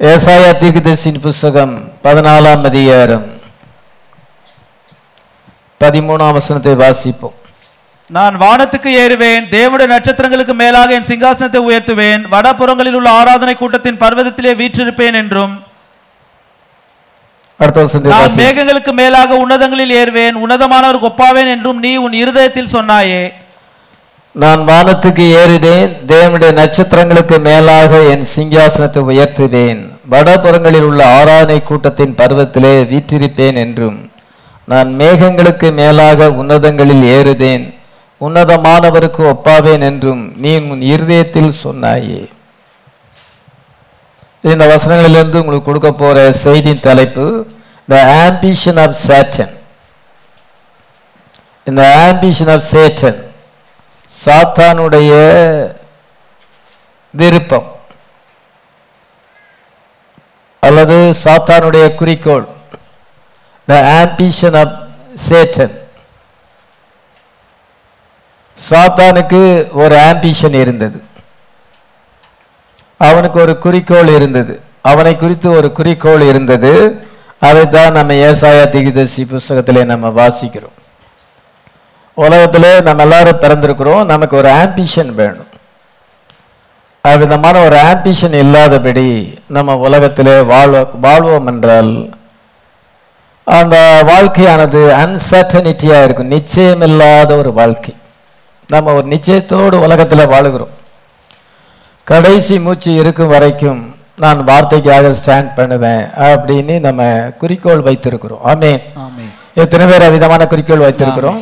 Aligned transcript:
ஏசாயா 0.00 0.48
தீர்க்கதரிசியின் 0.60 1.20
புஸ்தகம் 1.24 1.74
பதினாலாம் 2.04 2.62
அதிகாரம். 2.68 3.26
பதிமூணாம் 5.80 6.32
வசனத்தை 6.36 6.72
வாசிப்போம். 6.80 7.34
நான் 8.10 8.40
வானத்துக்கு 8.40 8.90
ஏறுவேன் 9.02 9.44
தேவனுடைய 9.52 9.88
நட்சத்திரங்களுக்கு 9.92 10.54
மேலாக 10.62 10.96
என் 10.96 11.06
சிங்காசனத்தை 11.10 11.60
உயர்த்துவேன் 11.68 12.24
வடபுறங்களில் 12.32 12.96
உள்ள 13.00 13.10
ஆராதனை 13.10 13.54
கூட்டத்தின் 13.60 14.00
பர்வதத்திலே 14.02 14.54
வீற்றிருப்பேன் 14.62 15.18
என்றும். 15.22 15.54
நான் 17.60 18.36
மேகங்களுக்கு 18.42 18.92
மேலாக 18.92 19.36
உன்னதங்களில் 19.44 19.96
ஏறுவேன் 20.00 20.42
உன்னதமானவருக்கு 20.44 21.10
ஒப்பாவேன் 21.12 21.52
என்றும் 21.54 21.78
நீ 21.78 21.96
உன் 21.96 22.20
இருதயத்தில் 22.22 22.74
சொன்னாயே. 22.76 23.24
நான் 24.42 24.60
வானத்துக்கு 24.68 25.24
ஏறினேன் 25.40 25.92
தேவனுடைய 26.10 26.52
நட்சத்திரங்களுக்கு 26.60 27.36
மேலாக 27.40 28.00
என் 28.12 28.24
சிங்காசனத்தை 28.36 29.00
உயர்த்தினேன். 29.10 29.80
வடபுறங்களில் 30.12 30.86
உள்ள 30.88 31.00
ஆராதனை 31.18 31.58
கூட்டத்தின் 31.62 32.16
பருவத்திலே 32.20 32.72
வீற்றிருப்பேன் 32.92 33.58
என்றும் 33.64 33.98
நான் 34.68 34.90
மேகங்களுக்கு 35.00 35.68
மேலாக 35.72 36.28
உன்னதங்களில் 36.40 37.04
ஏறுதேன் 37.16 37.64
உன்னதமானவருக்கு 38.20 39.22
ஒப்பாவேன் 39.32 39.84
என்றும் 39.90 40.22
நீ 40.36 40.52
உன் 40.72 40.82
இருதயத்தில் 40.92 41.52
சொன்னாயே. 41.64 42.22
இந்த 44.52 44.64
வசனங்களிலிருந்து 44.74 45.42
உங்களுக்கு 45.42 45.68
கொடுக்க 45.68 45.92
போற 45.92 46.32
செய்தியின் 46.44 46.86
தலைப்பு 46.88 47.26
த 47.88 48.00
ஆம்பிஷன் 48.24 48.80
ஆஃப் 48.84 48.98
சேட்டன் 49.06 49.54
இந்த 51.66 51.82
ஆம்பிஷன் 52.08 52.52
ஆஃப் 52.56 52.66
சேட்டன் 52.72 53.20
சாத்தானுடைய 54.24 55.12
விருப்பம் 57.10 57.72
அல்லது 60.60 61.14
சாத்தானுடைய 61.24 61.94
குறிக்கோள். 61.94 62.46
த 63.66 63.74
ஆம்பிஷன் 64.02 64.58
ஆஃப் 64.58 64.88
சேட்டன் 65.28 65.82
சாத்தானுக்கு 68.70 69.72
ஒரு 69.72 69.96
ஆம்பிஷன் 69.96 70.60
இருந்தது. 70.60 71.04
அவனுக்கு 72.98 73.40
ஒரு 73.40 73.58
குறிக்கோள் 73.58 74.08
இருந்தது. 74.08 74.60
அவனை 74.82 75.16
குறித்து 75.16 75.50
ஒரு 75.50 75.72
குறிக்கோள் 75.72 76.20
இருந்தது. 76.20 76.72
அதைத்தான் 77.40 77.92
நம்ம 77.92 78.12
ஏசாயா 78.12 78.64
திகிதசி 78.74 79.22
புஸ்தகத்திலே 79.24 79.84
நம்ம 79.84 80.08
வாசிக்கிறோம். 80.08 80.76
உலகத்திலே 82.14 82.80
நம்ம 82.80 83.02
எல்லாரும் 83.02 83.40
பிறந்திருக்கிறோம். 83.40 84.04
நமக்கு 84.04 84.36
ஒரு 84.36 84.50
ஆம்பிஷன் 84.62 85.10
வேணும். 85.14 85.50
அவ்விதமான 87.00 87.56
ஒரு 87.64 87.76
ஆம்பிஷன் 87.76 88.36
இல்லாதபடி 88.42 89.08
நம்ம 89.56 89.76
உலகத்திலே 89.86 90.40
வாழ்வ 90.52 90.84
வாழ்வோம் 91.06 91.48
என்றால் 91.52 91.92
அந்த 93.44 93.76
வாழ்க்கையானது 94.10 94.80
அன்சர்டனிட்டியாக 95.02 96.04
இருக்கும். 96.04 96.30
நிச்சயமில்லாத 96.30 97.30
ஒரு 97.38 97.52
வாழ்க்கை. 97.52 97.94
நம்ம 98.68 98.92
ஒரு 98.92 99.06
நிச்சயத்தோடு 99.08 99.76
உலகத்தில் 99.86 100.30
வாழுகிறோம். 100.34 100.72
கடைசி 102.04 102.60
மூச்சு 102.60 102.94
இருக்கும் 102.94 103.32
வரைக்கும் 103.34 103.82
நான் 104.24 104.40
வார்த்தைக்காக 104.46 105.12
ஸ்டாண்ட் 105.20 105.50
பண்ணுவேன் 105.54 106.02
அப்படின்னு 106.28 106.74
நம்ம 106.86 107.02
குறிக்கோள் 107.38 107.84
வைத்திருக்கிறோம். 107.88 108.42
ஆமே 108.52 108.72
எத்தனை 109.62 109.84
பேர் 109.86 110.14
விதமான 110.16 110.46
குறிக்கோள் 110.46 110.86
வைத்திருக்கிறோம்? 110.86 111.38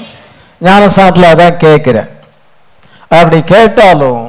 ஞானசாட்டில் 0.67 1.31
அதான் 1.33 1.63
கேட்குறேன். 1.65 2.11
அப்படி 3.09 3.39
கேட்டாலும் 3.45 4.23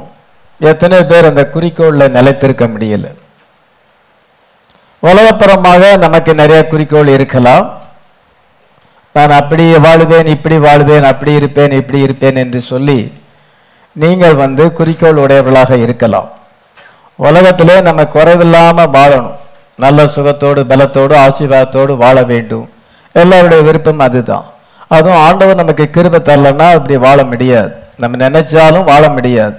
எத்தனை 0.59 1.03
பேர் 1.03 1.29
அந்த 1.29 1.49
குறிக்கோளில் 1.53 2.15
நிலைத்திருக்க 2.17 2.65
முடியல. 2.73 3.07
உலகப்புறமாக 5.03 5.97
நமக்கு 5.97 6.33
நிறைய 6.41 6.67
குறிக்கோள் 6.67 7.07
இருக்கலாம். 7.07 7.65
நான் 9.15 9.33
அப்படி 9.39 9.65
வாழ்வேன் 9.77 10.29
இப்படி 10.35 10.57
வாழ்வேன் 10.57 11.03
அப்படி 11.03 11.33
இருப்பேன் 11.33 11.71
இப்படி 11.71 11.99
இருப்பேன் 11.99 12.35
என்று 12.35 12.61
சொல்லி 12.61 12.99
நீங்கள் 13.95 14.35
வந்து 14.35 14.63
குறிக்கோள் 14.79 15.22
உடையவர்களாக 15.23 15.77
இருக்கலாம். 15.77 16.29
உலகத்திலே 17.16 17.81
நம்ம 17.81 18.01
குறைவில்லாமல் 18.16 18.93
வாழணும். 18.97 19.38
நல்ல 19.75 20.03
சுகத்தோடு 20.16 20.61
பலத்தோடு 20.72 21.13
ஆசீர்வாதத்தோடு 21.25 21.93
வாழ 22.05 22.23
வேண்டும். 22.23 22.66
எல்லாருடைய 23.13 23.63
விருப்பம் 23.63 23.99
அதுதான். 23.99 24.47
அதுவும் 24.95 25.21
ஆண்டவர் 25.25 25.61
நமக்கு 25.61 25.85
கிருபை 25.95 26.19
தரலன்னா 26.29 26.67
அப்படி 26.77 26.97
வாழ 27.07 27.19
முடியாது. 27.31 27.71
நம்ம 28.01 28.17
நினைச்சாலும் 28.25 28.89
வாழ 28.91 29.03
முடியாது. 29.17 29.57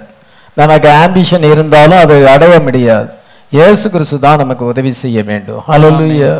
நமக்கு 0.61 0.89
ஆம்பிஷன் 1.03 1.45
இருந்தாலும் 1.51 2.01
அதை 2.03 2.17
அடைய 2.33 2.55
முடியாது. 2.67 3.09
இயேசு 3.57 3.85
கிறிஸ்து 3.89 4.17
தான் 4.25 4.41
நமக்கு 4.43 4.65
உதவி 4.71 4.91
செய்ய 5.03 5.19
வேண்டும். 5.31 5.61
ஹalleluya 5.67 6.31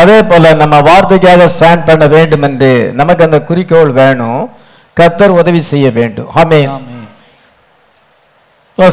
அதே 0.00 0.16
போல 0.30 0.52
நம்ம 0.62 0.80
வார்த்தைக்காக 0.88 1.48
ஸ்டாண்ட் 1.56 1.86
பண்ண 1.88 2.06
வேண்டும் 2.14 2.44
என்று 2.48 2.70
நமக்கு 3.00 3.24
அந்த 3.26 3.38
குறிக்கோள் 3.50 3.92
வேணும். 4.00 4.42
கத்தர் 5.00 5.38
உதவி 5.40 5.60
செய்ய 5.72 5.86
வேண்டும். 5.98 6.28
ஆமென் 6.42 6.74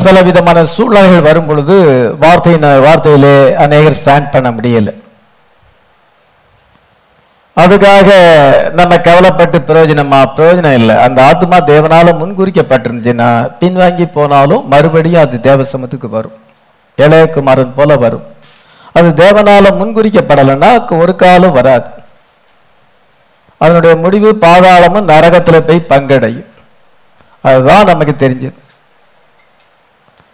சில 0.03 0.17
விதமான 0.27 0.59
சூழ்நிலைகள் 0.73 1.25
வரும் 1.27 1.47
பொழுது 1.47 1.75
வார்த்தையின் 2.19 2.67
வார்த்தையிலே 2.85 3.33
அநேகர் 3.63 3.97
ஸ்டாண்ட் 4.01 4.29
பண்ண 4.35 4.49
முடியல. 4.57 4.91
அதுக்காக 7.55 8.09
நம்ம 8.71 8.99
கவலைப்பட்டு 8.99 9.57
பிரயோஜனமா? 9.57 10.25
பிரயோஜனம் 10.35 10.73
இல்லை. 10.73 10.95
அந்த 10.95 11.25
ஆத்மா 11.25 11.57
தேவனால 11.57 12.13
முன்குறிக்கப்பட்டிருந்துச்சுன்னா 12.13 13.51
பின்வாங்கி 13.59 14.11
போனாலும் 14.11 14.67
மறுபடியும் 14.67 15.21
அது 15.21 15.39
தேவசமத்துக்கு 15.41 16.09
வரும். 16.09 16.31
இளையகுமாரன் 16.97 17.73
போல 17.75 17.97
வரும். 17.97 18.23
அது 18.93 19.09
தேவனால 19.09 19.65
முன்குறிக்கப்படலைன்னா 19.81 20.97
ஒரு 20.99 21.15
காலம் 21.15 21.51
வராது. 21.51 21.89
அதனுடைய 23.57 23.95
முடிவு 23.95 24.37
பாதாளமும் 24.41 25.07
நரகத்தில் 25.07 25.63
போய் 25.63 25.85
பங்கடையும். 25.89 26.47
அதுதான் 27.41 27.85
நமக்கு 27.85 28.29
தெரிஞ்சது. 28.29 28.53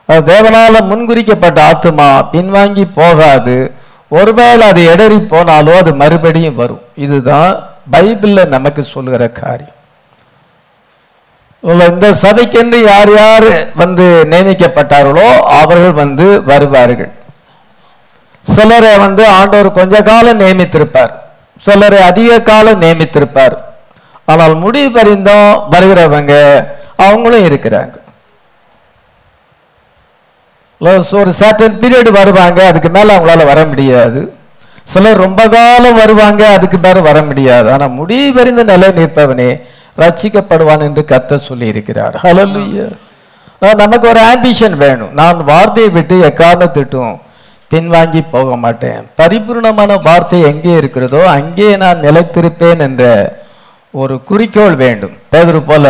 அது 0.05 0.33
தேவனால 0.33 0.81
முன்குறிக்கப்பட்ட 0.81 1.59
ஆத்மா 1.59 2.29
பின்வாங்கி 2.31 2.87
போகாது 2.93 3.73
ஒருவேளை 4.17 4.63
அது 4.71 4.81
இடறி 4.93 5.19
போனாலோ 5.33 5.73
அது 5.81 5.91
மறுபடியும் 6.01 6.59
வரும். 6.61 6.83
இதுதான் 7.05 7.51
பைபிளில் 7.93 8.51
நமக்கு 8.55 8.81
சொல்லுகிற 8.93 9.23
காரியம். 9.41 9.75
இந்த 11.91 12.07
சபைக்கென்று 12.23 12.77
யார் 12.89 13.11
யார் 13.21 13.47
வந்து 13.81 14.05
நியமிக்கப்பட்டார்களோ 14.33 15.27
அவர்கள் 15.61 15.95
வந்து 16.01 16.27
வருவார்கள். 16.49 17.11
சிலரை 18.55 18.93
வந்து 19.05 19.23
ஆண்டவர் 19.39 19.77
கொஞ்ச 19.79 20.01
காலம் 20.11 20.39
நியமித்திருப்பார். 20.43 21.13
சிலரை 21.65 21.99
அதிக 22.09 22.41
காலம் 22.51 22.81
நியமித்திருப்பார். 22.83 23.55
ஆனால் 24.31 24.55
முடிவு 24.63 24.89
பறிந்தும் 24.97 25.49
வருகிறவங்க 25.73 26.33
அவங்களும் 27.07 27.47
இருக்கிறாங்க. 27.49 27.95
ஒரு 30.87 31.31
சர்டன் 31.39 31.79
பீரியடு 31.81 32.11
வருவாங்க 32.19 32.59
அதுக்கு 32.71 32.89
மேலே 32.97 33.09
அவங்களால 33.15 33.45
வர 33.51 33.61
முடியாது. 33.71 34.21
சிலர் 34.93 35.23
ரொம்ப 35.25 35.41
காலம் 35.55 35.99
வருவாங்க 36.01 36.43
அதுக்கு 36.57 36.77
மேலே 36.85 37.01
வர 37.07 37.17
முடியாது. 37.29 37.67
ஆனால் 37.73 37.95
முடிவறிந்த 37.99 38.63
நிலை 38.71 38.87
நிற்பவனே 38.99 39.49
ரச்சிக்கப்படுவான் 40.03 40.85
என்று 40.87 41.01
கத்த 41.11 41.39
சொல்லி 41.47 41.67
இருக்கிறார் 41.73 42.15
ஹalleluya 42.25 42.85
நமக்கு 43.81 44.05
ஒரு 44.11 44.21
ஆம்பிஷன் 44.31 44.75
வேணும். 44.83 45.11
நான் 45.19 45.39
வார்த்தையை 45.49 45.89
விட்டு 45.95 46.15
எக்காரணத்திட்டும் 46.29 47.15
பின்வாங்கி 47.71 48.21
போக 48.35 48.55
மாட்டேன். 48.63 49.01
பரிபூர்ணமான 49.19 49.97
வார்த்தை 50.07 50.39
எங்கே 50.51 50.73
இருக்கிறதோ 50.81 51.21
அங்கே 51.37 51.67
நான் 51.83 52.03
நிலைத்திருப்பேன் 52.05 52.83
என்ற 52.87 53.03
ஒரு 54.01 54.15
குறிக்கோள் 54.29 54.77
வேண்டும். 54.83 55.13
பேதர் 55.33 55.67
போல 55.69 55.85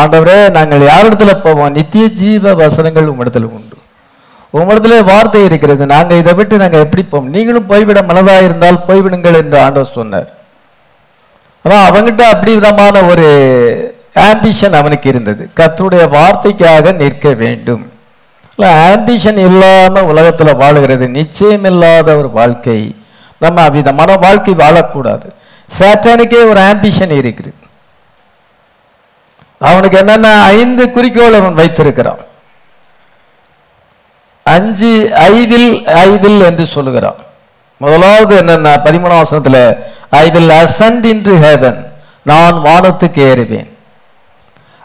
ஆண்டவரே 0.00 0.36
நாங்கள் 0.56 0.88
யாரிடத்துல 0.90 1.32
போவோம்? 1.46 1.72
நித்திய 1.78 2.04
ஜீவ 2.20 2.54
வசனங்கள் 2.62 3.10
உம்மிடத்தில் 3.12 3.48
உண்டு. 3.56 3.73
உங்களிடத்திலே 4.58 4.98
வார்த்தை 5.12 5.40
இருக்கிறது. 5.48 5.82
நாங்கள் 5.92 6.20
இதை 6.22 6.32
விட்டு 6.38 6.60
நாங்கள் 6.62 6.82
எப்படி 6.84 7.02
போம் 7.12 7.32
நீங்களும் 7.34 7.70
போய்விட 7.70 8.00
மனதாக 8.10 8.46
இருந்தால் 8.46 8.84
போய்விடுங்கள் 8.88 9.38
என்று 9.42 9.56
ஆண்டவர் 9.64 9.96
சொன்னார். 9.98 10.28
ஆனால் 11.64 11.86
அவங்கிட்ட 11.88 12.22
அப்படி 12.34 12.52
விதமான 12.58 13.02
ஒரு 13.12 13.26
ஆம்பிஷன் 14.28 14.76
அவனுக்கு 14.80 15.06
இருந்தது. 15.12 15.42
கத்தருடைய 15.60 16.04
வார்த்தைக்காக 16.16 16.92
நிற்க 17.02 17.32
வேண்டும். 17.42 17.84
இல்லை 18.56 18.68
ஆம்பிஷன் 18.90 19.40
இல்லாமல் 19.48 20.08
உலகத்தில் 20.10 20.58
வாழுகிறது 20.62 21.06
நிச்சயம் 21.18 21.66
இல்லாத 21.70 22.08
ஒரு 22.20 22.30
வாழ்க்கை. 22.38 22.80
நம்ம 23.44 23.62
அவ்விதமான 23.68 24.10
வாழ்க்கை 24.26 24.54
வாழக்கூடாது. 24.62 25.26
சேட்டானுக்கே 25.78 26.42
ஒரு 26.50 26.60
ஆம்பிஷன் 26.70 27.14
இருக்குது 27.20 27.52
அவனுக்கு 29.70 29.96
என்னென்ன 30.02 30.28
ஐந்து 30.60 30.84
குறிக்கோள் 30.94 31.38
அவன் 31.40 31.58
வைத்திருக்கிறான். 31.60 32.22
அஞ்சு 34.54 34.92
ஐவில் 35.32 35.70
ஐவில் 36.06 36.40
என்று 36.48 36.64
சொல்லுகிறான் 36.74 37.20
முதலாவது 37.80 38.34
என்னன்னா 38.42 38.72
பதிமூணாம் 38.86 39.22
வசனத்தில் 39.22 39.62
I 40.22 40.26
will 40.34 40.52
ascend 40.62 41.06
into 41.28 41.34
heaven 41.46 41.78
நான் 42.30 42.56
வானத்துக்கு 42.66 43.20
ஏறுவேன். 43.30 43.68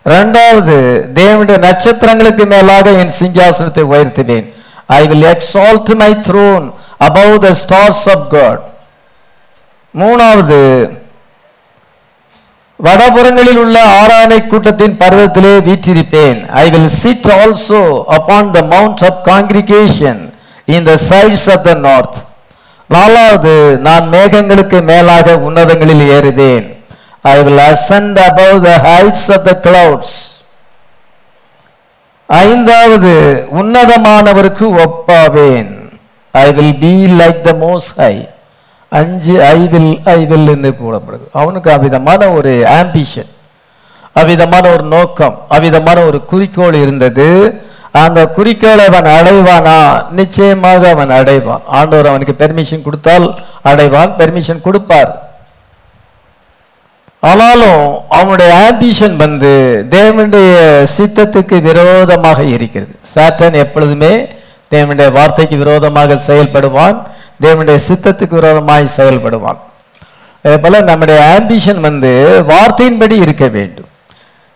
இரண்டாவது 0.07 0.75
தேவனுடைய 1.19 1.57
நட்சத்திரங்களுக்கு 1.67 2.43
மேலாக 2.53 2.91
என் 3.01 3.15
சிங்காசனத்தை 3.19 3.83
உயர்த்துவேன். 3.91 4.47
I 4.99 5.01
will 5.09 5.27
exalt 5.33 5.91
my 6.01 6.11
throne 6.27 6.65
above 7.07 7.33
the 7.45 7.49
stars 7.63 8.05
of 8.13 8.25
God 8.35 8.63
மூணாவது 9.93 10.59
வடபுறங்களில் 12.85 13.59
உள்ள 13.63 13.77
ஆராதனை 14.01 14.39
கூட்டத்தின் 14.51 14.95
பர்வத்திலே 15.01 15.53
வீற்றிருப்பேன். 15.67 16.39
I 16.61 16.65
will 16.73 16.91
sit 17.01 17.29
also 17.41 17.81
upon 18.17 18.51
the 18.55 18.59
mount 18.73 19.03
of 19.09 19.19
congregation 19.29 20.21
in 20.75 20.87
the 20.89 20.93
sides 21.09 21.47
of 21.55 21.65
the 21.69 21.73
north 21.87 22.19
நாலாவது 22.95 23.53
நான் 23.87 24.05
மேகங்களுக்கு 24.13 24.77
மேலாக 24.91 25.35
உன்னதங்களில் 25.47 26.05
ஏறுவேன். 26.17 26.65
I 27.33 27.35
will 27.47 27.63
ascend 27.71 28.19
above 28.29 28.55
the 28.67 28.71
heights 28.87 29.27
of 29.35 29.45
the 29.49 29.53
clouds 29.67 30.15
ஐந்தாவது 32.29 33.13
உன்னதமானவருக்கு 33.59 34.65
ஒப்பாவேன். 34.85 35.71
I 36.33 36.47
will 36.57 36.75
be 36.85 36.95
like 37.21 37.39
the 37.47 37.53
most 37.67 37.95
high 38.03 38.15
அஞ்சு 38.91 39.33
ஐதில் 39.57 39.91
ஐதில் 40.17 40.45
இருந்து 40.49 40.69
என்று 40.69 40.71
கூடப்படுது 40.83 41.25
அவனுக்கு 41.31 41.71
அவ்விதமான 41.71 42.29
ஒரு 42.29 42.53
ஆம்பிஷன் 42.79 43.29
அவ்விதமான 44.19 44.63
ஒரு 44.75 44.83
நோக்கம் 44.83 45.35
அவ்விதமான 45.55 45.97
ஒரு 46.03 46.19
குறிக்கோள் 46.25 46.73
இருந்தது. 46.73 47.27
அந்த 47.91 48.19
குறிக்கோளை 48.37 48.83
அவன் 48.85 49.07
அடைவானா? 49.17 49.77
நிச்சயமாக 50.19 50.89
அவன் 50.89 51.09
அடைவான். 51.09 51.63
ஆண்டவர் 51.65 52.09
அவனுக்கு 52.11 52.35
பெர்மிஷன் 52.41 52.85
கொடுத்தால் 52.87 53.25
அடைவான் 53.63 54.11
பெர்மிஷன் 54.19 54.61
கொடுப்பார். 54.61 55.11
ஆனாலும் 57.19 58.01
அவனுடைய 58.09 58.49
ஆம்பிஷன் 58.67 59.15
வந்து 59.15 59.53
தேவனுடைய 59.89 60.51
சித்தத்துக்கு 60.97 61.61
விரோதமாக 61.61 62.43
இருக்கிறது. 62.43 62.93
சாட்டன் 63.15 63.59
எப்பொழுதுமே 63.63 64.13
தேவனுடைய 64.71 65.11
வார்த்தைக்கு 65.11 65.57
விரோதமாக 65.57 66.19
செயல்படுவான். 66.27 66.99
தேவனுடைய 67.43 67.79
சித்தத்துக்கு 67.87 68.37
விரோதமாய் 68.39 68.95
செயல்படுவான். 68.97 69.59
அதே 70.43 70.57
போல 70.63 70.81
நம்முடைய 70.89 71.19
ஆம்பிஷன் 71.35 71.79
வந்து 71.87 72.11
வார்த்தையின்படி 72.51 73.15
இருக்க 73.25 73.47
வேண்டும். 73.57 73.89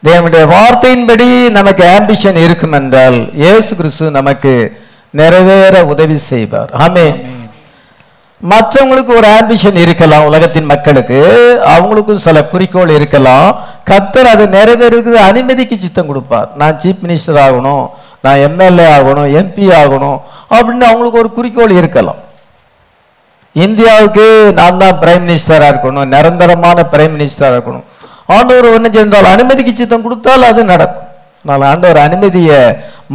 தேவனுடைய 0.04 0.44
வார்த்தையின்படி 0.56 1.28
நமக்கு 1.58 1.84
ஆம்பிஷன் 1.98 2.40
இருக்கும் 2.46 2.76
என்றால் 2.80 3.20
இயேசு 3.44 3.72
கிறிஸ்து 3.76 4.12
நமக்கு 4.20 4.54
நிறைவேற 5.22 5.86
உதவி 5.94 6.18
செய்வார். 6.32 6.72
ஆமே 6.86 7.06
மற்றவங்களுக்கு 8.52 9.14
ஒரு 9.20 9.28
ஆம்பிஷன் 9.40 9.78
இருக்கலாம் 9.84 10.26
உலகத்தின் 10.30 10.70
மக்களுக்கு. 10.72 11.20
அவங்களுக்கும் 11.74 12.24
சில 12.26 12.38
குறிக்கோள் 12.54 12.96
இருக்கலாம். 12.98 13.50
கத்தர் 13.90 14.32
அது 14.34 14.44
நிறைவேறுக்கு 14.58 15.14
அனுமதிக்கு 15.28 15.78
சித்தம் 15.86 16.10
கொடுப்பார். 16.10 16.50
நான் 16.62 16.80
சீஃப் 16.84 17.04
மினிஸ்டர் 17.04 17.40
ஆகணும் 17.46 17.86
நான் 18.26 18.42
எம்எல்ஏ 18.48 18.88
ஆகணும் 18.98 19.32
எம்பி 19.40 19.66
ஆகணும் 19.82 20.20
அப்படின்னு 20.56 20.86
அவங்களுக்கு 20.90 21.22
ஒரு 21.24 21.32
குறிக்கோள் 21.38 21.78
இருக்கலாம். 21.82 22.20
இந்தியாவுக்கு 23.62 24.26
நான் 24.60 24.80
தான் 24.82 25.00
பிரைம் 25.02 25.26
மினிஸ்டராக 25.26 25.72
இருக்கணும் 25.74 26.12
நிரந்தரமான 26.14 26.86
பிரைம் 26.94 27.14
மினிஸ்டராக 27.16 27.56
இருக்கணும். 27.56 27.86
ஆண்டவர் 28.36 28.68
ஒன்று 28.76 28.90
சென்றால் 28.98 29.32
அனுமதிக்கு 29.34 29.74
சித்தம் 29.80 30.06
கொடுத்தால் 30.06 30.50
அது 30.52 30.62
நடக்கும். 30.74 31.10
நான் 31.48 31.68
ஆண்டவர் 31.72 32.00
அனுமதியை 32.08 32.60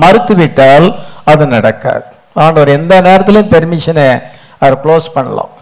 மறுத்து 0.02 0.34
விட்டால் 0.40 0.86
அது 1.32 1.44
நடக்காது. 1.54 2.04
ஆண்டவர் 2.44 2.74
எந்த 2.78 2.94
நேரத்திலையும் 3.08 3.52
பெர்மிஷனை 3.54 4.08
அவர் 4.62 4.82
க்ளோஸ் 4.84 5.08
பண்ணலாம். 5.16 5.52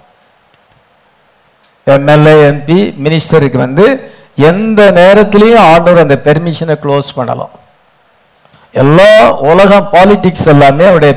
எம்எல்ஏ 1.94 2.34
எம்பி 2.50 2.78
மினிஸ்டருக்கு 3.04 3.58
வந்து 3.66 3.86
எந்த 4.50 4.80
நேரத்திலையும் 5.00 5.66
ஆண்டவர் 5.72 6.04
அந்த 6.04 6.16
பெர்மிஷனை 6.26 6.76
க்ளோஸ் 6.84 7.10
பண்ணலாம். 7.18 7.54
எல்லா 8.82 9.10
உலகம் 9.50 9.90
பாலிட்டிக்ஸ் 9.92 10.48
எல்லாமே 10.52 10.84
அவருடைய 10.90 11.14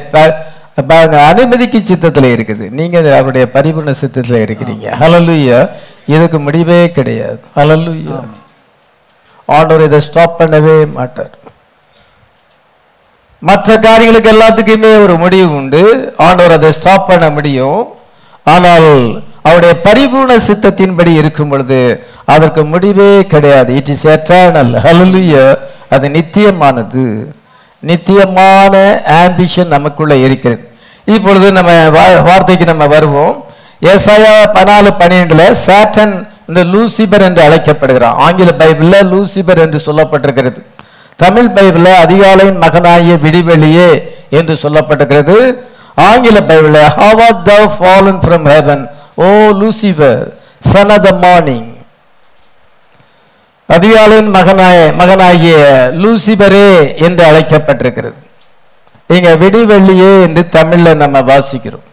ப- 0.82 0.94
பாருங்க, 0.96 1.26
அனுமதிக்கு 1.26 1.80
சித்தத்தில் 1.80 2.38
இருக்குது. 2.38 2.70
நீங்க 2.70 2.98
அவருடைய 2.98 3.48
பரிபூர்ண 3.54 3.92
சித்தத்தில் 3.92 4.46
இருக்கிறீங்க. 4.46 4.94
ஹalleluya. 5.00 5.70
இதுக்கு 6.06 6.40
முடிவே 6.40 6.92
கிடையாது. 6.92 7.40
ஹalleluya. 7.56 8.20
ஆண்டவர் 9.46 9.86
இதை 9.86 10.00
ஸ்டாப் 10.00 10.42
பண்ணவே 10.42 10.92
மாட்டார். 10.92 11.38
மற்ற 13.40 13.78
காரியங்களுக்கு 13.78 14.32
எல்லாத்துக்குமே 14.32 15.04
ஒரு 15.04 15.18
முடிவு 15.18 15.56
உண்டு. 15.56 16.14
ஆண்டவர் 16.18 16.52
அதை 16.52 16.72
ஸ்டாப் 16.72 17.08
பண்ண 17.08 17.30
முடியும். 17.30 17.88
ஆனால் 18.44 19.24
அவருடைய 19.42 19.76
பரிபூர்ண 19.84 20.40
சித்தத்தின்படி 20.48 21.14
இருக்கும் 21.14 21.50
பொழுது 21.50 22.06
அதற்கு 22.26 22.66
முடிவே 22.66 23.26
கிடையாது. 23.26 23.76
இட் 23.76 23.88
இஸ் 23.88 24.08
எட்டர்னல் 24.08 24.78
ஹalleluya 24.78 25.58
அது 25.90 26.10
நித்தியமானது. 26.10 27.32
நித்தியமான 27.80 29.02
ஆம்பிஷன் 29.24 29.74
நமக்குள்ளே 29.76 30.22
இருக்கிறது. 30.22 30.64
இப்பொழுது 31.06 31.52
நம்ம 31.52 31.72
வார்த்தைக்கு 32.28 32.66
நம்ம 32.66 32.88
வருவோம். 32.88 33.46
ஏசாயா 33.92 34.34
பதினாலு 34.56 34.90
பன்னிரெண்டுல 35.02 35.44
சாட்டன் 35.68 36.14
இந்த 36.48 36.64
லூசிபர் 36.74 37.24
என்று 37.28 37.42
அழைக்கப்படுகிறான் 37.42 38.18
ஆங்கில 38.26 38.52
பைபிளில் 38.62 39.10
லூசிபர் 39.14 39.64
என்று 39.66 39.80
சொல்லப்பட்டிருக்கிறது. 39.86 40.60
தமிழ் 41.16 41.50
பைபிளில் 41.56 42.02
அதிகாலையின் 42.06 42.62
மகனாகிய 42.66 43.16
விடிவெளியே 43.26 43.90
என்று 44.30 44.58
சொல்லப்பட்டிருக்கிறது. 44.64 45.38
ஆங்கில 45.96 46.40
பைபிளில் 46.50 46.90
how 46.98 47.22
art 47.28 47.42
thou 47.52 47.70
fallen 47.78 48.20
from 48.26 48.48
heaven 48.54 48.84
O 49.16 49.30
Lucifer 49.62 50.24
son 50.72 50.90
of 50.90 51.04
the 51.04 51.12
morning 51.26 51.69
அதிகாலையின் 53.74 54.30
மகனாய 54.30 54.92
மகனாகிய 54.98 55.58
லூசிபரே 55.94 56.98
என்று 56.98 57.24
அழைக்கப்பட்டிருக்கிறது. 57.26 58.20
இங்க 59.08 59.30
விடிவெள்ளியே 59.36 60.22
என்று 60.22 60.48
தமிழ்ல 60.56 60.96
நம்ம 60.96 61.22
வாசிக்கிறோம். 61.22 61.86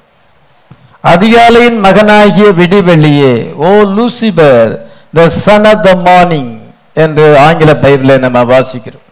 அதிகாலையின் 1.05 1.79
மகனாகிய 1.79 2.47
விடிவெள்ளியே 2.61 3.55
O 3.55 3.73
Lucifer 3.97 4.79
the 5.15 5.29
son 5.29 5.65
of 5.65 5.83
the 5.83 5.95
morning 5.95 6.61
என்று 6.95 7.39
ஆங்கில 7.39 7.73
பைபிளை 7.73 8.19
நம்ம 8.19 8.45
வாசிக்கிறோம். 8.45 9.05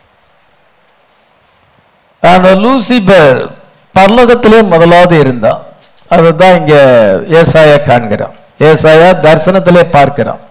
அந்த 2.21 2.55
லூசிபர் 2.55 3.51
பரலோகத்திலே 3.95 4.69
முதலாவது 4.69 5.21
இருந்தான். 5.21 5.63
அதுதான் 6.09 6.57
இங்க 6.57 6.75
ஏசாயா 7.29 7.79
காண்கிறான். 7.89 8.35
ஏசாயா 8.59 9.11
தரிசனத்திலே 9.25 9.83
பார்க்கிறான். 9.91 10.43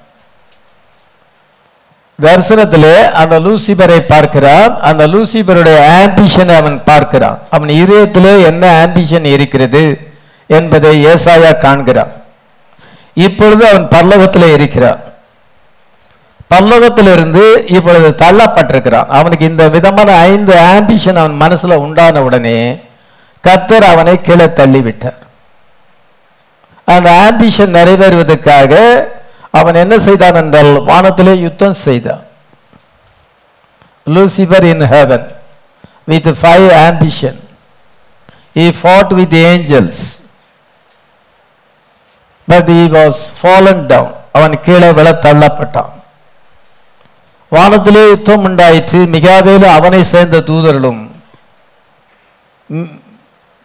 தரிசனத்திலே 2.25 3.11
அந்த 3.11 3.39
லூசிபரை 3.39 3.99
பார்க்கிறான் 3.99 4.79
அந்த 4.79 5.07
லூசிபருடைய 5.07 5.77
ஆம்பிஷனை 6.01 6.55
அவன் 6.55 6.83
பார்க்கிறான். 6.83 7.39
அவன் 7.49 7.69
இதயத்திலே 7.69 8.43
என்ன 8.43 8.63
ஆம்பிஷன் 8.85 9.25
இருக்கிறது 9.35 9.83
என்பதை 10.47 11.05
ஏசாயா 11.05 11.57
காண்கிறான். 11.57 12.11
இப்பொழுது 13.13 13.63
அவன் 13.67 13.87
பல்லவத்தில் 13.95 14.53
இருக்கிறான். 14.53 15.01
பல்லவத்திலிருந்து 16.53 17.43
இப்பொழுது 17.71 18.25
தள்ளப்பட்டிருக்கிறான். 18.25 19.11
அவனுக்கு 19.19 19.45
இந்த 19.45 19.69
விதமான 19.69 20.15
ஐந்து 20.17 20.53
ஆம்பிஷன் 20.53 21.19
அவன் 21.21 21.41
மனசுல 21.43 21.73
உண்டான 21.73 22.23
உடனே 22.23 22.79
கத்தர் 23.47 23.85
அவனை 23.93 24.21
கீழே 24.21 24.45
தள்ளிவிட்டார். 24.45 25.19
அந்த 26.85 27.09
ஆம்பிஷன் 27.25 27.75
நிறைவேறுவதற்காக 27.77 28.73
அவன் 29.53 29.75
என்ன 29.75 29.99
செய்தான் 29.99 30.35
என்றால் 30.35 30.81
வானத்திலே 30.81 31.33
யுத்தம் 31.45 31.73
செய்தான். 31.85 32.23
Lucifer 34.07 34.63
in 34.63 34.85
heaven 34.93 35.25
with 36.05 36.29
five 36.41 36.67
ambition 36.87 37.39
he 38.55 38.65
fought 38.79 39.13
with 39.13 39.33
angels 39.49 40.01
but 42.47 42.69
he 42.69 42.81
was 42.87 43.19
fallen 43.39 43.85
down 43.85 44.13
அவன் 44.31 44.59
கீழே 44.59 44.91
விழ 44.91 45.11
தள்ளப்பட்டான். 45.25 45.91
வானத்திலே 47.51 48.03
யுத்தம் 48.09 48.43
உண்டாயிற்று. 48.43 48.99
மிகாவேலு 49.15 49.67
அவனை 49.77 50.03
சேர்ந்த 50.03 50.37
தூதர்களும் 50.49 51.01
ம், 52.69 52.91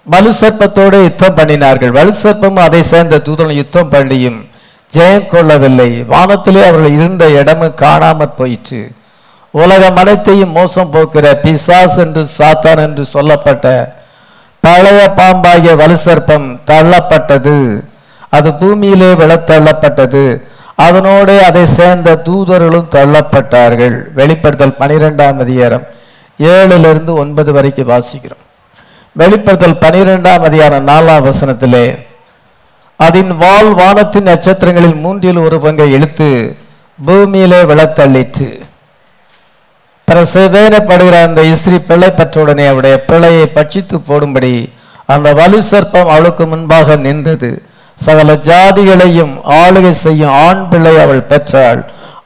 வலு 0.06 0.32
சர்ப்பத்தோடு 0.40 1.02
யுத்தம் 1.02 1.36
பண்ணினார்கள். 1.36 1.90
வலு 1.90 2.12
சர்ப்பமும் 2.22 2.64
அதை 2.66 2.82
சேர்ந்த 2.82 3.22
தூதர்களும் 3.26 3.60
யுத்தம் 3.62 3.90
பண்ணியும் 3.90 4.38
ஜெயம் 4.92 5.26
கொள்ளவில்லை. 5.26 6.02
வானத்திலே 6.02 6.66
அவர்கள் 6.66 6.90
இருந்த 6.90 7.30
இடமும் 7.30 7.74
காணாமற் 7.76 8.36
போயிற்று. 8.36 8.90
உலகம் 9.50 9.96
அனைத்தையும் 9.96 10.50
மோசம் 10.50 10.90
போக்கிற 10.90 11.40
பிசாஸ் 11.42 11.96
என்று 11.96 12.26
சாத்தான் 12.38 12.78
என்று 12.78 13.04
சொல்லப்பட்ட 13.04 13.96
பழைய 14.60 15.12
பாம்பாகிய 15.16 15.74
வலுசர்ப்பம் 15.74 16.58
தள்ளப்பட்டது. 16.66 17.84
அது 18.30 18.54
பூமியிலே 18.54 19.12
விழத்தள்ளப்பட்டது 19.12 20.42
அதனோடு 20.74 21.42
அதை 21.42 21.66
சேர்ந்த 21.66 22.22
தூதர்களும் 22.24 22.90
தள்ளப்பட்டார்கள். 22.90 24.12
வெளிப்படுத்தல் 24.14 24.76
பனிரெண்டாம் 24.78 25.38
அதிகாரம் 25.38 25.86
ஏழுல 26.38 27.08
ஒன்பது 27.08 27.52
வரைக்கும் 27.52 27.88
வாசிக்கிறோம். 27.88 28.44
வெளிப்படுத்தல் 29.12 29.78
பனிரெண்டாம் 29.80 30.40
அதிகாரம் 30.40 30.86
நாலாம் 30.86 31.32
வசனத்திலே 31.32 32.06
அதன் 33.00 33.32
வால் 33.36 33.70
வானத்தின் 33.80 34.28
நட்சத்திரங்களில் 34.28 34.96
மூன்றில் 35.02 35.38
ஒரு 35.44 35.56
பங்கை 35.64 35.86
இழுத்து 35.96 36.30
பூமியிலே 36.98 37.60
விளத்தள்ளிற்று 37.70 38.48
பிரசவேதப்படுகிற 40.08 41.16
அந்த 41.28 41.40
இஸ்ரீ 41.52 41.78
பிள்ளை 41.88 42.08
பெற்றவுடனே 42.18 42.64
அவருடைய 42.70 42.96
பிள்ளையை 43.08 43.46
பட்சித்து 43.56 43.96
போடும்படி 44.08 44.52
அந்த 45.14 45.28
வலு 45.40 45.58
சர்ப்பம் 45.70 46.10
அவளுக்கு 46.12 46.44
முன்பாக 46.46 46.96
நின்றது. 47.06 47.50
சகல 47.98 48.34
ஜாதிகளையும் 48.48 49.34
ஆளுகை 49.60 49.92
செய்யும் 50.04 50.34
ஆண் 50.46 50.64
பிள்ளை 50.70 50.94
அவள் 51.04 51.28
பெற்றாள். 51.32 51.80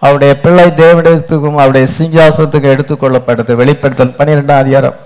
அவருடைய 0.04 0.32
பிள்ளை 0.44 0.66
தேவனிடத்துக்கும் 0.82 1.58
அவருடைய 1.62 1.86
சிங்காசனத்துக்கும் 1.98 2.74
எடுத்துக்கொள்ளப்பட்டது 2.74 3.54
வெளிப்படுத்தல் 3.62 4.16
பன்னிரெண்டாம் 4.18 4.62
அதிகாரம் 4.64 4.96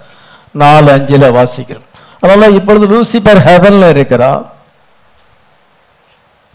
நாலு 0.62 0.88
அஞ்சில் 0.96 1.34
வாசிக்கிறோம். 1.38 1.86
அதனால் 2.20 2.56
இப்பொழுது 2.58 2.86
லூசிபர் 2.92 3.42
ஹெவனில் 3.48 3.92
இருக்கிறான் 3.94 4.44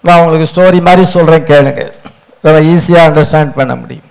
நான் 0.01 0.20
உங்களுக்கு 0.20 0.51
ஸ்டோரி 0.53 0.81
மாதிரி 0.81 1.05
சொல்கிறேன் 1.05 1.46
கேளுங்க. 1.46 1.93
ரொம்ப 2.41 2.60
ஈஸியாக 2.60 3.08
அண்டர்ஸ்டாண்ட் 3.10 3.53
பண்ண 3.53 3.75
முடியும். 3.75 4.10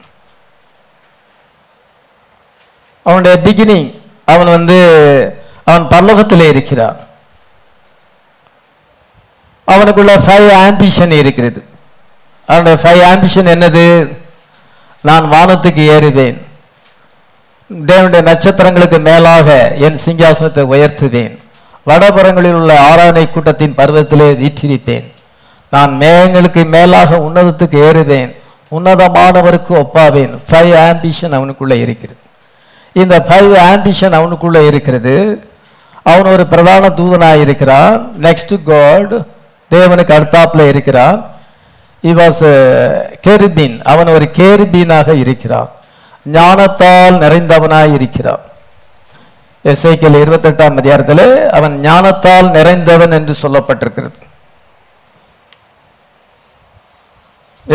அவனுடைய 3.02 3.40
பிகினிங் 3.44 4.00
அவன் 4.24 4.46
வந்து 4.46 4.78
அவன் 5.64 5.86
பரலோகத்திலே 5.86 6.48
இருக்கிறான். 6.48 6.96
அவனுக்குள்ள 9.66 10.12
ஃபைவ் 10.26 10.48
ஆம்பிஷன் 10.68 11.10
இருக்கிறது. 11.10 11.64
அவனுடைய 12.46 12.78
ஃபைவ் 12.82 13.16
ஆம்பிஷன் 13.16 13.52
என்னது? 13.54 14.16
நான் 15.02 15.32
வானத்துக்கு 15.32 15.82
ஏறுவேன். 15.90 16.42
தேவனுடைய 17.72 18.22
நட்சத்திரங்களுக்கு 18.22 19.00
மேலாக 19.00 19.74
என் 19.74 19.98
சிங்காசனத்தை 20.06 20.64
உயர்த்துவேன். 20.64 21.38
வடபுறங்களில் 21.86 22.52
உள்ள 22.52 22.80
ஆராதனை 22.80 23.30
கூட்டத்தின் 23.30 23.74
பருவத்திலே 23.74 24.32
வீற்றிருப்பேன். 24.32 25.12
நான் 25.70 25.96
மேகங்களுக்கு 26.00 26.68
மேலாக 26.68 27.16
உன்னதத்துக்கு 27.16 27.78
ஏறுவேன். 27.88 28.36
உன்னதமானவருக்கு 28.76 29.74
ஒப்பாவேன். 29.82 30.38
ஃபைவ் 30.50 30.72
ஆம்பிஷன் 30.88 31.32
அவனுக்குள்ளே 31.32 31.78
இருக்கிறது. 31.78 32.20
இந்த 32.92 33.18
ஃபைவ் 33.28 33.52
ஆம்பிஷன் 33.72 34.12
அவனுக்குள்ளே 34.12 34.66
இருக்கிறது. 34.66 35.44
அவன் 36.02 36.32
ஒரு 36.32 36.46
பிரதான 36.46 36.88
தூதனாக 36.88 37.40
இருக்கிறான். 37.40 38.12
நெக்ஸ்ட் 38.20 38.62
காட் 38.64 39.12
தேவனுக்கு 39.70 40.12
அடுத்தாப்பில் 40.18 40.68
இருக்கிறான். 40.68 41.24
இவாஸ் 42.02 42.42
கேருபீன் 43.26 43.76
uh, 43.78 43.82
அவன் 43.82 44.06
ஒரு 44.06 44.28
கேருபீனாக 44.38 45.18
இருக்கிறான். 45.18 45.70
ஞானத்தால் 46.32 47.18
நிறைந்தவனாய் 47.24 47.94
இருக்கிறான். 47.94 48.40
எஸ்ஐக்கியல் 49.64 50.20
இருபத்தெட்டாம் 50.24 50.76
அதிகாரத்தில் 50.76 51.50
அவன் 51.50 51.80
ஞானத்தால் 51.80 52.50
நிறைந்தவன் 52.50 53.12
என்று 53.12 53.34
சொல்லப்பட்டிருக்கிறது. 53.42 54.28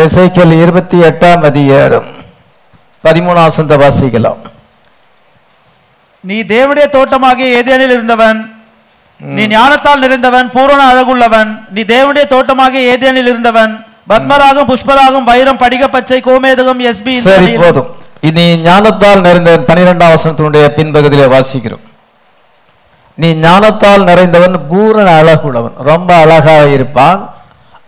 எஸ்ஐக்கியல் 0.02 0.54
இருபத்தி 0.62 0.98
எட்டாம் 1.08 1.42
அதிகாரம் 1.50 2.08
பதிமூணாம் 3.04 3.48
வசந்த 3.48 3.74
வாசிக்கலாம் 3.82 4.40
நீ 6.24 6.36
தேவனுடைய 6.52 6.86
தோட்டமாகிய 6.96 7.58
ஏதேனில் 7.60 7.94
இருந்தவன் 7.96 8.38
நீ 9.20 9.42
ஞானத்தால் 9.54 10.02
நிறைந்தவன் 10.04 10.48
பூரண 10.56 10.80
அழகுள்ளவன் 10.92 11.50
நீ 11.74 11.82
தேவனுடைய 11.92 12.24
தோட்டமாகிய 12.34 12.90
ஏதேனில் 12.94 13.30
இருந்தவன் 13.32 13.72
பத்மராகம் 14.10 14.68
புஷ்பராகம் 14.70 15.28
வைரம் 15.30 15.60
படிக 15.62 15.88
பச்சை 15.94 16.18
கோமேதகம் 16.26 16.80
எஸ்பி 16.90 17.14
சரி 17.28 17.48
போதும். 17.62 17.88
இனி 18.28 18.44
ஞானத்தால் 18.66 19.24
நிறைந்தவன் 19.26 19.64
பனிரெண்டாம் 19.70 20.12
வசனத்தினுடைய 20.14 20.66
பின்பகுதியிலே 20.76 21.26
வாசிக்கிறோம். 21.36 21.84
நீ 23.18 23.28
ஞானத்தால் 23.46 24.04
நிறைந்தவன் 24.10 24.56
பூரண 24.70 25.08
அழகுள்ளவன் 25.22 25.74
ரொம்ப 25.90 26.10
அழகாக 26.24 26.68
இருப்பான். 26.76 27.20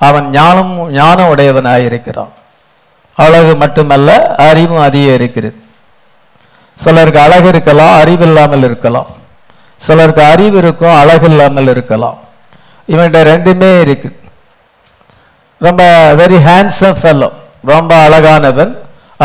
அவன் 0.06 0.26
ஞானம் 0.36 0.72
ஞானம் 0.98 1.30
உடையவனாக 1.32 1.86
இருக்கிறான் 1.88 2.32
அழகு 3.16 3.52
மட்டுமல்ல 3.62 4.10
அறிவும் 4.48 4.82
அதிகம் 4.86 5.16
இருக்கிறது. 5.18 5.56
சிலருக்கு 6.78 7.20
அழகு 7.26 7.48
இருக்கலாம் 7.52 7.94
அறிவு 8.00 8.24
இல்லாமல் 8.28 8.64
இருக்கலாம். 8.68 9.08
சிலருக்கு 9.86 10.22
அறிவு 10.32 10.56
இருக்கும் 10.62 10.94
அழகு 11.00 11.26
இல்லாமல் 11.30 11.70
இருக்கலாம். 11.74 12.18
இவன்கிட்ட 12.92 13.20
ரெண்டுமே 13.32 13.70
இருக்கு. 13.84 14.10
ரொம்ப 15.66 15.82
வெரி 16.20 16.38
ஹேண்ட்ஸம் 16.48 16.98
ஃபெல்லோ 17.00 17.28
ரொம்ப 17.72 17.92
அழகானவன் 18.06 18.72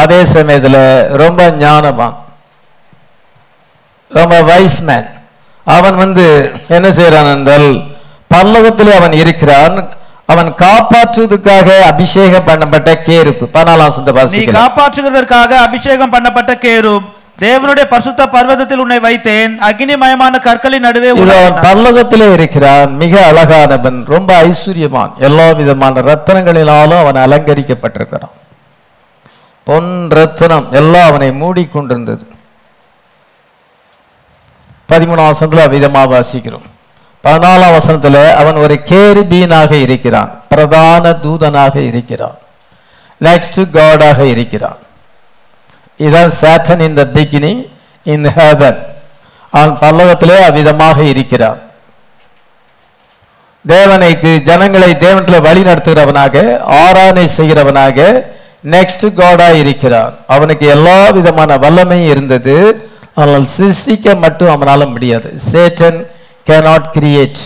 அதே 0.01 0.19
சமயத்தில் 0.35 0.81
ரொம்ப 1.23 1.41
ஞானவான். 1.63 2.15
ரொம்ப 4.11 4.35
வைஸ் 4.49 4.79
மேன் 4.87 5.09
அவன் 5.75 5.97
வந்து 6.03 6.25
என்ன 6.75 6.87
செய்கிறான் 6.97 7.29
என்றால் 7.35 7.69
பல்லவத்திலே 8.33 8.93
அவன் 8.99 9.15
இருக்கிறான் 9.23 9.75
அவன் 10.25 10.53
காப்பாற்றுவதற்காக 10.53 11.81
அபிஷேகம் 11.81 12.47
பண்ணப்பட்ட 12.47 12.91
கேருப்பு 13.07 13.45
பதினாலாம் 13.53 13.95
சொந்த 13.95 14.11
நீ 14.11 14.19
வாசிக்கலாம். 14.19 14.61
காப்பாற்றுகிறதற்காக 14.61 15.51
அபிஷேகம் 15.67 16.13
பண்ணப்பட்ட 16.13 16.53
கேரும் 16.65 17.05
தேவனுடைய 17.39 17.85
பரிசுத்த 17.89 18.27
பர்வதத்தில் 18.27 18.81
உன்னை 18.83 18.97
வைத்தேன். 18.97 19.53
அக்னிமயமான 19.69 20.39
கற்களின் 20.39 20.85
நடுவே 20.87 21.11
பல்லவத்திலே 21.11 22.33
இருக்கிறான். 22.33 22.95
மிக 22.95 23.31
அழகானவன். 23.31 24.03
ரொம்ப 24.05 24.41
ஐஸ்வர்யமான். 24.43 25.13
எல்லா 25.17 25.51
விதமான 25.51 26.01
ரத்தனங்களினாலும் 26.01 27.05
அவன் 27.05 27.21
அலங்கரிக்கப்பட்டிருக்கிறான். 27.25 28.33
பொன் 29.63 30.07
ரத்தினம் 30.09 30.67
எல்லாம் 30.71 31.09
அவனை 31.09 31.29
மூடிக்கொண்டிருந்தது. 31.29 32.25
பதிமூணாம் 34.89 35.31
வசனத்துல 35.31 35.69
விதமாக 35.69 36.07
வாசிக்கிறோம். 36.13 36.67
பதினாலாம் 37.25 37.75
வசனத்தில் 37.77 38.21
அவன் 38.39 38.57
ஒரு 38.63 38.75
கேருபீனாக 38.89 39.71
இருக்கிறான். 39.85 40.31
பிரதான 40.51 41.11
தூதனாக 41.25 41.75
இருக்கிறான். 41.89 42.37
நெக்ஸ்ட் 43.27 43.59
காடாக 43.75 44.19
இருக்கிறான். 44.33 44.79
இதான் 46.05 46.31
Satan 46.41 46.81
in 46.87 46.97
the 46.99 47.03
beginning 47.17 47.53
in 48.13 48.25
heaven 48.37 48.79
அவன் 49.49 49.75
பல்லவத்திலே 49.83 50.37
அவ்விதமாக 50.47 50.97
இருக்கிறான். 51.13 51.59
தேவனைக்கு 53.65 54.31
ஜனங்களை 54.47 54.89
தேவனத்தில் 55.03 55.45
வழி 55.47 55.61
நடத்துகிறவனாக 55.69 56.35
ஆராதனை 56.83 57.25
செய்கிறவனாக 57.37 57.97
நெக்ஸ்ட் 58.73 59.05
காடா 59.19 59.47
இருக்கிறான். 59.61 60.13
அவனுக்கு 60.35 60.65
எல்லா 60.75 60.99
விதமான 61.17 61.57
வல்லமையும் 61.65 62.11
இருந்தது. 62.13 62.55
ஆனால் 63.21 63.45
சிருஷ்டிக்க 63.57 64.15
மட்டும் 64.25 64.53
அவனால 64.55 64.91
முடியாது. 64.91 65.29
சேட்டன் 65.51 65.99
cannot 66.49 66.83
கிரியேட் 66.95 67.41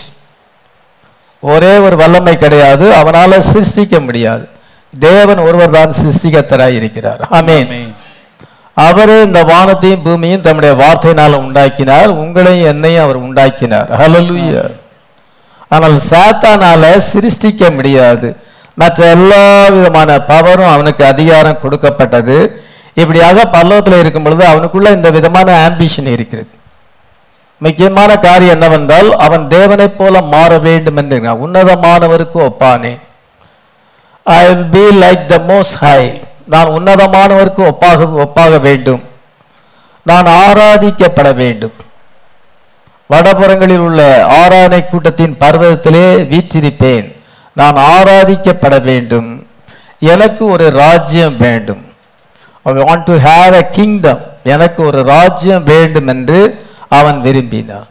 ஒரே 1.40 1.76
ஒரு 1.76 1.96
வல்லமை 1.96 2.38
கிடையாது 2.38 2.92
அவனால 2.92 3.42
சிருஷ்டிக்க 3.52 4.04
முடியாது. 4.04 4.48
தேவன் 4.98 5.38
ஒருவர் 5.38 5.70
தான் 5.70 5.92
சிருஷ்டிகத்தராய் 6.02 6.76
இருக்கிறார். 6.80 7.20
ஆமென். 7.30 7.94
அவரே 8.74 9.22
இந்த 9.22 9.44
வானத்தையும் 9.44 10.02
பூமியும் 10.02 10.40
தம்முடைய 10.40 10.74
வார்த்தையினால 10.74 11.38
உண்டாக்கினார் 11.44 12.10
உங்களையும் 12.10 12.64
என்னையும் 12.64 13.02
அவர் 13.02 13.16
உண்டாக்கினார். 13.16 13.88
ஹalleluya 14.00 14.70
ஆனால் 15.68 15.96
சாத்தானால 16.10 17.02
சிருஷ்டிக்க 17.12 17.74
முடியாது. 17.74 18.36
மற்ற 18.74 19.06
எல்லா 19.06 19.68
விதமான 19.68 20.18
பவரும் 20.18 20.72
அவனுக்கு 20.74 21.04
அதிகாரம் 21.04 21.58
கொடுக்கப்பட்டது. 21.62 22.62
இப்படியாக 22.94 23.44
பல்லவத்தில் 23.52 23.98
இருக்கும் 23.98 24.22
பொழுது 24.22 24.44
அவனுக்குள்ள 24.44 24.92
இந்த 24.92 25.10
விதமான 25.10 25.68
ஆம்பிஷன் 25.68 26.06
இருக்கிறது. 26.06 26.50
முக்கியமான 27.58 28.18
காரியம் 28.18 28.54
என்னவென்றால் 28.54 29.16
அவன் 29.16 29.48
தேவனைப் 29.48 29.98
போல 29.98 30.20
மாற 30.20 30.58
வேண்டும் 30.58 30.96
என்று 30.96 31.20
உன்னதமானவருக்கு 31.20 32.38
ஒப்பானே 32.48 32.98
I 34.22 34.54
will 34.54 34.64
be 34.64 35.00
like 35.02 35.26
the 35.26 35.36
most 35.36 35.78
high 35.80 36.20
நான் 36.44 36.66
உன்னதமானவருக்கு 36.66 37.62
ஒப்பாக 37.72 38.24
ஒப்பாக 38.24 38.60
வேண்டும். 38.60 39.02
நான் 40.02 40.26
ஆராதிக்கப்பட 40.26 41.34
வேண்டும். 41.34 41.72
வடபுறங்களில் 43.10 43.76
உள்ள 43.76 44.26
ஆராதனை 44.26 44.88
கூட்டத்தின் 44.88 45.36
பர்வதத்திலே 45.40 46.06
வீற்றிருப்பேன். 46.32 47.22
நான் 47.54 47.76
ஆராதிக்கப்பட 47.76 48.82
வேண்டும். 48.82 49.46
எனக்கு 49.98 50.46
ஒரு 50.46 50.70
ராஜ்யம் 50.70 51.36
வேண்டும். 51.36 51.82
I 52.62 52.72
want 52.72 53.04
to 53.04 53.16
have 53.16 53.52
a 53.52 53.62
kingdom 53.62 54.20
எனக்கு 54.44 54.84
ஒரு 54.86 55.02
ராஜ்யம் 55.02 55.64
வேண்டும் 55.64 56.06
என்று 56.06 56.66
அவன் 56.88 57.20
விரும்பினான். 57.20 57.86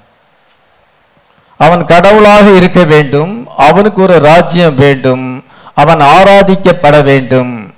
அவன் 1.57 1.85
கடவுளாக 1.85 2.55
இருக்க 2.55 2.83
வேண்டும் 2.83 3.47
அவனுக்கு 3.57 4.01
ஒரு 4.01 4.19
ராஜ்யம் 4.19 4.75
வேண்டும் 4.75 5.45
அவன் 5.73 5.99
ஆராதிக்கப்பட 5.99 7.03
வேண்டும். 7.03 7.73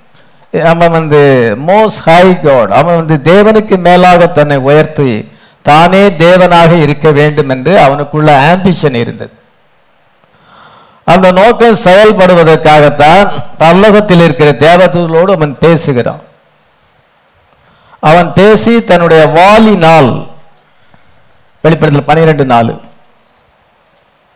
அவன் 0.64 0.90
வந்து 0.90 1.54
மோஸ் 1.66 2.02
ஹை 2.02 2.40
காட் 2.40 2.70
அவன் 2.70 3.06
வந்து 3.06 3.32
தேவனுக்கு 3.32 3.78
மேலாக 3.78 4.26
தன்னை 4.26 4.56
உயர்த்தி 4.56 5.28
தானே 5.62 6.08
தேவனாக 6.08 6.82
இருக்க 6.82 7.10
வேண்டும் 7.10 7.48
என்று 7.48 7.78
அவனுக்குள்ள 7.78 8.30
ஆம்பிஷன் 8.52 8.94
இருந்தது. 8.94 9.32
அந்த 11.04 11.32
நோக்கம் 11.32 11.78
செயல்படுவதற்காகத்தான் 11.84 13.30
பரலோகத்தில் 13.58 14.24
இருக்கிற 14.24 14.52
தேவதூதலோடு 14.52 15.32
அவன் 15.32 15.58
பேசுகிறான். 15.58 16.20
அவன் 18.00 18.32
பேசி 18.32 18.84
தன்னுடைய 18.84 19.26
வாலினால் 19.26 20.29
வெளிப்படத்தில் 21.64 22.08
பனிரெண்டு 22.10 22.44
நாலு. 22.52 22.74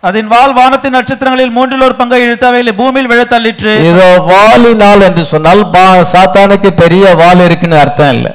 அதன் 0.09 0.31
வால் 0.33 0.55
வானத்தின் 0.59 0.97
நட்சத்திரங்களில் 0.97 1.53
மூன்றில் 1.57 1.85
ஒரு 1.87 1.95
பங்கை 2.01 2.19
இழுத்தவைகளை 2.25 2.73
பூமியில் 2.81 3.11
விழ 3.11 3.21
தள்ளிற்று 3.35 3.73
இதோ 3.91 4.09
வாளினால் 4.31 5.05
என்று 5.09 5.23
சொன்னால் 5.31 5.63
சாத்தானுக்கு 6.15 6.71
பெரிய 6.83 7.15
வால் 7.21 7.45
இருக்குன்னு 7.47 7.79
அர்த்தம் 7.85 8.13
இல்லை. 8.17 8.33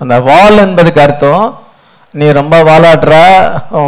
அந்த 0.00 0.14
வால் 0.30 0.58
என்பதுக்கு 0.64 1.00
அர்த்தம் 1.04 1.44
நீ 2.20 2.26
ரொம்ப 2.40 2.56
வாலாடுற 2.70 3.14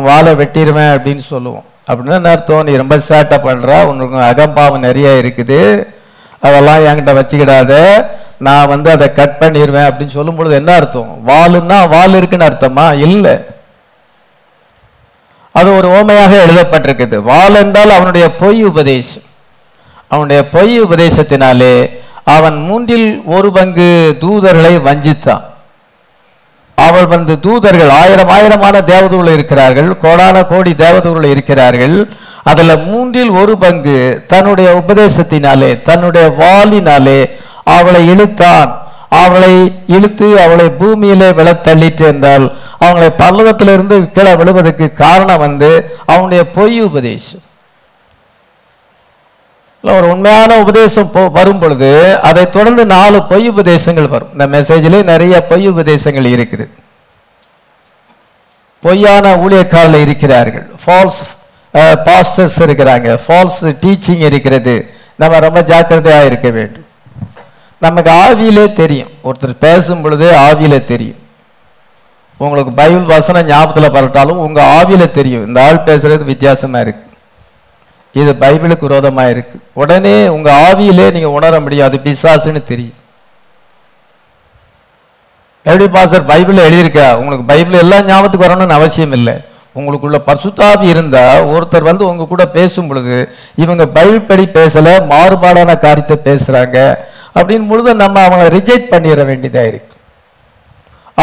வாலை 0.06 0.34
வெட்டிடுவேன் 0.42 0.92
அப்படின்னு 0.94 1.24
சொல்லுவோம். 1.32 1.66
அப்படின்னா 1.88 2.16
என்ன 2.20 2.30
அர்த்தம்? 2.36 2.64
நீ 2.68 2.72
ரொம்ப 2.82 2.94
சேட்டை 3.08 3.36
பண்ற 3.48 3.74
உனக்கு 3.90 4.22
அகம்பாவம் 4.30 4.86
நிறைய 4.86 5.08
இருக்குது. 5.22 5.60
அதெல்லாம் 6.46 6.84
என்கிட்ட 6.86 7.12
வச்சுக்கிடாத. 7.18 7.72
நான் 8.46 8.70
வந்து 8.72 8.88
அதை 8.94 9.06
கட் 9.18 9.38
பண்ணிடுவேன் 9.42 9.88
அப்படின்னு 9.90 10.16
சொல்லும் 10.16 10.38
பொழுது 10.38 10.54
என்ன 10.60 10.72
அர்த்தம்? 10.80 11.12
வாளுன்னா 11.28 11.78
வால் 11.94 12.18
இருக்குன்னு 12.20 12.48
அர்த்தமா? 12.48 12.86
இல்லை. 13.08 13.34
அது 15.58 15.76
ஒரு 15.76 15.88
ஓமையாக 15.88 16.32
எழுதப்பட்டிருக்குது. 16.44 17.16
வாள் 17.16 17.54
என்றால் 17.54 17.90
அவனுடைய 17.90 18.36
பொய் 18.36 18.64
உபதேசம். 18.64 19.22
அவனுடைய 20.08 20.48
பொய் 20.48 20.82
உபதேசத்தினாலே 20.82 21.74
அவன் 22.24 22.56
மூன்றில் 22.68 23.22
ஒரு 23.24 23.52
பங்கு 23.52 24.16
தூதர்களை 24.20 24.72
வஞ்சித்தான். 24.88 25.44
அவள் 26.74 27.06
வந்து 27.06 27.40
தூதர்கள் 27.40 27.88
ஆயிரம் 27.88 28.28
ஆயிரமான 28.28 28.80
தேவதூர்கள் 28.80 29.32
இருக்கிறார்கள் 29.32 29.98
கோடான 29.98 30.46
கோடி 30.46 30.72
தேவதூர்கள் 30.72 31.30
இருக்கிறார்கள். 31.30 32.08
அதில் 32.42 32.78
மூன்றில் 32.78 33.30
ஒரு 33.30 33.58
பங்கு 33.58 34.24
தன்னுடைய 34.26 34.82
உபதேசத்தினாலே 34.86 35.82
தன்னுடைய 35.82 36.26
வாளினாலே 36.38 37.30
அவளை 37.64 38.08
இழுத்தான். 38.08 38.85
அவளை 39.08 39.74
இழுத்து 39.86 40.40
அவளை 40.40 40.68
பூமியிலே 40.68 41.32
விழ 41.32 41.52
தள்ளிட்டு 41.52 42.04
என்றால் 42.04 42.58
அவங்களை 42.80 43.12
பல்லவத்திலிருந்து 43.18 44.12
கீழே 44.12 44.34
விழுவதற்கு 44.34 44.92
காரணம் 44.92 45.38
வந்து 45.38 45.96
அவனுடைய 46.06 46.50
பொய் 46.50 46.80
உபதேசம். 46.80 47.40
ஒரு 49.82 50.08
உண்மையான 50.08 50.58
உபதேசம் 50.58 51.10
போ- 51.14 51.30
வரும் 51.30 51.58
பொழுது 51.58 52.20
அதை 52.20 52.50
தொடர்ந்து 52.50 52.86
நாலு 52.86 53.22
பொய் 53.22 53.50
உபதேசங்கள் 53.50 54.08
வரும். 54.08 54.28
இந்த 54.32 54.46
மெசேஜிலே 54.46 55.02
நிறைய 55.04 55.46
பொய் 55.46 55.70
உபதேசங்கள் 55.70 56.24
இருக்குது. 56.24 56.70
பொய்யான 58.80 59.36
ஊழியக்காரர்கள் 59.36 60.00
இருக்கிறார்கள். 60.00 60.74
ஃபால்ஸ் 60.86 61.34
பாஸ்டர்ஸ் 61.74 62.58
இருக்கிறாங்க. 62.58 63.18
ஃபால்ஸ் 63.28 63.76
டீச்சிங் 63.80 64.18
இருக்கிறது. 64.18 64.94
நம்ம 65.16 65.38
ரொம்ப 65.38 65.62
ஜாக்கிரதையாக 65.62 66.24
இருக்க 66.24 66.50
வேண்டும். 66.50 66.85
நமக்கு 67.86 68.10
ஆவியிலே 68.24 68.66
தெரியும். 68.80 69.12
ஒருத்தர் 69.24 69.62
பேசும் 69.66 70.02
பொழுதே 70.02 70.28
ஆவியிலே 70.46 70.80
தெரியும். 70.92 71.20
உங்களுக்கு 72.42 72.72
பைபிள் 72.80 73.12
வசனம் 73.14 73.48
ஞாபகத்தில் 73.50 73.94
பரட்டாலும் 73.96 74.42
உங்க 74.46 74.60
ஆவியில 74.78 75.04
தெரியும். 75.18 75.46
இந்த 75.46 75.58
ஆள் 75.66 75.86
பேசுறது 75.86 76.24
வித்தியாசமா 76.32 76.80
இருக்கு. 76.84 77.04
இது 78.20 78.30
பைபிளுக்கு 78.42 78.84
விரோதமா 78.86 79.24
இருக்கு. 79.30 79.56
உடனே 79.82 80.16
உங்க 80.36 80.48
ஆவியிலே 80.66 81.06
நீங்க 81.16 81.30
உணர 81.38 81.60
முடியும். 81.60 81.86
அது 81.88 82.00
பிசாசுன்னு 82.04 82.62
தெரியும். 82.72 82.98
எப்படி 85.68 85.86
பாசர் 85.98 86.30
பைபிள் 86.32 86.64
எழுதியிருக்கா? 86.66 87.06
உங்களுக்கு 87.20 87.48
பைபிள் 87.52 87.80
எல்லாம் 87.84 88.06
ஞாபகத்துக்கு 88.10 88.46
வரணும்னு 88.46 88.78
அவசியம் 88.80 89.14
இல்லை. 89.18 89.34
உங்களுக்குள்ள 89.78 90.18
பசுத்தாவி 90.26 90.86
இருந்தா 90.92 91.24
ஒருத்தர் 91.54 91.88
வந்து 91.90 92.04
உங்க 92.10 92.24
கூட 92.24 92.44
பேசும் 92.58 92.86
பொழுது 92.90 93.16
இவங்க 93.54 93.86
பைபிள் 93.96 94.28
படி 94.30 94.44
பேசல 94.58 94.92
மாறுபாடான 95.12 95.78
காரியத்தை 95.84 96.16
பேசுறாங்க. 96.28 96.78
அப்படின்னு 97.38 97.68
பொழுது 97.68 97.94
நம்ம 97.94 98.16
அவங்களை 98.26 98.48
ரிஜெக்ட் 98.58 98.92
பண்ணிட 98.92 99.24
வேண்டியதாக 99.30 99.70
இருக்கு. 99.72 99.94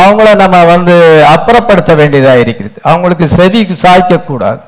அவங்கள 0.02 0.36
நம்ம 0.36 0.58
வந்து 0.66 1.26
அப்புறப்படுத்த 1.36 1.96
வேண்டியதாக 1.96 2.44
இருக்கிறது. 2.44 2.78
அவங்களுக்கு 2.92 3.28
செவி 3.38 3.62
சாய்க்கக்கூடாது. 3.86 4.62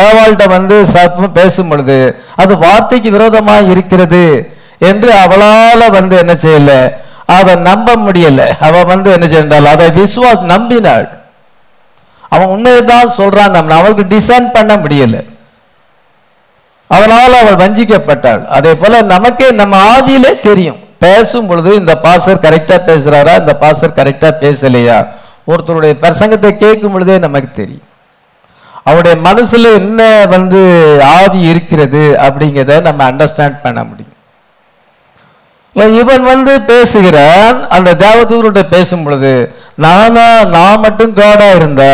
ஏவாள்கிட்ட 0.00 0.44
வந்து 0.48 0.76
சர்ப்பம் 0.92 1.36
பேசும் 1.38 1.68
பொழுது 1.68 1.96
அது 2.42 2.52
வார்த்தைக்கு 2.58 3.10
விரோதமாக 3.10 3.70
இருக்கிறது 3.74 4.22
என்று 4.90 5.10
அவளால் 5.24 5.90
வந்து 5.90 6.14
என்ன 6.22 6.34
செய்யல 6.44 6.72
அதை 7.36 7.52
நம்ப 7.68 7.96
முடியல. 7.96 8.40
அவள் 8.68 8.84
வந்து 8.84 9.08
என்ன 9.12 9.26
செய்தால் 9.26 9.72
அதை 9.74 9.86
விசுவாஸ் 10.00 10.42
நம்பினாள். 10.54 11.06
அவன் 12.34 12.52
உண்மையை 12.54 12.84
தான் 12.84 13.14
சொல்றான் 13.18 13.54
நம்ம 13.56 13.74
அவளுக்கு 13.78 14.04
டிசைன் 14.16 14.48
பண்ண 14.56 14.72
முடியலை. 14.76 15.20
அதனால் 16.94 17.40
அவள் 17.40 17.60
வஞ்சிக்கப்பட்டாள். 17.62 18.42
அதே 18.58 18.72
போல 18.80 19.02
நமக்கே 19.14 19.48
நம்ம 19.60 19.76
ஆவியிலே 19.94 20.32
தெரியும். 20.48 20.78
பேசும் 21.04 21.48
பொழுது 21.48 21.70
இந்த 21.80 21.94
பாசர் 22.04 22.44
கரெக்டா 22.46 22.76
பேசுறாரா? 22.90 23.34
இந்த 23.42 23.54
பாசர் 23.62 23.98
கரெக்டா 23.98 24.30
பேசலையா? 24.44 24.98
ஒருத்தருடைய 25.50 25.94
பிரசங்கத்தை 26.04 26.50
கேட்கும் 26.62 26.94
பொழுதே 26.94 27.16
நமக்கு 27.26 27.50
தெரியும். 27.60 27.86
அவருடைய 28.88 29.16
மனசுல 29.26 29.66
என்ன 29.80 30.00
வந்து 30.34 30.60
ஆவி 31.18 31.40
இருக்கிறது 31.52 32.02
அப்படிங்கிறத 32.26 32.80
நம்ம 32.88 33.04
அண்டர்ஸ்டாண்ட் 33.10 33.62
பண்ண 33.66 33.80
முடியும். 33.90 34.12
இவன் 36.00 36.24
வந்து 36.32 36.52
பேசுகிறான். 36.72 37.56
அந்த 37.76 37.90
தேவதூரோட 38.02 38.60
பேசும் 38.74 39.04
பொழுது 39.06 39.32
நானா 39.84 40.26
நான் 40.56 40.82
மட்டும் 40.84 41.16
காடா 41.16 41.48
இருந்தா 41.56 41.92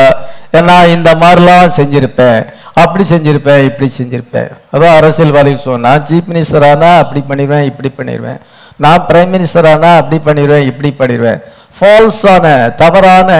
நான் 0.69 0.93
இந்த 0.97 1.11
மாதிரிலாம் 1.23 1.75
செஞ்சிருப்பேன் 1.79 2.41
அப்படி 2.83 3.05
செஞ்சிருப்பேன் 3.13 3.63
இப்படி 3.69 3.89
செஞ்சிருப்பேன். 3.99 4.51
அதான் 4.73 4.97
அரசியல்வாதி 5.01 5.53
சொன்னா 5.69 5.93
சீஃப் 6.09 6.29
மினிஸ்டர் 6.31 6.67
ஆனால் 6.71 7.01
அப்படி 7.03 7.21
பண்ணிடுவேன் 7.31 7.69
இப்படி 7.71 7.91
பண்ணிடுவேன் 7.99 8.41
நான் 8.85 9.07
பிரைம் 9.09 9.33
மினிஸ்டர் 9.37 9.69
ஆனால் 9.73 9.99
அப்படி 10.01 10.19
பண்ணிடுவேன் 10.27 10.67
இப்படி 10.71 10.91
பண்ணிடுவேன் 11.01 11.41
ஃபால்ஸான 11.77 12.45
தவறான 12.83 13.31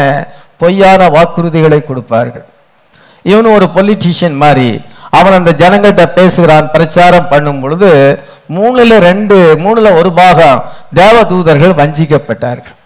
பொய்யான 0.63 1.09
வாக்குறுதிகளை 1.17 1.81
கொடுப்பார்கள். 1.85 2.47
இவனு 3.25 3.49
ஒரு 3.59 3.67
பொலிட்டீஷியன் 3.77 4.37
மாதிரி 4.45 4.69
அவன் 5.19 5.37
அந்த 5.39 5.53
ஜனங்கள்கிட்ட 5.63 6.05
பேசுகிறான் 6.19 6.69
பிரச்சாரம் 6.75 7.31
பண்ணும் 7.33 7.63
பொழுது 7.63 7.91
மூணுல 8.57 8.99
ரெண்டு 9.09 9.37
மூணுல 9.65 9.89
ஒரு 10.01 10.11
பாகம் 10.21 10.61
தேவதூதர்கள் 11.01 11.79
வஞ்சிக்கப்பட்டார்கள். 11.81 12.77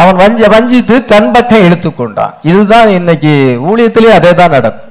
அவன் 0.00 0.20
வஞ்ச 0.22 0.48
வஞ்சித்து 0.54 0.96
தன் 1.12 1.32
பக்கம் 1.34 1.64
இழுத்துக்கொண்டான் 1.66 2.34
இதுதான் 2.50 2.88
இன்னைக்கு 2.98 3.32
ஊழியத்திலே 3.70 4.12
அதே 4.18 4.32
தான் 4.40 4.54
நடக்கும். 4.56 4.86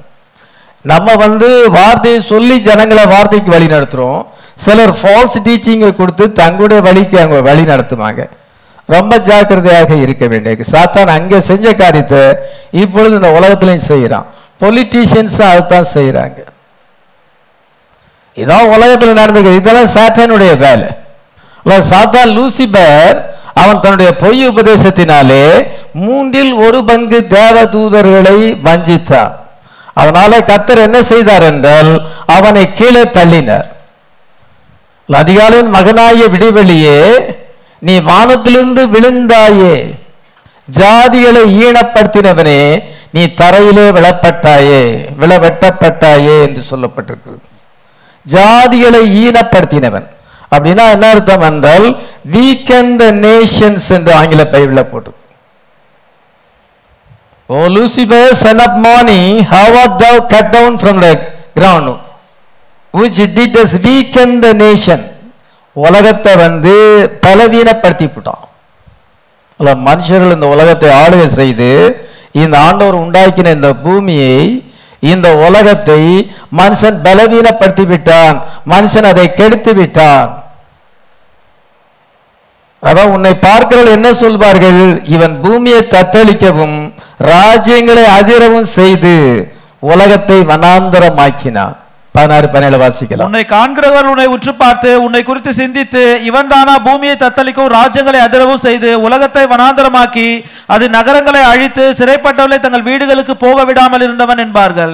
நம்ம 0.92 1.16
வந்து 1.24 1.48
வார்த்தையை 1.78 2.20
சொல்லி 2.32 2.56
ஜனங்களை 2.68 3.06
வார்த்தைக்கு 3.14 3.50
வழி 3.56 3.68
நடத்துறோம். 3.76 4.20
சிலர் 4.66 4.94
ஃபால்ஸ் 5.00 5.38
டீச்சிங்கை 5.48 5.90
கொடுத்து 6.02 6.26
தங்களுடைய 6.42 6.80
வழிக்கு 6.88 7.18
அவங்க 7.22 7.40
வழி 7.50 7.64
நடத்துவாங்க. 7.72 8.22
ரொம்ப 8.96 9.14
ஜாக்கிரதையாக 9.30 9.96
இருக்க 10.04 10.26
வேண்டிய 10.32 10.68
சாத்தான் 10.74 11.16
அங்கே 11.18 11.40
செஞ்ச 11.50 11.74
காரியத்தை 11.82 12.22
இப்பொழுது 12.84 13.14
இந்த 13.20 13.32
உலகத்திலையும் 13.40 13.90
செய்கிறான் 13.92 14.28
பொலிட்டீஷியன்ஸும் 14.64 15.52
அதுதான் 15.54 15.92
செய்கிறாங்க 15.96 16.40
இதான் 18.38 18.72
உலகத்தில் 18.76 19.20
நடந்திருக்கு. 19.22 19.60
இதெல்லாம் 19.62 19.94
சாத்தானுடைய 19.98 20.52
வேலை. 20.66 20.90
சாத்தான் 21.92 22.32
லூசிபர் 22.36 23.18
அவன் 23.54 23.80
தன்னுடைய 23.80 24.16
பொய் 24.16 24.48
உபதேசத்தினாலே 24.48 25.68
மூன்றில் 25.94 26.54
ஒரு 26.54 26.84
பங்கு 26.84 27.28
தேவ 27.28 27.64
தூதர்களை 27.66 28.62
வஞ்சித்தான். 28.62 29.32
அதனால 29.94 30.40
கத்தர் 30.40 30.82
என்ன 30.82 31.02
செய்தார் 31.02 31.44
என்றால் 31.44 32.10
அவனை 32.26 32.74
கீழே 32.74 33.02
தள்ளினார். 33.02 33.68
அதிகாலின் 35.10 35.70
மகனாய 35.70 36.28
விடிவெளியே 36.28 37.00
நீ 37.80 38.00
வானத்திலிருந்து 38.00 38.88
விழுந்தாயே 38.88 39.94
ஜாதிகளை 40.78 41.44
ஈனப்படுத்தினவனே 41.66 42.84
நீ 43.12 43.24
தரையிலே 43.24 43.86
விழப்பட்டாயே 43.92 44.82
விழ 45.18 45.38
வெட்டப்பட்டாயே 45.38 46.36
என்று 46.48 46.64
சொல்லப்பட்டிருக்கு 46.72 47.36
ஜாதிகளை 48.26 49.02
ஈனப்படுத்தினவன். 49.24 50.08
அப்படின்னா 50.52 50.86
என்ன 50.94 51.08
அர்த்தம் 51.14 51.46
என்றால் 51.50 51.88
வீக்கன் 52.34 52.92
த 53.02 53.06
நேஷன்ஸ் 53.26 53.90
என்று 53.96 54.12
ஆங்கில 54.20 54.44
பைபிள்ல 54.54 54.82
போட்டு. 54.92 55.12
O 57.50 57.60
Lucifer 57.76 58.34
son 58.42 58.62
of 58.66 58.78
morning 58.86 59.38
how 59.54 59.76
art 59.84 59.94
thou 60.02 60.20
cut 60.34 60.52
down 60.56 60.78
from 60.82 61.00
the 61.06 61.10
ground 61.58 61.94
which 62.94 63.22
did 63.38 63.58
us 63.64 63.76
weaken 63.86 64.36
the 64.44 64.50
nation 64.62 65.04
உலகத்தை 65.76 66.34
வந்து 66.46 66.74
பலவீனப்படுத்தி 67.26 68.08
விட்டான் 68.10 68.46
மனுஷர்கள் 69.88 70.36
இந்த 70.36 70.48
உலகத்தை 70.56 70.90
ஆளுகை 71.02 71.28
செய்து 71.40 71.70
இந்த 72.42 72.56
ஆண்டவர் 72.68 73.02
உண்டாக்கின 73.04 73.54
இந்த 73.58 73.70
பூமியை 73.86 74.36
இந்த 75.02 75.28
உலகத்தை 75.48 76.02
மனுஷன் 76.60 76.98
பலவீனப்படுத்தி 77.06 77.86
விட்டான் 77.88 78.38
மனுஷன் 78.74 79.10
அதை 79.12 79.34
கெடுத்து 79.34 79.74
விட்டான் 79.74 80.32
அதான் 82.84 83.14
உன்னை 83.16 83.32
பார்க்கிறவர்கள் 83.36 83.98
என்ன 83.98 84.14
சொல்வார்கள்? 84.14 84.82
இவன் 85.16 85.34
பூமியை 85.42 85.82
தத்தளிக்கவும் 85.94 86.78
ராஜ்யங்களை 87.32 88.04
அதிரவும் 88.20 88.70
செய்து 88.78 89.14
உலகத்தை 89.80 90.38
வனாந்தரமாக்கினான். 90.52 91.76
பதினாறு 92.20 92.48
பதினேழு 92.54 92.78
வாசிக்கலாம். 92.84 93.28
உன்னை 93.30 93.44
காண்கிறவர் 93.56 94.10
உன்னை 94.12 94.26
உற்று 94.36 94.54
பார்த்து 94.62 94.90
உன்னை 95.06 95.22
குறித்து 95.30 95.52
சிந்தித்து 95.60 96.02
இவன் 96.30 96.50
தானா 96.54 96.74
பூமியை 96.88 97.16
தத்தளிக்கவும் 97.24 97.76
ராஜ்யங்களை 97.80 98.20
அதிரவும் 98.28 98.64
செய்து 98.68 98.90
உலகத்தை 99.08 99.44
வனாந்தரமாக்கி 99.54 100.28
அது 100.76 100.86
நகரங்களை 100.98 101.42
அழித்து 101.52 101.84
சிறைப்பட்டவர்களை 102.00 102.60
தங்கள் 102.66 102.88
வீடுகளுக்கு 102.90 103.36
போக 103.46 103.58
விடாமல் 103.70 104.06
இருந்தவன் 104.08 104.44
என்பார்கள். 104.46 104.94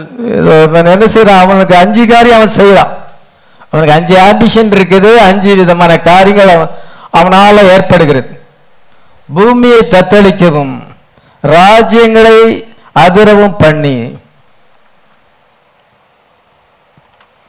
என்ன 0.93 1.07
செய்யறான் 1.15 1.43
அவனுக்கு 1.45 1.75
அஞ்சு 1.83 2.03
காரியம் 2.13 2.39
அவன் 2.39 2.55
செய்யறான் 2.59 2.91
அவனுக்கு 3.69 3.95
அஞ்சு 3.99 4.15
ஆம்பிஷன் 4.27 4.73
இருக்குது 4.77 5.11
அஞ்சு 5.29 5.53
விதமான 5.61 5.93
காரியங்கள் 6.09 6.53
அவன் 6.55 6.73
அவனால 7.19 7.63
ஏற்படுகிறது. 7.75 8.29
பூமியை 9.29 9.81
தத்தளிக்கவும் 9.95 10.75
ராஜ்யங்களை 11.43 12.38
அதிரவும் 13.05 13.57
பண்ணி 13.63 13.95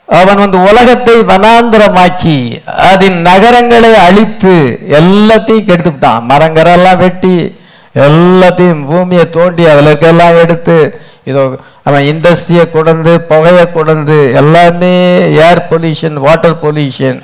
அவன் 0.09 0.41
வந்து 0.43 0.59
உலகத்தை 0.71 1.15
வனாந்திரமாக்கி 1.31 2.37
அதன் 2.89 3.17
நகரங்களை 3.29 3.93
அழித்து 4.09 4.53
எல்லாத்தையும் 4.99 5.69
கெடுத்துட்டான் 5.69 6.27
மரங்கரெல்லாம் 6.31 7.01
வெட்டி 7.05 7.37
எல்லாத்தையும் 8.07 8.83
பூமியை 8.91 9.25
தோண்டி 9.37 9.65
அதில் 9.73 9.89
இருக்கலாம் 9.91 10.39
எடுத்து 10.43 10.77
இதோ 11.31 11.43
அவன் 11.89 12.05
இண்டஸ்ட்ரியை 12.11 12.65
கொண்டு 12.75 13.13
புகையை 13.31 13.65
கொண்டு 13.73 14.19
எல்லாமே 14.41 14.93
ஏர் 15.47 15.63
பொல்யூஷன் 15.71 16.19
வாட்டர் 16.27 16.61
பொல்யூஷன் 16.65 17.19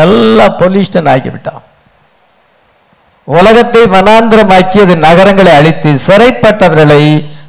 எல்லாம் 0.00 0.56
பொல்யூஷன் 0.60 1.10
ஆக்கிவிட்டான். 1.12 1.62
உலகத்தை 3.28 3.82
வனாந்திரமாக்கி 3.96 4.78
அது 4.84 4.96
நகரங்களை 5.08 5.52
அழித்து 5.58 5.90
சிறைப்பட்டவர்களை 6.06 7.02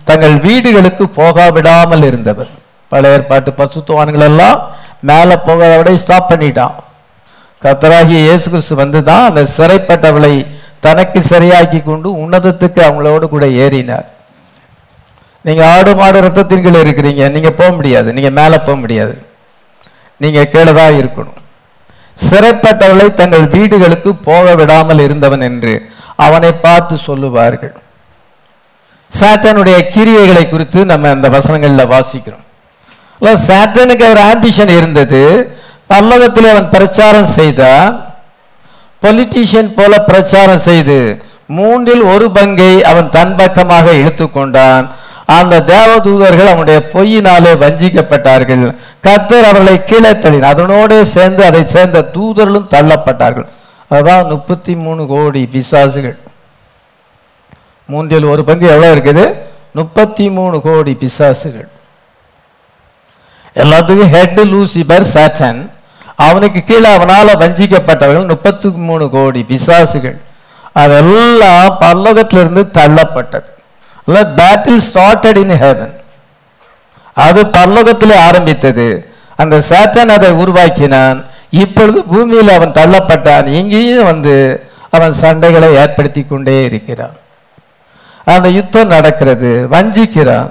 தங்கள் 0.10 0.36
வீடுகளுக்கு 0.48 1.08
போகாவிடாமல் 1.20 2.06
இருந்தவன் 2.10 2.52
இருந்தவர். 2.52 2.52
பழைய 2.94 3.18
ஏற்பாட்டு 3.18 3.52
பசுத்துவான்கள் 3.60 4.28
எல்லாம் 4.32 4.58
மேலே 5.10 5.36
போக 5.48 5.70
விட 5.80 5.92
ஸ்டாப் 6.06 6.32
பண்ணிட்டான். 6.32 6.76
கத்தராகிய 7.62 8.20
இயேசு 8.28 8.48
கிறிஸ்து 8.54 8.76
வந்து 8.84 9.00
தான் 9.10 9.28
அந்த 9.30 9.42
சிறைப்பட்டவளை 9.58 10.34
தனக்கு 10.86 11.20
சரியாக்கி 11.34 11.80
கொண்டு 11.84 12.10
உன்னதத்துக்கு 12.24 12.80
அவங்களோடு 12.88 13.26
கூட 13.34 13.46
ஏறினார். 13.66 14.08
நீங்கள் 15.46 15.70
ஆடு 15.76 15.92
மாடு 16.00 16.18
ரத்தத்தின் 16.26 16.66
கீழே 16.66 16.80
இருக்கிறீங்க. 16.86 17.24
நீங்கள் 17.36 17.56
போக 17.60 17.70
முடியாது. 17.78 18.10
நீங்கள் 18.18 18.36
மேலே 18.40 18.58
போக 18.66 18.76
முடியாது. 18.84 19.16
நீங்கள் 20.24 20.52
கீழே 20.54 20.74
தான் 20.80 20.98
இருக்கணும். 21.02 21.40
சிறைப்பட்டவளை 22.28 23.08
தங்கள் 23.22 23.46
வீடுகளுக்கு 23.56 24.12
போக 24.30 24.56
விடாமல் 24.60 25.02
இருந்தவன் 25.06 25.46
என்று 25.50 25.74
அவனை 26.26 26.52
பார்த்து 26.66 26.96
சொல்லுவார்கள். 27.08 27.74
சாத்தானுடைய 29.12 29.78
கிரியைகளை 29.96 30.44
குறித்து 30.52 30.80
நம்ம 30.92 31.10
அந்த 31.16 31.28
வசனங்களில் 31.36 31.92
வாசிக்கிறோம். 31.96 32.46
இல்ல, 33.24 33.34
சாட்டனுக்கு 33.48 34.06
ஒரு 34.10 34.22
ஆம்பிஷன் 34.32 34.72
இருந்தது. 34.78 35.22
பல்லவத்தில் 35.90 36.50
அவன் 36.54 36.70
பிரச்சாரம் 36.70 37.30
செய்தான் 37.38 38.16
பொலிட்டீஷியன் 39.04 39.72
போல 39.76 40.02
பிரச்சாரம் 40.10 40.66
செய்து 40.70 40.98
மூன்றில் 41.48 42.02
ஒரு 42.02 42.32
பங்கை 42.32 42.84
அவன் 42.84 43.10
தன் 43.10 43.36
பக்கமாக 43.36 43.92
இழுத்துக்கொண்டான் 43.92 44.86
அந்த 45.26 45.60
தேவதூதர்கள் 45.72 46.52
அவனுடைய 46.52 46.80
பொய்யினாலே 46.94 47.52
வஞ்சிக்கப்பட்டார்கள். 47.64 48.64
கத்தர் 49.06 49.48
அவர்களை 49.50 49.84
கீழே 49.84 50.12
தள்ளினார். 50.12 50.52
அதனோடு 50.54 51.06
சேர்ந்து 51.06 51.46
அதை 51.46 51.62
சேர்ந்த 51.66 52.10
தூதர்களும் 52.16 52.72
தள்ளப்பட்டார்கள். 52.76 53.48
அதான் 53.92 54.28
முப்பத்தி 54.28 54.76
மூணு 54.76 55.08
கோடி 55.08 55.50
பிசாசுகள். 55.54 56.18
மூன்றில் 57.86 58.32
ஒரு 58.34 58.44
பங்கு 58.44 58.68
எவ்வளோ 58.68 58.96
இருக்குது? 58.96 59.26
முப்பத்தி 59.74 60.30
மூணு 60.30 60.62
கோடி 60.62 60.98
பிசாசுகள். 61.04 61.70
எல்லாத்துக்கும் 63.56 64.12
ஹெட் 64.16 64.40
லூசிபர் 64.40 65.06
சாட்டன். 65.14 65.70
அவனுக்கு 66.16 66.64
கீழே 66.64 66.94
அவனால் 66.96 67.38
வஞ்சிக்கப்பட்டவர்கள் 67.42 68.28
முப்பத்தி 68.28 68.70
மூணு 68.70 69.10
கோடி 69.10 69.46
பிசாசுகள். 69.50 70.18
அதெல்லாம் 70.74 71.78
பல்லோகத்திலிருந்து 71.82 72.64
தள்ளப்பட்டது. 72.78 73.50
பேட்டில் 74.40 74.82
ஸ்டார்டட் 74.88 75.38
இன் 75.44 75.60
ஹெவன் 75.64 75.94
அது 77.14 77.42
பல்லோகத்தில் 77.46 78.16
ஆரம்பித்தது. 78.28 78.88
அந்த 79.36 79.62
சாட்டன் 79.70 80.14
அதை 80.16 80.32
உருவாக்கினான். 80.32 81.26
இப்பொழுது 81.50 82.04
பூமியில் 82.04 82.50
அவன் 82.50 82.72
தள்ளப்பட்டான். 82.72 83.48
இங்கேயும் 83.48 84.10
வந்து 84.12 84.36
அவன் 84.90 85.14
சண்டைகளை 85.22 85.70
ஏற்படுத்தி 85.84 86.22
கொண்டே 86.24 86.64
இருக்கிறான். 86.64 87.16
அந்த 88.26 88.50
யுத்தம் 88.50 88.94
நடக்கிறது. 88.96 89.68
வஞ்சிக்கிறான். 89.72 90.50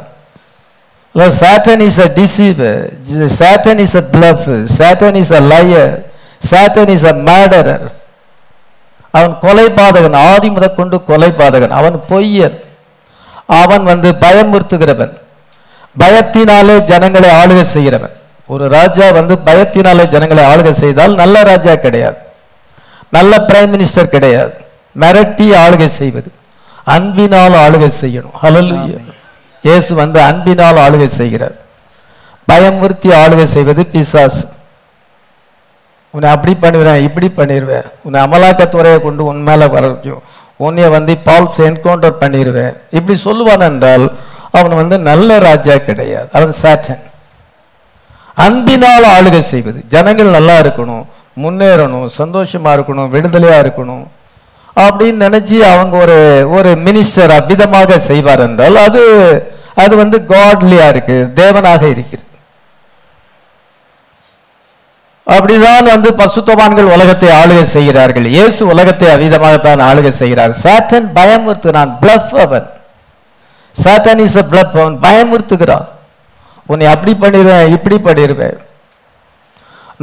Satan 1.15 1.81
is 1.81 2.01
a 2.01 2.13
deceiver 2.19 2.93
Satan 3.41 3.79
is 3.79 3.97
a 3.97 4.05
bluffer. 4.13 4.67
Satan 4.79 5.15
is 5.15 5.33
a 5.33 5.41
liar 5.41 6.03
Satan 6.51 6.89
is 6.89 7.05
a 7.05 7.13
murderer 7.13 7.87
அவன் 9.11 9.39
கொலை 9.39 9.65
பாதகன் 9.65 10.17
ஆதி 10.17 10.51
முதற்கொண்டு 10.51 11.03
கொலைபாதகன். 11.09 11.69
அவன் 11.69 12.03
பொய்யன். 12.11 12.59
அவன் 13.47 13.85
வந்து 13.85 14.13
பயமுறுத்துகிறவன். 14.13 15.13
பயத்தினாலே 15.99 16.81
ஜனங்களை 16.81 17.31
ஆளுகை 17.31 17.63
செய்கிறவன். 17.63 18.15
ஒரு 18.47 18.69
ராஜா 18.69 19.11
வந்து 19.11 19.35
பயத்தினாலே 19.35 20.07
ஜனங்களை 20.07 20.45
ஆளுகை 20.45 20.71
செய்தால் 20.71 21.15
நல்ல 21.15 21.43
ராஜா 21.43 21.75
கிடையாது. 21.75 22.17
நல்ல 23.11 23.45
பிரைம் 23.49 23.73
மினிஸ்டர் 23.75 24.13
கிடையாது. 24.15 24.53
மிரட்டி 25.01 25.49
ஆளுகை 25.65 25.87
செய்வது. 25.87 26.31
அன்பினால் 26.85 27.53
ஆளுகை 27.53 27.91
செய்யணும். 28.01 28.35
ஹலலுயா 28.43 29.12
இயேசு 29.67 29.93
வந்து 30.03 30.19
அன்பினால் 30.29 30.79
ஆளுகை 30.85 31.09
செய்கிறார். 31.21 31.57
பயமுறுத்தி 32.51 33.11
ஆளுகை 33.23 33.47
செய்வது 33.57 33.83
பிசாசு. 33.93 34.45
உன்னை 36.15 36.29
அப்படி 36.35 36.53
பண்ணிடுவேன் 36.63 37.05
இப்படி 37.09 37.29
பண்ணிடுவேன். 37.37 37.87
உன்னை 38.07 38.19
அமலாக்கத்துறையை 38.27 38.99
கொண்டு 39.07 39.23
உன் 39.31 39.43
மேல 39.49 39.69
வரைக்கும் 39.75 40.23
உன்னைய 40.67 40.89
வந்து 40.97 41.13
பால்ஸ் 41.27 41.61
என்கவுண்டர் 41.69 42.21
பண்ணிடுவேன். 42.23 42.75
இப்படி 42.99 43.15
சொல்லுவான் 43.25 43.65
என்றால் 43.69 44.05
அவன் 44.59 44.75
வந்து 44.81 44.97
நல்ல 45.11 45.39
ராஜா 45.49 45.75
கிடையாது. 45.89 46.29
அவன் 46.39 46.55
சாட்டன். 46.63 47.03
அன்பினால் 48.45 49.07
ஆளுகை 49.17 49.43
செய்வது. 49.53 49.81
ஜனங்கள் 49.95 50.37
நல்லா 50.37 50.57
இருக்கணும் 50.65 51.05
முன்னேறணும் 51.43 52.07
சந்தோஷமா 52.21 52.71
இருக்கணும் 52.77 53.13
விடுதலையா 53.15 53.59
இருக்கணும். 53.65 54.05
அப்படின்னு 54.77 55.25
நினைச்சு 55.27 55.57
அவங்க 55.71 55.95
ஒரு 56.05 56.19
ஒரு 56.57 56.71
மினிஸ்டர் 56.87 57.33
அவ்விதமாக 57.39 57.99
செய்வார் 58.11 58.43
என்றால் 58.49 58.77
அது 58.87 59.03
அது 59.83 59.95
வந்து 60.03 60.19
காட்லியா 60.33 60.87
இருக்கு 60.93 61.17
தேவனாக 61.41 61.83
இருக்கிறது. 61.95 62.29
அப்படிதான் 65.27 65.93
வந்து 65.95 66.11
பசுத்தவான்கள் 66.21 66.93
உலகத்தை 66.95 67.29
ஆளுகை 67.41 67.65
செய்கிறார்கள். 67.77 68.27
இயேசு 68.37 68.63
உலகத்தை 68.73 69.09
அவிதமாகத்தான் 69.15 69.83
ஆளுகை 69.89 70.13
செய்கிறார். 70.21 70.53
சாட்டன் 70.65 71.09
பயமுறுத்துனான் 71.19 71.93
பிளஃப் 72.03 72.35
அவன். 72.45 72.67
சாட்டன் 73.85 74.23
இஸ் 74.27 74.39
அ 74.43 74.45
பிளஃப் 74.53 74.77
அவன் 74.81 74.99
பயமுறுத்துகிறான். 75.07 75.87
உன்னை 76.67 76.87
அப்படி 76.95 77.13
பண்ணிடுவேன் 77.23 77.73
இப்படி 77.77 77.97
பண்ணிடுவேன். 78.09 78.59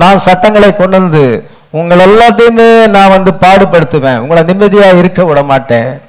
நான் 0.02 0.24
சட்டங்களை 0.28 0.72
கொண்டு 0.76 0.98
வந்து 1.00 1.24
உங்களை 1.70 2.06
எல்லாத்தையுமே 2.06 2.88
நான் 2.88 3.10
வந்து 3.10 3.32
பாடுபடுத்துவேன். 3.32 4.18
உங்களை 4.18 4.44
நிம்மதியாக 4.44 4.98
இருக்க 4.98 5.24
விட 5.24 5.44
மாட்டேன். 5.44 6.02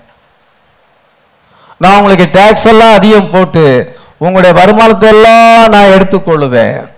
நான் 1.76 1.96
உங்களுக்கு 1.96 2.40
டேக்ஸ் 2.40 2.66
எல்லாம் 2.66 2.94
அதிகம் 2.94 3.30
போட்டு 3.30 3.96
உங்களுடைய 4.16 4.52
வருமானத்தை 4.60 5.08
எல்லாம் 5.08 5.68
நான் 5.68 5.92
எடுத்துக்கொள்ளுவேன். 5.96 6.88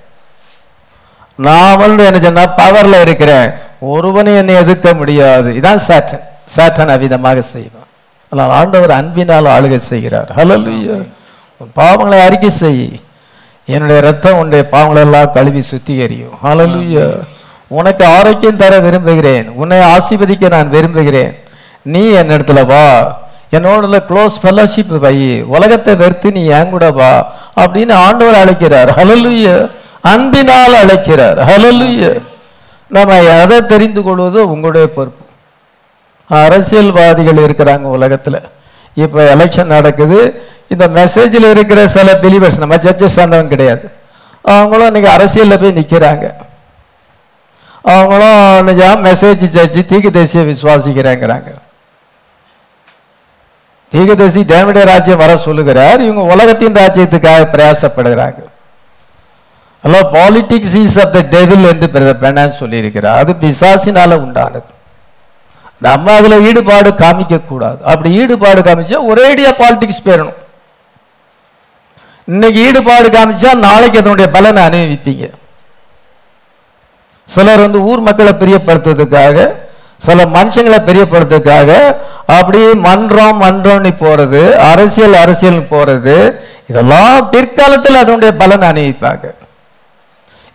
நான் 1.35 1.79
வந்து 1.79 2.05
என்ன 2.05 2.19
சொன்னா 2.19 2.55
பவர்ல 2.57 3.01
இருக்கிறேன். 3.01 3.53
ஒருவனை 3.79 4.35
என்னை 4.35 4.55
எதிர்க்க 4.55 4.95
முடியாது. 4.95 5.51
இதான் 5.53 5.85
சாட்டன். 5.89 6.25
சாட்டன் 6.57 6.95
அவிதமாக 6.97 7.39
செய்வான். 7.39 7.89
ஆனால் 8.29 8.51
ஆண்டவர் 8.51 8.91
அன்பினால் 8.91 9.45
ஆளுகை 9.45 9.77
செய்கிறார். 9.77 10.31
ஹalleluya 10.37 11.05
பாவங்களை 11.77 12.21
அறிக்கை 12.21 12.51
செய். 12.51 13.01
என்னுடைய 13.67 14.01
ரத்தம் 14.01 14.39
உன்னுடைய 14.39 14.69
பாவங்களெல்லாம் 14.71 15.33
கழுவி 15.33 15.65
சுத்திகரியும். 15.71 16.35
ஹalleluya 16.43 17.07
உனக்கு 17.73 18.05
ஆரோக்கியம் 18.07 18.57
தர 18.57 18.79
விரும்புகிறேன். 18.79 19.49
உன்னை 19.49 19.79
ஆசீர்வதிக்க 19.79 20.49
நான் 20.49 20.71
விரும்புகிறேன். 20.71 21.39
நீ 21.83 22.01
என்னிடத்துல 22.01 22.67
வா. 22.67 23.19
என்னோட 23.51 24.03
க்ளோஸ் 24.09 24.37
ஃபெல்லோஷிப் 24.43 24.99
வை. 24.99 25.43
உலகத்தை 25.43 25.95
வெறுத்து 25.95 26.33
நீ 26.33 26.47
என் 26.47 26.71
கூட 26.71 26.91
வா. 26.91 27.33
அப்படின்னு 27.61 27.93
ஆண்டவர் 27.93 28.35
அழைக்கிறார். 28.35 28.91
ஹலலுய 28.91 29.71
அன்பினால் 30.01 30.75
அழைக்கிறார். 30.75 31.39
ஹலலுய 31.39 32.23
நம்ம 32.89 33.21
எதை 33.21 33.67
தெரிந்து 33.67 34.01
கொள்வதோ 34.01 34.45
உங்களுடைய 34.47 34.89
பொறுப்பு. 34.89 35.25
அரசியல்வாதிகள் 36.29 37.35
இருக்கிறாங்க 37.35 37.81
உலகத்தில். 37.81 38.41
இப்போ 38.95 39.35
எலெக்ஷன் 39.35 39.73
நடக்குது. 39.77 40.43
இந்த 40.69 40.89
மெசேஜில் 40.89 41.51
இருக்கிற 41.51 41.89
சில 41.89 42.19
பிலிவர்ஸ் 42.23 42.59
நம்ம 42.59 42.77
ஜட்ஜஸ் 42.77 43.17
ஆனவங்க 43.17 43.49
கிடையாது. 43.49 43.91
அவங்களும் 44.43 44.87
இன்னைக்கு 44.87 45.11
அரசியலில் 45.11 45.59
போய் 45.59 45.77
நிற்கிறாங்க 45.77 46.35
அவங்களும் 47.85 48.67
நிஜம் 48.69 49.05
மெசேஜ் 49.05 49.43
ஜட்ஜி 49.57 49.83
தீக்கு 49.91 50.11
தேசிய 50.11 50.43
விசுவாசிக்கிறாங்கிறாங்க. 50.51 51.51
தீகதரிசி 53.93 54.43
தேவனுடைய 54.53 54.85
ராஜ்யம் 54.91 55.23
வர 55.23 55.33
சொல்லுகிறார். 55.37 56.01
இவங்க 56.01 56.23
உலகத்தின் 56.35 56.79
ராஜ்யத்துக்காக 56.83 57.49
பிரயாசப்படுகிறாங்க. 57.55 58.41
Hello 59.85 60.01
politics 60.19 60.77
is 60.83 60.99
of 61.05 61.13
the 61.13 61.21
devil 61.35 61.67
என்று 61.73 62.15
பெண்ணான் 62.23 62.59
சொல்லியிருக்கிறார். 62.61 63.19
அது 63.23 63.33
பிசாசினால 63.43 64.19
உண்டானது. 64.27 64.71
நம்ம 65.87 66.13
அதில் 66.19 66.45
ஈடுபாடு 66.49 66.91
காமிக்க 67.03 67.45
கூடாது 67.47 67.81
அப்படி 67.85 68.11
ஈடுபாடு 68.23 68.61
காமிச்சா 68.67 68.99
ஒரேடியா 69.13 69.53
பாலிடிக்ஸ் 69.63 70.05
போயிடணும். 70.05 70.41
இன்னைக்கு 72.33 72.61
ஈடுபாடு 72.67 73.09
காமிச்சா 73.09 73.55
நாளைக்கு 73.69 74.01
அதனுடைய 74.01 74.31
பலனை 74.31 74.61
அனுபவிப்பீங்க. 74.69 75.27
சிலர் 77.29 77.65
வந்து 77.65 77.81
ஊர் 77.91 78.07
மக்களை 78.09 78.33
பிரியப்படுத்துவதற்காக 78.41 79.37
சில 80.07 80.25
மனுஷங்களை 80.37 80.79
பெரியப்படுத்துறதுக்காக 80.89 81.71
அப்படி 82.37 82.61
மன்றம் 82.87 83.39
மன்றம்னு 83.45 83.93
போறது 84.03 84.41
அரசியல் 84.73 85.15
அரசியல் 85.25 85.61
போறது 85.73 86.17
இதெல்லாம் 86.71 87.17
பிற்காலத்தில் 87.33 88.01
அதனுடைய 88.03 88.33
பலன் 88.43 88.67
அணிவிப்பாங்க. 88.71 89.25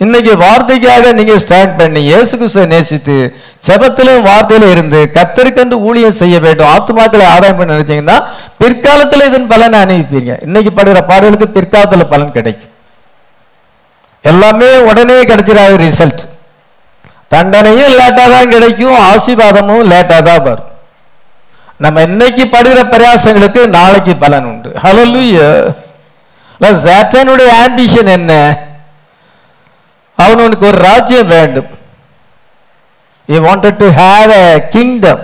இன்னைக்கு 0.03 0.33
வார்த்தைக்காக 0.43 1.11
நீங்க 1.17 1.35
ஸ்டாண்ட் 1.43 1.73
பண்ணி 1.79 2.01
இயேசு 2.09 2.33
கிறிஸ்துவை 2.39 2.65
நேசித்து 2.73 3.15
செபத்திலும் 3.67 4.25
வார்த்தையில 4.29 4.69
இருந்து 4.73 4.99
கத்தருக்கென்று 5.15 5.77
ஊழியம் 5.87 6.19
செய்ய 6.21 6.35
வேண்டும் 6.45 6.71
ஆத்துமாக்களை 6.73 7.25
ஆதாயம் 7.33 7.59
பண்ண 7.59 7.75
நினைச்சீங்கன்னா 7.75 8.17
பிற்காலத்தில் 8.61 9.27
இதன் 9.29 9.51
பலனை 9.51 9.77
அணிவிப்பீங்க. 9.85 10.33
இன்னைக்கு 10.47 10.73
படுகிற 10.79 11.01
பாடலுக்கு 11.11 11.47
பிற்காலத்தில் 11.57 12.11
பலன் 12.13 12.35
கிடைக்கும். 12.37 12.73
எல்லாமே 14.23 14.69
உடனே 14.89 15.17
கிடைச்சிடாது 15.31 15.77
ரிசல்ட் 15.87 16.23
தண்டனையும் 17.33 17.95
லேட்டாக 17.99 18.29
தான் 18.35 18.51
கிடைக்கும் 18.55 18.97
ஆசீர்வாதமும் 19.11 19.89
லேட்டாக 19.93 20.21
தான் 20.29 20.43
வரும். 20.47 20.71
நம்ம 21.83 22.01
இன்னைக்கு 22.01 22.43
படுகிற 22.47 22.83
பிரயாசங்களுக்கு 22.93 23.61
நாளைக்கு 23.77 24.15
பலன் 24.15 24.47
உண்டு. 24.51 24.69
ஹalleluya 24.83 25.47
சாட்டனுடைய 26.85 27.49
ஆம்பிஷன் 27.63 28.09
என்ன? 28.17 28.31
அவனுக்கு 30.17 30.65
ஒரு 30.65 30.77
ராஜ்யம் 30.77 31.27
வேண்டும். 31.27 31.69
You 33.29 33.39
wanted 33.47 33.75
to 33.81 33.87
have 33.99 34.31
a 34.43 34.45
kingdom 34.75 35.23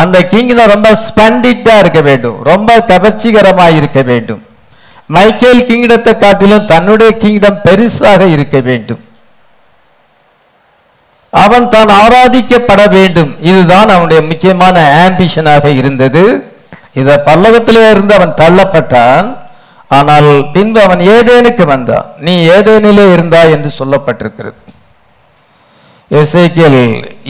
அந்த 0.00 0.16
கிங்டம் 0.32 0.72
ரொம்ப 0.72 0.88
ஸ்பண்டிட்டா 1.04 1.74
இருக்க 1.78 2.00
வேண்டும். 2.00 2.38
ரொம்ப 2.50 2.78
கவர்ச்சிகரமாக 2.90 3.76
இருக்க 3.76 4.02
வேண்டும். 4.02 4.42
மைக்கேல் 5.16 5.66
கிங்டத்தை 5.70 6.12
காட்டிலும் 6.18 6.64
தன்னுடைய 6.64 7.10
கிங்டம் 7.22 7.62
பெருசாக 7.64 8.20
இருக்க 8.36 8.58
வேண்டும். 8.68 9.00
அவன் 11.30 11.68
தான் 11.68 11.90
ஆராதிக்கப்பட 12.02 12.82
வேண்டும். 12.94 13.32
இதுதான் 13.50 13.88
அவனுடைய 13.88 14.22
முக்கியமான 14.22 14.76
ஆம்பிஷனாக 15.04 15.66
இருந்தது. 15.80 16.22
இத 17.00 17.22
பல்லவத்திலே 17.26 17.82
இருந்து 17.90 18.14
அவன் 18.14 18.38
தள்ளப்பட்டான். 18.40 19.28
ஆனால் 19.98 20.30
பின்பு 20.54 20.80
அவன் 20.86 21.02
ஏதேனுக்கு 21.14 21.64
வந்தான். 21.74 22.06
நீ 22.26 22.34
ஏதேனிலே 22.56 23.04
இருந்தா 23.12 23.42
என்று 23.54 23.70
சொல்லப்பட்டிருக்கிறது. 23.78 24.58
எசேக்கியேல் 26.20 26.82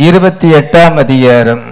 இருபத்தி 0.07 0.49
எட்டாம் 0.61 0.97
அதிகாரம். 1.05 1.65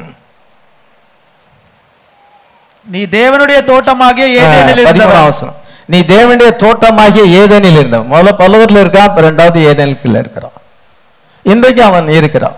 நீ 2.87 3.01
தேவனுடைய 3.19 3.59
தோட்டமாகிய 3.73 4.29
ஏதேனில். 4.43 4.85
நீ 5.93 5.99
தேவனுடைய 6.15 6.51
தோட்டமாகிய 6.65 7.25
ஏதேனில் 7.41 7.79
இருந்தவன். 7.81 8.13
முதல்ல 8.13 8.39
பல்லவத்தில் 8.43 8.83
இருக்கான் 8.85 9.27
ரெண்டாவது 9.29 9.61
ஏதேனுக்குள்ள 9.73 10.19
இருக்கிறான். 10.25 10.57
இன்றைக்கு 11.53 11.83
அவன் 11.91 12.09
இருக்கிறான். 12.19 12.57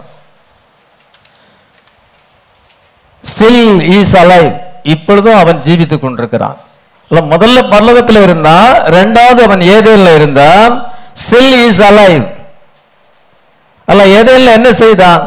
ஸ்டில் 3.24 3.80
இஸ் 3.98 4.16
அலைவ் 4.22 4.50
இப்பொழுதும் 4.94 5.38
அவன் 5.42 5.58
ஜீவித்துக் 5.66 6.04
கொண்டிருக்கிறான். 6.04 6.58
இல்ல 7.10 7.20
முதல்ல 7.32 7.58
பல்லவத்தில் 7.74 8.22
இருந்தான் 8.26 8.72
ரெண்டாவது 8.96 9.40
அவன் 9.46 9.62
ஏதேல 9.76 10.14
இருந்தான். 10.18 10.74
ஸ்டில் 11.24 11.60
இஸ் 11.68 11.82
அலைவ் 11.90 12.24
அல்ல 13.90 14.02
ஏதேல 14.18 14.52
என்ன 14.58 14.72
செய்தான்? 14.82 15.22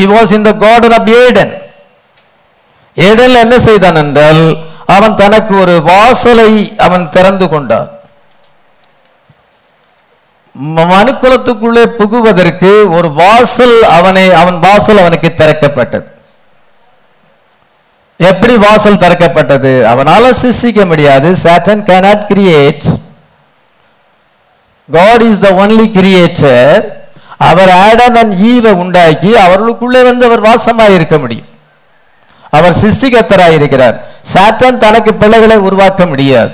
He 0.00 0.04
was 0.14 0.32
in 0.36 0.46
the 0.48 0.52
garden 0.64 0.96
of 0.98 1.10
Eden 1.22 1.52
ஏதேனில் 2.96 3.44
என்ன 3.44 3.56
செய்தான் 3.68 4.00
என்றால் 4.04 4.42
அவன் 4.96 5.14
தனக்கு 5.14 5.54
ஒரு 5.62 5.74
வாசலை 5.90 6.50
அவன் 6.86 7.04
திறந்து 7.16 7.48
கொண்டான். 7.48 7.88
மனுக்குலத்துக்குள்ளே 10.62 11.84
புகுவதற்கு 11.84 12.90
ஒரு 12.90 13.12
வாசல் 13.12 13.82
அவனை 13.82 14.32
அவன் 14.32 14.58
வாசல் 14.58 14.98
அவனுக்கு 14.98 15.34
திறக்கப்பட்டது. 15.36 16.06
எப்படி 18.16 18.56
வாசல் 18.56 18.96
திறக்கப்பட்டது? 18.96 19.84
அவனால 19.84 20.32
சிருஷ்டிக்க 20.42 20.86
முடியாது. 20.86 21.32
Satan 21.32 21.82
cannot 21.82 22.24
create 22.28 22.82
God 24.92 25.22
is 25.22 25.40
the 25.40 25.50
only 25.50 25.86
creator 25.98 26.92
our 27.38 27.70
Adam 27.70 28.14
and 28.14 28.32
ஈவை 28.32 28.70
உண்டாக்கி 28.70 29.36
அவர்களுக்குள்ளே 29.36 30.02
வந்து 30.02 30.24
அவர் 30.24 30.42
வாசமாக 30.42 30.94
இருக்க 30.94 31.18
முடியும். 31.18 31.46
அவர் 32.50 32.76
சிருஷ்டிகத்தராய் 32.82 33.54
இருக்கிறார். 33.54 34.06
சாட்டன் 34.34 34.76
தனக்கு 34.76 35.14
பிள்ளைகளை 35.14 35.56
உருவாக்க 35.56 36.06
முடியாது. 36.06 36.50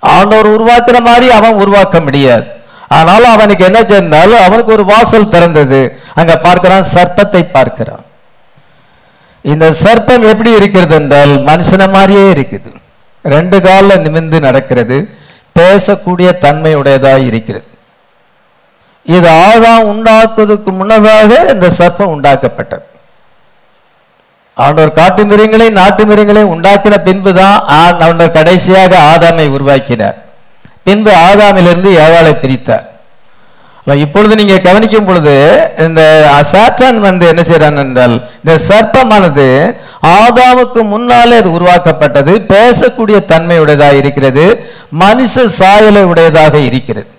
ஆண்டவர் 0.00 0.60
உருவாக்குற 0.60 1.00
மாதிரி 1.00 1.30
அவன் 1.30 1.52
உருவாக்க 1.52 2.00
முடியாது. 2.00 2.58
ஆனால் 2.98 3.26
அவனுக்கு 3.34 3.64
என்ன 3.70 3.80
செஞ்சால் 3.90 4.34
அவனுக்கு 4.44 4.72
ஒரு 4.76 4.84
வாசல் 4.92 5.32
திறந்தது. 5.34 5.80
அங்க 6.20 6.32
பார்க்கிறான் 6.46 6.86
சர்ப்பத்தை 6.94 7.42
பார்க்கிறான். 7.56 8.04
இந்த 9.52 9.66
சர்ப்பம் 9.84 10.24
எப்படி 10.32 10.50
இருக்கிறது 10.58 10.94
என்றால் 11.00 11.32
மனுஷன 11.48 11.82
மாதிரியே 11.96 12.24
இருக்குது. 12.34 12.70
ரெண்டு 13.24 13.56
காலில் 13.66 14.02
நிமிர்ந்து 14.04 14.38
நடக்கிறது 14.46 14.96
பேசக்கூடிய 15.58 16.28
தன்மையுடையதாய் 16.44 17.26
இருக்கிறது. 17.30 17.68
இது 19.06 19.28
ஆதாம் 19.48 19.86
உண்டாக்குவதற்கு 19.92 20.70
முன்னதாக 20.80 21.30
இந்த 21.52 21.66
சர்ப்பம் 21.78 22.12
உண்டாக்கப்பட்டது. 22.16 22.86
ஆண்டவர் 24.56 24.98
காட்டு 24.98 25.22
மிருகங்களையும் 25.30 25.78
நாட்டு 25.80 26.02
மிருகங்களையும் 26.10 26.52
உண்டாக்கின 26.54 26.98
பின்புதான் 27.06 27.56
ஆண்டவர் 27.78 28.36
கடைசியாக 28.38 28.92
ஆதாமை 29.12 29.46
உருவாக்கினார். 29.56 30.18
பின்பு 30.86 31.12
ஆதாமிலிருந்து 31.28 31.90
ஏவாளை 32.04 32.32
பிரித்தார். 32.44 32.86
இப்பொழுது 34.04 34.34
நீங்க 34.38 34.56
கவனிக்கும் 34.64 35.06
பொழுது 35.08 35.34
இந்த 35.84 36.02
சாத்தான் 36.50 36.98
வந்து 37.06 37.24
என்ன 37.30 37.42
செய்யறான் 37.48 37.80
என்றால் 37.84 38.14
இந்த 38.40 38.54
சர்ப்பமானது 38.66 39.46
ஆதாமுக்கு 40.18 40.80
முன்னாலே 40.90 41.36
அது 41.40 41.50
உருவாக்கப்பட்டது 41.58 42.32
பேசக்கூடிய 42.52 43.18
தன்மையுடையதாக 43.32 44.00
இருக்கிறது 44.02 44.44
மனுஷ 45.02 45.44
சாயலை 45.58 46.02
உடையதாக 46.12 46.54
இருக்கிறது. 46.68 47.10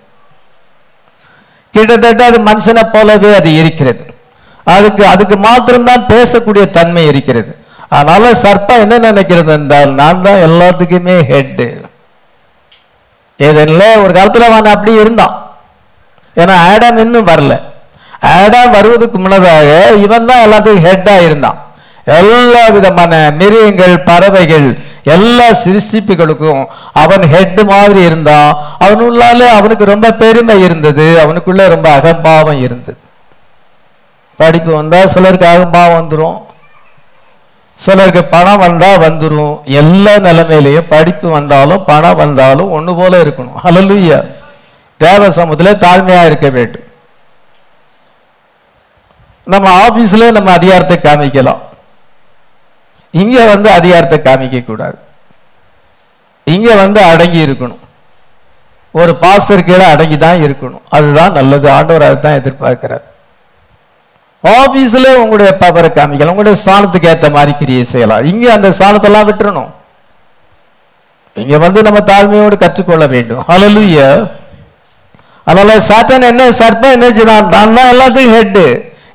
கிட்டத்தட்ட 1.74 2.22
அது 2.30 2.38
மனுஷனை 2.48 2.84
போலவே 2.94 3.30
அது 3.40 3.50
இருக்கிறது. 3.60 4.02
அதுக்கு 4.76 5.04
அதுக்கு 5.12 5.36
மாத்திரம்தான் 5.46 6.08
பேசக்கூடிய 6.14 6.64
தன்மை 6.78 7.04
இருக்கிறது. 7.12 7.52
அதனால 7.96 8.32
சர்ப்பம் 8.44 8.82
என்ன 8.84 8.98
நினைக்கிறது 9.10 9.52
என்றால் 9.58 9.90
நான் 10.00 10.22
தான் 10.26 10.44
எல்லாத்துக்குமே 10.48 11.16
ஹெட்டு 11.32 11.66
ஏதென்ல 13.48 13.84
ஒரு 14.02 14.12
காலத்தில் 14.12 14.48
அவன் 14.50 14.72
அப்படி 14.74 14.92
இருந்தான். 15.00 15.34
ஏன்னா 16.36 16.54
ஆடம் 16.70 16.98
இன்னும் 16.98 17.26
வரல. 17.26 17.54
ஆடம் 18.20 18.74
வருவதுக்கு 18.74 19.18
முன்னதாக 19.24 19.70
இவன் 20.04 20.26
தான் 20.26 20.44
எல்லாத்துக்கும் 20.46 20.86
ஹெட்டாக 20.88 21.24
இருந்தான். 21.24 21.58
எல்லா 22.04 22.62
விதமான 22.68 23.30
மிருகங்கள் 23.38 23.94
பறவைகள் 24.00 24.66
எல்லா 25.04 25.46
சிருஷ்டிப்புகளுக்கும் 25.64 26.62
அவன் 26.92 27.24
ஹெட் 27.32 27.60
மாதிரி 27.62 28.00
இருந்தான். 28.04 28.50
அவனுள்ளாலே 28.80 29.46
அவனுக்கு 29.58 29.84
ரொம்ப 29.84 30.12
பெருமை 30.22 30.56
இருந்தது. 30.62 31.06
அவனுக்குள்ள 31.22 31.68
ரொம்ப 31.74 31.88
அகம்பாவம் 31.90 32.62
இருந்தது. 32.62 32.98
படிப்பு 34.36 34.72
வந்தால் 34.74 35.12
சிலருக்கு 35.14 35.46
அகம்பாவம் 35.46 35.96
வந்துடும் 35.98 36.38
சிலருக்கு 37.74 38.24
பணம் 38.24 38.58
வந்தா 38.58 38.96
வந்துடும் 38.96 39.62
எல்லா 39.64 40.14
நிலைமையிலையும் 40.14 40.88
படிப்பு 40.88 41.28
வந்தாலும் 41.28 41.84
பணம் 41.84 42.16
வந்தாலும் 42.16 42.70
ஒன்று 42.70 42.94
போல 42.94 43.22
இருக்கணும். 43.22 43.52
ஹalleluya. 43.64 44.24
தேவ 44.96 45.28
சமூகத்திலே 45.28 45.74
தாழ்மையா 45.74 46.26
இருக்க 46.26 46.48
வேண்டும். 46.50 46.82
நம்ம 49.44 49.88
ஆபீஸ்ல 49.88 50.30
நம்ம 50.30 50.52
அதிகாரத்தை 50.52 50.96
காமிக்கலாம். 50.96 51.58
இங்க 53.10 53.44
வந்து 53.44 53.70
அதிகாரத்தை 53.70 54.18
காமிக்க 54.18 54.64
கூடாது. 54.64 54.98
இங்க 56.44 56.74
வந்து 56.74 57.02
அடங்கி 57.02 57.46
இருக்கணும். 57.46 57.78
ஒரு 58.90 59.16
பாஸ்டர் 59.16 59.64
கீழே 59.64 59.84
அடங்கி 59.84 60.16
தான் 60.16 60.36
இருக்கணும். 60.36 60.80
அதுதான் 60.88 61.32
நல்லது. 61.32 61.70
ஆண்டவர் 61.70 62.02
அதுதான் 62.02 62.40
எதிர்பார்க்கிறார். 62.40 63.02
ஆபீஸ்ல 64.44 65.08
உங்களுடைய 65.22 65.50
பவரை 65.62 65.90
காமிக்கலாம் 65.96 66.34
உங்களுடைய 66.34 66.58
ஸ்தானத்துக்கு 66.62 67.10
ஏத்த 67.12 67.28
மாதிரி 67.36 67.52
கிரியை 67.60 67.84
செய்யலாம். 67.92 68.24
இங்க 68.30 68.44
அந்த 68.56 68.68
ஸ்தானத்தெல்லாம் 68.78 69.28
விட்டுறணும். 69.28 69.70
இங்க 71.36 71.58
வந்து 71.64 71.80
நம்ம 71.86 72.00
தாழ்மையோடு 72.12 72.56
கற்றுக்கொள்ள 72.62 73.04
வேண்டும். 73.16 73.44
அலலுய 73.54 73.98
அதனால 75.46 75.76
சாட்டன் 75.90 76.26
என்ன 76.30 76.42
சர்ப்பம் 76.62 76.94
என்ன 76.96 77.06
செய்யலாம் 77.12 77.48
நான் 77.54 77.76
தான் 77.78 77.92
எல்லாத்துக்கும் 77.92 78.36
ஹெட்டு 78.38 78.64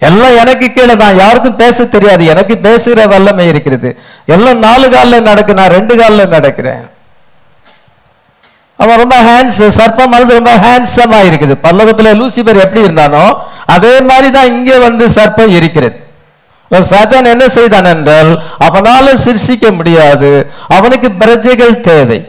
எல்லாம் 0.07 0.37
எனக்கு 0.41 0.65
கீழே 0.77 0.95
தான். 1.01 1.15
யாருக்கும் 1.23 1.59
பேச 1.61 1.85
தெரியாது. 1.95 2.23
எனக்கு 2.33 2.55
பேசுகிற 2.65 3.05
வல்லமை 3.13 3.45
இருக்கிறது. 3.51 3.89
எல்லாம் 4.35 4.59
நாலு 4.65 4.87
காலில் 4.95 5.27
நடக்கு 5.29 5.53
நான் 5.59 5.73
ரெண்டு 5.77 5.93
காலில் 6.01 6.33
நடக்கிறேன். 6.35 6.83
அவன் 8.81 8.99
ரொம்ப 9.03 9.15
ஹேண்ட்ஸ் 9.27 9.61
சர்ப்பம் 9.79 10.13
அல்லது 10.15 10.39
ரொம்ப 10.39 10.53
ஹேண்ட்ஸமா 10.63 11.19
இருக்குது. 11.29 11.53
பல்லவத்தில் 11.65 12.17
லூசிபர் 12.19 12.63
எப்படி 12.65 12.81
இருந்தானோ 12.87 13.23
அதே 13.75 13.93
மாதிரி 14.09 14.29
தான் 14.37 14.51
இங்கே 14.55 14.77
வந்து 14.87 15.05
சர்ப்பம் 15.17 15.55
இருக்கிறது. 15.59 15.97
சாத்தான் 16.91 17.31
என்ன 17.33 17.45
செய்தான் 17.57 17.89
என்றால் 17.91 18.31
அவனால 18.67 19.13
சிருஷிக்க 19.25 19.65
முடியாது 19.77 20.31
அவனுக்கு 20.77 21.09
பிரஜைகள் 21.21 21.75
தேவை. 21.89 22.19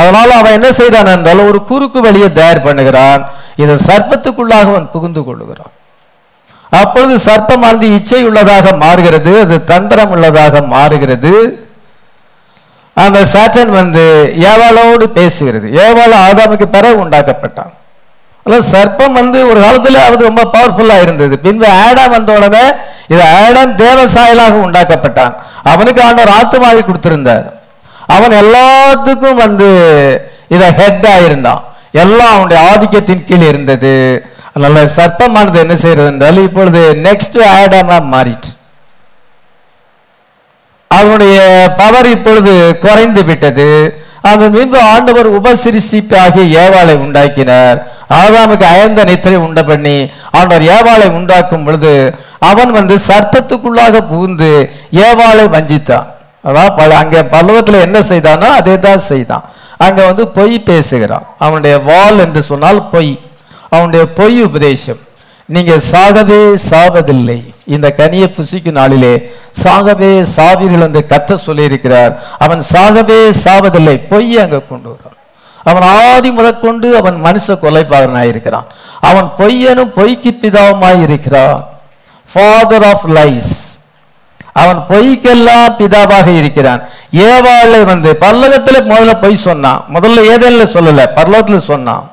அதனால 0.00 0.28
அவன் 0.40 0.56
என்ன 0.58 0.68
செய்தான் 0.78 1.10
என்றால் 1.14 1.42
ஒரு 1.50 1.58
குறுக்கு 1.70 1.98
வழியை 2.06 2.28
தயார் 2.38 2.66
பண்ணுகிறான். 2.66 3.22
இந்த 3.62 3.74
சர்ப்பத்துக்குள்ளாக 3.88 4.72
அவன் 4.72 4.88
புகுந்து 4.94 5.22
கொள்ளுகிறான். 5.26 5.72
அப்பொழுது 6.80 7.14
சர்ப்பமானது 7.28 7.86
இச்சை 7.96 8.22
உள்ளதாக 8.28 8.72
மாறுகிறது 8.82 9.32
அது 9.44 9.56
தந்திரம் 9.72 10.12
உள்ளதாக 10.14 10.60
மாறுகிறது. 10.74 11.32
அந்த 13.02 13.20
சாட்டன் 13.32 13.72
வந்து 13.80 14.02
ஏவாளோடு 14.50 15.06
பேசுகிறது. 15.18 15.66
ஏவாள 15.84 16.12
ஆதாமுக்கு 16.26 16.64
பிறகு 16.64 17.04
உண்டாக்கப்பட்டான். 17.04 17.72
அல்ல 18.44 18.58
சர்ப்பம் 18.72 19.12
வந்து 19.12 19.48
ஒரு 19.48 19.60
காலத்துல 19.60 20.02
அது 20.06 20.24
ரொம்ப 20.28 20.42
பவர்ஃபுல்லா 20.52 21.02
இருந்தது. 21.02 21.38
பின்பு 21.38 21.66
ஆடம் 21.66 22.10
வந்த 22.10 22.32
உடனே 22.32 22.64
இது 23.08 23.22
ஆடம் 23.22 23.76
தேவசாயலாக 23.76 24.56
உண்டாக்கப்பட்டான். 24.66 25.34
அவனுக்கு 25.62 26.02
ஆண்டவர் 26.02 26.36
ஆத்துமாவை 26.38 26.82
கொடுத்திருந்தார். 26.82 27.46
அவன் 28.06 28.34
எல்லாத்துக்கும் 28.44 29.42
வந்து 29.44 29.68
இத 30.48 30.72
ஹெட் 30.72 31.06
இருந்தான். 31.24 31.64
எல்லாம் 31.92 32.32
அவனுடைய 32.32 32.62
ஆதிக்கத்தின் 32.70 33.24
கீழ் 33.24 33.46
இருந்தது. 33.52 34.26
அதனால 34.54 34.84
சர்ப்பமானது 34.96 35.58
என்ன 35.64 35.76
செய்யறது 35.76 36.10
என்றால் 36.12 36.42
இப்பொழுது 36.42 36.98
நெக்ஸ்ட் 37.02 37.38
ஆடமா 37.58 37.98
மாறிட்டு. 38.14 38.50
அவனுடைய 40.88 41.36
பவர் 41.76 42.06
இப்பொழுது 42.06 42.78
குறைந்து 42.78 43.24
விட்டது. 43.24 43.68
அவன் 44.22 44.52
பின்பு 44.52 44.78
ஆண்டவர் 44.80 45.28
உபசிரிசிப்பாகிய 45.38 46.44
ஏவாளை 46.62 46.94
உண்டாக்கினார். 47.04 47.78
ஆதாமுக்கு 48.10 48.66
அயர்ந்த 48.74 49.04
நித்திரை 49.04 49.36
உண்ட 49.36 49.62
பண்ணி 49.62 50.10
ஆண்டவர் 50.30 50.64
ஏவாளை 50.76 51.08
உண்டாக்கும் 51.18 51.64
பொழுது 51.64 52.14
அவன் 52.38 52.70
வந்து 52.70 52.96
சர்ப்பத்துக்குள்ளாக 53.08 54.00
புகுந்து 54.00 54.70
ஏவாளை 54.90 55.44
வஞ்சித்தான். 55.56 56.06
அதான் 56.48 56.74
பல 56.76 56.96
அங்கே 56.96 57.20
பல்லவத்தில் 57.20 57.84
என்ன 57.86 58.02
செய்தானோ 58.02 58.48
அதே 58.60 58.78
தான் 58.78 58.98
செய்தான். 58.98 59.44
அங்கே 59.76 60.04
வந்து 60.04 60.28
பொய் 60.28 60.58
பேசுகிறான். 60.58 61.26
அவனுடைய 61.38 61.78
வாள் 61.78 62.18
என்று 62.18 62.42
சொன்னால் 62.42 62.88
பொய். 62.88 63.20
அவனுடைய 63.70 64.04
பொய் 64.06 64.42
உபதேசம். 64.42 65.00
நீங்க 65.46 65.80
சாகவே 65.92 66.58
சாவதில்லை. 66.70 67.54
இந்த 67.64 67.94
கனியை 67.96 68.34
புசிக்கும் 68.34 68.70
நாளிலே 68.70 69.32
சாகவே 69.64 70.26
சாவீர்கள் 70.36 70.80
என்று 70.80 71.06
கத்த 71.08 71.38
சொல்லியிருக்கிறார். 71.46 72.18
அவன் 72.38 72.62
சாகவே 72.72 73.34
சாவதில்லை. 73.44 74.08
பொய் 74.08 74.38
அங்க 74.38 74.60
கொண்டு 74.60 74.88
வரான். 74.88 75.14
அவன் 75.62 75.82
ஆதி 75.82 76.30
முதற்கொண்டு 76.30 76.96
அவன் 76.96 77.24
மனுஷ 77.24 77.46
கொலைபாதனாயிருக்கிறான் 77.46 78.64
அவன் 79.00 79.30
பொய்யனும் 79.38 79.92
பொய்க்கு 79.94 80.38
பிதாவுமாய் 80.42 81.02
இருக்கிறான். 81.02 81.68
ஃபாதர் 82.32 82.84
ஆஃப் 82.84 83.10
லைஸ் 83.10 83.64
அவன் 84.52 84.84
பொய்க்கெல்லாம் 84.88 85.74
பிதாவாக 85.78 86.38
இருக்கிறான். 86.38 86.88
ஏவாளை 87.12 87.84
வந்து 87.84 88.16
பல்லகத்துல 88.20 88.82
முதல்ல 88.82 89.20
பொய் 89.20 89.36
சொன்னான். 89.36 89.84
முதல்ல 89.92 90.20
ஏதேல 90.34 90.66
சொல்லல. 90.72 91.06
பரலோகத்துல 91.14 91.56
சொன்னான். 91.56 92.10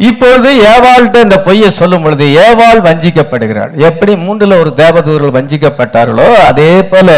இப்பொழுது 0.00 0.50
ஏவாள்கிட்ட 0.68 1.18
இந்த 1.22 1.38
பொய்யை 1.40 1.70
சொல்லும் 1.70 2.02
பொழுது 2.02 2.24
ஏவாள் 2.42 2.80
வஞ்சிக்கப்படுகிறாள். 2.80 3.72
எப்படி 3.88 4.12
மூன்றுல 4.16 4.58
ஒரு 4.60 4.70
தேவதூர்கள் 4.76 5.36
வஞ்சிக்கப்பட்டார்களோ 5.36 6.28
அதே 6.44 6.72
போல 6.84 7.08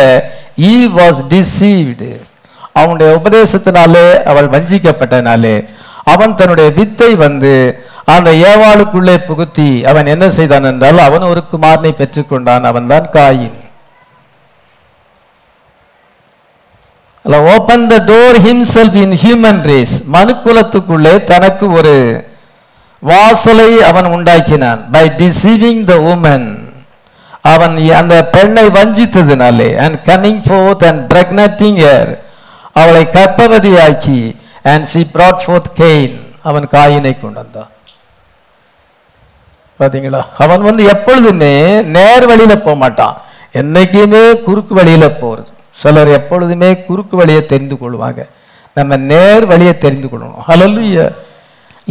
ஈ 0.66 0.74
வாஸ் 0.96 1.20
டிசீவ்டு 1.28 2.10
அவனுடைய 2.72 3.10
உபதேசத்தினாலே 3.18 4.06
அவள் 4.24 4.48
வஞ்சிக்கப்பட்டனாலே 4.48 5.54
அவன் 6.04 6.34
தன்னுடைய 6.34 6.68
வித்தை 6.70 7.10
வந்து 7.16 7.52
அந்த 8.06 8.30
ஏவாளுக்குள்ளே 8.44 9.16
புகுத்தி 9.26 9.70
அவன் 9.84 10.06
என்ன 10.06 10.26
செய்தான் 10.30 10.68
என்றால் 10.70 10.98
அவன் 10.98 11.30
ஒரு 11.32 11.42
குமாரனை 11.50 11.92
பெற்றுக்கொண்டான் 11.92 12.64
அவன் 12.64 12.86
தான் 12.86 13.10
Cain 13.16 13.58
open 17.50 17.84
the 17.88 17.96
door 18.06 18.36
himself 18.44 18.98
in 19.02 19.14
human 19.22 19.62
race 19.62 19.94
மனுக்குலத்துக்குள்ளே 20.14 21.14
தனக்கு 21.24 21.66
ஒரு 21.72 21.94
வாசலை 23.00 23.82
அவன் 23.82 24.04
உண்டாக்கினான். 24.04 24.90
பை 24.92 25.06
டிசீவிங் 25.08 25.84
த 25.84 25.94
உமன் 25.94 26.72
அவன் 27.42 27.90
அந்த 27.90 28.26
பெண்ணை 28.26 28.66
வஞ்சித்ததினாலே 28.66 29.76
and 29.76 30.00
coming 30.04 30.42
forth 30.46 30.86
and 30.86 31.12
pregnanting 31.12 31.76
her 31.76 32.22
அவளை 32.72 33.04
கற்பவதியாக்கி 33.04 34.36
and 34.62 34.84
she 34.84 35.06
brought 35.14 35.40
forth 35.46 35.70
Cain 35.76 36.20
அவன் 36.42 36.66
காயினை 36.66 37.20
கொண்டு 37.20 37.32
வந்தான். 37.32 37.68
பாத்தீங்களா? 39.78 40.22
அவன் 40.38 40.62
வந்து 40.62 40.84
எப்பொழுதுமே 40.84 41.82
நேர் 41.82 42.26
வழியில 42.26 42.56
போக 42.56 42.76
மாட்டான். 42.76 43.20
என்னைக்குமே 43.52 44.42
குறுக்கு 44.42 44.74
வழியில 44.74 45.06
போறது. 45.06 45.46
சிலர் 45.70 46.08
எப்பொழுதுமே 46.08 46.84
குறுக்கு 46.84 47.16
வழியை 47.16 47.46
தெரிந்து 47.46 47.74
கொள்வாங்க. 47.74 48.28
நம்ம 48.74 48.96
நேர் 48.96 49.46
வழியை 49.46 49.78
தெரிந்து 49.78 50.08
கொள்ளணும். 50.08 50.42
ஹalleluya 50.48 51.14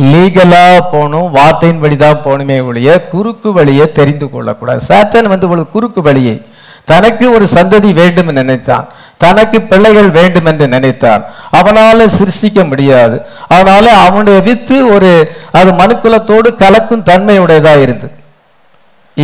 லீகலா 0.01 0.79
போகணும் 0.91 1.31
வார்த்தையின் 1.31 1.79
வழிதான் 1.79 2.21
போகணுமே 2.25 2.65
ஒழிய 2.65 3.07
குறுக்கு 3.07 3.53
வழியை 3.53 3.91
தெரிந்து 3.91 4.29
கொள்ளக்கூடாது. 4.29 4.85
சாத்தன் 4.87 5.27
வந்து 5.27 5.49
ஒரு 5.49 5.69
குறுக்கு 5.69 6.01
வழியை 6.01 6.41
தனக்கு 6.85 7.31
ஒரு 7.31 7.47
சந்ததி 7.53 7.93
வேண்டும் 7.93 8.27
என்று 8.27 8.43
நினைத்தான். 8.43 8.87
தனக்கு 9.17 9.61
பிள்ளைகள் 9.61 10.09
வேண்டும் 10.09 10.45
என்று 10.45 10.67
நினைத்தான். 10.67 11.25
அவனால 11.51 12.07
சிருஷ்டிக்க 12.17 12.67
முடியாது. 12.67 13.21
அதனால 13.47 13.91
அவனுடைய 13.91 14.39
வித்து 14.39 14.93
ஒரு 14.93 15.31
அது 15.51 15.71
மனுக்குலத்தோடு 15.71 16.55
கலக்கும் 16.55 17.03
தன்மையுடையதா 17.03 17.81
இருந்தது. 17.81 18.15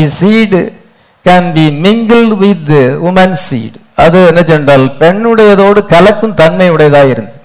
Seed 0.08 0.74
can 1.28 1.54
be 1.54 1.66
mingle 1.84 2.28
with 2.38 2.70
woman 3.08 3.32
seed 3.32 3.80
அது 3.96 4.26
என்ன 4.26 4.44
சென்றால் 4.44 4.86
பெண்ணுடையதோடு 5.00 5.86
கலக்கும் 5.86 6.36
தன்மையுடையதா 6.36 7.10
இருந்தது. 7.10 7.44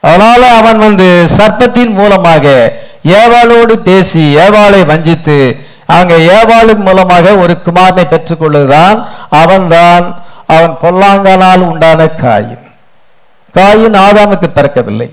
அதனால 0.00 0.42
அவன் 0.56 0.78
வந்து 0.78 1.26
சர்ப்பத்தின் 1.36 1.92
மூலமாக 1.92 2.72
ஏவாளோடு 3.04 3.72
பேசி 3.72 4.22
ஏவாளை 4.36 4.86
வஞ்சித்து 4.86 5.38
அங்க 5.86 6.14
ஏவாளின் 6.16 6.82
மூலமாக 6.86 7.34
ஒரு 7.36 7.58
குமாரனை 7.64 8.04
பெற்றுக்கொள்ளுதான் 8.10 8.98
அவன்தான். 9.30 10.22
அவன் 10.46 10.76
பொல்லாங்கனால் 10.82 11.62
உண்டான 11.70 12.04
காயின். 12.22 12.64
காயின் 13.54 13.96
ஆதாமுக்கு 14.06 14.48
பிறக்கவில்லை. 14.54 15.08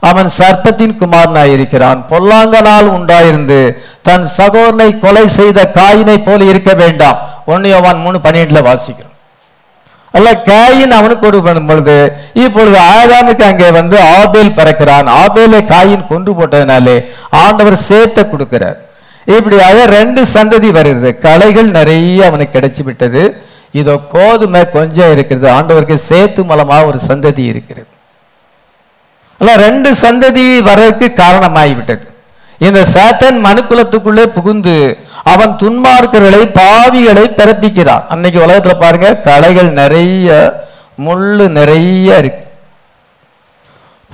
அவன் 0.00 0.30
சர்ப்பத்தின் 0.38 0.96
குமாரனாய் 1.00 1.52
இருக்கிறான் 1.52 2.04
பொல்லாங்கனால் 2.10 2.88
உண்டாயிருந்து 2.96 3.58
தன் 4.02 4.26
சகோதரனை 4.26 4.98
கொலை 4.98 5.28
செய்த 5.28 5.70
காயினை 5.74 6.16
போல 6.24 6.44
இருக்க 6.44 6.72
வேண்டாம். 6.74 7.18
ஒன்னு 7.46 7.74
அவன் 7.74 7.96
மூணு 7.96 8.18
பன்னிரெண்டுல 8.18 8.62
வாசிக்கிறோம். 8.70 9.13
அல்ல 10.18 10.28
காயின் 10.48 10.92
அவனுக்கு 10.96 11.22
கொண்டு 11.24 11.40
பண்ணும் 11.46 11.68
பொழுது 11.70 11.96
இப்பொழுது 12.42 12.78
ஆதாமுக்கு 12.96 13.44
அங்கே 13.50 13.68
வந்து 13.78 13.96
ஆபேல் 14.18 14.56
பறக்கிறான். 14.58 15.08
ஆபேலை 15.22 15.60
காயின் 15.72 16.04
கொண்டு 16.12 16.32
போட்டதுனாலே 16.38 16.96
ஆண்டவர் 17.44 17.76
சேர்த்த 17.88 18.22
கொடுக்கிறார். 18.32 18.78
இப்படியாக 19.36 19.86
ரெண்டு 19.96 20.22
சந்ததி 20.34 20.70
வருகிறது. 20.76 21.10
களைகள் 21.26 21.74
நிறைய 21.78 22.28
அவனுக்கு 22.30 22.56
கிடைச்சி 22.56 22.82
விட்டது. 22.88 23.22
இதோ 23.80 23.94
கோதுமை 24.14 24.62
கொஞ்சம் 24.76 25.12
இருக்கிறது. 25.14 25.46
ஆண்டவருக்கு 25.56 25.98
சேத்து 26.10 26.42
மூலமா 26.50 26.78
ஒரு 26.90 26.98
சந்ததி 27.08 27.44
இருக்கிறது. 27.52 27.90
அல்ல 29.40 29.54
ரெண்டு 29.66 29.90
சந்ததி 30.04 30.46
வரதுக்கு 30.70 31.06
காரணமாகிவிட்டது. 31.22 32.04
இந்த 32.66 32.80
சேத்தன் 32.94 33.38
மனுக்குலத்துக்குள்ளே 33.46 34.24
புகுந்து 34.36 34.76
அவன் 35.32 35.52
துன்மார்க்கர்களை 35.62 36.40
பாவிகளை 36.60 37.24
பிறப்பிக்கிறான். 37.38 38.06
அன்னைக்கு 38.12 38.38
உலகத்துல 38.46 38.74
பாருங்க 38.84 39.08
களைகள் 39.28 39.70
நிறைய 39.80 40.36
முள்ளு 41.06 41.44
நிறைய 41.58 42.18
இருக்கு. 42.22 42.42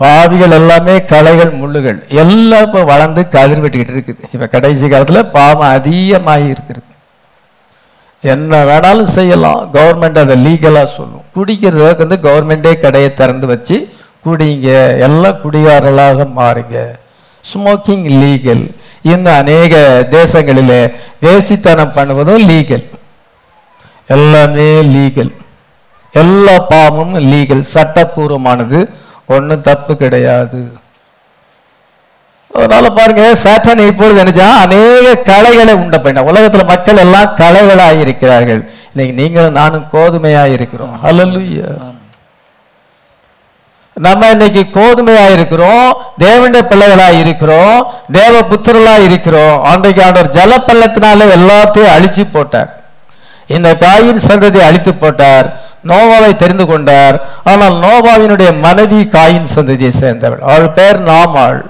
பாவிகள் 0.03 0.55
எல்லாமே 0.59 0.95
களைகள் 1.13 1.51
முள்ளுகள் 1.63 1.99
எல்லாம் 2.23 2.65
இப்போ 2.67 2.83
வளர்ந்து 2.93 3.23
கதிர் 3.35 3.63
வெட்டிக்கிட்டு 3.65 3.97
இருக்குது. 3.97 4.23
இப்போ 4.35 4.47
கடைசி 4.55 4.89
காலத்தில் 4.93 5.31
பாவம் 5.35 5.73
அதிகமாகி 5.79 6.49
இருக்கிறது 6.55 6.87
என்ன 8.33 8.63
வேணாலும் 8.71 9.13
செய்யலாம். 9.19 9.61
கவர்மெண்ட் 9.75 10.19
அதை 10.23 10.37
லீகலாக 10.47 10.89
சொல்லும். 10.97 11.27
குடிக்கிறதுக்கு 11.37 12.05
வந்து 12.05 12.19
கவர்மெண்டே 12.27 12.73
கடையை 12.81 13.11
திறந்து 13.21 13.47
வச்சு 13.53 13.77
குடிங்க. 14.27 14.69
எல்லாம் 15.07 15.39
குடிகாரர்களாக 15.45 16.27
மாறுங்க. 16.41 16.79
ஸ்மோக்கிங் 17.45 18.07
லீகல் 18.23 18.65
இன்னும் 19.05 19.37
அநேக 19.37 19.75
தேசங்களிலே 20.11 20.81
வேசித்தனம் 21.23 21.95
பண்ணுவதும் 21.95 22.45
லீகல் 22.51 22.85
எல்லாமே 24.09 24.69
லீகல் 24.95 25.33
எல்லா 26.13 26.57
பாவமும் 26.71 27.17
லீகல் 27.33 27.65
சட்டப்பூர்வமானது 27.75 28.79
ஒன்றும் 29.29 29.67
தப்பு 29.69 29.93
கிடையாது 29.97 30.61
அதனால 32.51 32.87
பாருங்க 32.93 33.25
சாத்தன் 33.43 33.89
இப்பொழுது 33.89 34.21
நினைச்சா 34.21 34.47
அநேக 34.63 35.13
கலைகளை 35.29 35.75
உண்ட 35.83 35.97
பண்ண 35.99 36.25
உலகத்துல 36.31 36.65
மக்கள் 36.71 37.03
எல்லாம் 37.05 37.35
கலைகளாக 37.41 38.03
இருக்கிறார்கள் 38.05 38.63
இன்னைக்கு 38.93 39.15
நீங்களும் 39.21 39.59
நானும் 39.61 39.89
கோதுமையா 39.93 40.45
இருக்கிறோம் 40.57 40.95
ஹalleluya 41.05 41.69
நம்ம 44.05 44.29
இன்னைக்கு 44.35 44.63
கோதுமையா 44.77 45.25
இருக்கிறோம் 45.37 45.89
தேவனுடைய 46.25 46.63
பிள்ளைகளா 46.71 47.09
இருக்கிறோம் 47.23 47.79
தேவ 48.19 48.35
புத்திரலா 48.51 48.95
இருக்கிறோம். 49.07 49.57
அன்றைக்கு 49.71 50.01
ஆண்டவர் 50.05 50.35
ஜலப்பள்ளத்தினால 50.37 51.27
எல்லாத்தையும் 51.39 51.95
அழிச்சு 51.97 52.25
போட்டார். 52.37 52.71
இந்த 53.57 53.69
காயின் 53.85 54.23
சந்ததி 54.29 54.61
அழித்து 54.69 54.95
போட்டார். 54.95 55.49
நோவாவை 55.91 56.33
தெரிந்து 56.43 56.65
கொண்டார். 56.71 57.17
ஆனால் 57.51 57.77
நோவாவினுடைய 57.85 58.51
மனைவி 58.65 59.01
காயின் 59.17 59.53
சந்ததியை 59.55 59.93
சேர்ந்தவள். 60.03 60.43
அவள் 60.51 60.75
பேர் 60.79 61.01
நாமாள். 61.11 61.61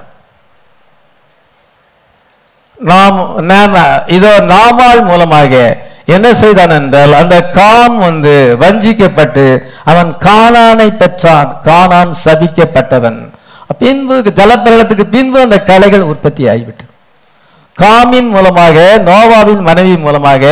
நாம் 3.50 3.76
இதோ 4.16 4.32
நாமாள் 4.54 5.00
மூலமாக 5.08 5.54
என்ன 6.04 6.34
செய்தான் 6.34 6.70
என்றால் 6.70 7.12
அந்த 7.14 7.36
காம் 7.58 7.98
வந்து 7.98 8.34
வஞ்சிக்கப்பட்டு 8.60 9.44
அவன் 9.84 10.10
கானானை 10.26 10.88
பெற்றான். 10.96 11.50
கானான் 11.64 12.12
சபிக்கப்பட்டவன். 12.24 13.20
பின்பு 13.78 14.16
ஜலப்பிரளத்துக்கு 14.38 15.04
பின்பு 15.16 15.40
அந்த 15.40 15.58
கலைகள் 15.62 16.08
உற்பத்தி 16.12 16.44
ஆகிவிட்டது. 16.52 16.88
காமின் 17.78 18.28
மூலமாக 18.28 18.76
நோவாவின் 19.04 19.62
மனைவி 19.68 19.96
மூலமாக 19.96 20.44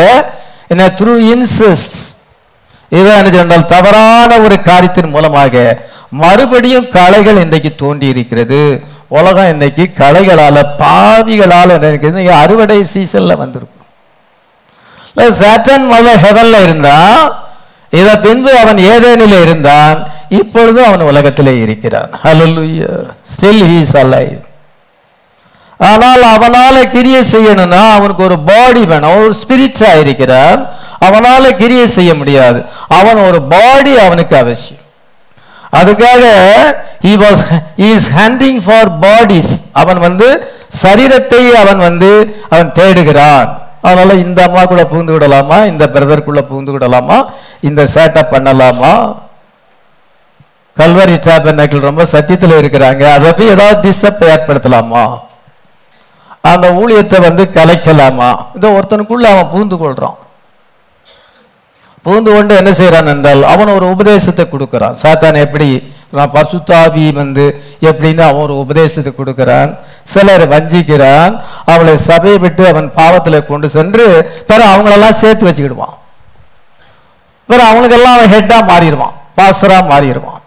என்ன 0.68 0.86
த்ரூ 0.98 1.14
இன்சஸ்ட் 1.32 1.96
இதான் 2.90 3.18
என்ன 3.20 3.30
சொன்னால் 3.30 3.66
தவறான 3.66 4.38
ஒரு 4.38 4.56
காரியத்தின் 4.62 5.10
மூலமாக 5.16 5.64
மறுபடியும் 6.10 6.88
கலைகள் 6.88 7.40
இன்றைக்கு 7.44 7.74
தோண்டி 7.74 8.06
இருக்கிறது 8.06 8.60
உலகம் 9.08 9.50
இன்னைக்கு 9.50 9.84
கலைகளால 9.98 10.62
பாவிகளால 10.78 11.78
அறுவடை 12.42 12.78
சீசன்ல 12.94 13.36
வந்திருக்கும். 13.42 13.77
சேட்டன் 15.18 15.84
முதல்ல 15.92 16.16
ஹெவனில் 16.24 16.62
இருந்தான். 16.62 17.32
இதை 17.90 18.16
பின்பு 18.16 18.58
அவன் 18.58 18.78
ஏதேனில் 18.78 19.42
இருந்தான். 19.42 20.06
இப்பொழுதும் 20.28 20.84
அவன் 20.84 21.00
உலகத்திலே 21.00 21.60
இருக்கிறான். 21.60 22.10
ஹalleluya 22.24 23.06
ஸ்டில் 23.32 23.62
ஹீஸ் 23.70 23.94
is 23.94 24.38
ஆனால் 25.80 26.22
அவனால் 26.22 26.88
கிரியை 26.90 27.22
செய்யணும்னா 27.32 27.90
அவனுக்கு 27.90 28.22
ஒரு 28.22 28.38
பாடி 28.38 28.84
வேணும். 28.84 29.16
ஒரு 29.16 29.34
ஸ்பிரிட்டாக 29.40 30.00
இருக்கிறான். 30.00 30.66
அவனால் 30.98 31.56
கிரியை 31.56 31.86
செய்ய 31.86 32.14
முடியாது. 32.14 32.64
அவன் 32.88 33.16
ஒரு 33.16 33.42
பாடி 33.42 33.98
அவனுக்கு 33.98 34.36
அவசியம். 34.36 34.84
அதுக்காக 35.80 36.22
he 37.06 37.12
was 37.24 37.42
is 37.76 38.10
hunting 38.16 38.60
for 38.64 38.90
bodies 38.98 39.52
அவன் 39.72 39.98
வந்து 39.98 40.52
சரீரத்தை 40.82 41.50
அவன் 41.62 41.78
வந்து 41.78 42.42
அவன் 42.50 42.72
தேடுகிறான். 42.72 43.67
அதனால 43.88 44.14
இந்த 44.24 44.38
அம்மாக்குள்ள 44.46 44.84
புகுந்து 44.92 45.14
விடலாமா? 45.14 45.58
இந்த 45.72 45.84
பிரதருக்குள்ள 45.94 46.42
புகுந்து 46.50 46.74
விடலாமா? 46.74 47.18
இந்த 47.68 47.82
சேட்டை 47.94 48.22
பண்ணலாமா? 48.34 48.92
கல்வரி 50.80 51.16
சாப்பனர்கள் 51.26 51.86
ரொம்ப 51.88 52.02
சத்தியத்தில் 52.14 52.58
இருக்கிறாங்க. 52.60 53.04
அதை 53.16 53.30
போய் 53.38 53.52
ஏதாவது 53.54 53.78
டிஸ்டர்ப் 53.86 54.24
ஏற்படுத்தலாமா? 54.34 55.04
அந்த 56.50 56.66
ஊழியத்தை 56.80 57.18
வந்து 57.26 57.44
கலைக்கலாமா? 57.56 58.30
இதோ 58.58 58.68
ஒருத்தனுக்குள்ள 58.78 59.26
அவன் 59.34 59.52
புகுந்து 59.54 59.76
கொள்றான். 59.76 60.18
புகுந்து 62.06 62.30
கொண்டு 62.34 62.52
என்ன 62.60 62.70
செய்யறான் 62.70 63.10
என்றால் 63.12 63.42
அவன் 63.52 63.74
ஒரு 63.76 63.86
உபதேசத்தை 63.94 64.44
கொடுக்கிறான். 64.48 64.96
சாத்தான் 65.02 65.40
எப்படி 65.44 65.68
நான் 66.16 66.32
பசுத்தாவி 66.34 67.12
வந்து 67.12 67.44
எப்படின்னு 67.88 68.22
அவன் 68.26 68.44
ஒரு 68.46 68.54
உபதேசத்தை 68.64 69.10
கொடுக்கிறான். 69.14 69.70
சிலர் 70.12 70.44
வஞ்சிக்கிறான். 70.52 71.32
அவளை 71.72 71.94
சபையை 72.08 72.38
விட்டு 72.38 72.62
அவன் 72.68 72.88
பாவத்தில் 72.98 73.46
கொண்டு 73.50 73.68
சென்று 73.76 74.06
பிற 74.48 74.60
அவங்களெல்லாம் 74.72 75.20
சேர்த்து 75.22 75.46
வச்சுக்கிடுவான். 75.48 75.96
பிற 77.48 77.60
அவங்களுக்கெல்லாம் 77.68 78.16
அவன் 78.16 78.34
ஹெட்டாக 78.36 78.62
மாறிடுவான். 78.72 79.14
பாசரா 79.38 79.78
மாறிடுவான். 79.92 80.42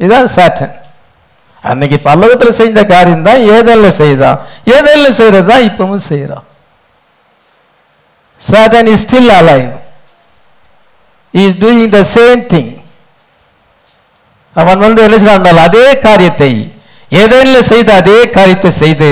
இதுதான் 0.00 0.30
சாட்டன். 0.36 0.74
அன்னைக்கு 1.62 1.96
பல்லவத்தில் 2.08 2.58
செஞ்ச 2.60 2.84
காரியம் 2.84 3.26
தான் 3.28 3.40
ஏதல்ல 3.56 3.88
செய்தான். 4.02 4.38
ஏதல்ல 4.76 5.08
செய்யறது 5.20 5.48
தான் 5.52 5.66
இப்பவும் 5.70 6.06
செய்கிறான் 6.10 6.46
Satan 8.40 8.88
is 8.92 9.02
still 9.06 9.32
alive 9.40 9.72
is 11.34 11.56
doing 11.64 11.90
the 11.98 12.00
same 12.16 12.42
thing 12.52 12.70
அவன் 14.56 14.84
வந்து 14.84 15.00
என்ன 15.02 15.16
செய்யறான் 15.16 15.66
அதே 15.68 15.98
காரியத்தை 15.98 16.52
ஏதேனில் 17.20 17.68
செய்த 17.72 17.88
அதே 18.00 18.18
காரியத்தை 18.36 18.70
செய்து 18.82 19.10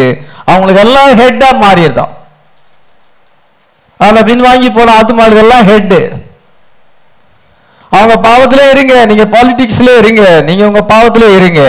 அவங்களுக்கு 0.51 0.83
எல்லாம் 0.87 1.19
ஹெட்டா 1.21 1.49
மாறிடுதான் 1.65 2.15
ஆனா 4.01 4.21
பின்வாங்கி 4.31 4.69
போன 4.75 4.93
ஆத்துமாடுகள்லாம் 4.99 5.69
ஹெட்டு 5.71 6.01
அவங்க 7.91 8.15
பாவத்திலே 8.29 8.65
இருங்க 8.71 8.95
நீங்க 9.11 9.25
பாலிடிக்ஸ்ல 9.35 9.91
இருங்க 9.99 10.23
நீங்க 10.49 10.63
உங்க 10.71 10.83
பாவத்திலே 10.95 11.29
இருங்க. 11.37 11.63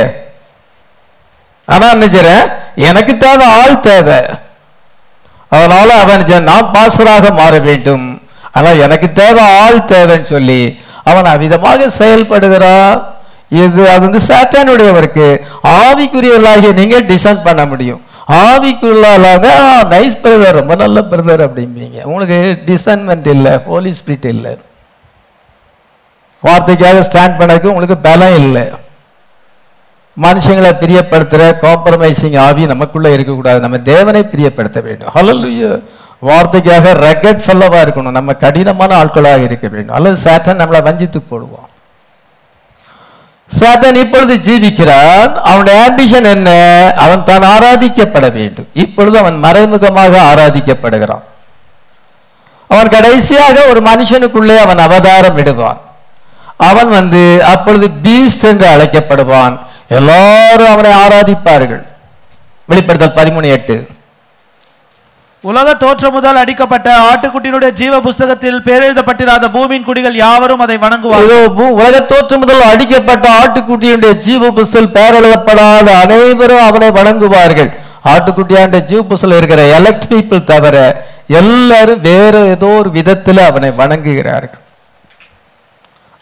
ஆனா 1.67 1.87
நினைக்கிறேன் 1.93 2.43
எனக்கு 2.75 3.13
தேவை 3.17 3.45
ஆள் 3.59 3.79
தேவை. 3.79 4.17
அதனால 5.49 5.89
அவன் 6.01 6.43
நான் 6.49 6.71
பாசராக 6.73 7.31
மாற 7.39 7.59
வேண்டும். 7.59 8.05
ஆனால் 8.53 8.81
எனக்கு 8.85 9.07
தேவை 9.21 9.43
ஆள் 9.63 9.79
தேவைன்னு 9.93 10.23
சொல்லி 10.23 10.61
அவன் 11.03 11.31
அவ்விதமாக 11.33 11.87
செயல்படுகிறான். 11.99 12.97
இது 13.49 13.81
அது 13.91 14.03
வந்து 14.07 14.21
சாத்தானுடைய 14.27 14.89
ஒர்க்கு 14.99 15.27
ஆவிக்குரியவர்களாகிய 15.79 16.71
நீங்கள் 16.79 17.07
டிசைன் 17.11 17.45
பண்ண 17.47 17.65
முடியும். 17.65 18.01
ஆவிக்குள்ளாக 18.47 19.45
நைஸ் 19.93 20.19
பிரதர் 20.23 20.57
ரொம்ப 20.59 20.75
நல்ல 20.81 21.01
பிரதர் 21.11 21.45
அப்படிம்பீங்க. 21.45 21.97
உங்களுக்கு 22.09 22.39
டிசைன்மெண்ட் 22.71 23.29
இல்லை 23.35 23.53
ஹோலி 23.69 23.93
ஸ்பிரிட் 23.99 24.27
இல்லை. 24.33 24.53
வார்த்தைக்காக 26.43 26.99
ஸ்டாண்ட் 27.07 27.39
பண்ணதுக்கு 27.39 27.71
உங்களுக்கு 27.71 27.97
பலம் 27.97 28.37
இல்லை. 28.43 28.65
மனுஷங்களை 30.25 30.71
பிரியப்படுத்துகிற 30.81 31.43
காம்ப்ரமைசிங் 31.65 32.37
ஆவி 32.45 32.65
நமக்குள்ளே 32.73 33.13
இருக்கக்கூடாது. 33.13 33.59
நம்ம 33.65 33.77
தேவனை 33.91 34.21
பிரியப்படுத்த 34.33 34.79
வேண்டும். 34.87 35.11
ஹalleluya 35.15 35.71
வார்த்தைக்காக 36.29 36.93
ரெக்கட் 37.07 37.43
ஃபெல்லவாக 37.45 37.83
இருக்கணும். 37.85 38.17
நம்ம 38.19 38.33
கடினமான 38.45 38.95
ஆட்களாக 39.01 39.47
இருக்க 39.49 39.67
வேண்டும். 39.67 39.95
அல்லது 39.99 40.17
சேட்டன் 40.23 40.61
நம்மளை 40.61 40.81
வஞ்சித்து 40.87 41.21
போடுவோம் 41.31 41.68
சாத்தான் 43.57 43.95
இப்பொழுது 43.95 44.35
ஜீவிக்கிறான். 44.35 45.33
அவனுடைய 45.33 45.91
ஆம்பிஷன் 45.91 46.25
என்ன? 46.25 46.49
அவன் 46.97 47.23
தான் 47.23 47.41
ஆராதிக்கப்பட 47.41 48.31
வேண்டும். 48.31 48.67
இப்பொழுது 48.73 49.17
அவன் 49.17 49.39
மறைமுகமாக 49.39 50.21
ஆராதிக்கப்படுகிறான். 50.21 51.21
அவன் 52.67 52.89
கடைசியாக 52.89 53.65
ஒரு 53.65 53.81
மனுஷனுக்குள்ளே 53.81 54.57
அவன் 54.57 54.77
அவதாரம் 54.77 55.37
இடுவான். 55.37 55.77
அவன் 56.57 56.89
வந்து 56.89 57.43
அப்பொழுது 57.43 57.87
பீஸ்ட் 57.87 58.43
என்று 58.43 58.67
அழைக்கப்படுவான். 58.67 59.59
எல்லாரும் 59.89 60.69
அவனை 60.69 60.91
ஆராதிப்பார்கள். 60.91 61.83
வெளிப்படுத்தல் 62.65 63.25
பதிமூணு 63.25 63.43
எட்டு. 63.43 63.87
உலக 65.41 65.75
தோற்றம் 65.75 66.13
முதல் 66.13 66.35
அடிக்கப்பட்ட 66.35 66.97
ஆட்டுக்குட்டியினுடைய 66.99 67.69
ஜீவ 67.69 67.99
புஸ்தகத்தில் 67.99 68.61
பேரெழுதப்பட்டிராத 68.61 69.51
பூமியின் 69.51 69.83
குடிகள் 69.83 70.15
யாவரும் 70.15 70.59
அதை 70.59 70.77
வணங்குவார்கள். 70.77 71.47
பூ- 71.47 71.69
உலக 71.69 72.01
தோற்றம் 72.01 72.39
முதல் 72.39 72.61
அடிக்கப்பட்ட 72.61 73.29
ஆட்டுக்குட்டியுடைய 73.29 74.13
ஜீவ 74.13 74.51
புஸ்தல் 74.51 74.87
பேரெழுதப்படாத 74.87 75.85
அனைவரும் 75.85 76.61
அவனை 76.61 76.89
வணங்குவார்கள். 76.89 77.73
ஆட்டுக்குட்டியாண்ட 78.05 78.79
ஜீவ 78.79 79.01
புஸ்தல் 79.01 79.37
இருக்கிற 79.37 79.79
எலக்ட் 79.79 80.01
பீப்புள் 80.09 80.43
தவிர 80.43 81.05
எல்லாரும் 81.27 82.01
வேற 82.01 82.37
ஏதோ 82.39 82.65
ஒரு 82.65 82.91
விதத்தில் 82.91 83.37
அவனை 83.37 83.69
வணங்குகிறார்கள். 83.69 84.59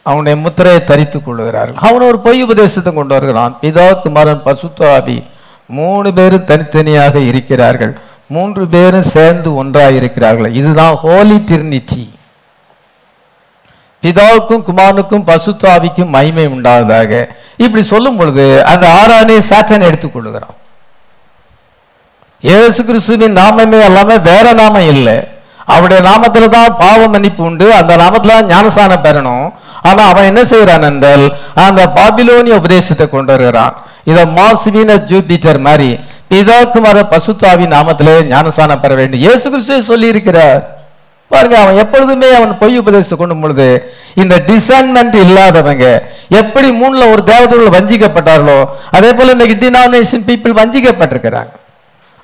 அவனுடைய 0.02 0.42
முத்திரையை 0.42 0.84
தரித்துக் 0.84 1.26
கொள்கிறார்கள் 1.26 1.90
அவன் 1.90 2.02
ஒரு 2.02 2.20
பொய் 2.20 2.44
உபதேசத்தை 2.44 2.94
கொண்டு 2.94 3.14
வருகிறான். 3.14 3.58
பிதா 3.62 4.02
குமாரன் 4.02 4.42
பசுத்தாபி 4.46 5.24
மூணு 5.68 6.14
பேரும் 6.14 6.46
தனித்தனியாக 6.46 7.20
இருக்கிறார்கள். 7.20 8.00
மூன்று 8.36 8.64
பேரும் 8.68 9.10
சேர்ந்து 9.16 9.50
ஒன்றாக 9.56 9.98
இருக்கிறார்கள் 10.00 10.56
இதுதான் 10.60 10.96
ஹோலி 11.04 11.38
டிரினிட்டி 11.50 12.06
பிதாவுக்கும் 14.04 14.66
குமாரனுக்கும் 14.68 15.28
பசுத்தாவிக்கும் 15.30 16.14
மகிமை 16.16 16.46
உண்டாவதாக. 16.48 17.12
இப்படி 17.58 17.84
சொல்லும் 17.92 18.18
பொழுது 18.20 18.66
அந்த 18.72 18.86
ஆறானே 19.00 19.38
சாத்தன் 19.50 19.88
எடுத்துக் 19.88 20.16
கொள்ளுகிறான். 20.16 20.56
ஏசு 22.44 22.82
கிறிஸ்துவின் 22.86 23.38
நாமமே 23.38 23.80
எல்லாமே 23.88 24.18
வேற 24.30 24.46
நாமம் 24.54 24.90
இல்லை. 24.94 25.18
அவருடைய 25.66 26.02
நாமத்துல 26.10 26.50
தான் 26.50 26.78
பாவ 26.84 27.08
மன்னிப்பு 27.08 27.44
உண்டு. 27.44 27.74
அந்த 27.74 27.94
நாமத்துல 28.04 28.36
தான் 28.38 28.52
ஞானசானம் 28.54 29.06
பெறணும். 29.08 29.48
ஆனா 29.82 30.04
அவன் 30.12 30.30
என்ன 30.32 30.42
செய்யறான் 30.52 30.88
என்றால் 30.92 31.26
அந்த 31.66 31.82
பாபிலோனிய 31.98 32.60
உபதேசத்தை 32.62 33.08
கொண்டு 33.10 33.32
வருகிறான். 33.34 33.76
இதை 34.12 34.24
மாசுவீனஸ் 34.40 35.08
ஜூபிட்டர் 35.12 35.60
மாதிரி 35.68 35.90
பிதாக்குமார 36.32 36.98
பசுத்தாவின் 37.12 37.74
நாமத்திலே 37.76 38.16
ஞானசானம் 38.32 38.82
பெற 38.84 38.94
வேண்டும். 39.00 39.22
இயேசு 39.26 39.46
கிறிஸ்துவே 39.52 39.80
சொல்லி 39.92 40.08
இருக்கிறார் 40.14 40.64
பாருங்க 41.32 41.56
அவன் 41.62 41.80
எப்பொழுதுமே 41.84 42.28
அவன் 42.36 42.52
பொய் 42.60 42.80
உபதேசம் 42.82 43.20
கொண்டு 43.22 43.36
பொழுது 43.44 43.68
இந்த 44.22 44.36
டிசைன்மெண்ட் 44.50 45.16
இல்லாதவங்க 45.24 45.86
எப்படி 46.42 46.68
மூணுல 46.82 47.08
ஒரு 47.14 47.22
தேவதைகள் 47.32 47.76
வஞ்சிக்கப்பட்டார்களோ 47.78 48.60
அதே 48.98 49.10
போல 49.18 49.34
இன்னைக்கு 49.36 49.58
டினாமினேஷன் 49.64 50.24
பீப்புள் 50.30 50.60
வஞ்சிக்கப்பட்டிருக்கிறாங்க. 50.62 51.54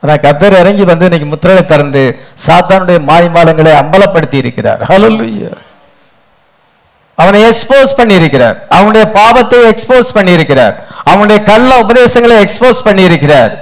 ஆனா 0.04 0.14
கத்தர் 0.26 0.56
இறங்கி 0.62 0.86
வந்து 0.92 1.08
இன்னைக்கு 1.10 1.28
முத்திரையை 1.34 1.64
திறந்து 1.74 2.04
சாத்தானுடைய 2.46 3.00
மாய்மாலங்களை 3.10 3.74
அம்பலப்படுத்தி 3.82 4.38
இருக்கிறார். 4.44 4.82
ஹலோ 4.92 5.10
அவனை 7.18 7.40
எக்ஸ்போஸ் 7.50 7.92
பண்ணி 7.98 8.16
இருக்கிறார் 8.22 8.58
அவனுடைய 8.78 9.04
பாவத்தை 9.18 9.58
எக்ஸ்போஸ் 9.72 10.08
பண்ணி 10.18 10.32
இருக்கிறார் 10.38 10.76
அவனுடைய 11.12 11.40
கள்ள 11.52 11.70
உபதேசங்களை 11.84 12.38
எக்ஸ்போஸ் 12.46 12.80
பண்ணி 12.88 13.04
இருக்கிறார் 13.10 13.54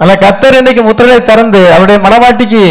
ஆனால் 0.00 0.20
கத்தர் 0.24 0.58
இன்னைக்கு 0.60 0.82
முத்திரையை 0.86 1.20
திறந்து 1.30 1.60
அவருடைய 1.74 1.98
மனவாட்டிக்கு 2.06 2.64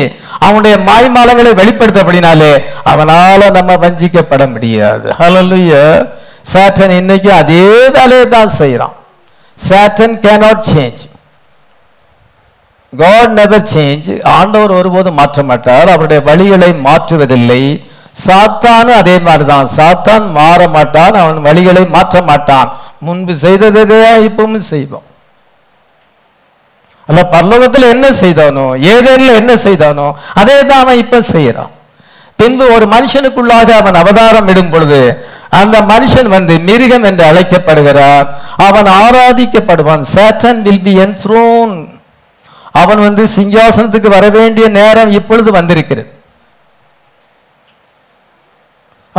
அவனுடைய 0.45 0.75
மாய்மாலங்களை 0.87 1.51
வெளிப்படுத்தப்படினாலே 1.61 2.51
அவனால 2.91 3.49
நம்ம 3.57 3.71
வஞ்சிக்கப்பட 3.83 4.43
முடியாது. 4.53 5.07
ஹalleluya 5.19 5.81
சேட்டன் 6.53 6.93
இன்னைக்கு 7.01 7.29
அதே 7.41 7.65
வேலையை 7.97 8.25
தான் 8.35 8.51
செய்யறான் 8.59 8.95
Satan 9.57 10.15
cannot 10.25 10.65
change 10.71 11.03
God 13.01 13.33
never 13.39 13.65
change 13.73 14.09
ஆண்டவர் 14.37 14.73
ஒருபோதும் 14.79 15.17
மாற்ற 15.19 15.37
மாட்டார். 15.49 15.87
அவருடைய 15.93 16.19
வழிகளை 16.29 16.69
மாற்றுவதில்லை. 16.87 17.63
சாத்தானும் 18.25 18.99
அதே 19.01 19.15
மாதிரி 19.25 19.45
தான் 19.53 19.67
சாத்தான் 19.77 20.25
மாற 20.37 20.67
மாட்டான். 20.75 21.15
அவன் 21.23 21.41
வழிகளை 21.47 21.83
மாற்ற 21.95 22.21
மாட்டான். 22.29 22.69
முன்பு 23.07 23.33
செய்ததே 23.45 23.99
இப்பவும் 24.27 24.69
செய்வோம். 24.73 25.04
அல்ல 27.09 27.21
பரலோகத்தில் 27.33 27.91
என்ன 27.93 28.07
செய்தானோ 28.23 28.65
ஏதேனில் 28.93 29.39
என்ன 29.41 29.53
செய்தானோ 29.65 30.07
அதே 30.41 30.57
தான் 30.69 30.83
அவன் 30.83 31.01
இப்ப 31.03 31.21
செய்யறான். 31.33 31.71
பின்பு 32.39 32.65
ஒரு 32.75 32.85
மனுஷனுக்குள்ளாக 32.93 33.69
அவன் 33.81 33.97
அவதாரம் 33.99 34.47
இடும் 34.51 34.71
பொழுது 34.71 35.01
அந்த 35.59 35.75
மனுஷன் 35.91 36.29
வந்து 36.35 36.53
மிருகம் 36.69 37.05
என்று 37.09 37.23
அழைக்கப்படுகிறான் 37.29 38.27
அவன் 38.67 38.87
ஆராதிக்கப்படுவான். 39.03 40.03
சேட்டன் 40.15 40.59
வில் 40.65 40.85
பி 40.87 40.93
என்த்ரோன் 41.05 41.75
அவன் 42.81 43.01
வந்து 43.07 43.23
சிங்காசனத்துக்கு 43.35 44.09
வர 44.17 44.25
வேண்டிய 44.37 44.65
நேரம் 44.79 45.11
இப்பொழுது 45.19 45.49
வந்திருக்கிறது. 45.59 46.11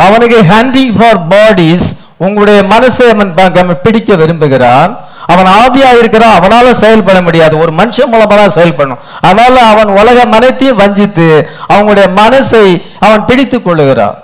அவனுக்கு 0.05 0.39
ஹேண்டிங் 0.51 0.93
ஃபார் 0.97 1.21
பாடிஸ் 1.33 1.87
உங்களுடைய 2.25 2.59
மனசை 2.73 3.05
அவன் 3.13 3.81
பிடிக்க 3.85 4.09
விரும்புகிறான். 4.21 4.91
அவன் 5.31 5.47
ஆவியா 5.61 5.89
இருக்கிறான் 5.99 6.37
அவனால 6.39 6.71
செயல்பட 6.83 7.21
முடியாது. 7.21 7.55
ஒரு 7.63 7.71
மனுஷன் 7.79 8.11
மூலமா 8.13 8.35
தான் 8.41 8.55
செயல்படணும். 8.57 9.01
அதனால 9.21 9.55
அவன் 9.71 9.89
உலக 9.99 10.25
மனத்தையும் 10.25 10.79
வஞ்சித்து 10.83 11.27
அவங்களுடைய 11.73 12.07
மனசை 12.21 12.65
அவன் 12.99 13.25
பிடித்துக் 13.25 13.65
கொள்ளுகிறான். 13.67 14.17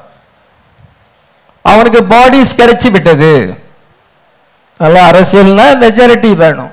அவனுக்கு 1.61 2.03
பாடிஸ் 2.13 2.57
கிடைச்சி 2.61 2.91
விட்டது. 2.91 3.33
நல்லா 4.77 5.01
அரசியல்னா 5.09 5.65
மெஜாரிட்டி 5.83 6.31
வேணும். 6.35 6.71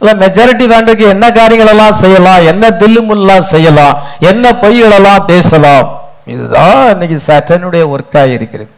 அல்ல 0.00 0.26
மெஜாரிட்டி 0.26 0.64
வேண்டதுக்கு 0.72 1.06
என்ன 1.08 1.26
காரியங்கள் 1.32 1.72
எல்லாம் 1.74 1.98
செய்யலாம் 2.00 2.44
என்ன 2.52 2.70
தில்லுமுல்லாம் 2.80 3.46
செய்யலாம் 3.52 3.94
என்ன 4.30 4.52
பொய்களெல்லாம் 4.62 5.24
பேசலாம். 5.24 5.86
இதுதான் 6.34 6.82
இன்னைக்கு 6.92 7.18
சேட்டனுடைய 7.26 7.84
ஒர்க்காக 7.94 8.32
இருக்கிறது. 8.38 8.70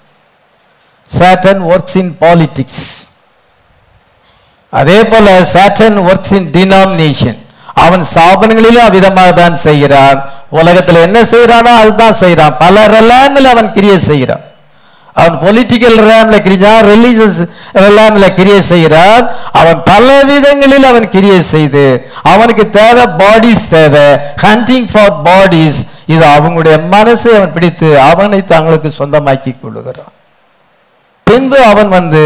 சேட்டன் 1.18 1.62
ஒர்க்ஸ் 1.72 1.96
இன் 2.02 2.16
பாலிடிக்ஸ் 2.20 2.84
அதே 4.72 5.04
போல 5.04 5.26
சாட்டன் 5.52 5.98
ஒர்க்ஸ் 6.08 6.34
இன் 6.38 6.48
டினாமினேஷன் 6.56 7.38
அவன் 7.84 8.02
ஸ்தாபனங்களிலும் 8.10 8.86
அவ்விதமாக 8.86 9.30
தான் 9.32 9.54
செய்கிறான். 9.66 10.18
உலகத்தில் 10.60 11.04
என்ன 11.06 11.18
செய்யறானோ 11.30 11.72
அதுதான் 11.80 12.18
செய்யறான் 12.20 12.54
பல 12.58 12.86
ரெலாமில் 12.86 13.48
அவன் 13.52 13.72
கிரியை 13.72 13.98
செய்கிறான். 13.98 14.44
அவன் 15.14 15.36
பொலிட்டிக்கல் 15.44 15.98
ரேம்ல 16.08 16.36
கிரியான் 16.46 16.84
ரிலீஜியஸ் 16.90 17.38
ரேம்ல 17.96 18.26
கிரியை 18.34 18.60
செய்கிறான். 18.72 19.24
அவன் 19.60 19.80
பல 19.90 20.06
விதங்களில் 20.30 20.88
அவன் 20.90 21.08
கிரியை 21.14 21.40
செய்து 21.54 21.84
அவனுக்கு 22.32 22.70
தேவை 22.70 23.06
பாடிஸ் 23.22 23.64
தேவை. 23.76 24.06
ஹண்டிங் 24.44 24.88
ஃபார் 24.92 25.16
பாடிஸ் 25.28 25.80
இது 26.14 26.24
அவங்களுடைய 26.36 26.76
மனசை 26.94 27.32
அவன் 27.38 27.54
பிடித்து 27.56 28.00
அவனை 28.10 28.40
தங்களுக்கு 28.54 28.90
சொந்தமாக்கி 29.00 29.52
கொள்ளுகிறான். 29.54 30.12
பின்பு 31.26 31.58
அவன் 31.72 31.88
வந்து 31.88 32.22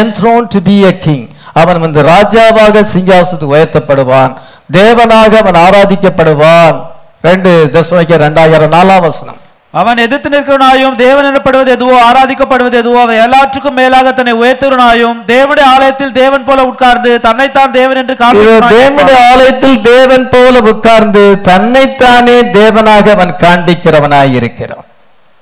enthroned 0.00 0.48
to 0.54 0.60
be 0.68 0.76
a 0.90 0.92
king 1.04 1.26
அவன் 1.52 1.80
வந்து 1.80 2.02
ராஜாவாக 2.02 2.84
சிங்காசத்துக்கு 2.94 3.54
உயர்த்தப்படுவான். 3.56 4.32
தேவனாக 4.72 5.32
அவன் 5.42 5.60
ஆராதிக்கப்படுவான். 5.66 6.76
ரெண்டு 7.22 7.70
தசமிக்க 7.72 8.18
ரெண்டாயிரம் 8.26 8.74
நாலாம் 8.78 9.00
வசனம். 9.00 9.38
அவன் 9.80 9.96
எதிர்த்து 9.96 10.28
நிற்கிறவனாயும் 10.30 10.96
தேவன் 10.96 11.24
எனப்படுவது 11.24 11.70
எதுவோ 11.70 11.96
ஆராதிக்கப்படுவது 12.06 12.72
எதுவோ 12.72 13.02
அவை 13.02 13.16
எல்லாற்றுக்கும் 13.24 13.76
மேலாக 13.80 14.12
தன்னை 14.12 14.34
உயர்த்துவனாயும் 14.34 15.18
தேவனுடைய 15.26 15.66
ஆலயத்தில் 15.74 16.12
தேவன் 16.12 16.44
போல 16.44 16.64
உட்கார்ந்து 16.64 17.20
தன்னைத்தான் 17.20 17.72
தேவன் 17.72 17.96
என்று 17.96 18.14
தேவனுடைய. 18.14 19.20
ஆலயத்தில் 19.32 19.80
தேவன் 19.80 20.28
போல 20.28 20.60
உட்கார்ந்து 20.72 21.40
தன்னைத்தானே 21.40 22.40
தேவனாக 22.58 23.10
அவன் 23.10 23.34
காண்பிக்கிறவனாய் 23.44 24.32
இருக்கிறான். 24.32 24.86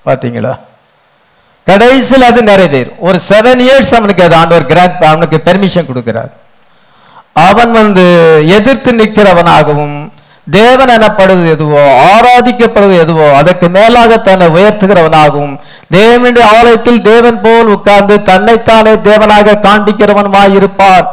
பாத்தீங்களா? 0.06 0.54
கடைசியில் 1.68 2.28
அது 2.30 2.40
நிறைவேறும் 2.50 3.00
ஒரு 3.08 3.18
செவன் 3.30 3.62
இயர்ஸ் 3.66 3.94
அவனுக்கு 3.98 4.26
அது 4.26 4.36
ஆண்டவர் 4.42 4.68
கிராண்ட் 4.70 5.08
அவனுக்கு 5.12 5.38
பெர்மிஷன் 5.48 5.88
கொடுக்கிறார். 5.90 6.30
அவன் 7.48 7.72
வந்து 7.80 8.04
எதிர்த்து 8.58 8.90
நிற்கிறவனாகவும் 9.00 9.98
தேவன் 10.56 10.92
எனப்படுவது 10.94 11.48
எதுவோ 11.54 11.82
ஆராதிக்கப்படுவது 12.12 12.96
எதுவோ 13.04 13.26
அதற்கு 13.40 13.66
மேலாக 13.76 14.18
தன்னை 14.28 14.46
உயர்த்துகிறவனாகவும் 14.56 15.54
தேவனுடைய 15.96 16.44
ஆலயத்தில் 16.58 17.00
தேவன் 17.10 17.38
போல் 17.44 17.72
உட்கார்ந்து 17.74 18.14
தன்னைத்தானே 18.30 18.94
தேவனாக 19.08 19.56
காண்பிக்கிறவனுமாய் 19.66 20.56
இருப்பான் 20.58 21.06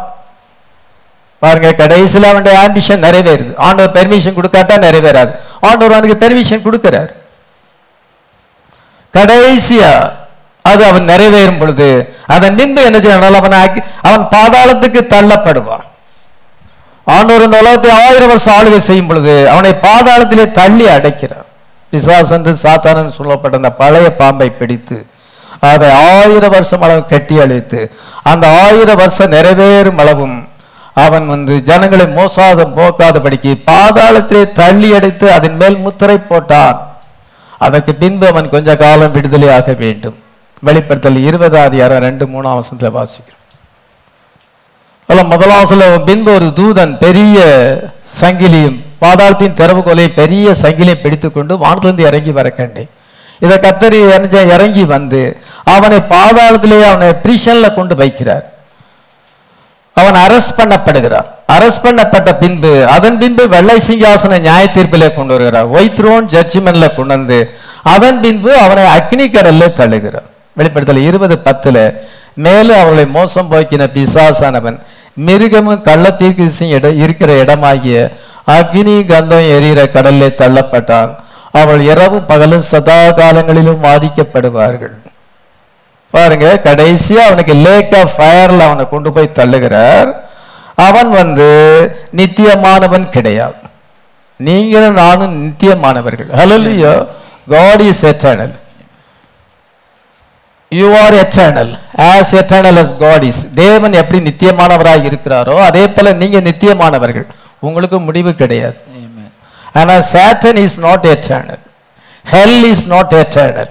பாருங்க 1.41 1.69
கடைசியில் 1.81 2.29
அவனுடைய 2.29 2.55
ஆம்பிஷன் 2.65 3.03
நிறைவேறுது. 3.05 3.51
ஆண்டவர் 3.67 3.95
பெர்மிஷன் 3.97 4.37
கொடுக்காட்டா 4.37 4.75
நிறைவேறாது. 4.85 5.31
ஆண்டவர் 5.67 5.95
அவனுக்கு 5.97 6.21
பெர்மிஷன் 6.23 6.65
கொடுக்கிறார். 6.67 7.11
கடைசியா 9.13 9.91
அது 10.71 10.81
அவன் 10.91 11.09
நிறைவேறும் 11.11 11.59
பொழுது 11.61 11.89
அதன் 12.35 12.55
பின்பு 12.59 12.81
என்ன 12.89 12.99
செய்யணும் 13.03 13.39
அவன் 13.41 13.57
ஆக்கி 13.63 13.81
அவன் 14.07 14.23
பாதாளத்துக்கு 14.35 15.01
தள்ளப்படுவான். 15.15 15.85
ஆண்டோர் 17.07 17.45
இந்த 17.47 17.57
உலகத்தை 17.63 17.91
ஆயிரம் 18.03 18.31
வருஷம் 18.31 18.55
ஆளுகை 18.59 18.79
செய்யும் 18.89 19.09
பொழுது 19.09 19.35
அவனை 19.53 19.71
பாதாளத்திலே 19.87 20.45
தள்ளி 20.59 20.85
அடைக்கிறான் 20.95 21.49
பிசாஸ் 21.93 22.33
என்று 22.37 22.53
சாத்தானன் 22.63 23.17
சொல்லப்பட்ட 23.17 23.59
அந்த 23.61 23.71
பழைய 23.81 24.07
பாம்பை 24.21 24.49
பிடித்து 24.61 24.97
அதை 25.69 25.89
ஆயிரம் 26.15 26.53
வருஷம் 26.55 26.83
அளவு 26.85 27.01
கட்டி 27.11 27.35
அழித்து 27.43 27.81
அந்த 28.31 28.45
ஆயிரம் 28.63 28.99
வருஷம் 29.01 29.33
நிறைவேறும் 29.35 30.01
அளவும் 30.03 30.35
அவன் 31.03 31.25
வந்து 31.33 31.53
ஜனங்களை 31.69 32.05
மோசாத 32.17 32.65
போக்காதபடிக்கு 32.77 33.51
பாதாளத்திலே 33.69 34.43
தள்ளி 34.59 34.89
அடைத்து 34.97 35.25
அதன் 35.37 35.57
மேல் 35.61 35.81
முத்திரை 35.85 36.17
போட்டான். 36.31 36.77
அதற்கு 37.65 37.93
பின்பு 38.03 38.25
அவன் 38.31 38.53
கொஞ்ச 38.53 38.69
காலம் 38.83 39.15
விடுதலை 39.15 39.49
ஆக 39.57 39.73
வேண்டும். 39.83 40.17
வெளிப்படுத்தல் 40.61 41.17
இருபதாவது 41.17 41.67
அதிகாரம் 41.69 42.03
ரெண்டு 42.07 42.25
மூணாம் 42.25 42.59
வசனத்துல 42.59 42.89
வாசிக்கிறோம். 42.97 43.41
அல்ல 45.07 45.23
முதலாவதுல 45.23 46.03
பின்பு 46.03 46.33
ஒரு 46.33 46.47
தூதன் 46.59 46.97
பெரிய 46.97 47.37
சங்கிலியும் 48.21 48.77
பாதாளத்தின் 49.01 49.57
திறவுகோலை 49.59 50.07
பெரிய 50.21 50.55
சங்கிலியை 50.61 50.93
பிடித்துக்கொண்டு 50.93 51.57
வானத்திலிருந்து 51.57 52.03
இறங்கி 52.03 52.31
வர 52.31 52.49
கண்டேன். 52.49 52.89
இதை 53.39 53.57
கத்தரி 53.57 53.99
எறிஞ்ச 54.15 54.35
இறங்கி 54.55 54.83
வந்து 54.83 55.41
அவனை 55.63 55.97
பாதாளத்திலேயே 55.97 56.85
அவனை 56.91 57.09
பிரிஷனில் 57.25 57.73
கொண்டு 57.73 57.95
வைக்கிறார். 57.95 58.45
அவன் 59.93 60.17
அரெஸ்ட் 60.25 60.57
பண்ணப்படுகிறார். 60.57 61.27
அரெஸ்ட் 61.55 61.85
பண்ணப்பட்ட 61.85 62.37
பின்பு 62.37 62.87
அதன் 62.87 63.17
பின்பு 63.17 63.49
வெள்ளை 63.49 63.75
சிங்காசன 63.87 64.39
நியாய 64.39 64.69
தீர்ப்பிலே 64.75 65.13
கொண்டு 65.13 65.33
வருகிறார். 65.33 65.67
ஒயிட் 65.67 65.99
த்ரோன் 65.99 66.31
ஜட்ஜ்மெண்ட்ல 66.35 66.95
கொண்டு 66.95 67.13
வந்து 67.17 67.57
அதன் 67.83 68.21
பின்பு 68.21 68.57
அவனை 68.57 68.83
அக்னி 68.83 69.27
கடல்ல 69.35 69.67
தள்ளுகிறார். 69.81 70.29
வெளிப்படுத்தல 70.57 71.03
இருபது 71.09 71.39
பத்துல 71.45 71.77
மேலும் 72.33 72.79
அவர்களை 72.79 73.05
மோசம் 73.05 73.51
போக்கின 73.51 73.87
பிசாசானவன் 73.95 74.77
மிருகமும் 75.25 75.83
கள்ளத்தீர்க்கு 75.83 76.69
இட 76.77 76.89
இருக்கிற 76.89 77.43
இடமாகிய 77.43 78.11
அக்னி 78.47 78.95
கந்தம் 79.11 79.47
எரிகிற 79.55 79.83
கடல்லே 79.83 80.29
தள்ளப்பட்டான். 80.41 81.15
அவள் 81.51 81.81
இரவும் 81.81 82.25
பகலும் 82.25 82.61
சதா 82.61 83.11
காலங்களிலும் 83.11 83.83
பாதிக்கப்படுவார்கள் 83.83 84.95
பாருங்க 86.11 86.59
கடைசியா 86.63 87.21
அவனுக்கு 87.29 87.53
லேக் 87.53 87.95
ஆஃப் 87.95 88.13
ஃபயர்ல 88.17 88.59
அவனை 88.59 88.89
கொண்டு 88.89 89.11
போய் 89.11 89.35
தள்ளுகிறார். 89.35 90.09
அவன் 90.75 91.09
வந்து 91.09 91.47
நித்தியமானவன் 92.15 93.09
கிடையாது. 93.09 93.61
நீங்களும் 94.37 94.93
நானும் 94.93 95.35
நித்தியமானவர்கள். 95.45 96.29
Hello 96.37 97.07
God 97.49 97.81
is 97.81 98.05
eternal 98.05 98.55
you 100.77 100.89
are 101.03 101.13
eternal. 101.23 101.69
As 101.97 102.29
eternal 102.41 102.77
as 102.83 102.89
God 103.03 103.21
is. 103.29 103.39
தேவன் 103.61 103.93
எப்படி 104.01 104.19
நித்தியமானவராய் 104.29 105.07
இருக்கிறாரோ 105.09 105.55
அதே 105.69 105.83
போல 105.87 106.13
நீங்க 106.21 106.39
நித்தியமானவர்கள். 106.49 107.27
உங்களுக்கு 107.59 107.99
முடிவு 108.07 108.33
கிடையாது. 108.41 108.77
Amen. 108.99 109.29
ஆனா 109.73 109.95
Satan 110.13 110.61
is 110.65 110.79
not 110.79 111.05
eternal. 111.15 111.59
Hell 112.31 112.55
is 112.73 112.87
not 112.87 113.15
eternal. 113.23 113.69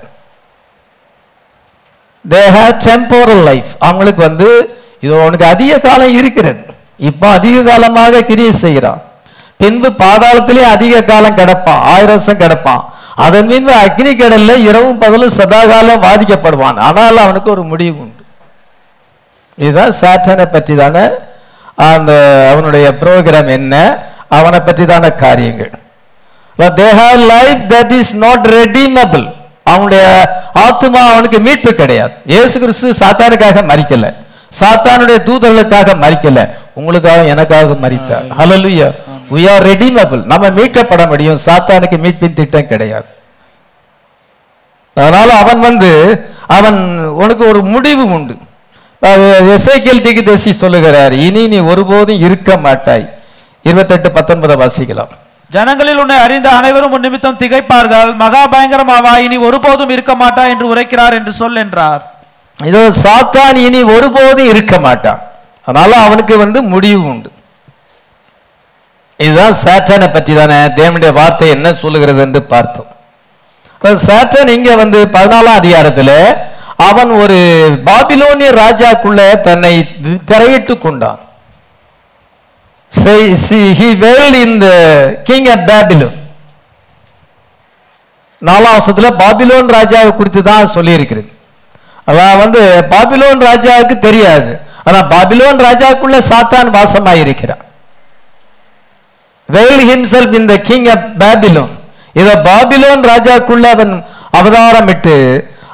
They 2.28 2.42
have 2.56 2.76
temporal 2.84 3.42
life 3.42 3.70
அவங்களுக்கு 3.78 4.22
வந்து 4.22 4.48
இது 5.00 5.24
உனக்கு 5.24 5.46
அதிக 5.54 5.78
காலம் 5.78 6.14
இருக்கிறது. 6.20 6.62
இப்போ 6.96 7.26
அதிக 7.38 7.62
காலமாக 7.70 8.22
கிரியை 8.22 8.52
செய்கிறான். 8.52 9.02
பின்பு 9.56 9.88
பாதாளத்திலே 9.90 10.62
அதிக 10.76 11.02
காலம் 11.02 11.36
கிடப்பான். 11.36 11.82
ஆயிரம் 11.92 12.06
வருஷம் 12.06 12.38
கிடப்பான். 12.38 12.84
அதன் 13.26 13.48
பின்பு 13.50 13.72
அக்னி 13.84 14.12
கடல்ல 14.20 14.52
இரவும் 14.68 15.00
பகலும் 15.02 15.36
சதா 15.38 15.60
காலம் 15.70 16.04
வாதிக்கப்படுவான். 16.06 16.78
ஆனால் 16.86 17.22
அவனுக்கு 17.24 17.48
ஒரு 17.54 17.62
முடிவு 17.72 17.96
உண்டு 18.04 18.22
இதுதான் 19.58 19.94
சாட்டனை 20.02 20.46
பற்றி 20.54 20.74
தானே 20.82 21.04
அந்த 21.90 22.10
அவனுடைய 22.52 22.86
ப்ரோக்ராம் 23.02 23.50
என்ன 23.58 23.74
அவனை 24.38 24.58
பற்றி 24.66 24.84
தான 24.92 25.10
காரியங்கள். 25.22 25.72
They 26.80 26.88
have 27.00 27.20
life 27.34 27.62
that 27.74 27.94
is 28.00 28.12
not 28.24 28.44
redeemable 28.58 29.26
அவனுடைய 29.72 30.02
ஆத்மா 30.66 31.00
அவனுக்கு 31.12 31.38
மீட்பு 31.46 31.70
கிடையாது. 31.80 32.14
இயேசு 32.32 32.56
கிறிஸ்து 32.62 32.88
சாத்தானுக்காக 33.02 33.62
மறிக்கல 33.70 34.10
சாத்தானுடைய 34.60 35.18
தூதர்களுக்காக 35.28 35.94
மறிக்கல 36.04 36.38
உங்களுக்காக 36.78 37.20
எனக்காக 37.34 37.76
மறித்தார் 37.84 38.26
ஹalleluya 38.38 38.88
we 39.34 39.42
are 39.52 39.62
redeemable. 39.70 40.22
நம்ம 40.32 40.48
மீட்கப்பட 40.58 41.02
முடியும். 41.12 41.38
சாத்தானுக்கு 41.46 41.98
மீட்பின் 42.04 42.38
திட்டம் 42.40 42.70
கிடையாது. 42.72 43.08
அதனால 44.96 45.28
அவன் 45.42 45.60
வந்து 45.68 45.90
அவன் 46.56 46.78
உனக்கு 47.22 47.44
ஒரு 47.52 47.60
முடிவு 47.74 48.04
உண்டு. 48.16 48.34
எசைக்கேல் 49.56 50.04
திகுதேசி 50.06 50.50
சொல்லுகிறார் 50.62 51.14
இனி 51.26 51.42
நீ 51.52 51.58
ஒருபோதும் 51.72 52.22
இருக்க 52.26 52.56
மாட்டாய். 52.66 53.06
இருபத்தெட்டு 53.68 54.08
பத்தொன்பதை 54.16 54.56
வாசிக்கலாம். 54.62 55.12
ஜனங்களில் 55.54 56.00
உன்னை 56.02 56.16
அறிந்த 56.26 56.48
அனைவரும் 56.58 56.92
உன் 56.96 57.04
நிமித்தம் 57.06 57.38
திகைப்பார்கள். 57.42 58.10
மகா 58.22 58.42
பயங்கரமாவா? 58.54 59.12
இனி 59.26 59.36
ஒருபோதும் 59.48 59.92
இருக்க 59.94 60.12
மாட்டா 60.22 60.44
என்று 60.52 60.66
உரைக்கிறார் 60.72 61.16
என்று 61.18 61.32
சொல் 61.40 61.60
என்றார். 61.64 62.02
இதோ 62.70 62.82
சாத்தான் 63.04 63.56
இனி 63.66 63.82
ஒருபோதும் 63.96 64.50
இருக்க 64.52 64.74
மாட்டான். 64.86 65.20
அதனால 65.68 66.00
அவனுக்கு 66.06 66.34
வந்து 66.44 66.62
முடிவு 66.74 67.02
உண்டு. 67.12 67.30
இதுதான் 69.18 69.54
சேட்டனை 69.64 70.08
பற்றி 70.14 70.32
தானே 70.38 70.56
தேவனுடைய 70.78 71.10
வார்த்தை 71.18 71.48
என்ன 71.56 71.68
சொல்லுகிறது 71.82 72.20
என்று 72.26 72.40
பார்த்தோம். 72.54 72.90
சேட்டன் 74.08 74.50
இங்க 74.56 74.70
வந்து 74.80 74.98
பதினாலாம் 75.16 75.60
அதிகாரத்தில் 75.60 76.16
அவன் 76.88 77.10
ஒரு 77.22 77.38
பாபிலோனிய 77.88 78.50
ராஜாக்குள்ள 78.62 79.20
தன்னை 79.48 79.72
திரையிட்டு 80.30 80.74
கொண்டான். 80.84 81.20
கிங் 85.28 85.48
அட் 85.54 85.64
பேபிலோன் 85.70 86.16
நாலாம் 88.42 88.74
வருஷத்தில் 88.76 89.18
பாபிலோன் 89.22 89.68
ராஜாவை 89.78 90.10
குறித்து 90.14 90.40
தான் 90.48 90.72
சொல்லியிருக்கிறது. 90.76 91.30
அதான் 92.08 92.40
வந்து 92.42 92.62
பாபிலோன் 92.94 93.44
ராஜாவுக்கு 93.50 93.96
தெரியாது. 94.08 94.50
ஆனால் 94.86 95.06
பாபிலோன் 95.12 95.62
ராஜாக்குள்ள 95.68 96.18
சாத்தான் 96.30 96.74
வாசமாக 96.78 97.22
இருக்கிறான் 97.24 97.63
வெல் 99.48 99.82
ஹிம்செல்ஃப் 99.90 100.34
இந்த 100.34 100.56
த 100.56 100.60
கிங் 100.60 100.86
ஆஃப் 100.86 101.06
பாபிலோன் 101.22 101.72
இதை 102.12 102.34
பாபிலோன் 102.48 103.02
ராஜாக்குள்ள 103.10 103.66
அவன் 103.76 104.04
அவதாரமிட்டு 104.38 105.16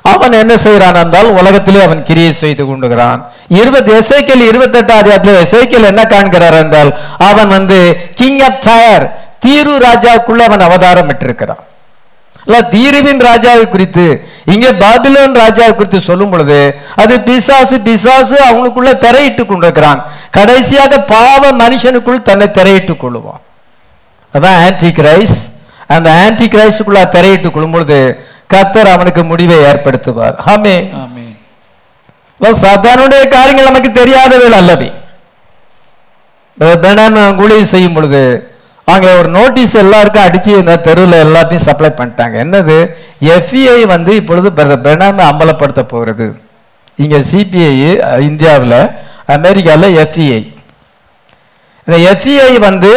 அவன் 0.03 0.33
என்ன 0.33 0.57
செய்கிறான் 0.57 0.95
என்றால் 0.95 1.27
உலகத்திலே 1.27 1.81
அவன் 1.83 2.03
கிரியை 2.03 2.33
செய்து 2.33 2.67
கொண்டுகிறான். 2.67 3.21
இருபது 3.49 3.91
எசைக்கல் 4.01 4.43
இருபத்தெட்டாம் 4.51 5.01
அதிகாரத்தில் 5.03 5.41
எசைக்கல் 5.45 5.89
என்ன 5.91 6.07
காண்கிறார் 6.07 6.55
என்றால் 6.55 6.91
அவன் 7.19 7.49
வந்து 7.49 7.79
கிங் 8.15 8.41
ஆஃப் 8.41 8.63
டயர் 8.67 9.05
தீரு 9.39 9.75
ராஜாக்குள்ள 9.87 10.39
அவன் 10.39 10.61
அவதாரம் 10.61 11.09
இட்டிருக்கிறான் 11.09 11.65
இல்ல 12.47 12.61
தீருவின் 12.61 13.21
ராஜாவை 13.29 13.69
குறித்து 13.69 14.05
இங்க 14.45 14.73
பாபிலோன் 14.73 15.35
ராஜாவை 15.43 15.75
குறித்து 15.75 16.01
சொல்லும் 16.01 16.31
பொழுது 16.31 16.81
அது 16.97 17.21
பிசாசு 17.21 17.81
பிசாசு 17.81 18.37
அவனுக்குள்ள 18.51 18.93
திரையிட்டு 18.99 19.47
கொண்டிருக்கிறான். 19.47 20.01
கடைசியாக 20.31 21.01
பாவ 21.01 21.53
மனுஷனுக்குள் 21.53 22.23
தன்னை 22.23 22.47
திரையிட்டு 22.47 22.97
கொள்ளுவான். 22.97 23.43
அதான் 24.35 24.59
ஆன்டி 24.65 24.91
கிரைஸ் 24.99 25.37
அந்த 25.95 26.09
ஆன்டி 26.25 26.47
கிரைஸ்டுக்குள்ள 26.55 27.01
திரையிட்டு 27.15 27.49
கொள்ளும் 27.55 27.75
பொழுது 27.77 27.99
கத்தர் 28.53 28.93
அவனுக்கு 28.95 29.23
முடிவை 29.31 29.57
ஏற்படுத்துவார். 29.71 30.37
ஆமே 30.53 30.77
சாத்தானுடைய 32.63 33.23
காரியங்கள் 33.35 33.69
நமக்கு 33.69 33.91
தெரியாதவைகள் 34.01 34.57
அல்லவே. 34.61 34.89
ஊழியம் 37.45 37.71
செய்யும் 37.73 37.97
பொழுது 37.97 38.23
அங்க 38.93 39.09
ஒரு 39.19 39.29
நோட்டீஸ் 39.37 39.75
எல்லாருக்கும் 39.83 40.25
அடிச்சு 40.27 40.53
இந்த 40.61 40.75
தெருவில் 40.87 41.17
எல்லாத்தையும் 41.25 41.67
சப்ளை 41.67 41.91
பண்ணிட்டாங்க. 41.99 42.35
என்னது? 42.45 42.77
எஃப்இஐ 43.37 43.81
வந்து 43.95 44.13
இப்பொழுது 44.21 44.49
பெனாம 44.87 45.25
அம்பலப்படுத்த 45.31 45.83
போகிறது. 45.93 46.27
இங்க 47.05 47.17
சிபிஐ 47.31 47.73
இந்தியாவில் 48.31 48.79
அமெரிக்காவில் 49.37 49.97
எஃப்இஐ 50.05 50.43
இந்த 51.87 51.97
எஃப்இஐ 52.13 52.53
வந்து 52.69 52.93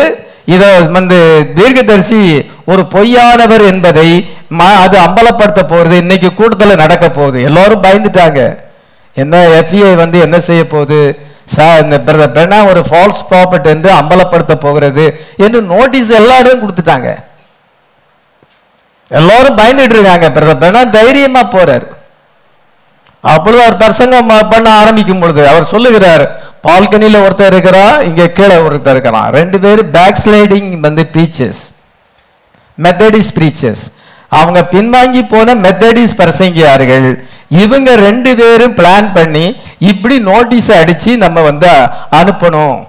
இதை 0.45 0.81
வந்து 0.81 1.51
தீர்க்கதரிசி 1.55 2.51
ஒரு 2.65 2.81
பொய்யானவர் 2.81 3.65
என்பதை 3.65 4.27
ம- 4.51 4.81
அது 4.81 4.99
அம்பலப்படுத்த 4.99 5.63
போகிறது 5.67 5.97
இன்னைக்கு 5.97 6.33
கூட்டத்தில் 6.33 6.75
நடக்க 6.75 7.09
போகுது. 7.09 7.43
எல்லாரும் 7.43 7.83
பயந்துட்டாங்க. 7.83 8.59
என்ன 9.15 9.47
எஃப்இஐ 9.47 9.95
வந்து 9.95 10.19
என்ன 10.19 10.39
செய்ய 10.39 10.67
போகுது? 10.67 11.19
சார் 11.45 11.83
இந்த 11.83 11.97
பிரதர் 11.97 12.69
ஒரு 12.69 12.79
ஃபால்ஸ் 12.79 13.25
ப்ராப்பர்ட் 13.29 13.65
என்று 13.65 13.93
அம்பலப்படுத்த 13.93 14.55
போகிறது 14.55 15.25
என்று 15.37 15.61
நோட்டீஸ் 15.61 16.09
எல்லாரும் 16.09 16.61
கொடுத்துட்டாங்க. 16.61 17.23
எல்லாரும் 19.09 19.57
பயந்துட்டு 19.57 19.99
இருக்காங்க. 19.99 20.29
பிரதர் 20.29 20.57
பெண்ணா 20.59 20.89
தைரியமா 20.89 21.43
போறார். 21.43 21.87
அப்பொழுது 23.21 23.61
அவர் 23.61 23.77
பிரசங்கம் 23.77 24.29
ம- 24.29 24.49
பண்ண 24.49 24.71
ஆரம்பிக்கும் 24.71 25.19
பொழுது 25.19 25.47
அவர் 25.47 25.63
சொல்லுகிறார் 25.63 26.42
பால்கனியில் 26.63 27.21
ஒருத்தர் 27.21 27.53
இருக்கிறா 27.53 28.01
இங்கே 28.01 28.31
கீழே 28.31 28.55
ஒருத்தர் 28.55 28.89
இருக்கிறான் 28.89 29.31
ரெண்டு 29.31 29.59
பேரும் 29.59 29.91
பேக் 29.91 30.15
ஸ்லைடிங் 30.23 30.79
வந்து 30.79 31.09
பிரீச்சர்ஸ் 31.13 31.73
மெத்தடிஸ் 32.83 33.33
பீச்சஸ் 33.35 33.93
அவங்க 34.29 34.67
பின்வாங்கி 34.71 35.27
போன 35.29 35.55
மெத்தடிஸ் 35.55 36.15
பிரசங்கியார்கள். 36.17 37.23
இவங்க 37.47 37.95
ரெண்டு 37.95 38.35
பேரும் 38.35 38.75
பிளான் 38.75 39.09
பண்ணி 39.13 39.55
இப்படி 39.79 40.19
நோட்டீஸ் 40.19 40.71
அடிச்சு 40.71 41.17
நம்ம 41.17 41.41
வந்து 41.41 41.67
அனுப்பணும். 42.11 42.87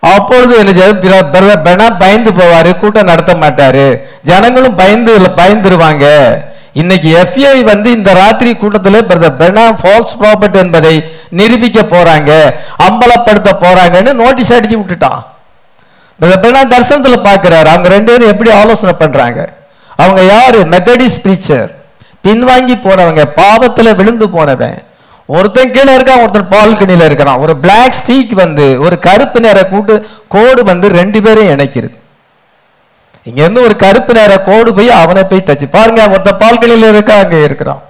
அப்பொழுது 0.00 0.58
என்ன 0.58 1.20
பிர- 1.62 1.98
பயந்து 1.98 2.30
போவாரு 2.30 2.76
கூட்டம் 2.76 3.04
நடத்த 3.04 3.34
மாட்டாரு. 3.34 4.00
ஜனங்களும் 4.22 4.74
பயந்து 4.74 5.18
பயந்துருவாங்க. 5.18 6.34
இன்னைக்கு 6.80 7.10
எஃப்ஐ 7.22 7.58
வந்து 7.70 7.88
இந்த 7.98 8.10
ராத்திரி 8.22 8.50
கூட்டத்தில் 8.62 9.06
பிரதர் 9.10 9.36
பெனா 9.40 9.62
ஃபால்ஸ் 9.80 10.16
ப்ராப்பர்ட் 10.20 10.58
என்பதை 10.62 10.94
நிரூபிக்க 11.38 11.82
போறாங்க 11.94 12.30
அம்பலப்படுத்த 12.86 13.50
போறாங்கன்னு 13.64 14.12
நோட்டீஸ் 14.22 14.52
அடிச்சு 14.56 14.76
விட்டுட்டான். 14.80 15.22
பிரதர் 16.20 16.42
பெனா 16.44 16.60
தரிசனத்தில் 16.74 17.26
பார்க்கிறாரு 17.28 17.68
அவங்க 17.72 17.88
ரெண்டு 17.96 18.10
பேரும் 18.12 18.32
எப்படி 18.34 18.50
ஆலோசனை 18.60 18.94
பண்றாங்க? 19.02 19.40
அவங்க 20.02 20.22
யாரு? 20.34 20.60
மெத்தடிஸ் 20.74 21.18
பிரீச்சர் 21.24 21.70
பின்வாங்கி 22.26 22.76
போனவங்க 22.86 23.24
பாவத்தில் 23.40 23.96
விழுந்து 23.98 24.28
போனவன். 24.36 24.78
ஒருத்தன் 25.36 25.74
கீழே 25.76 25.92
இருக்கான் 25.96 26.22
ஒருத்தன் 26.22 26.50
பால்கனியில் 26.54 27.06
இருக்கிறான். 27.08 27.42
ஒரு 27.44 27.54
பிளாக் 27.62 27.98
ஸ்டீக் 28.00 28.34
வந்து 28.44 28.66
ஒரு 28.86 28.96
கருப்பு 29.06 29.40
நிற 29.46 29.60
கூட்டு 29.72 29.94
கோடு 30.34 30.60
வந்து 30.72 30.88
ரெண்டு 31.00 31.20
பேரும் 31.26 31.52
இணைக்கிறது. 31.54 31.96
இங்க 33.26 33.40
இருந்து 33.42 33.66
ஒரு 33.66 33.74
கருப்பு 33.76 34.12
நேர 34.14 34.32
கோடு 34.48 34.70
போய் 34.74 34.90
அவனை 35.00 35.22
போய் 35.24 35.46
டச் 35.46 35.64
பாருங்க 35.70 36.02
ஒருத்தன் 36.08 36.40
பால்களில் 36.42 36.90
இருக்கா 36.90 37.14
அங்க 37.22 37.36
இருக்கிறான் 37.44 37.82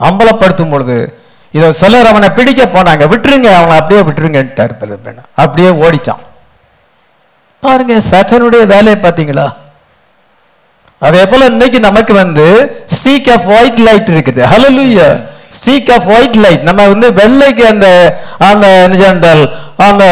அம்பலப்படுத்தும் 0.00 0.68
பொழுது 0.68 0.96
இதை 1.54 1.68
சிலர் 1.72 2.10
அவனை 2.10 2.28
பிடிக்க 2.30 2.62
போனாங்க 2.68 3.04
விட்டுருங்க 3.12 3.48
அவனை 3.54 3.76
அப்படியே 3.78 4.02
விட்டுருங்கன்ட்டார் 4.02 4.74
அப்படியே 5.36 5.70
ஓடிட்டான் 5.84 6.22
பாருங்க 7.62 7.94
சத்தனுடைய 8.10 8.64
வேலையை 8.72 8.98
பார்த்தீங்களா? 8.98 9.46
அதே 11.02 11.22
போல 11.24 11.46
இன்னைக்கு 11.46 11.78
நமக்கு 11.80 12.12
வந்து 12.14 12.44
ஸ்ட்ரீக் 12.94 13.30
ஆஃப் 13.34 13.48
ஒயிட் 13.56 13.80
லைட் 13.86 14.12
இருக்குது. 14.14 14.42
Hallelujah 14.76 15.08
streak 15.56 15.90
of 15.96 16.08
white 16.16 16.38
light 16.44 16.66
நம்ம 16.68 16.86
வந்து 16.92 17.08
வெள்ளைக்கு 17.20 17.64
அந்த 17.72 17.86
அந்த 18.50 18.66
என்றால் 19.10 19.44
அந்த 19.88 20.04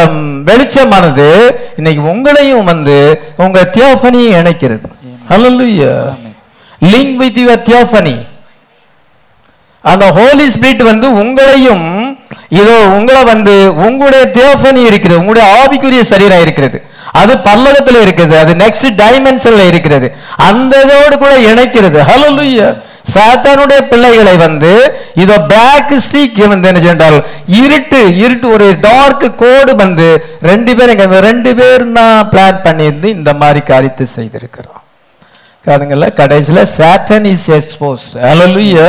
வெளிச்சமானது 0.48 1.28
இன்னைக்கு 1.76 2.02
உங்களையும் 2.12 2.68
வந்து 2.70 2.96
உங்க 3.36 3.68
தியோபனியை 3.76 4.30
இணைக்கிறது. 4.40 4.86
Hallelujah 5.30 5.92
link 6.92 7.14
with 7.22 7.38
your 7.38 7.66
theophany. 7.68 8.16
அந்த 9.90 10.04
ஹோலி 10.18 10.46
ஸ்பிரிட் 10.54 10.82
வந்து 10.90 11.08
உங்களையும் 11.22 11.86
இதோ 12.60 12.76
உங்களை 12.96 13.24
வந்து 13.24 13.54
உங்களுடைய 13.86 14.24
தியோபனி 14.36 14.82
இருக்கிறது 14.90 15.20
உங்களுடைய 15.20 15.46
ஆவிக்குரிய 15.58 16.02
சரீரம் 16.12 16.40
இருக்கிறது. 16.40 16.78
அது 17.20 17.34
பல்லகத்துல 17.48 18.00
இருக்குது 18.06 18.34
அது 18.42 18.52
நெக்ஸ்ட் 18.62 18.88
டைமென்ஷன்ல 19.02 19.66
இருக்கிறது. 19.72 20.08
அந்த 20.36 20.72
இதோடு 20.84 21.18
கூட 21.18 21.34
இணைக்கிறது. 21.50 21.98
ஹalleluya 22.10 22.66
சாத்தானுடைய 23.14 23.80
பிள்ளைகளை 23.90 24.34
வந்து 24.44 24.72
இதோ 25.22 25.36
பேக் 25.52 25.92
ஸ்டீக் 26.04 26.40
வந்து 26.52 26.68
என்ன 26.70 26.80
சென்றால் 26.86 27.18
இருட்டு 27.60 28.00
இருட்டு 28.22 28.46
ஒரு 28.56 28.66
டார்க் 28.86 29.26
கோடு 29.42 29.74
வந்து 29.82 30.08
ரெண்டு 30.50 30.72
பேரும் 30.78 31.14
ரெண்டு 31.28 31.50
பேரும் 31.60 31.96
தான் 32.00 32.16
பிளான் 32.32 32.64
பண்ணியிருந்து 32.66 33.10
இந்த 33.18 33.32
மாதிரி 33.42 33.62
காரியத்தை 33.72 34.06
செய்திருக்கிறோம். 34.16 34.82
காரணங்கள்ல 35.64 36.08
கடைசியில் 36.20 36.64
Satan 36.78 37.28
is 37.34 37.48
expose 37.58 38.06
hallelujah 38.24 38.88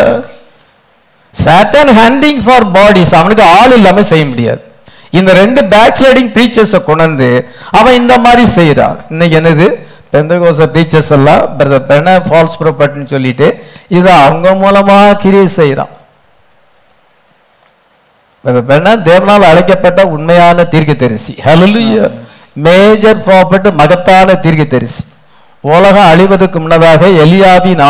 Satan 1.34 1.92
hunting 2.00 2.42
for 2.46 2.66
bodies 2.76 3.14
அவனுக்கு 3.20 3.44
ஆள் 3.58 3.76
இல்லாமல் 3.78 4.10
செய்ய 4.12 4.26
முடியாது. 4.32 4.62
இந்த 5.18 5.32
ரெண்டு 5.42 5.62
பேக் 5.74 5.98
ஸ்லைடிங் 6.00 6.32
ப்ரீச்சர்ஸை 6.36 6.80
கொண்டு 6.88 7.28
அவன் 7.80 7.98
இந்த 8.02 8.14
மாதிரி 8.26 8.44
செய்கிறான் 8.58 8.98
இன்னைக்கு 9.14 9.36
என்னது? 9.40 9.68
பெந்தகோச 10.14 10.68
ப்ரீச்சர்ஸ் 10.74 11.12
எல்லாம் 11.18 11.58
பிரதர் 11.58 11.88
பென 11.92 12.16
ஃபால்ஸ் 12.28 12.58
ப்ராப்பர்ட்டின்னு 12.62 13.06
சொல்லிட்டு 13.06 13.48
இதை 13.88 14.14
அவங்க 14.14 14.54
மூலமாக 14.54 15.18
கிரியை 15.24 15.48
செய்கிறான் 15.48 15.94
பிரதர் 18.44 18.70
பென 18.72 18.96
தேவனால் 19.10 19.50
அழைக்கப்பட்ட 19.52 20.08
உண்மையான 20.08 20.64
தீர்க்கதரிசி. 20.64 21.34
ஹalleluya 21.46 22.06
மேஜர் 22.66 23.20
ப்ராப்பர்ட் 23.26 23.68
மகத்தான 23.74 24.36
தீர்க்கதரிசி. 24.46 25.04
உலகம் 25.64 26.10
அழிவதற்கு 26.12 26.60
முன்னதாக 26.60 27.08
எலியாவின் 27.24 27.82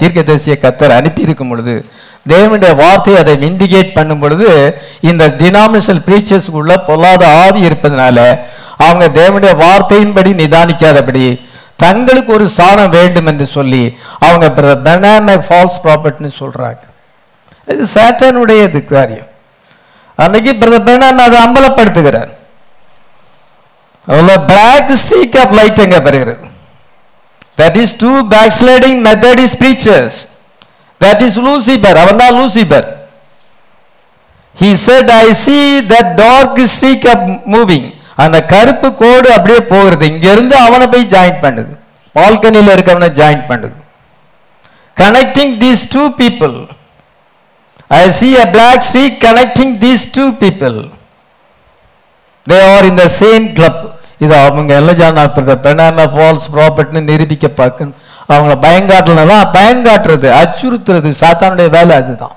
தீர்க்க 0.00 0.22
தரிசியை 0.22 0.56
கத்தர் 0.58 0.90
அனுப்பி 0.90 1.20
இருக்கும் 1.22 1.48
பொழுது 1.48 1.84
தேவனுடைய 2.28 2.72
வார்த்தையை 2.74 3.18
அதை 3.22 3.34
இண்டிகேட் 3.48 3.96
பண்ணும் 3.96 4.18
பொழுது 4.18 4.48
இந்த 5.00 5.24
டினாமினேஷன் 5.40 6.04
பிரீச்சர்ஸ்க்குள்ள 6.06 6.76
பொல்லாத 6.88 7.22
ஆவி 7.44 7.60
இருப்பதனால 7.68 8.18
அவங்க 8.76 9.06
தேவனுடைய 9.20 9.52
வார்த்தையின்படி 9.64 10.30
நிதானிக்காதபடி 10.34 11.24
தங்களுக்கு 11.82 12.30
ஒரு 12.36 12.46
ஸ்தானம் 12.54 12.94
வேண்டும் 12.98 13.28
என்று 13.32 13.46
சொல்லி 13.56 13.82
அவங்க 14.26 14.46
பெனான 14.86 15.36
ஃபால்ஸ் 15.46 15.78
ப்ராப்பர்ட்னு 15.84 16.30
சொல்றாங்க. 16.40 16.82
இது 17.72 17.84
சேட்டனுடைய 17.94 18.60
இது 18.68 18.80
காரியம். 18.94 19.30
அன்னைக்கு 20.24 20.52
பிரதர் 20.60 20.86
பெனான் 20.88 21.24
அதை 21.26 21.38
அம்பலப்படுத்துகிறார். 21.46 22.32
அதில் 24.08 24.44
பேக் 24.52 24.92
ஸ்டீக் 25.04 25.36
ஆஃப் 25.42 25.54
லைட் 25.58 25.84
எங்க 25.86 25.98
பெறுகிறது 26.08 26.46
that 27.60 27.78
is 27.82 27.96
to 28.04 28.12
back 28.34 28.54
sliding 28.60 29.00
Methodist 29.08 29.56
preachers 29.62 30.18
that 31.00 31.22
is 31.28 31.40
Lucifer 31.48 31.98
அவன் 32.04 32.22
தான் 32.24 32.36
Lucifer 32.40 32.86
he 34.60 34.68
said 34.74 35.06
i 35.10 35.32
see 35.34 35.64
that 35.88 36.06
dark 36.16 36.58
streak 36.74 37.02
of 37.12 37.18
moving. 37.54 37.82
அந்த 38.24 38.38
கருப்பு 38.52 38.88
கோடு 39.00 39.28
அப்படியே 39.36 39.60
போகிறது. 39.72 40.04
இங்கேருந்து 40.12 40.54
அவனை 40.66 40.86
போய் 40.92 41.12
ஜாயின் 41.14 41.42
பண்ணுது. 41.44 41.72
பால்கனியில் 42.14 42.72
இருக்கவனை 42.74 43.10
ஜாயின் 43.20 43.44
பண்ணுது. 43.50 43.76
Connecting 44.96 45.54
these 45.62 45.82
two 45.94 46.04
people 46.20 46.54
I 47.98 48.04
see 48.18 48.28
a 48.44 48.46
black 48.54 48.86
see 48.92 49.02
connecting 49.24 49.74
these 49.84 50.04
two 50.16 50.24
people 50.42 50.78
they 52.46 52.58
are 52.72 52.86
in 52.90 53.00
the 53.02 53.06
same 53.20 53.46
club 53.58 53.82
இது 54.24 54.34
அவங்க 54.44 54.72
எல்லாம் 54.80 54.98
ஜானா 55.00 55.22
பெனானா 55.66 56.04
ஃபால்ஸ் 56.14 56.48
ப்ராப்பர்ட்னு 56.54 57.00
நிரூபிக்க 57.10 57.46
பார்க்க 57.60 57.94
அவங்கள 58.34 58.54
பயங்காட்டலாம் 58.64 59.50
பயங்காட்டுறது 59.56 60.28
அச்சுறுத்துறது. 60.40 61.10
சாத்தானுடைய 61.20 61.68
வேலை 61.76 61.92
அதுதான். 62.00 62.36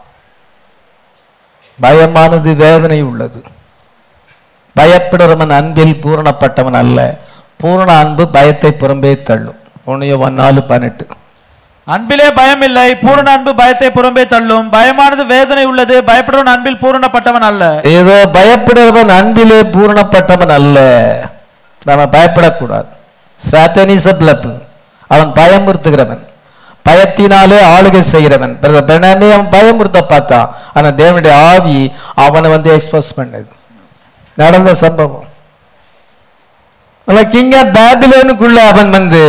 பயமானது 1.80 2.52
வேதனை 2.66 3.00
உள்ளது. 3.12 3.40
பயப்படுறவன் 4.80 5.56
அன்பில் 5.60 5.96
பூரணப்பட்டவன் 6.04 6.80
அல்ல. 6.84 7.00
பூரண 7.62 7.90
அன்பு 8.04 8.26
பயத்தை 8.36 8.74
புறம்பே 8.82 9.14
தள்ளும். 9.30 9.58
ஒன்னைய 9.92 10.30
நாலு 10.42 10.62
பதினெட்டு. 10.70 11.06
அன்பிலே 11.94 12.26
பயம் 12.38 12.64
இல்லை 12.68 12.88
பூரண 13.04 13.28
அன்பு 13.36 13.52
பயத்தை 13.60 13.88
புறம்பே 13.96 14.24
தள்ளும். 14.34 14.68
பயமானது 14.76 15.24
வேதனை 15.34 15.64
உள்ளது 15.70 15.96
பயப்படுவன் 16.10 16.52
அன்பில் 16.54 16.82
பூரணப்பட்டவன் 16.84 17.46
அல்ல. 17.50 17.64
ஏதோ 17.98 18.18
பயப்படுறவன் 18.38 19.12
அன்பிலே 19.20 19.60
பூரணப்பட்டவன் 19.76 20.54
அல்ல. 20.58 20.80
நாம 21.88 22.06
பயப்படக்கூடாது. 22.16 22.90
சாட்டனிசப்லப்பு 23.40 24.52
அவன் 25.14 25.32
பயமுறுத்துகிறவன் 25.40 26.24
பயத்தினாலே 26.88 27.60
ஆளுகை 27.76 28.02
செய்கிறவன். 28.14 28.54
அவன் 28.64 29.54
பயமுறுத்த 29.56 30.00
பார்த்தான். 30.12 30.50
ஆனா 30.74 30.88
தேவனுடைய 31.02 31.34
ஆவி 31.54 31.80
அவனை 32.26 32.50
வந்து 32.56 32.70
எக்ஸ்போஸ் 32.78 33.18
பண்ணது. 33.20 33.50
நடந்த 34.40 34.72
சம்பவம். 34.84 35.28
கிங் 37.34 37.54
பேபிலோனுக்குள்ள 37.78 38.60
அவன் 38.72 38.90
வந்து 38.98 39.24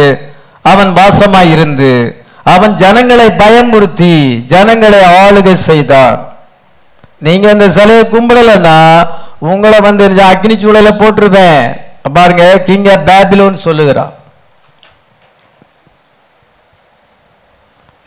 அவன் 0.73 0.91
வாசமாய் 0.99 1.53
இருந்து 1.55 1.91
அவன் 2.55 2.75
ஜனங்களை 2.83 3.27
பயமுறுத்தி 3.43 4.15
ஜனங்களை 4.53 5.01
ஆளுகை 5.23 5.55
செய்தான். 5.69 6.19
நீங்க 7.27 7.47
இந்த 7.55 7.67
சிலையை 7.77 8.05
கும்பிடலன்னா 8.13 8.79
உங்களை 9.51 9.79
வந்து 9.87 10.05
அக்னி 10.31 10.55
சூழல 10.63 10.91
போட்டிருப்பேன். 11.01 11.63
பாருங்க 12.17 12.45
கிங்க 12.69 12.91
பேபிலோன் 13.09 13.65
சொல்லுகிறான். 13.67 14.13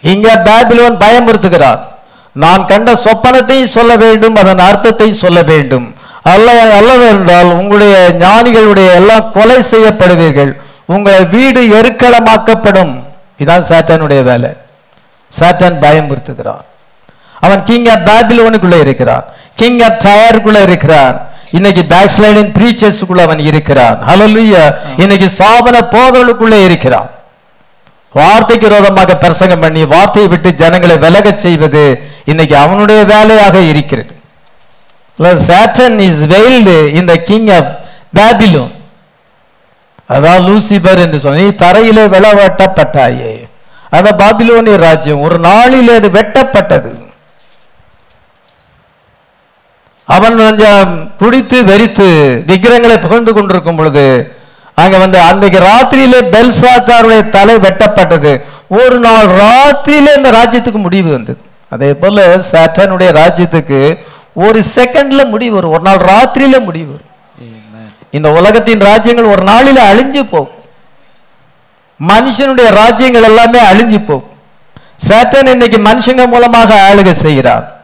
இங்க 0.02 0.30
பேபிலோன் 0.48 0.96
பயமுறுத்துகிறார் 1.04 1.82
நான் 2.44 2.70
கண்ட 2.72 2.92
சொப்பனத்தையும் 3.06 3.76
சொல்ல 3.78 3.92
வேண்டும் 4.04 4.40
அதன் 4.42 4.66
அர்த்தத்தை 4.70 5.10
சொல்ல 5.24 5.42
வேண்டும். 5.52 5.86
அல்ல 6.24 6.80
அல்லவென்றால் 6.80 7.52
உங்களுடைய 7.60 8.16
ஞானிகளுடைய 8.20 8.94
எல்லாம் 8.94 9.32
கொலை 9.32 9.58
செய்யப்படுவீர்கள். 9.58 10.52
உங்கள் 10.86 11.28
வீடு 11.28 11.62
எருக்களமாக்கப்படும் 11.62 13.04
இதான் 13.40 13.68
சாத்தானுடைய 13.70 14.24
வேலை. 14.24 14.50
சாத்தான் 15.40 15.80
பயமுறுத்துகிறான். 15.84 16.64
அவன் 17.40 17.64
கிங் 17.64 17.86
ஆஃப் 17.86 18.10
பேபிலோனுக்குள்ள 18.10 18.80
இருக்கிறான். 18.80 19.26
கிங் 19.56 19.80
ஆஃப் 19.80 20.02
டயருக்குள்ளே 20.06 20.62
இருக்கிறான். 20.62 21.28
இன்னைக்கு 21.52 21.86
பேக் 21.86 22.12
ஸ்லைடின் 22.18 22.54
பிரீச்சர்ஸுக்குள்ள 22.58 23.22
அவன் 23.22 23.40
இருக்கிறான். 23.40 24.08
ஹலலுய 24.08 24.76
இன்னைக்கு 24.98 25.32
சாபன 25.38 25.76
போதலுக்குள்ளே 25.96 26.64
இருக்கிறான். 26.64 27.10
வார்த்தைக்கு 28.14 28.68
விரோதமாக 28.68 29.16
பிரசங்கம் 29.16 29.60
பண்ணி 29.60 29.86
வார்த்தையை 29.86 30.32
விட்டு 30.32 30.54
ஜனங்களை 30.54 30.98
விலகச் 30.98 31.40
செய்வது 31.40 32.04
இன்னைக்கு 32.26 32.58
அவனுடைய 32.58 33.04
வேலையாக 33.04 33.60
இருக்கிறது. 33.60 34.22
சாட்டன் 35.20 36.00
இஸ் 36.00 36.24
வெயில்டு 36.34 36.94
இந்த 36.94 37.16
கிங் 37.16 37.50
ஆஃப் 37.50 37.72
பேபிலோன் 38.18 38.74
அதான் 40.10 40.44
லூசிபர் 40.48 41.02
என்று 41.06 41.20
சொன்ன 41.20 41.42
தரையிலே 41.42 42.04
விளவட்டப்பட்டாயே 42.16 43.48
அத 43.90 44.12
பாபிலோனிய 44.12 44.76
ராஜ்யம் 44.76 45.22
ஒரு 45.22 45.40
நாளில் 45.40 45.90
அது 45.96 46.10
வெட்டப்பட்டது. 46.10 47.12
அவன் 50.06 50.38
கொஞ்சம் 50.38 51.16
குடித்து 51.18 51.64
வெறித்து 51.64 52.08
விக்கிரங்களை 52.46 52.98
புகழ்ந்து 53.00 53.34
கொண்டிருக்கும் 53.34 53.76
பொழுது 53.76 54.38
அங்க 54.76 54.98
வந்து 54.98 55.20
அன்றைக்கு 55.20 55.60
ராத்திரியிலே 55.60 56.22
பெல்சாத்தாருடைய 56.36 57.30
தலை 57.30 57.56
வெட்டப்பட்டது. 57.56 58.44
ஒரு 58.68 59.00
நாள் 59.00 59.28
ராத்திரியிலே 59.28 60.16
இந்த 60.18 60.32
ராஜ்யத்துக்கு 60.32 60.82
முடிவு 60.88 61.12
வந்தது. 61.12 61.42
அதே 61.70 61.94
போல 61.94 62.38
சாட்டனுடைய 62.52 63.12
ராஜ்யத்துக்கு 63.22 64.00
ஒரு 64.34 64.64
செகண்ட்ல 64.76 65.30
முடிவு 65.30 65.56
வரும். 65.56 65.72
ஒரு 65.72 65.82
நாள் 65.82 65.98
ராத்திரியில 65.98 66.64
முடிவு 66.64 66.92
வரும். 66.92 67.12
இந்த 68.12 68.32
உலகத்தின் 68.32 68.80
ராஜ்யங்கள் 68.80 69.26
ஒரு 69.26 69.44
நாளில 69.44 69.78
அழிஞ்சு 69.78 70.24
போகும். 70.24 70.50
மனுஷனுடைய 72.08 72.70
ராஜ்யங்கள் 72.70 73.24
எல்லாமே 73.24 73.60
அழிஞ்சு 73.60 74.06
போகும். 74.06 74.32
சாத்தான் 75.10 75.48
இன்னைக்கு 75.48 75.78
மனுஷங்க 75.78 76.28
மூலமாக 76.28 76.76
ஆளுகை 76.76 77.12
செய்கிறார். 77.12 77.82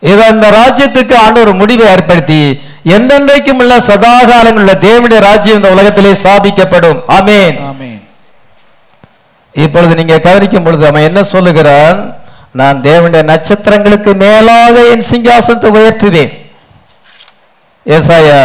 இதை 0.00 0.26
அந்த 0.26 0.50
ராஜ்யத்துக்கு 0.50 1.16
ஆண்டு 1.16 1.40
ஒரு 1.40 1.54
முடிவை 1.54 1.86
ஏற்படுத்தி 1.86 2.60
எந்தெந்தைக்கும் 2.84 3.52
உள்ள 3.52 3.78
சதாகாலங்களுள்ள 3.78 4.72
தேவனுடைய 4.78 5.20
ராஜ்யம் 5.20 5.56
இந்த 5.56 5.70
உலகத்திலே 5.70 6.12
ஸ்தாபிக்கப்படும். 6.12 7.02
ஆமென். 7.06 7.66
ஆமென். 7.66 8.08
இப்பொழுது 9.52 9.94
நீங்க 9.94 10.18
கவனிக்கும் 10.18 10.62
பொழுது 10.62 10.86
அவன் 10.86 11.02
என்ன 11.02 11.22
சொல்லுகிறான்? 11.22 12.21
நான் 12.54 12.82
தேவனுடைய 12.82 13.22
நட்சத்திரங்களுக்கு 13.24 14.12
மேலாக 14.16 14.74
என் 14.90 15.06
சிங்காசனத்தை 15.10 15.68
உயர்த்துவேன் 15.76 16.32
ஏசாயா 17.86 18.38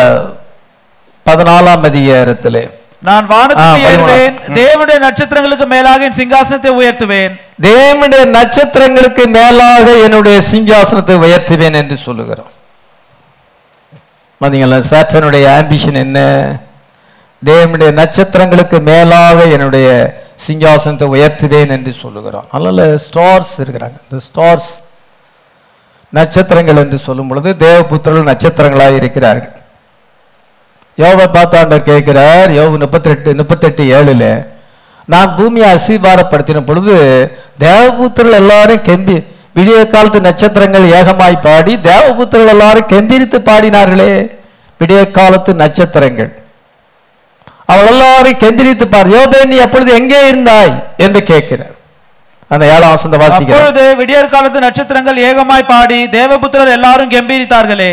பதினாலாம் 1.26 1.84
அதிகாரத்திலே. 1.84 2.62
நான். 3.02 3.26
ஏறுவேன் 3.88 4.38
தேவனுடைய 4.58 4.98
நட்சத்திரங்களுக்கு 5.00 5.66
மேலாக 5.68 6.06
என் 6.06 6.20
சிங்காசனத்தை 6.20 6.72
உயர்த்துவேன். 6.78 7.34
தேவனுடைய 7.64 8.24
நட்சத்திரங்களுக்கு 8.34 9.24
மேலாக 9.32 9.86
என்னுடைய 10.06 10.38
சிங்காசனத்தை 10.52 11.16
உயர்த்துவேன் 11.24 11.78
என்று 11.82 11.98
சொல்லுகிறான் 11.98 12.54
பாத்தீங்களா 14.42 14.80
சாத்தனுடைய 14.90 15.46
ஆம்பிஷன் 15.60 16.00
என்ன? 16.02 16.20
தேவனுடைய 17.42 17.90
நட்சத்திரங்களுக்கு 17.94 18.78
மேலாக 18.84 19.38
என்னுடைய 19.56 19.88
சிங்காசனத்தை 20.46 21.08
உயர்த்துவேன் 21.16 21.72
என்று 21.76 21.92
சொல்லுகிறான். 22.02 22.48
அதனால் 22.52 22.84
ஸ்டார்ஸ் 23.06 23.54
இருக்கிறாங்க. 23.64 23.98
இந்த 24.06 24.18
ஸ்டார்ஸ் 24.28 24.72
நட்சத்திரங்கள் 26.18 26.82
என்று 26.84 26.98
சொல்லும் 27.06 27.30
பொழுது 27.30 27.50
தேவபுத்திரர்கள் 27.66 28.30
நட்சத்திரங்களாக 28.32 29.00
இருக்கிறார்கள். 29.02 29.54
யோவை 30.98 31.26
பார்த்தாண்டர் 31.38 31.90
கேட்கிறார் 31.90 32.52
யோவு 32.60 32.78
முப்பத்தெட்டு 32.84 33.34
முப்பத்தெட்டு 33.40 33.84
ஏழில் 33.98 34.30
நான் 35.14 35.34
பூமியை 35.38 35.68
அசீபாரப்படுத்தின 35.76 36.62
பொழுது 36.70 36.96
தேவபுத்திரர்கள் 37.66 38.42
எல்லாரும் 38.44 38.86
கெம்பி 38.88 39.18
விடிய 39.58 39.78
காலத்து 39.94 40.20
நட்சத்திரங்கள் 40.28 40.86
ஏகமாய் 40.98 41.44
பாடி 41.46 41.74
தேவபுத்திரர்கள் 41.90 42.56
எல்லாரும் 42.56 42.90
கெம்பிரித்து 42.94 43.38
பாடினார்களே. 43.50 44.12
விடிய 44.80 45.00
காலத்து 45.12 45.52
நட்சத்திரங்கள். 45.64 46.32
அவள் 47.70 47.90
எல்லாரும் 47.94 48.38
கெம்பிரித்து 48.44 48.86
பாடு 48.92 49.10
யோபே 49.16 49.40
நீ 49.52 49.58
அப்பொழுது 49.66 49.92
எங்கே 50.00 50.20
இருந்தாய்? 50.32 50.74
என்று 51.06 51.20
கேட்கிறார். 51.32 51.74
அந்த 52.52 52.64
ஏழாம் 52.74 52.94
வசந்த 52.96 53.18
வாசிக்கிறார் 53.22 53.58
அப்பொழுது 53.62 53.84
விடியற் 54.02 54.34
காலத்து 54.36 54.60
நட்சத்திரங்கள் 54.66 55.18
ஏகமாய் 55.30 55.70
பாடி 55.72 55.98
தேவபுத்திரர் 56.18 56.76
எல்லாரும் 56.78 57.12
கெம்பீரித்தார்களே. 57.16 57.92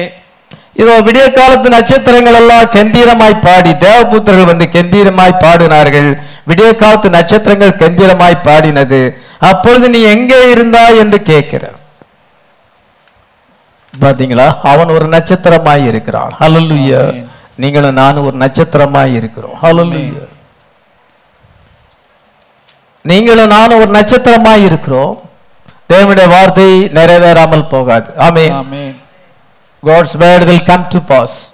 இதோ 0.83 0.95
விடிய 1.07 1.25
காலத்து 1.33 1.69
நட்சத்திரங்கள் 1.75 2.39
எல்லாம் 2.39 2.71
கம்பீரமாய் 2.77 3.43
பாடி 3.47 3.73
தேவபுத்திரர்கள் 3.87 4.51
வந்து 4.53 4.67
கம்பீரமாய் 4.77 5.41
பாடினார்கள். 5.45 6.09
விடிய 6.49 6.71
காலத்து 6.77 7.11
நட்சத்திரங்கள் 7.19 7.79
கம்பீரமாய் 7.83 8.43
பாடினது. 8.47 9.01
அப்பொழுது 9.51 9.89
நீ 9.95 10.01
எங்கே 10.15 10.41
இருந்தாய் 10.55 10.99
என்று 11.03 11.23
கேட்கிறார். 11.23 11.79
பாத்தீங்களா? 13.95 14.47
அவன் 14.73 14.89
ஒரு 14.89 15.07
நட்சத்திரமாய் 15.15 15.87
இருக்கிறான். 15.91 16.33
ஹalleluya. 16.41 17.03
நீங்களும் 17.57 17.93
நானும் 17.93 18.25
ஒரு 18.25 18.37
நட்சத்திரமாய் 18.37 19.15
இருக்கிறோம். 19.15 19.59
ஹalleluya 19.63 20.27
நீங்களும் 23.03 23.47
நானும் 23.47 23.81
ஒரு 23.81 23.91
நட்சத்திரமாய் 23.91 24.65
இருக்கிறோம். 24.65 25.23
தேவனுடைய 25.89 26.29
வார்த்தை 26.29 26.85
நிறைவேறாமல் 26.85 27.69
போகாது. 27.69 28.13
Amen. 28.17 29.01
God's 29.83 30.17
word 30.19 30.45
will 30.45 30.63
come 30.63 30.89
to 30.89 30.99
pass 31.01 31.53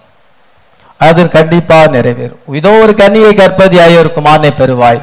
அது 0.98 1.28
கண்டிப்பா 1.28 1.84
நிறைவேறும். 1.84 2.55
இதோ 2.55 2.70
ஒரு 2.70 2.92
கன்னிகை 2.92 3.32
கற்பதியாய் 3.34 3.98
ஒரு 3.98 4.11
குமாரனை 4.14 4.51
பெறுவாய். 4.61 5.03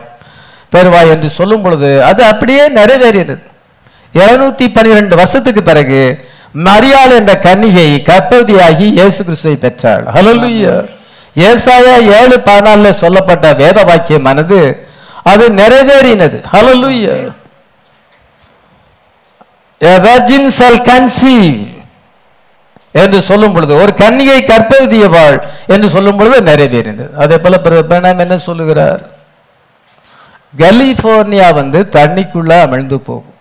பெறுவாய் 0.71 1.09
என்று 1.09 1.29
சொல்லும் 1.29 1.61
பொழுது 1.61 2.03
அது 2.03 2.23
அப்படியே 2.23 2.69
நிறைவேறியது. 2.69 3.35
இருநூத்தி 4.13 4.73
பனிரெண்டு 4.73 5.15
வருஷத்துக்கு 5.15 5.63
பிறகு 5.63 6.26
மரியாள் 6.66 7.16
என்ற 7.16 7.34
கன்னிகை 7.45 7.88
கற்பதியாகி 8.10 8.86
இயேசு 8.97 9.24
கிறிஸ்துவை 9.24 9.58
பெற்றாள். 9.58 10.03
ஹalleluya 10.16 10.76
ஏசாயா 11.47 11.95
ஏழு 12.20 12.38
பதினாலுல 12.45 12.89
சொல்லப்பட்ட 12.89 13.53
வேத 13.53 13.84
வாக்கியமானது 13.84 14.60
அது 15.24 15.45
நிறைவேறினது. 15.62 16.38
Shall 20.60 20.78
conceive 20.91 21.76
என்று 22.91 23.22
சொல்லும் 23.22 23.53
பொழுது 23.53 23.74
ஒரு 23.82 23.93
கன்னிகை 23.97 24.39
கற்பதியவாள் 24.51 25.38
என்று 25.68 25.89
சொல்லும் 25.89 26.18
பொழுது 26.18 26.38
நிறைவேறினது. 26.51 27.05
அதே 27.24 27.38
போல 27.38 27.60
பிரணம் 27.64 28.24
என்ன 28.26 28.38
சொல்லுகிறார்? 28.38 29.01
கலிபோர்னியா 30.58 31.53
வந்து 31.53 31.88
தண்ணிக்குள்ள 31.91 32.51
அமிழ்ந்து 32.66 32.97
போகும். 33.10 33.36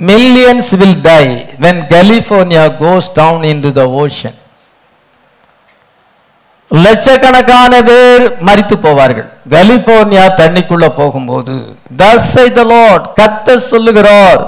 Millions 0.00 0.74
will 0.80 1.00
die 1.00 1.24
when 1.60 1.80
California 1.94 2.64
goes 2.82 3.08
down 3.14 3.44
into 3.60 3.72
the 3.72 3.84
ocean 4.02 4.36
லட்சக்கணக்கான 6.70 7.82
பேர் 7.82 8.24
மரித்து 8.40 8.76
போவார்கள். 8.76 9.28
கலிபோர்னியா 9.48 10.24
தண்ணிக்குள்ள 10.40 10.88
போகும்போது 10.88 11.54
say 12.18 12.48
the 12.58 12.64
lord 12.64 13.02
கத்த 13.20 13.56
சொல்லுகிறார் 13.56 14.42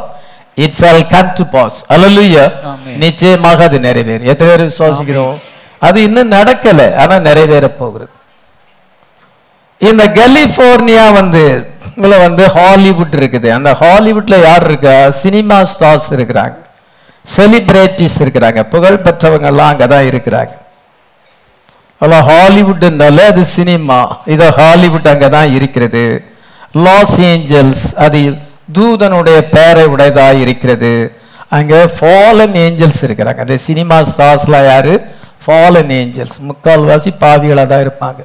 it 0.57 0.73
shall 0.73 1.01
come 1.15 1.29
to 1.39 1.45
pass. 1.55 1.75
Hallelujah. 1.93 2.49
ஆமென். 2.71 2.99
நிச்சயமாக 3.05 3.65
அது 3.65 3.79
நிறைவேறும். 3.79 4.29
எத்தனை 4.33 4.57
பேர் 4.57 4.69
விசுவாசிக்கிறோம்? 4.71 5.37
அது 5.79 6.03
இன்னும் 6.03 6.33
நடக்கல 6.33 6.97
ஆனா 7.03 7.19
நிறைவேற 7.19 7.69
போகிறது. 7.69 8.13
இந்த 9.89 10.05
கலிபோர்னியா 10.17 11.05
வந்து 11.19 11.43
இதுல 11.99 12.17
வந்து 12.25 12.45
ஹாலிவுட் 12.57 13.15
இருக்குது. 13.19 13.49
அந்த 13.59 13.71
ஹாலிவுட்ல 13.83 14.37
யார் 14.49 14.65
இருக்கா? 14.69 14.97
சினிமா 15.23 15.59
ஸ்டார்ஸ் 15.71 16.09
இருக்கிறாங்க. 16.17 16.57
செலிபிரிட்டிஸ் 17.25 18.19
இருக்கிறாங்க. 18.25 18.61
புகழ் 18.75 19.05
பெற்றவங்கெல்லாம் 19.07 19.71
அங்கே 19.73 19.87
தான் 19.95 20.09
இருக்கிறாங்க. 20.11 20.53
அதான் 22.05 22.27
ஹாலிவுட்னால 22.31 23.25
அது 23.33 23.43
சினிமா 23.57 23.99
இது 24.35 24.47
ஹாலிவுட் 24.59 25.09
அங்கே 25.13 25.29
தான் 25.37 25.51
இருக்கிறது. 25.59 26.05
லாஸ் 26.87 27.17
ஏஞ்சல்ஸ் 27.31 27.87
அது 28.05 28.21
தூதனுடைய 28.79 29.39
பெயரை 29.55 29.87
உடையதாக 29.95 30.43
இருக்கிறது. 30.45 30.93
அங்கே 31.59 31.81
ஃபாலன் 31.97 32.57
ஏஞ்சல்ஸ் 32.65 33.03
இருக்கிறாங்க. 33.07 33.41
அந்த 33.47 33.57
சினிமா 33.69 33.97
ஸ்டார்ஸ்லாம் 34.11 34.69
யார்? 34.73 34.93
ஃபாலன் 35.45 35.93
ஏஞ்சல்ஸ் 36.01 36.39
முக்கால்வாசி 36.51 37.13
பாவிகளாக 37.25 37.69
தான் 37.73 37.85
இருப்பாங்க. 37.87 38.21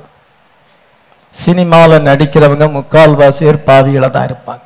சினிமாவில் 1.44 2.06
நடிக்கிறவங்க 2.10 2.66
முக்கால்வாசி 2.78 3.44
பேர் 3.48 3.66
பாவிகளை 3.70 4.10
தான் 4.16 4.28
இருப்பாங்க. 4.30 4.66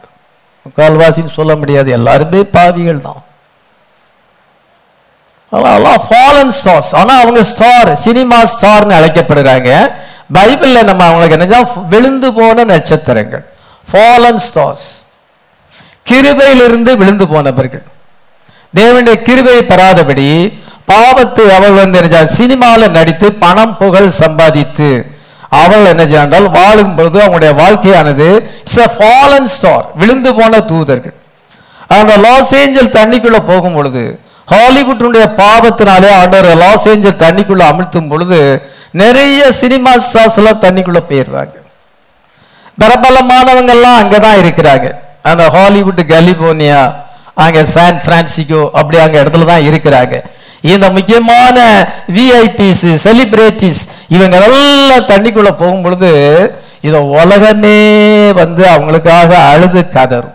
முக்கால்வாசின்னு 0.65 1.33
சொல்ல 1.39 1.53
முடியாது. 1.61 1.89
எல்லாருமே 1.97 2.41
பாவிகள் 2.57 3.05
தான். 3.07 3.21
அதெல்லாம் 5.51 6.01
ஃபாலன் 6.07 6.53
ஸ்டார்ஸ் 6.59 6.91
ஆனால் 7.01 7.21
அவங்க 7.23 7.41
ஸ்டார் 7.51 7.89
சினிமா 8.05 8.39
ஸ்டார்னு 8.53 8.97
அழைக்கப்படுறாங்க. 8.99 9.69
பைபிளில் 10.37 10.87
நம்ம 10.89 11.01
அவங்களுக்கு 11.09 11.37
என்ன 11.37 11.61
விழுந்து 11.93 12.29
போன 12.39 12.65
நட்சத்திரங்கள். 12.71 13.45
ஃபாலன் 13.91 14.41
ஸ்டார்ஸ் 14.47 14.87
கிருபையிலிருந்து 16.09 16.91
விழுந்து 17.01 17.25
போனவர்கள். 17.33 17.85
தேவனுடைய 18.77 19.15
கிருபையை 19.27 19.63
பெறாதபடி 19.71 20.27
பாவத்து 20.91 21.43
அவள் 21.55 21.79
வந்து 21.79 22.25
சினிமாவில் 22.39 22.95
நடித்து 22.97 23.27
பணம் 23.43 23.73
புகழ் 23.81 24.09
சம்பாதித்து 24.21 24.89
அவள் 25.51 25.89
என்ன 25.91 26.03
செய்தால் 26.09 26.47
வாழும் 26.57 26.95
பொழுது 26.97 27.17
அவங்களுடைய 27.23 27.51
வாழ்க்கையானது 27.61 28.27
இட்ஸ் 28.63 28.79
a 28.83 29.45
ஸ்டார் 29.53 29.85
விழுந்து 29.99 30.31
போன 30.39 30.59
தூதர்கள். 30.71 31.15
அந்த 31.97 32.13
லாஸ் 32.25 32.51
ஏஞ்சல் 32.61 32.95
தண்ணிக்குள்ள 32.97 33.39
போகும் 33.51 33.77
பொழுது 33.77 34.03
ஹாலிவுட்டுடைய 34.51 35.25
பாவத்தினாலே 35.39 36.09
ஆண்டவர் 36.19 36.59
லாஸ் 36.63 36.87
ஏஞ்சல் 36.91 37.21
தண்ணிக்குள்ள 37.23 37.63
அமிழ்த்தும் 37.71 38.11
பொழுது 38.11 38.39
நிறைய 39.01 39.51
சினிமா 39.61 39.91
ஸ்டார்ஸ் 40.05 40.37
எல்லாம் 40.41 40.63
தண்ணிக்குள்ள 40.65 41.01
போயிடுவாங்க. 41.09 41.55
பிரபலமானவங்க 42.81 43.71
எல்லாம் 43.77 43.99
அங்கதான் 44.01 44.39
இருக்கிறாங்க. 44.43 44.87
அந்த 45.29 45.43
ஹாலிவுட் 45.55 46.01
கலிபோர்னியா 46.11 46.81
அங்க 47.43 47.59
சான் 47.73 47.99
பிரான்சிகோ 48.05 48.61
அப்படி 48.79 48.97
அங்க 49.03 49.17
இடத்துல 49.23 49.47
தான் 49.51 49.65
இருக்கிறாங்க. 49.69 50.15
இந்த 50.61 50.89
முக்கியமான 50.89 51.87
விஐபிஸ் 52.15 52.97
செலிபிரிட்டிஸ் 53.03 53.87
இவங்க 54.09 54.41
எல்லாம் 54.41 55.07
தண்ணிக்குள்ள 55.07 55.43
போகும் 55.43 55.81
பொழுது 55.81 56.09
இதை 56.81 56.99
உலகமே 56.99 58.31
வந்து 58.31 58.63
அவங்களுக்காக 58.63 59.33
அழுது 59.33 59.81
கதறும். 59.81 60.33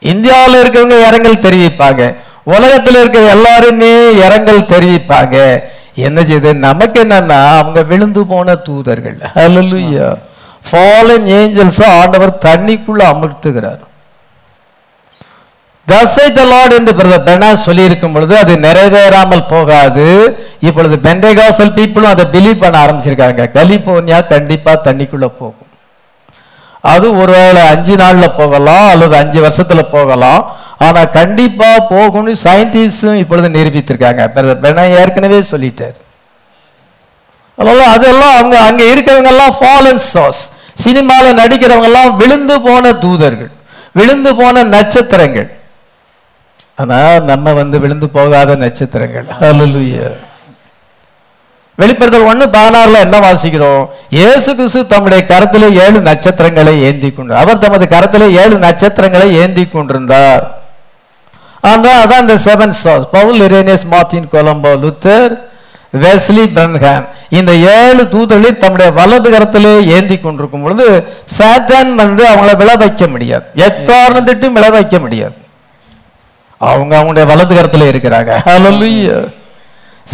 இந்தியாவில் 0.00 0.62
இருக்கிறவங்க 0.62 1.06
இரங்கல் 1.06 1.36
தெரிவிப்பாங்க. 1.36 2.16
உலகத்தில் 2.44 2.94
இருக்கிற 2.94 3.24
எல்லாருமே 3.24 4.14
இரங்கல் 4.14 4.60
தெரிவிப்பாங்க. 4.60 5.62
என்ன 5.94 6.20
செய்யுது 6.20 6.54
நமக்கு 6.54 7.04
என்னன்னா 7.04 7.56
அவங்க 7.58 7.82
விழுந்து 7.82 8.26
போன 8.26 8.54
தூதர்கள். 8.54 9.16
ஹalleluya. 9.34 10.16
Fallen 10.70 11.24
angels 11.26 11.84
ஆண்டவர் 11.84 12.38
தண்ணிக்குள்ள 12.44 12.98
அமர்த்துகிறார். 12.98 13.78
தசை 15.90 16.26
த 16.36 16.42
லார்ட் 16.50 16.74
என்று 16.78 16.92
பிரதர் 16.98 17.26
பெனா 17.28 17.48
சொல்லி 17.66 17.82
இருக்கும் 17.88 18.14
பொழுது 18.14 18.34
அது 18.42 18.52
நிறைவேறாமல் 18.66 19.48
போகாது. 19.54 20.06
இப்பொழுது 20.68 20.96
பெண்டேகாசல் 21.06 21.74
பீப்புளும் 21.78 22.12
அதை 22.14 22.24
பிலீவ் 22.34 22.62
பண்ண 22.62 22.76
ஆரம்பிச்சிருக்காங்க. 22.84 23.44
கலிபோர்னியா 23.56 24.20
கண்டிப்பா 24.34 24.72
தண்ணிக்குள்ள 24.86 25.28
போகும். 25.40 25.68
அது 26.92 27.06
ஒருவேளை 27.22 27.62
அஞ்சு 27.72 27.94
நாள்ல 28.02 28.26
போகலாம் 28.40 28.86
அல்லது 28.92 29.14
அஞ்சு 29.22 29.38
வருஷத்துல 29.46 29.82
போகலாம். 29.96 30.42
ஆனா 30.86 31.00
கண்டிப்பா 31.18 31.70
போகும்னு 31.90 32.34
சயின்டிஸ்டும் 32.44 33.20
இப்பொழுது 33.22 33.48
நிரூபித்திருக்காங்க. 33.56 34.22
பிரதர் 34.34 34.62
பெனா 34.64 34.84
ஏற்கனவே 35.00 35.40
சொல்லிட்டார். 35.52 35.96
அதனால 37.58 37.86
அதெல்லாம் 37.94 38.34
அவங்க 38.38 38.56
அங்க 38.68 38.82
இருக்கிறவங்க 38.92 39.32
எல்லாம் 39.34 39.54
ஃபாலன் 39.60 40.02
சாஸ் 40.12 40.42
சினிமாவில் 40.84 41.38
நடிக்கிறவங்க 41.40 41.88
எல்லாம் 41.90 42.12
விழுந்து 42.20 42.54
போன 42.66 42.92
தூதர்கள் 43.04 43.50
விழுந்து 43.98 44.30
போன 44.40 44.62
நட்சத்திரங்கள். 44.74 45.48
ஆனா 46.80 46.98
நம்ம 47.30 47.52
வந்து 47.60 47.76
விழுந்து 47.84 48.08
போகாத 48.16 48.56
நட்சத்திரங்கள். 48.64 49.26
வெளிப்படுத்தல் 51.80 52.28
ஒண்ணு 52.30 52.44
பதினாறுல 52.54 52.98
என்ன 53.06 53.18
வாசிக்கிறோம்? 53.26 53.84
இயேசு 54.18 54.50
கிறிஸ்து 54.56 54.80
தம்முடைய 54.92 55.20
கரத்திலே 55.32 55.68
ஏழு 55.84 55.98
நட்சத்திரங்களை 56.08 56.74
ஏந்தி 56.88 57.08
கொண்டு 57.10 57.32
அவர் 57.42 57.62
தமது 57.64 57.84
கரத்திலே 57.94 58.28
ஏழு 58.42 58.56
நட்சத்திரங்களை 58.66 59.28
ஏந்தி 59.42 59.64
கொண்டிருந்தார். 59.76 60.44
ஆனா 61.68 61.92
அதான் 62.02 62.24
இந்த 62.24 62.36
seven 62.46 62.74
stars 62.78 63.08
Paul 63.16 63.40
Irenaeus 63.46 63.86
Martin 63.94 64.28
Columba 64.34 64.72
Luther 64.84 65.32
Wesley 66.02 66.44
Branham. 66.56 67.06
இந்த 67.38 67.52
ஏழு 67.76 68.02
தூதர்களை 68.14 68.52
தம்முடைய 68.62 68.90
வலது 68.98 69.28
கரத்திலே 69.34 69.74
ஏந்தி 69.96 70.16
கொண்டிருக்கும் 70.18 70.64
பொழுது 70.64 70.86
சாத்தான் 71.38 71.90
வந்து 72.02 72.22
அவங்கள 72.32 72.52
விழ 72.62 72.70
வைக்க 72.82 73.06
முடியாது. 73.14 73.46
எக்காரணத்திட்டும் 73.68 74.56
விழ 74.58 74.68
வைக்க 74.76 74.98
முடியாது. 75.06 75.36
அவங்க 76.68 76.94
அவங்களுடைய 76.98 77.26
வலது 77.26 77.54
கரத்துல 77.54 77.84
இருக்கிறாங்க. 77.90 78.32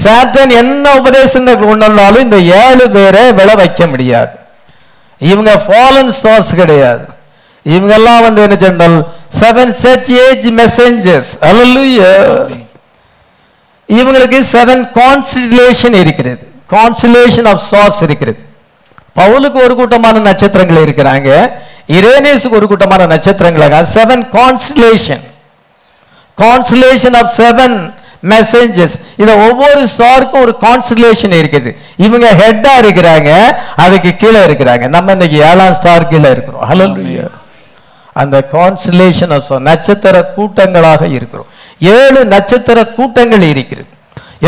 சாத்தான் 0.03 0.51
என்ன 0.61 0.94
உபதேசங்கள் 1.01 1.59
கொண்டு 1.59 1.86
வந்தாலும் 1.86 2.24
இந்த 2.26 2.38
ஏழு 2.64 2.90
பேரை 2.90 3.32
விழ 3.32 3.55
வைக்க 3.55 3.86
முடியாது. 3.86 4.34
இவங்க 5.18 5.51
ஃபாலன் 5.66 6.12
ஸ்டார்ஸ் 6.18 6.55
கிடையாது. 6.55 7.05
இவங்க 7.62 7.94
எல்லாம் 7.94 8.22
வந்து 8.22 8.42
என்ன 8.42 8.57
சொன்னால் 8.57 8.97
செவன் 9.40 9.70
சர்ச் 9.84 10.12
ஏஜ் 10.26 10.47
மெசஞ்சர்ஸ் 10.61 11.32
இவங்களுக்கு 13.97 14.38
செவன் 14.53 14.84
கான்சிலேஷன் 14.99 15.97
இருக்கிறது. 16.05 16.42
கான்சிலேஷன் 16.70 17.49
ஆஃப் 17.53 17.62
ஸ்டார்ஸ் 17.70 18.03
இருக்கிறது. 18.09 18.40
பவுலுக்கு 19.16 19.59
ஒரு 19.66 19.74
கூட்டமான 19.74 20.18
நட்சத்திரங்கள் 20.18 20.84
இருக்கிறாங்க. 20.84 21.30
இரேனியஸுக்கு 21.99 22.57
ஒரு 22.61 22.66
கூட்டமான 22.66 23.07
நட்சத்திரங்கள் 23.07 23.86
seven 23.94 24.24
constellation 24.36 25.24
consolation 26.43 27.16
of 27.20 27.32
seven 27.37 27.76
messengers 28.32 28.95
இத 29.22 29.30
ஒவ்வொரு 29.47 29.82
ஸ்டாருக்கும் 29.93 30.43
ஒரு 30.45 30.55
கான்சுலேஷன் 30.64 31.34
இருக்குது. 31.41 31.70
இவங்க 32.07 32.26
ஹெட்டா 32.41 32.72
இருக்கிறாங்க 32.82 33.30
அதுக்கு 33.84 34.14
கீழே 34.22 34.41
இருக்கிறாங்க. 34.47 34.89
நம்ம 34.97 35.12
இன்னைக்கு 35.16 35.39
ஏழாம் 35.51 35.76
ஸ்டார் 35.78 36.09
கீழே 36.12 36.30
இருக்கிறோம். 36.37 36.64
ஹலோ 36.70 36.87
அந்த 38.22 38.37
கான்சுலேஷன் 38.53 39.32
ஆஃப் 39.37 39.53
நட்சத்திர 39.68 40.16
கூட்டங்களாக 40.37 41.03
இருக்கிறோம். 41.18 41.49
ஏழு 41.78 42.20
நட்சத்திர 42.34 42.87
கூட்டங்கள் 42.99 43.47
இருக்கிறது. 43.53 43.91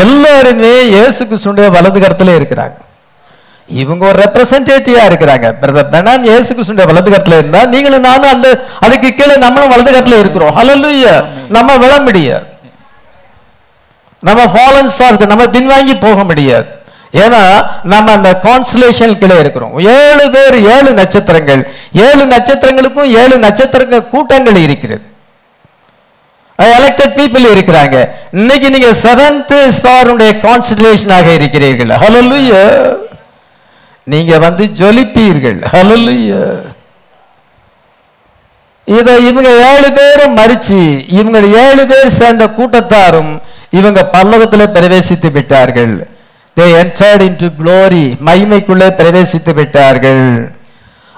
எல்லாருமே 0.03 0.73
இயேசு 0.95 1.25
கிருஷ்ணனுடைய 1.25 1.69
வலது 1.77 1.99
கரத்துல 1.99 2.35
இருக்கிறாங்க. 2.39 2.77
இவங்க 3.69 4.05
ஒரு 4.05 4.19
ரெப்ரசன்டேட்டிவா 4.23 5.01
இருக்கிறாங்க. 5.09 5.53
பிரதர் 5.61 5.89
பெனான் 5.89 6.23
இயேசு 6.23 6.55
கிறிஸ்துடைய 6.55 6.85
வலது 6.85 7.11
கரத்துல 7.11 7.37
இருந்தா 7.37 7.65
நீங்களும் 7.65 8.01
நானும் 8.01 8.29
அந்த 8.29 8.65
அதுக்கு 8.79 9.13
கீழே 9.13 9.35
நம்மளும் 9.35 9.69
வலது 9.69 9.91
கரத்துல 9.91 10.19
இருக்கிறோம். 10.19 10.57
ஹalleluya 10.57 11.25
நம்ம 11.49 11.77
விழ 11.77 11.99
முடியாது. 11.99 12.45
நம்ம 14.19 14.45
ஃபாலன் 14.45 14.89
ஸ்டார்க்கு 14.97 15.25
நம்ம 15.25 15.45
பின்வாங்கி 15.45 15.99
போக 15.99 16.23
முடியாது. 16.23 16.65
ஏன்னா 17.13 17.67
நம்ம 17.83 18.11
அந்த 18.11 18.39
கான்சுலேஷன் 18.43 19.17
கீழே 19.17 19.39
இருக்கிறோம். 19.39 19.79
ஏழு 19.79 20.29
பேர் 20.29 20.57
ஏழு 20.69 20.93
நட்சத்திரங்கள். 20.93 21.73
ஏழு 21.93 22.25
நட்சத்திரங்களுக்கும் 22.25 23.11
ஏழு 23.21 23.37
நட்சத்திரங்கள் 23.37 24.09
கூட்டங்கள் 24.09 24.55
இருக்கிறது. 24.55 25.01
எலெக்டட் 26.61 27.15
பீப்புள் 27.17 27.45
இருக்கிறாங்க. 27.55 28.09
இன்னைக்கு 28.31 28.69
நீங்க 28.69 28.87
செவன்த் 29.03 29.55
ஸ்டாருடைய 29.77 30.31
கான்சுலேஷனாக 30.45 31.33
இருக்கிறீர்கள். 31.33 31.97
ஹalleluya 31.97 32.97
நீங்க 34.11 34.33
வந்து 34.45 34.63
ஜொலிப்பீர்கள். 34.79 35.59
ஹalleluya 35.73 36.43
இதை 38.97 39.13
இவங்க 39.29 39.49
ஏழு 39.71 39.89
பேரும் 39.97 40.37
மறிச்சு 40.37 40.79
இவங்க 41.19 41.39
ஏழு 41.63 41.83
பேர் 41.89 42.17
சேர்ந்த 42.19 42.45
கூட்டத்தாரும் 42.57 43.33
இவங்க 43.79 43.99
பல்லவத்துல 44.13 44.63
பிரவேசித்து 44.77 45.29
விட்டார்கள். 45.35 45.93
They 46.57 46.69
entered 46.83 47.21
into 47.27 47.47
glory 47.59 48.05
மகிமைக்குள்ளே 48.27 48.87
பிரவேசித்து 49.01 49.51
விட்டார்கள். 49.59 50.25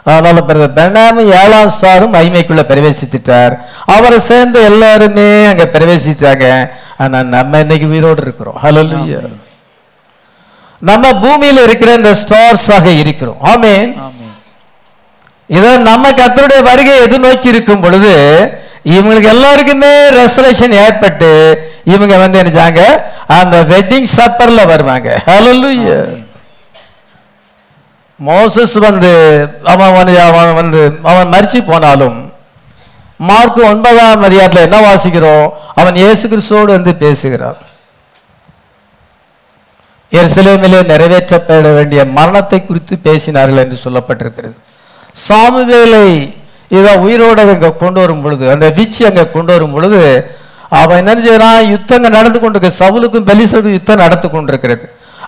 அதனால 0.09 0.67
பெனாமி 0.79 1.23
ஏழாம் 1.41 1.71
ஸ்டாரும் 1.75 2.15
மகிமைக்குள்ள 2.17 2.63
பிரவேசித்துட்டார். 2.71 3.53
அவரை 3.95 4.19
சேர்ந்த 4.29 4.59
எல்லாருமே 4.69 5.29
அங்க 5.51 5.65
பிரவேசித்தாங்க. 5.75 6.45
ஆனா 7.03 7.17
நம்ம 7.35 7.59
இன்னைக்கு 7.65 7.87
உயிரோடு 7.93 8.21
இருக்கிறோம். 8.25 8.59
ஹalleluya 8.63 9.21
நம்ம 10.81 11.05
பூமியில 11.23 11.63
இருக்கிற 11.67 11.89
இந்த 11.93 12.11
ஸ்டார்ஸ் 12.21 12.67
ஆக 12.75 12.87
இருக்கிறோம். 13.03 13.39
ஆமென். 13.51 13.91
இதை 15.49 15.71
நம்ம 15.89 16.11
கர்த்தருடைய 16.19 16.61
வருகை 16.63 16.93
எதிர்நோக்கி 17.05 17.47
இருக்கும் 17.47 17.81
பொழுது 17.81 18.13
இவங்களுக்கு 18.85 19.29
எல்லாருக்குமே 19.35 19.91
ரெசலேஷன் 20.19 20.73
ஏற்பட்டு 20.85 21.29
இவங்க 21.93 22.17
வந்து 22.17 22.39
என்னச்சாங்க 22.41 22.81
அந்த 23.39 23.55
வெட்டிங் 23.71 24.07
சப்பர்ல 24.17 24.61
வருவாங்க. 24.71 25.09
ஹalleluya 25.27 25.97
மோசஸ் 28.19 28.75
வந்து 28.79 29.11
அவன் 29.63 29.93
வந்து 29.93 30.15
அவன் 30.21 30.53
வந்து 30.53 30.81
அவன் 31.03 31.31
மரிச்சு 31.33 31.59
போனாலும் 31.65 32.17
மார்க் 33.19 33.59
ஒன்பதாம் 33.71 34.25
அதிகாரத்தில் 34.27 34.65
என்ன 34.67 34.79
வாசிக்கிறோம்? 34.87 35.45
அவன் 35.75 35.95
இயேசு 35.95 36.23
கிறிஸ்துவோடு 36.27 36.71
வந்து 36.77 36.91
பேசுகிறான் 36.95 37.57
எருசலேமிலே 40.19 40.79
நிறைவேற்றப்பட 40.91 41.67
வேண்டிய 41.77 42.01
மரணத்தை 42.17 42.59
குறித்து 42.69 42.93
பேசினார்கள் 43.07 43.61
என்று 43.63 43.77
சொல்லப்பட்டிருக்கிறது. 43.85 44.55
சாமுவேலை 45.27 46.05
இதை 46.77 46.91
உயிரோடு 47.05 47.43
இங்கே 47.53 47.69
கொண்டு 47.83 47.99
வரும் 48.03 48.23
பொழுது 48.23 48.45
அந்த 48.53 48.67
வீச்சு 48.77 49.01
அங்கே 49.09 49.25
கொண்டு 49.35 49.51
வரும் 49.55 49.73
பொழுது 49.75 50.01
அவன் 50.79 50.99
என்ன 51.01 51.13
செய்யறான்? 51.23 51.61
யுத்தங்க 51.73 52.09
நடந்து 52.17 52.39
கொண்டிருக்கு. 52.41 52.79
சவுலுக்கும் 52.81 53.25
பெலிசலுக்கும் 53.29 53.77
யுத்தம் 53.77 54.03
நடந்து 54.03 54.27
கொண்டிருக்கிறது. 54.35 54.85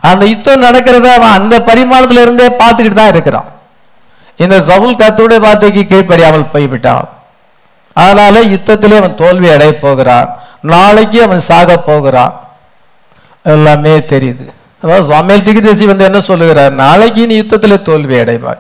அந்த 0.10 0.24
யுத்தம் 0.34 0.64
நடக்கிறத 0.66 1.08
அவன் 1.18 1.36
அந்த 1.40 1.56
பரிமாணத்துல 1.70 2.24
இருந்தே 2.26 2.48
பார்த்துக்கிட்டு 2.62 3.00
தான் 3.02 3.14
இருக்கிறான். 3.14 3.50
இந்த 4.44 4.56
சவுல் 4.70 5.00
கத்தோட 5.02 5.34
வார்த்தைக்கு 5.46 5.84
கீழ்ப்படியாமல் 5.92 6.52
போய்விட்டான். 6.54 7.06
அதனால 8.04 8.36
யுத்தத்திலே 8.54 8.96
அவன் 9.02 9.20
தோல்வி 9.24 9.50
அடைய 9.56 9.74
போகிறான். 9.86 10.30
நாளைக்கு 10.74 11.20
அவன் 11.26 11.44
சாக 11.50 11.78
போகிறான். 11.90 12.34
எல்லாமே 13.54 13.94
தெரியுது. 14.14 14.46
அதாவது 14.84 15.14
சாமியல் 15.14 15.46
திகுதேசி 15.48 15.86
வந்து 15.86 16.04
என்ன 16.04 16.20
சொல்லுகிறார்? 16.20 16.74
நாளைக்கு 16.74 17.28
நீ 17.28 17.36
யுத்தத்தில் 17.36 17.82
தோல்வி 17.82 18.16
அடைவாய். 18.16 18.60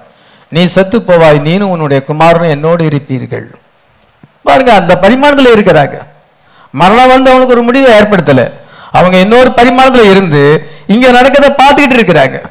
நீ 0.50 0.66
செத்து 0.66 1.00
போவாய். 1.00 1.42
நீனும் 1.42 1.72
உன்னுடைய 1.74 2.04
குமாரனும் 2.08 2.50
என்னோடு 2.50 2.86
இருப்பீர்கள். 2.86 3.52
பாருங்க 4.44 4.74
அந்த 4.74 5.00
பரிமாணத்தில் 5.02 5.54
இருக்கிறாங்க. 5.56 6.02
மரணம் 6.72 7.08
வந்து 7.08 7.30
அவனுக்கு 7.30 7.54
ஒரு 7.54 7.64
முடிவை 7.64 7.94
ஏற்படுத்தல. 7.94 8.52
அவங்க 8.92 9.18
இன்னொரு 9.18 9.50
பரிமாணத்தில் 9.50 10.10
இருந்து 10.10 10.72
இங்க 10.88 11.12
நடக்கிறத 11.12 11.56
பார்த்துக்கிட்டு 11.62 11.98
இருக்கிறாங்க. 12.00 12.42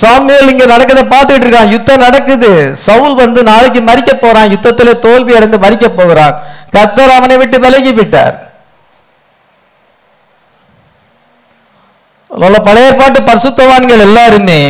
சாமியல் 0.00 0.50
இங்க 0.50 0.66
நடக்கிறத 0.66 1.02
பார்த்துக்கிட்டு 1.14 1.48
இருக்கான். 1.48 1.68
யுத்தம் 1.68 1.98
நடக்குது. 1.98 2.76
சவுல் 2.76 3.14
வந்து 3.14 3.42
நாளைக்கு 3.42 3.80
மறிக்க 3.80 4.14
போறான். 4.14 4.48
யுத்தத்திலே 4.48 4.98
தோல்வி 4.98 5.34
அடைந்து 5.34 5.58
மறிக்க 5.58 5.88
போகிறான். 5.88 6.42
கத்தர் 6.72 7.16
அவனை 7.16 7.36
விட்டு 7.36 7.60
விலகி 7.60 7.92
விட்டார். 7.92 8.49
அதனால 12.32 12.58
பழைய 12.66 12.88
ஏற்பாட்டு 12.88 13.20
பரிசுத்தவான்கள் 13.20 14.04
எல்லாருமே 14.06 14.60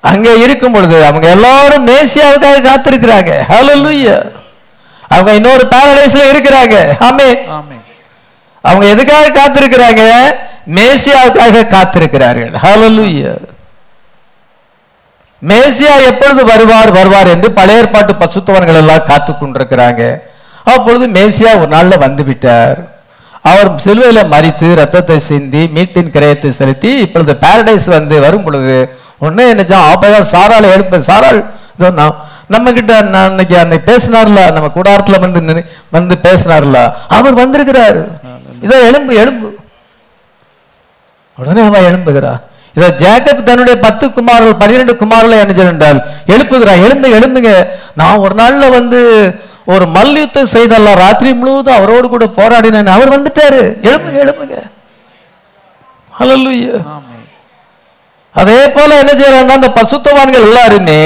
அங்க 0.00 0.30
இருக்கும் 0.44 0.72
பொழுது 0.72 0.96
அவங்க 1.08 1.26
எல்லாரும் 1.36 1.86
மேசியாவுக்காக 1.88 2.64
காத்திருக்கிறாங்க. 2.70 3.32
ஹalleluya 3.52 4.16
அவங்க 5.08 5.32
இன்னொரு 5.38 5.64
பாரடைஸ்ல 5.74 6.22
இருக்கிறாங்க. 6.32 6.76
ஆமே 7.08 7.28
அவங்க 8.60 8.86
எதுக்காக 8.94 9.32
காத்திருக்கிறாங்க? 9.40 10.02
மேசியாவுக்காக 10.76 11.66
காத்திருக்கிறார்கள். 11.74 12.52
ஹalleluya 12.64 13.32
மேசியா 15.42 15.94
எப்பொழுது 16.10 16.42
வருவார்? 16.44 16.90
வருவார் 16.90 17.32
என்று 17.32 17.48
பழைய 17.52 17.80
ஏற்பாட்டு 17.80 18.12
பசுத்தவன்கள் 18.20 18.80
எல்லாம் 18.82 19.06
காத்து 19.10 19.32
கொண்டிருக்கிறாங்க. 19.32 20.02
அப்பொழுது 20.74 21.06
மேசியா 21.16 21.50
ஒரு 21.60 21.70
நாள்ல 21.76 21.98
வந்து 21.98 22.22
விட்டார். 22.24 22.78
அவர் 23.50 23.70
சிலுவையில 23.84 24.20
மறித்து 24.34 24.68
ரத்தத்தை 24.80 25.16
சிந்தி 25.28 25.62
மீட்பின் 25.76 26.12
கிரயத்தை 26.14 26.50
செலுத்தி 26.58 26.90
இப்பொழுது 27.06 27.32
பாரடைஸ் 27.44 27.88
வந்து 27.96 28.16
வரும் 28.26 28.46
பொழுது 28.46 28.76
உடனே 29.24 29.44
என்னச்சா 29.52 29.80
ஆப்பதா 29.90 30.20
சாரால் 30.34 30.72
எழுப்ப 30.74 31.00
சாரால் 31.10 31.40
நம்ம 32.54 32.72
கிட்ட 32.76 32.94
நான் 33.12 33.28
அன்னைக்கு 33.28 33.54
அன்னைக்கு 33.60 33.88
பேசினார்ல 33.90 34.40
நம்ம 34.56 34.70
கூடாரத்துல 34.76 35.18
வந்து 35.24 35.40
வந்து 35.96 36.14
பேசினார்ல 36.26 36.78
அவர் 37.16 37.38
வந்திருக்கிறாரு. 37.42 38.02
இதோ 38.64 38.76
எலும்பு 38.88 39.12
எலும்பு 39.22 39.48
உடனே 41.38 41.62
அவன் 41.68 41.86
எழும்புகிறா. 41.88 42.32
இதோ 42.76 42.88
ஜேக்கப் 43.02 43.46
தன்னுடைய 43.48 43.76
பத்து 43.86 44.04
குமாரர்கள் 44.16 44.60
பன்னிரெண்டு 44.60 44.94
குமாரில் 45.02 45.40
என்ன 45.42 45.64
என்றால் 45.72 46.00
எழுப்புகிறா 46.34 46.74
எழும்பு 46.86 47.08
எழும்புங்க. 47.18 47.52
நான் 48.00 48.22
ஒரு 48.24 48.34
நாள்ல 48.42 48.68
வந்து 48.78 49.00
ஒரு 49.72 49.86
மல்யுத்தம் 49.86 50.52
செய்தல்ல 50.52 50.94
ராத்திரி 50.94 51.34
முழுவதும் 51.34 51.74
அவரோடு 51.74 52.08
கூட 52.08 52.24
போராடினேன். 52.24 52.94
அவர் 52.96 53.14
வந்துட்டாரு. 53.14 53.62
எழுப்புங்க 53.88 54.18
எழுப்புங்க. 54.24 54.56
ஹalleluya. 56.18 56.74
அதே 58.34 58.68
போல 58.68 58.98
என்ன 58.98 59.12
செய்யறாங்க 59.12 59.52
அந்த 59.56 59.68
பசுத்தவான்கள் 59.78 60.46
எல்லாருமே 60.48 61.00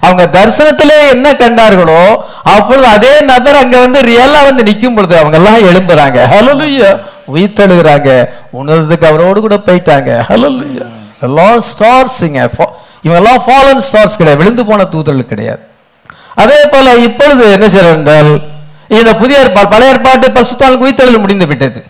அவங்க 0.00 0.24
தரிசனத்திலே 0.36 1.08
என்ன 1.08 1.32
கண்டார்களோ 1.32 2.16
அப்பொழுது 2.42 2.86
அதே 2.86 3.20
நபர் 3.20 3.60
அங்க 3.62 3.78
வந்து 3.78 4.00
ரியலா 4.00 4.40
வந்து 4.44 4.62
நிக்கும் 4.62 4.94
பொழுது 4.94 5.14
அவங்க 5.18 5.36
எல்லாம் 5.40 5.64
எழும்புறாங்க. 5.70 6.18
உயிர் 7.24 7.56
தெழுகுறாங்க 7.58 8.10
உணர்றதுக்கு 8.60 9.06
அவரோடு 9.06 9.40
கூட 9.40 9.56
போயிட்டாங்க. 9.56 10.10
ஹலலுய்யா 10.28 10.86
எல்லாம் 11.20 11.60
ஸ்டார்ஸுங்க 11.70 12.50
இவங்க 13.02 13.20
எல்லாம் 13.22 13.42
ஃபாலன் 13.46 13.82
ஸ்டார்ஸ் 13.88 14.18
கிடையாது. 14.18 14.42
விழுந்து 14.42 14.64
போன 14.66 14.84
தூதர்கள் 14.84 15.32
கிடையாது. 15.32 15.62
அதே 16.42 16.60
போல 16.72 16.96
இப்பொழுது 17.08 17.44
என்ன 17.56 17.66
செய்யறோம் 17.74 17.96
என்றால் 17.98 18.32
இந்த 18.98 19.10
புதிய 19.22 19.40
ஏற்பாடு 19.44 19.68
பழைய 19.72 19.92
ஏற்பாட்டு 19.94 20.28
பசுத்தாளுக்கு 20.36 20.86
உயிர்த்தெழுதல் 20.86 21.24
முடிந்து 21.24 21.46
விட்டது. 21.50 21.80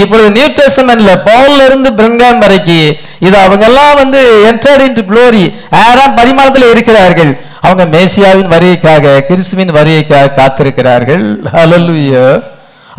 இப்பொழுது 0.00 0.28
நியூ 0.36 0.46
டெஸ்டமெண்ட்ல 0.58 1.12
பவுல்ல 1.28 1.66
இருந்து 1.68 1.90
பிரிங்காம் 1.98 2.40
வரைக்கும் 2.44 2.88
இது 3.26 3.36
அவங்க 3.44 3.64
எல்லாம் 3.70 3.94
வந்து 4.00 4.20
என்டர்ட் 4.50 4.84
இன் 4.86 4.96
குளோரி 5.10 5.44
ஆறாம் 5.82 6.16
பரிமாணத்தில் 6.18 6.72
இருக்கிறார்கள். 6.74 7.30
அவங்க 7.66 7.84
மேசியாவின் 7.94 8.50
வருகைக்காக 8.54 9.14
கிறிஸ்துவின் 9.28 9.72
வருகைக்காக 9.76 10.34
காத்திருக்கிறார்கள். 10.40 11.24
ஹalleluya 11.54 12.26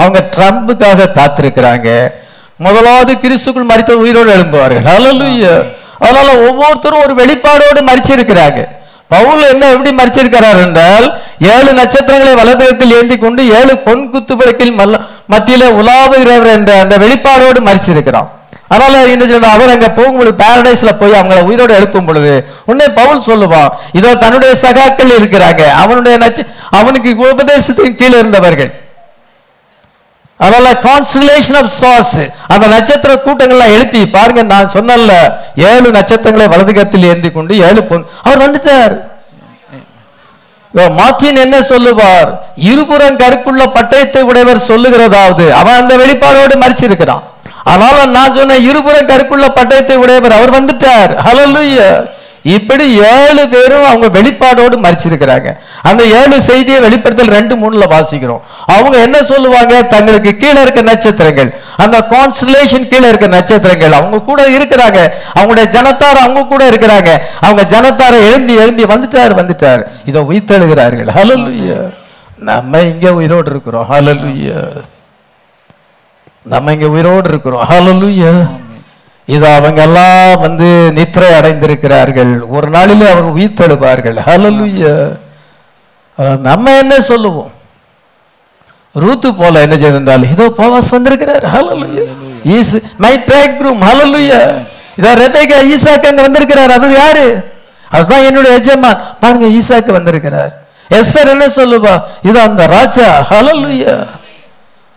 அவங்க 0.02 0.20
ட்ரம்புக்காக 0.36 1.12
காத்திருக்கிறாங்க. 1.20 1.90
முதலாவது 2.66 3.14
கிறிஸ்துக்குள் 3.24 3.70
மறித்த 3.72 3.92
உயிரோடு 4.04 4.32
எழும்புவார்கள். 4.38 4.86
ஹalleluya 4.90 5.54
அதனால 6.06 6.30
ஒவ்வொருத்தரும் 6.48 7.04
ஒரு 7.06 7.14
வெளிப்பாடோடு 7.22 7.80
மறிச்சிருக்கிறாங்க 7.92 8.60
பவுல் 9.14 9.42
என்ன 9.52 9.70
எப்படி 9.74 9.92
மறிச்சிருக்கிறார் 10.00 10.60
என்றால் 10.64 11.06
ஏழு 11.54 11.72
நட்சத்திரங்களை 11.74 12.34
வலதுகத்தில் 12.40 12.96
ஏந்தி 12.98 13.16
கொண்டு 13.18 13.42
ஏழு 13.60 13.74
பொன் 13.78 14.10
குத்து 14.14 14.36
விளக்கில் 14.40 14.74
மத்தியில 15.34 15.70
உலாவுகிறவர் 15.82 16.56
என்ற 16.58 16.72
அந்த 16.84 16.98
வெளிப்பாடோடு 17.04 17.60
மறிச்சிருக்கிறான். 17.70 18.30
அதனால 18.74 19.04
என்ன 19.14 19.26
சொல்ற 19.26 19.50
அவர் 19.56 19.74
அங்க 19.74 19.88
போகும்பொழுது 19.98 20.34
பாரடைஸ்ல 20.44 20.92
போய் 21.00 21.18
அவங்கள 21.20 21.42
உயிரோடு 21.50 21.74
எழுப்பும் 21.80 22.08
பொழுது 22.08 22.34
உன்னே 22.72 22.88
பவுல் 23.00 23.26
சொல்லுவான் 23.28 23.70
இதோ 24.00 24.10
தன்னுடைய 24.24 24.54
சகாக்கள் 24.62 25.16
இருக்கிறாங்க. 25.20 25.62
அவனுடைய 25.84 26.16
நட்ச 26.24 26.46
அவனுக்கு 26.80 27.16
உபதேசத்தின் 27.30 27.98
கீழே 28.02 28.18
இருந்தவர்கள். 28.20 28.72
அதெல்லாம் 30.46 30.80
கான்ஸ்டலேஷன் 30.88 31.58
ஆஃப் 31.62 31.72
ஸ்டார்ஸ் 31.76 32.18
அந்த 32.54 32.66
நட்சத்திர 32.74 33.12
கூட்டங்கள்லாம் 33.26 33.76
எழுப்பி 33.76 34.02
பாருங்க 34.16 34.42
நான் 34.54 34.74
சொன்னல 34.74 35.14
ஏழு 35.72 35.90
நட்சத்திரங்களை 35.98 36.48
வலதுகத்தில் 36.54 37.08
ஏந்தி 37.12 37.30
கொண்டு 37.38 37.54
ஏழு 37.68 37.84
பொன் 37.92 38.06
அவர் 38.28 38.44
வந்துட்டார். 38.46 38.96
மார்டின் 40.98 41.40
என்ன 41.44 41.58
சொல்லுவார்? 41.70 42.30
இருபுறம் 42.72 43.18
கருப்புள்ள 43.22 43.62
பட்டயத்தை 43.78 44.22
உடையவர் 44.30 44.68
சொல்லுகிறதாவது. 44.68 45.46
அவன் 45.60 45.80
அந்த 45.82 45.94
வெளிப்பாடோடு 46.02 46.56
மறிச்சிருக்கிறான். 46.64 47.24
அதனால 47.72 48.06
நான் 48.18 48.36
சொன்ன 48.36 48.58
இருபுறம் 48.70 49.10
கருப்புள்ள 49.12 49.48
பட்டயத்தை 49.58 49.96
உடையவர் 50.04 50.38
அவர் 50.38 50.56
வந்துட்டார். 50.58 51.12
ஹalleluya 51.28 51.88
இப்படி 52.56 52.86
ஏழு 53.14 53.44
பேரும் 53.54 53.86
அவங்க 53.86 54.08
வெளிப்பாடோடு 54.20 54.76
மறிச்சிருக்கிறாங்க. 54.86 55.50
அந்த 55.82 56.04
ஏழு 56.04 56.42
செய்தியை 56.42 56.80
வெளிப்படுத்தல் 56.82 57.36
ரெண்டு 57.38 57.56
மூணுல 57.56 57.86
வாசிக்கிறோம். 57.94 58.42
அவங்க 58.66 58.98
என்ன 58.98 59.24
சொல்லுவாங்க? 59.24 59.82
தங்களுக்கு 59.82 60.36
கீழே 60.36 60.62
இருக்க 60.62 60.82
நட்சத்திரங்கள். 60.82 61.50
அந்த 61.78 61.98
கான்ஸ்டலேஷன் 62.10 62.88
கீழே 62.88 63.08
இருக்க 63.08 63.28
நட்சத்திரங்கள். 63.28 63.92
அவங்க 63.92 64.20
கூட 64.22 64.50
இருக்கிறாங்க. 64.50 65.00
அவங்களுடைய 65.40 65.68
ஜனத்தார் 65.68 66.24
அவங்க 66.26 66.44
கூட 66.46 66.70
இருக்கிறாங்க. 66.70 67.12
அவங்க 67.42 67.64
ஜனத்தாரை 67.74 68.20
எழுந்தி 68.30 68.56
எழுந்தி 68.56 68.84
வந்துட்டார் 68.84 69.38
வந்துட்டார். 69.42 69.84
இதோ 70.06 70.22
உயிர்த்தெழுகிறார்கள். 70.22 71.10
ஹalleluya 71.18 71.94
நம்ம 72.52 72.80
இங்க 72.80 73.14
உயிரோடு 73.14 73.50
இருக்கிறோம். 73.50 73.88
ஹalleluya 73.90 74.82
நம்ம 76.44 76.72
இங்க 76.72 76.88
உயிரோடு 76.88 77.30
இருக்கிறோம். 77.30 77.68
ஹalleluya 77.70 78.32
இது 79.28 79.48
அவங்க 79.48 79.82
எல்லாம் 79.82 80.40
வந்து 80.40 80.92
நித்திரை 80.94 81.30
அடைந்திருக்கிறார்கள். 81.30 82.40
ஒரு 82.48 82.70
நாளிலே 82.70 83.12
அவர் 83.12 83.36
ஹalleluya. 83.36 85.18
அஹ் 86.18 86.40
நம்ம 86.40 86.78
என்ன 86.78 87.02
சொல்லுவோம்? 87.02 87.52
ரூத்து 89.00 89.36
போல 89.38 89.62
என்ன 89.62 89.78
செய்தால் 89.78 90.32
இதோ 90.32 90.54
போவாஸ் 90.58 90.90
வந்திருக்கிறார். 90.92 91.46
Hallelujah. 91.46 92.16
Is 92.44 92.82
my 92.98 93.20
bridegroom 93.62 93.82
hallelujah. 93.82 94.68
இதோ 94.98 95.16
ரெபேக்கா 95.16 95.76
ஈசாக்கு 95.76 96.06
அங்க 96.06 96.22
வந்திருக்கிறார். 96.22 96.72
அது 96.72 96.92
யாரு? 96.92 97.56
அதுதான் 97.90 98.22
என்னுடைய 98.22 98.58
எஜமான். 98.58 98.98
பாருங்க 99.20 99.46
ஈசாக்கு 99.46 99.92
வந்திருக்கிறார். 99.92 100.68
எஸ்ஸர் 100.90 101.28
என்ன 101.28 101.48
சொல்லுவா? 101.48 102.02
இது 102.22 102.40
அந்த 102.40 102.66
ராஜா 102.66 103.28
ஹalleluya. 103.30 104.08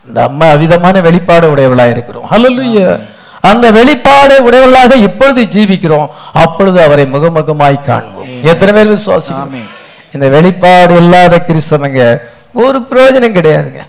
நம்ம 0.04 0.48
அவிதமான 0.48 1.00
வெளிப்பாடு 1.00 1.54
உடையவளா 1.54 1.90
இருக்கிறோம். 1.90 2.26
ஹalleluya. 2.30 3.04
அந்த 3.40 3.70
வெளிப்பாடு 3.70 4.50
உடையவளாக 4.50 4.94
இப்பொழுது 4.94 5.42
ஜீவிக்கிறோம். 5.42 6.08
அப்பொழுது 6.32 6.82
அவரை 6.82 7.04
முகமுகமாய் 7.04 7.84
காண்போம். 7.84 8.42
எத்தனை 8.42 8.84
பேர் 8.84 9.00
ஆமென். 9.32 9.68
இந்த 10.12 10.28
வெளிப்பாடு 10.28 10.96
இல்லாத 10.96 11.36
கிறிஸ்தவங்க 11.36 12.20
ஒரு 12.52 12.78
பிரயோஜனம் 12.78 13.36
கிடையாதுங்க. 13.36 13.80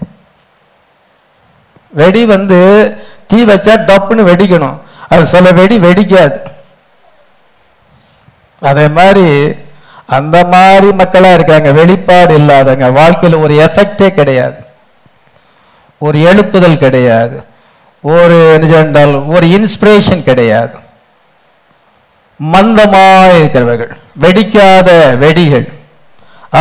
வெடி 1.90 2.26
வந்து 2.26 2.98
தீ 3.28 3.46
வச்சா 3.46 3.76
டப்புன்னு 3.88 4.24
வெடிக்கணும். 4.30 4.78
அது 5.10 5.26
சில 5.26 5.52
வெடி 5.52 5.78
வெடிக்காது. 5.78 6.40
அதே 8.62 8.88
மாதிரி 8.88 9.56
அந்த 10.06 10.44
மாதிரி 10.44 10.88
மக்களா 10.88 11.34
இருக்காங்க. 11.34 11.72
வெளிப்பாடு 11.72 12.36
இல்லாதவங்க. 12.36 13.02
வாழ்க்கையில 13.02 13.40
ஒரு 13.40 13.54
எஃபெக்டே 13.54 14.10
கிடையாது. 14.10 14.56
ஒரு 15.98 16.20
எழுப்புதல் 16.20 16.78
கிடையாது. 16.78 17.44
ஒரு 18.04 18.38
என்றால் 18.82 19.14
ஒரு 19.34 19.46
இன்ஸ்பிரேஷன் 19.58 20.28
கிடையாது. 20.30 20.76
மந்தமாக 22.40 23.28
இருக்கிறவர்கள் 23.40 23.92
வெடிக்காத 24.24 24.90
வெடிகள் 25.24 25.68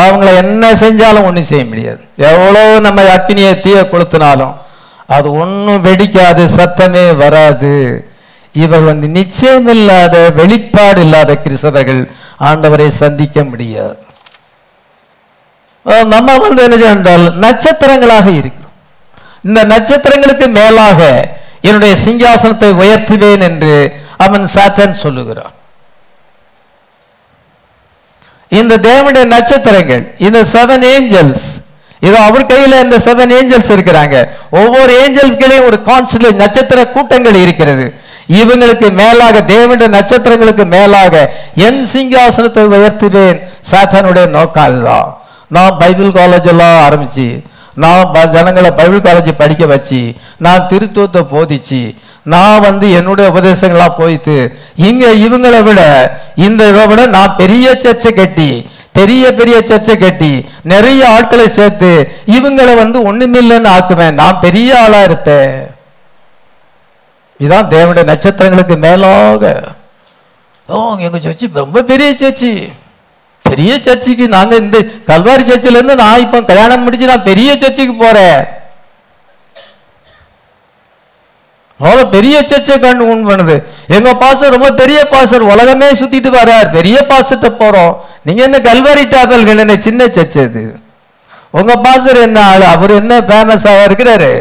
அவங்கள 0.01 0.29
என்ன 0.43 0.65
செஞ்சாலும் 0.83 1.27
ஒன்றும் 1.29 1.49
செய்ய 1.51 1.65
முடியாது. 1.71 2.03
எவ்வளோ 2.31 2.65
நம்ம 2.87 3.07
அக்னியை 3.17 3.53
தீய 3.65 3.79
கொளுத்தினாலும் 3.93 4.55
அது 5.17 5.29
ஒன்றும் 5.43 5.85
வெடிக்காது 5.89 6.43
சத்தமே 6.59 7.07
வராது. 7.23 7.73
இவர் 8.65 8.85
வந்து 8.91 9.07
நிச்சயமில்லாத 9.19 10.15
வெளிப்பாடு 10.39 11.01
இல்லாத 11.07 11.33
கிறிஸ்தவர்கள் 11.45 12.03
ஆண்டவரை 12.49 12.89
சந்திக்க 13.03 13.45
முடியாது. 13.51 14.01
நம்ம 16.15 16.39
வந்து 16.45 16.63
என்ன 16.67 16.79
என்றால் 16.95 17.27
நட்சத்திரங்களாக 17.45 18.27
இருக்கிறோம். 18.41 18.70
இந்த 19.49 19.61
நட்சத்திரங்களுக்கு 19.73 20.47
மேலாக 20.59 21.01
என்னுடைய 21.69 21.95
சிங்காசனத்தை 22.05 22.71
உயர்த்துவேன் 22.83 23.43
என்று 23.49 23.75
அவன் 24.27 24.45
சாத்தன் 24.55 25.01
சொல்லுகிறான். 25.05 25.55
இந்த 28.61 28.75
தேவனுடைய 28.89 29.25
நட்சத்திரங்கள் 29.37 30.05
இந்த 30.27 30.39
செவன் 30.55 30.85
ஏஞ்சல்ஸ் 30.95 31.45
இது 32.07 32.17
அவர் 32.29 32.51
கையில 32.53 32.79
இந்த 32.85 32.97
செவன் 33.07 33.33
ஏஞ்சல்ஸ் 33.39 33.73
இருக்கிறாங்க. 33.75 34.17
ஒவ்வொரு 34.61 34.93
ஏஞ்சல்ஸ்களையும் 35.03 35.67
ஒரு 35.71 35.79
கான்ஸ்டல் 35.89 36.41
நட்சத்திர 36.43 36.81
கூட்டங்கள் 36.95 37.39
இருக்கிறது. 37.45 37.87
இவங்களுக்கு 38.41 38.89
மேலாக 39.03 39.37
தேவனுடைய 39.53 39.89
நட்சத்திரங்களுக்கு 39.97 40.65
மேலாக 40.75 41.15
என் 41.67 41.81
சிங்காசனத்தை 41.93 42.65
உயர்த்துவேன் 42.75 43.39
சாத்தானுடைய 43.71 44.27
நோக்கம் 44.37 44.67
அதுதான் 44.69 45.09
நான் 45.57 45.79
பைபிள் 45.81 46.13
காலேஜ் 46.19 46.51
எல்லாம் 46.53 46.77
ஆரம்பிச்சு 46.87 47.27
நான் 47.75 48.11
ப- 48.13 48.27
ஜனங்களை 48.27 48.71
பைபிள் 48.71 49.01
காலேஜ் 49.01 49.33
படிக்க 49.33 49.67
வச்சு 49.67 50.13
நான் 50.37 50.67
திருத்துவத்தை 50.69 51.25
போதிச்சு 51.33 51.97
நான் 52.23 52.61
வந்து 52.61 52.91
என்னுடைய 52.91 53.31
உபதேசங்களாக 53.31 53.95
போயிட்டு 53.99 54.57
இங்க 54.75 55.07
இவங்களை 55.07 55.63
விட 55.63 55.81
இந்த 56.35 56.69
இதை 56.69 56.87
விட 56.87 57.07
நான் 57.07 57.37
பெரிய 57.37 57.71
சர்ச்சை 57.73 58.15
கட்டி 58.15 58.67
பெரிய 58.93 59.35
பெரிய 59.35 59.59
சர்ச்சை 59.59 59.99
கட்டி 59.99 60.45
நிறைய 60.63 61.09
ஆட்களை 61.09 61.49
சேர்த்து 61.49 62.13
இவங்களை 62.27 62.77
வந்து 62.77 63.13
ஒண்ணுமில்லைன்னு 63.13 63.69
ஆக்குவேன். 63.69 64.13
நான் 64.13 64.41
பெரிய 64.41 64.83
ஆளா 64.83 65.03
இருப்பேன். 65.03 65.67
இதான் 67.41 67.69
தேவனுடைய 67.69 68.05
நட்சத்திரங்களுக்கு 68.05 68.77
மேலாக. 68.77 69.73
ஓ 70.67 70.97
எங்க 70.99 71.19
சர்ச்சு 71.19 71.51
ரொம்ப 71.53 71.83
பெரிய 71.83 72.11
சர்ச்சு. 72.11 72.73
பெரிய 73.51 73.73
சர்ச்சுக்கு 73.87 74.25
நாங்க 74.37 74.55
இந்த 74.65 74.79
கல்வாரி 75.11 75.45
சர்ச்சில 75.51 75.79
இருந்து 75.79 76.01
நான் 76.05 76.23
இப்போ 76.25 76.39
கல்யாணம் 76.51 76.85
முடிச்சு 76.87 77.13
நான் 77.13 77.29
பெரிய 77.31 77.51
சர்ச்சுக்கு 77.63 77.97
போறேன். 78.05 78.41
அவ்வளோ 81.81 82.03
பெரிய 82.15 82.37
சர்ச்சை 82.51 82.75
கண்டு 82.81 83.05
உண் 83.13 83.27
பண்ணுது. 83.29 83.55
எங்க 83.97 84.11
பாசர் 84.23 84.55
ரொம்ப 84.55 84.71
பெரிய 84.81 85.01
பாசர் 85.13 85.45
உலகமே 85.53 85.89
சுத்திட்டு 86.01 86.31
வர்றார். 86.39 86.69
பெரிய 86.79 86.97
பாசர்கிட்ட 87.11 87.49
போறோம். 87.63 87.93
நீங்க 88.27 88.41
என்ன 88.49 88.59
கல்வாரி 88.67 89.05
டாப்பல் 89.15 89.53
என்ன 89.65 89.77
சின்ன 89.87 90.09
சர்ச் 90.17 90.37
இது 90.47 90.65
உங்க 91.59 91.73
பாசர் 91.87 92.19
என்ன 92.25 92.39
ஆளு? 92.51 92.67
அவர் 92.75 92.93
என்ன 92.99 93.15
ஃபேமஸாக 93.29 93.87
இருக்கிறாரு? 93.89 94.33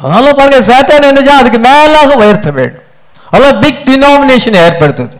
அதனால 0.00 0.32
பாருங்க 0.38 0.58
சேத்தான் 0.70 1.08
என்னச்சா 1.10 1.36
அதுக்கு 1.42 1.60
மேலாக 1.68 2.18
உயர்த்த 2.22 2.50
வேண்டும். 2.58 2.84
அதெல்லாம் 3.30 3.60
பிக் 3.62 3.80
டினாமினேஷன் 3.88 4.60
ஏற்படுத்துது. 4.64 5.16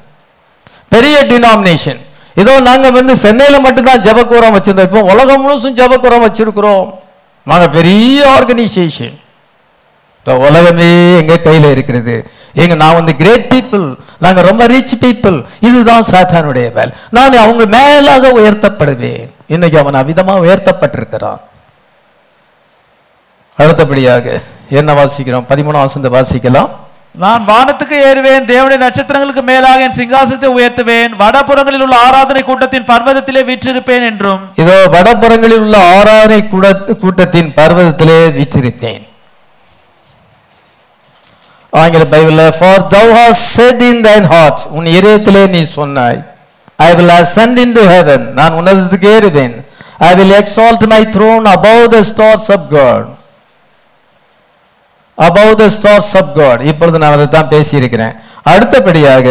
பெரிய 0.95 1.17
டினாமினேஷன் 1.33 2.01
இதோ 2.41 2.53
நாங்கள் 2.69 2.97
வந்து 2.99 3.15
சென்னையில் 3.23 3.65
மட்டும்தான் 3.67 4.03
ஜபக்கூரம் 4.07 4.55
வச்சுருந்தோம். 4.57 4.89
இப்போ 4.91 5.01
உலகம் 5.13 5.43
முழுசும் 5.45 5.79
ஜபக்கூரம் 5.81 6.25
வச்சிருக்கிறோம். 6.27 6.87
நாங்கள் 7.51 7.73
பெரிய 7.79 8.19
ஆர்கனைசேஷன் 8.37 9.17
இப்போ 10.19 10.33
உலகமே 10.49 10.91
எங்கள் 11.21 11.45
கையில் 11.47 11.69
இருக்கிறது. 11.75 12.17
எங்க 12.63 12.75
நான் 12.83 12.97
வந்து 12.99 13.13
கிரேட் 13.21 13.47
பீப்புள் 13.53 13.85
நாங்கள் 14.25 14.47
ரொம்ப 14.49 14.63
ரிச் 14.73 14.95
பீப்புள் 15.03 15.37
இதுதான் 15.69 16.09
சாத்தானுடைய 16.13 16.67
வேலை. 16.79 16.93
நான் 17.17 17.43
அவங்க 17.45 17.65
மேலாக 17.77 18.33
உயர்த்தப்படுவேன். 18.39 19.27
இன்னைக்கு 19.55 19.79
அவன் 19.83 20.01
அவிதமாக 20.01 20.45
உயர்த்தப்பட்டிருக்கிறான். 20.47 21.41
அடுத்தபடியாக 23.59 24.27
என்ன 24.81 24.91
வாசிக்கிறோம்? 25.01 25.47
பதிமூணாம் 25.51 25.87
வசந்த 25.89 26.09
வாசிக்கலாம். 26.17 26.71
நான் 27.15 27.45
வானத்துக்கு 27.45 27.95
ஏறுவேன் 28.05 28.45
தேவனுடைய 28.47 28.79
நட்சத்திரங்களுக்கு 28.79 29.43
மேலாக 29.43 29.81
என் 29.81 29.97
சிங்காசனத்தை 29.97 30.47
உயர்த்துவேன் 30.47 31.13
வடபுறங்களில் 31.19 31.81
உள்ள 31.81 31.97
ஆராதனை 31.97 32.43
கூட்டத்தின் 32.43 32.85
பர்வதத்திலே 32.85 33.43
வீற்றிருப்பேன் 33.45 34.05
என்றும். 34.07 34.41
இதோ 34.55 34.87
வடபுறங்களில் 34.87 35.59
உள்ள 35.59 35.79
ஆராதனை 35.79 36.49
கூட- 36.49 36.95
கூட்டத்தின் 37.01 37.53
பர்வதத்திலே 37.57 38.31
வீற்றிருப்பேன் 38.31 39.05
ஆங்கில 41.73 42.05
பைபிள்ல 42.05 42.53
for 42.59 42.87
thou 42.95 43.07
hast 43.13 43.41
said 43.57 43.83
in 43.83 44.03
thine 44.03 44.27
heart 44.27 44.61
உன் 44.71 44.87
இதயத்திலே 44.87 45.49
நீ 45.49 45.65
சொன்னாய். 45.65 46.21
I 46.79 46.95
will 46.95 47.13
in 47.57 47.73
to 47.73 47.81
heaven 47.87 48.33
நான் 48.33 48.53
உன்னதத்துக்கு 48.53 49.09
ஏறுவேன். 49.17 49.55
I 49.99 50.15
will 50.15 50.33
exalt 50.33 50.87
my 50.87 51.05
throne 51.07 51.47
above 51.49 51.87
the 51.87 52.01
stars 52.13 52.53
of 52.53 52.69
God 52.71 53.07
above 55.19 55.53
the 55.61 55.67
stars 55.77 56.13
of 56.21 56.31
God 56.37 56.61
இப்பொழுது 56.71 57.01
நான் 57.03 57.17
அதை 57.17 57.27
தான் 57.29 57.51
பேசியிருக்கிறேன் 57.51 58.15
அடுத்தபடியாக 58.53 59.27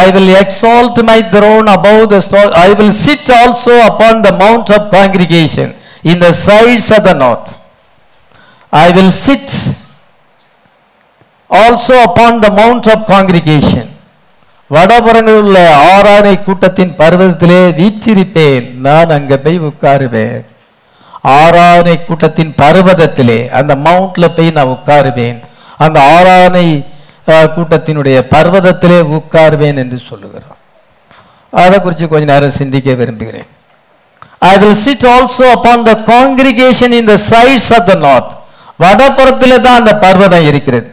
I 0.00 0.06
will 0.10 0.32
exalt 0.36 0.98
my 1.08 1.18
throne 1.34 1.68
above 1.74 2.00
the 2.12 2.18
star 2.26 2.52
I 2.60 2.68
will 2.74 2.96
sit 3.00 3.30
also 3.38 3.74
upon 3.84 4.22
the 4.26 4.32
mount 4.42 4.72
of 4.76 4.88
congregation 4.96 5.72
in 6.12 6.22
the 6.24 6.30
sides 6.42 6.90
of 6.96 7.06
the 7.08 7.14
north 7.22 7.50
I 8.72 8.86
will 8.92 9.14
sit 9.20 9.54
also 11.50 11.96
upon 12.02 12.38
the 12.40 12.50
mount 12.52 12.88
of 12.88 13.04
congregation 13.08 13.88
வடபுறங்களில் 14.70 15.42
உள்ள 15.42 15.58
ஆராணை 15.88 16.34
கூட்டத்தின் 16.38 16.94
பர்வதத்திலே 17.00 17.60
வீற்றிருப்பேன் 17.78 18.66
நான் 18.80 19.14
அங்கே 19.16 19.36
போய் 19.38 19.58
உட்காருவேன் 19.68 20.38
ஆராதனை 21.24 21.96
கூட்டத்தின் 22.04 22.52
பர்வதத்திலே 22.62 23.38
அந்த 23.58 23.72
மவுண்ட்ல 23.86 24.26
போய் 24.36 24.56
நான் 24.56 24.74
உட்காருவேன். 24.76 25.38
அந்த 25.84 25.98
ஆராதனை 26.16 26.66
கூட்டத்தினுடைய 27.56 28.18
பர்வதத்திலே 28.34 28.98
உட்காருவேன் 29.18 29.80
என்று 29.82 29.98
சொல்லுகிறான். 30.10 30.58
அதை 31.52 31.76
குறித்து 31.80 32.06
கொஞ்ச 32.12 32.26
நேரம் 32.32 32.58
சிந்திக்க 32.60 32.94
விரும்புகிறேன். 33.00 33.48
I 34.50 34.52
will 34.62 34.80
sit 34.84 35.06
also 35.14 35.44
upon 35.56 35.86
the 35.90 35.92
congregation 36.12 36.96
in 36.98 37.10
the 37.12 37.16
sides 37.30 37.70
of 37.76 37.86
the 37.90 37.94
north 38.06 38.32
வடப்புறத்தில் 38.82 39.62
தான் 39.66 39.80
அந்த 39.80 39.92
பர்வதம் 40.04 40.48
இருக்கிறது. 40.50 40.88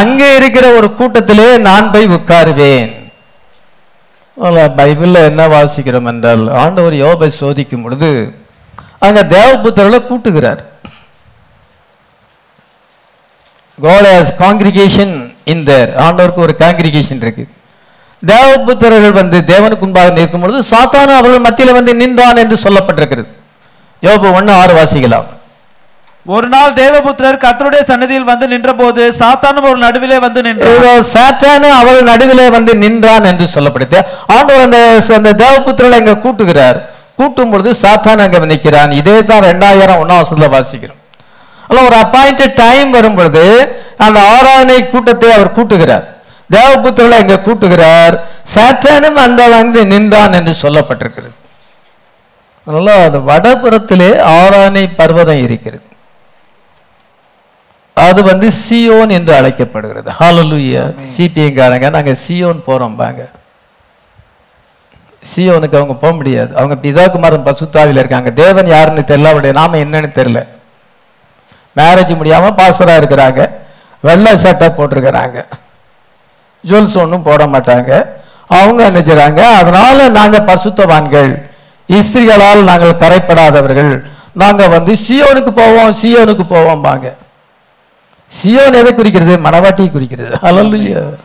அங்கே 0.00 0.28
இருக்கிற 0.40 0.66
ஒரு 0.78 0.88
கூட்டத்திலே 0.98 1.48
நான் 1.68 1.92
போய் 1.94 2.14
உட்காருவேன். 2.18 2.90
பைபிளில் 4.78 5.26
என்ன 5.30 5.42
வாசிக்கிறோம் 5.54 6.08
என்றால் 6.12 6.44
ஆண்டவர் 6.62 6.94
யோபை 7.04 7.28
சோதிக்கும் 7.40 7.84
பொழுது 7.84 8.10
அங்க 9.06 9.20
தேவபுத்திரர்களை 9.36 10.00
கூட்டுகிறார். 10.10 10.62
Has 14.14 14.30
congregation 14.44 15.10
in 15.52 15.58
there. 15.68 15.90
ஆண்டவருக்கு 16.04 16.44
ஒரு 16.46 16.54
காங்கிரிகேஷன் 16.62 17.22
இருக்கு. 17.24 17.44
தேவபுத்திரர்கள் 18.22 19.14
வந்து 19.20 19.38
தேவனுக்கு 19.52 19.84
முன்பாக 19.84 20.10
நிற்கும் 20.18 20.42
பொழுது 20.42 20.60
சாத்தானும் 20.72 21.18
அவர்கள் 21.20 21.46
மத்தியில 21.46 21.72
வந்து 21.78 21.92
நின்றான் 22.00 22.40
என்று 22.42 22.56
சொல்லப்பட்டிருக்கிறது. 22.64 23.30
யோபு 24.06 24.28
ஒண்ணு 24.38 24.52
ஆறு 24.60 24.74
வாசிக்கலாம். 24.80 25.28
ஒரு 26.34 26.48
நாள் 26.54 26.76
தேவபுத்திரர் 26.80 27.42
கர்த்தருடைய 27.44 27.82
சன்னதியில் 27.90 28.28
வந்து 28.30 28.46
நின்றபோது 28.52 29.02
சாத்தானும் 29.20 29.68
ஒரு 29.70 29.78
நடுவிலே 29.86 30.18
வந்து 30.26 30.40
நின்றார். 30.46 30.76
இதோ 30.78 30.92
சாத்தானு 31.14 31.68
அவள் 31.80 32.08
நடுவிலே 32.10 32.46
வந்து 32.56 32.74
நின்றான் 32.82 33.28
என்று 33.30 33.46
சொல்லப்படுது. 33.54 34.00
ஆண்டவர் 34.34 34.66
அந்த 34.66 34.80
அந்த 35.18 35.32
தேவபுத்திரனை 35.44 35.98
இங்க 36.02 36.16
கூட்டுகிறார். 36.26 36.78
கூட்டும் 37.22 37.52
பொழுது 37.52 37.72
சாத்தான் 37.82 38.24
அங்க 38.26 38.38
நிற்கிறான். 38.52 38.98
இதே 39.02 39.18
தான் 39.30 39.46
ரெண்டாயிரம் 39.50 40.00
ஒன்னாம் 40.02 40.20
வருஷத்துல 40.22 40.48
வாசிக்கிறோம். 40.56 41.00
அல்ல 41.68 41.82
ஒரு 41.88 41.96
அப்பாயிண்டட் 42.04 42.58
டைம் 42.62 42.90
வரும் 42.96 43.18
பொழுது 43.18 43.44
அந்த 44.04 44.18
ஆராதனை 44.36 44.78
கூட்டத்தை 44.94 45.28
அவர் 45.36 45.56
கூட்டுகிறார். 45.58 46.06
தேவபுத்திரனை 46.54 47.18
இங்க 47.24 47.36
கூட்டுகிறார். 47.46 48.16
சாத்தானும் 48.54 49.18
அந்த 49.26 49.42
வந்து 49.54 49.80
நின்றான் 49.92 50.36
என்று 50.38 50.54
சொல்லப்பட்டிருக்கிறது. 50.64 51.36
அதனால 52.66 52.96
அது 53.06 53.18
வடபுறத்திலே 53.30 54.10
ஆராதனை 54.40 54.84
பர்வதம் 55.00 55.42
இருக்கிறது. 55.46 55.86
அது 57.96 58.20
வந்து 58.30 58.48
சியோன் 58.64 59.10
என்று 59.18 59.32
அழைக்கப்படுகிறது. 59.38 60.10
ஹalleluya 60.20 60.82
சிபிஎங்காரங்க 61.14 61.88
நாங்க 61.96 62.12
சியோன் 62.24 62.60
போறோம் 62.68 62.98
பாங்க 63.00 63.22
சியோனுக்கு 65.34 65.76
அவங்க 65.76 65.94
போக 65.94 66.14
முடியாது. 66.14 66.56
அவங்க 66.56 66.74
பிதாகுமாரன் 66.74 67.52
பசுத்தாவில 67.52 67.90
இருக்காங்க. 67.90 68.30
தேவன் 68.30 68.66
யாருன்னு 68.66 69.00
தெரியல. 69.00 69.24
அவருடைய 69.24 69.60
நாம 69.60 69.76
என்னன்னு 69.76 70.10
தெரியல. 70.10 70.46
மேரேஜ் 71.76 72.16
முடியாம 72.16 72.60
பாசரா 72.60 72.94
இருக்கிறாங்க. 73.02 73.50
வெள்ளை 74.00 74.36
சட்டை 74.36 74.68
போட்டிருக்கிறாங்க. 74.68 75.44
ஜுவல்ஸ் 76.68 76.98
ஒன்றும் 76.98 77.22
போட 77.22 77.46
மாட்டாங்க. 77.46 78.06
அவங்க 78.46 78.84
என்ன 78.84 79.56
அதனால 79.56 80.08
நாங்க 80.08 80.38
பசுத்தவான்கள் 80.38 81.50
இஸ்திரிகளால் 81.88 82.62
நாங்கள் 82.62 82.94
கரைப்படாதவர்கள். 82.94 84.02
நாங்கள் 84.32 84.68
வந்து 84.68 84.96
சியோனுக்கு 85.08 85.50
போவோம் 85.50 85.94
சியோனுக்கு 86.02 86.46
போவோம் 86.48 86.80
பாங்க 86.80 87.14
சியோன் 88.42 88.74
எதை 88.74 88.94
குறிக்கிறது? 88.94 89.36
மணவாட்டியை 89.36 89.90
குறிக்கிறது. 89.90 90.36
ஹalleluya 90.42 91.16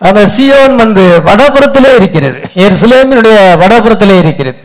அந்த 0.00 0.22
சியோன் 0.34 0.74
வந்து 0.82 1.02
வடபுறத்திலே 1.26 1.90
இருக்கிறது. 1.98 2.38
எருசலேமினுடைய 2.64 3.36
வடபுறத்திலே 3.62 4.16
இருக்கிறது. 4.22 4.60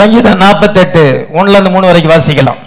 சங்கீதம் 0.00 0.42
நாற்பத்தெட்டு 0.44 1.02
ஒண்ணுல 1.38 1.56
இருந்து 1.56 1.74
மூணு 1.74 1.88
வரைக்கும் 1.90 2.14
வாசிக்கலாம். 2.14 2.60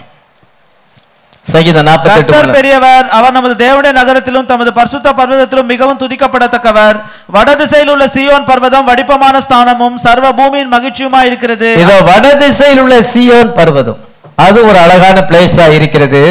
சங்கீதம் 1.54 1.88
நாற்பத்தெட்டு 1.90 2.54
பெரியவர் 2.58 3.08
அவர் 3.18 3.36
நமது 3.38 3.56
தேவனுடைய 3.64 3.94
நகரத்திலும் 3.98 4.48
தமது 4.52 4.72
பரிசுத்த 4.78 5.08
பர்வதத்திலும் 5.20 5.70
மிகவும் 5.74 6.00
துதிக்கப்படத்தக்கவர். 6.04 6.98
வடதிசையில் 7.36 7.92
உள்ள 7.94 8.06
சீயோன் 8.16 8.48
பர்வதம் 8.52 8.88
வடிப்பமான 8.90 9.42
ஸ்தானமும் 9.48 9.98
சர்வ 10.06 10.34
பூமியின் 10.40 10.74
மகிழ்ச்சியுமா 10.76 11.22
இருக்கிறது. 11.30 11.70
இதோ 11.84 11.98
வட 12.12 12.36
திசையில் 12.44 12.82
உள்ள 12.86 12.98
சியோன் 13.14 13.52
பர்வதம். 13.60 14.00
அது 14.46 14.60
ஒரு 14.70 14.78
அழகான 14.86 15.18
பிளேஸா 15.30 15.68
இருக்கிறது. 15.78 16.24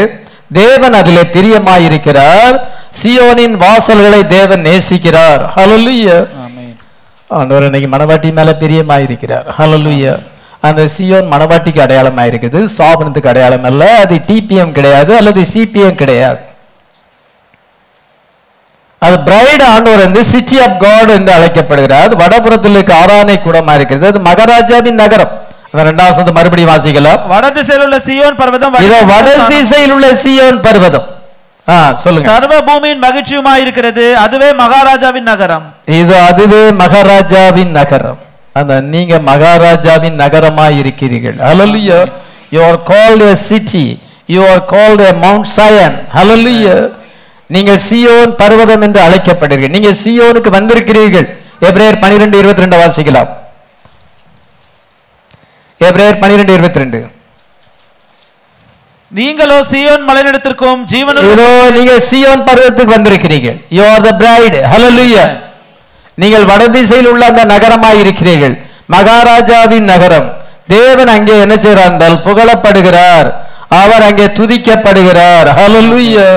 தேவன் 0.50 0.92
அதிலே 0.92 1.22
பிரியமாய் 1.36 1.84
இருக்கிறார் 1.88 2.56
சியோனின் 3.02 3.56
வாசல்களை 3.62 4.26
தேவன் 4.26 4.64
நேசிக்கிறார். 4.66 5.42
ஹalleluya 5.56 6.18
ஆண்டவர் 7.30 7.64
இன்னைக்கு 7.64 7.88
மணவாட்டி 7.94 8.32
மேல 8.32 8.50
பிரியமாய் 8.62 9.06
இருக்கிறார் 9.08 9.46
ஹalleluya 9.58 10.14
அந்த 10.60 10.88
சியோன் 10.96 11.30
மணவாட்டிக்கு 11.32 11.80
அடையாளமா 11.84 12.22
இருக்குது 12.30 12.60
சாபனத்துக்கு 12.78 13.30
அடையாளம் 13.32 13.64
அல்ல 13.70 13.98
அது 14.02 14.14
டிபிஎம் 14.28 14.72
கிடையாது 14.72 15.16
அல்லது 15.16 15.40
சிபிஎம் 15.54 16.00
கிடையாது. 16.02 16.40
அது 18.98 19.16
பிரைட் 19.20 19.62
ஆண்டவர் 19.62 20.04
வந்து 20.06 20.24
சிட்டி 20.24 20.56
ஆஃப் 20.66 20.78
காட் 20.84 21.10
என்று 21.16 21.32
அழைக்கப்படுகிறார். 21.32 22.12
வடபுறத்தில் 22.22 22.72
இருக்க 22.72 22.94
ஆராதனை 22.94 23.36
கூடமா 23.46 23.74
இருக்கிறது 23.74 24.06
அது 24.06 24.20
மகாராஜாவின் 24.28 25.00
நகரம். 25.02 25.32
ரெண்டாவது 25.88 26.32
மறுபடியும் 26.38 26.72
வாசிக்கலாம் 26.72 27.20
வடதிசையில் 27.32 27.84
உள்ள 27.86 27.96
சீயோன் 28.06 28.36
பர்வதம் 28.40 28.74
இதோ 28.86 28.98
வட. 29.12 29.28
திசையில் 29.52 29.94
உள்ள 29.96 30.09
சியோன் 30.24 30.59
பர்வதம். 30.66 31.06
சொல்லுங்க. 32.02 32.26
சர்வ 32.30 32.55
பூமியின் 32.68 33.01
மகிழ்ச்சியுமா 33.05 33.52
இருக்கிறது 33.64 34.05
அதுவே 34.24 34.48
மகாராஜாவின் 34.62 35.28
நகரம். 35.30 35.64
இது 36.01 36.14
அதுவே 36.30 36.62
மகாராஜாவின் 36.82 37.72
நகரம். 37.80 38.18
அந்த 38.60 38.72
நீங்க 38.94 39.14
மகாராஜாவின் 39.30 40.18
நகரமா 40.22 40.66
இருக்கிறீர்கள் 40.80 41.38
hallelujah 41.48 42.01
you 42.55 42.60
are 42.70 42.80
called 42.90 43.22
a 43.30 43.36
city. 43.51 43.86
You 44.34 44.42
are 44.51 44.60
called 44.72 45.01
a 45.06 45.12
mount 45.24 45.46
zion. 45.56 45.94
Hallelujah. 46.16 46.80
நீங்கள் 47.55 47.80
சியோன் 47.88 48.32
பர்வதம் 48.42 48.84
என்று 48.86 49.01
அழைக்கப்படுகிறீர்கள். 49.06 49.74
நீங்க 49.76 49.90
சியோனுக்கு 50.02 50.51
வந்திருக்கிறீர்கள். 50.59 51.26
எபிரேயர் 51.68 51.98
12 52.05 52.38
22 52.42 52.78
வாசிக்கலாம். 52.82 53.30
எபிரேயர் 55.80 56.18
12 56.22 56.56
22 56.56 57.01
நீங்களோ 59.12 59.56
சீயோன் 59.70 60.05
மலைநிலத்திற்கும் 60.09 60.80
ஜீவனுள்ள 60.92 61.32
இதோ 61.34 61.48
நீங்க 61.76 61.92
சியோன் 62.09 62.44
பர்வதத்துக்கு 62.46 62.94
வந்திருக்கிறீர்கள். 62.96 63.59
You 63.76 63.82
are 63.94 64.05
the 64.06 64.12
bride 64.20 64.56
hallelujah 64.72 65.24
நீங்கள் 66.22 66.46
வடதிசையில் 66.51 67.09
உள்ள 67.12 67.22
அந்த 67.30 67.44
நகரமாய் 67.52 68.01
இருக்கிறீர்கள். 68.02 68.55
மகாராஜாவின் 68.94 69.88
நகரம். 69.92 70.28
தேவன் 70.74 71.10
அங்கே 71.16 71.34
என்ன 71.44 71.55
செய்கிறார் 71.64 71.90
என்றால் 71.92 72.18
புகழப்படுகிறார். 72.26 73.28
அவர் 73.80 74.06
அங்கே 74.09 74.26
துதிக்கப்படுகிறார். 74.38 75.48
ஹalleluya 75.59 76.28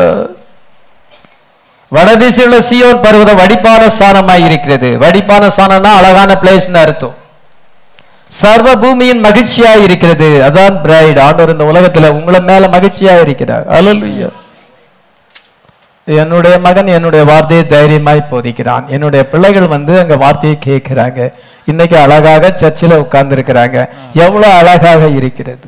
வடதிசையில் 1.91 2.47
உள்ள 2.49 2.59
சியோன் 2.69 3.03
பர்வதம் 3.05 3.39
வடிப்பான 3.41 3.81
ஸ்தானமாய் 3.97 4.45
இருக்கிறது. 4.47 4.89
வடிப்பான 5.03 5.43
ஸ்தானம்னா 5.55 5.91
அழகான 5.99 6.31
பிளேஸ்னு 6.41 6.80
அர்த்தம். 6.85 7.15
சர்வ 8.30 8.76
பூமியின் 8.76 9.24
மகிழ்ச்சியா 9.24 9.84
இருக்கிறது. 9.84 10.28
அதான் 10.48 10.82
பிரைட் 10.82 11.20
ஆண்டவர் 11.20 11.52
இந்த 11.52 11.64
உலகத்துல 11.64 12.10
உங்களை 12.10 12.41
மேல 12.41 12.68
மகிழ்ச்சியா 12.68 13.22
இருக்கிறார். 13.22 13.68
அல்லலுயா 13.70 14.30
என்னுடைய 16.06 16.60
மகன் 16.60 16.88
என்னுடைய 16.88 17.26
வார்த்தையை 17.26 17.66
தைரியமாய் 17.66 18.30
போதிக்கிறான். 18.32 18.88
என்னுடைய 18.88 19.30
பிள்ளைகள் 19.30 19.68
வந்து 19.68 19.99
அங்க 19.99 20.16
வார்த்தையை 20.16 20.60
கேட்கிறாங்க. 20.66 21.34
இன்னைக்கு 21.66 21.98
அழகாக 21.98 22.52
சர்ச்சில் 22.56 22.91
உட்கார்ந்து 22.91 23.36
இருக்கிறாங்க 23.36 23.88
எவ்வளவு 24.14 24.54
அழகாக 24.54 25.08
இருக்கிறது. 25.08 25.68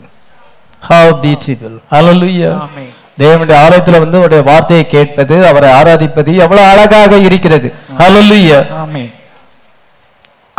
ஹவ் 0.79 1.25
பியூட்டிஃபுல் 1.25 1.77
அல்லலுயா 1.91 2.51
ஆமென். 2.59 2.91
தேவனுடைய 3.19 3.57
ஆலயத்துல 3.65 3.99
வந்து 3.99 4.17
அவருடைய 4.17 4.43
வார்த்தையை 4.43 4.85
கேட்பது 4.85 5.47
அவரை 5.47 5.69
ஆராதிப்பது 5.69 6.35
எவ்வளவு 6.35 6.67
அழகாக 6.67 7.17
இருக்கிறது. 7.17 7.73
அல்லலுயா 7.97 8.65
ஆமென் 8.73 9.11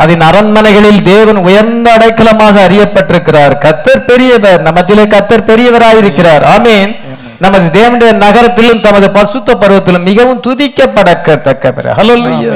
அதன் 0.01 0.21
அரண்மனைகளில் 0.21 1.01
தேவன் 1.01 1.39
உயர்ந்த 1.47 1.87
அடைக்கலமாக 1.97 2.55
அறியப்பட்டிருக்கிறார். 2.67 3.53
கத்தர் 3.65 4.05
பெரியவர். 4.05 4.61
நமத்திலே 4.63 5.05
கத்தர் 5.13 5.47
பெரியவராயிருக்கிறார். 5.49 6.43
ஆமீன். 6.55 6.93
நமது 7.39 7.67
தேவனுடைய 7.79 8.13
நகரத்திலும் 8.13 8.81
தமது 8.81 9.07
பசுத்த 9.09 9.55
பருவத்திலும் 9.55 10.07
மிகவும் 10.09 10.41
துதிக்கப்படத்தக்கவர் 10.47 11.89
ஹalleluya 11.99 12.51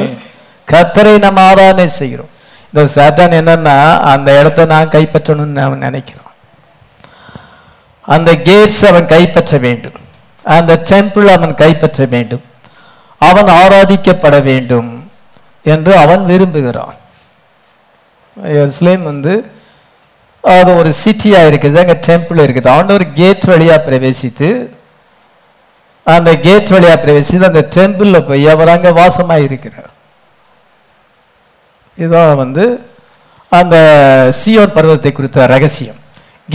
கத்தரை 0.72 1.20
நம்ம 1.20 1.42
ஆராதனை 1.42 1.88
செய்கிறோம். 1.88 2.30
இந்த 2.74 2.84
சாத்தான் 2.96 3.36
என்னன்னா 3.40 4.00
அந்த 4.14 4.40
இடத்தை 4.40 4.66
நான் 4.66 4.88
கைப்பற்றணும்னு 4.88 5.64
அவன் 5.68 5.84
நினைக்கிறான். 5.88 6.34
அந்த 8.02 8.32
கேட்ஸ் 8.32 8.88
அவன் 8.90 9.06
கைப்பற்ற 9.06 9.58
வேண்டும். 9.58 9.98
அந்த 10.44 10.82
டெம்பிள் 10.90 11.26
அவன் 11.26 11.56
கைப்பற்ற 11.56 12.06
வேண்டும். 12.06 12.44
அவன் 13.18 13.46
ஆராதிக்கப்பட 13.46 14.44
வேண்டும் 14.44 14.90
என்று 15.64 15.96
அவன் 15.96 16.26
விரும்புகிறான். 16.26 16.96
எருசலேம் 18.62 19.04
வந்து 19.12 19.34
அது 20.44 20.72
ஒரு 20.80 20.92
சிட்டியா 21.04 21.40
இருக்குது 21.50 21.78
அங்க 21.84 21.96
டெம்பிள் 22.08 22.42
இருக்குது. 22.46 22.70
ஆண்டவர் 22.78 23.06
கேட் 23.20 23.46
வழியா 23.52 23.76
பிரவேசித்து 23.88 24.50
அந்த 26.16 26.32
கேட் 26.48 26.72
வழியா 26.74 26.96
பிரவேசித்து 27.04 27.52
அந்த 27.52 27.64
டெம்பிள்ல 27.76 28.18
போய் 28.28 28.46
அவர் 28.54 28.74
அங்கே 28.74 28.92
வாசமா 29.02 29.38
இருக்கிறார். 29.46 29.92
இதான் 31.98 32.36
வந்து 32.44 32.66
அந்த 33.52 33.76
சியோன் 34.40 34.76
பருவத்தை 34.78 35.12
குறித்த 35.12 35.48
ரகசியம். 35.56 36.00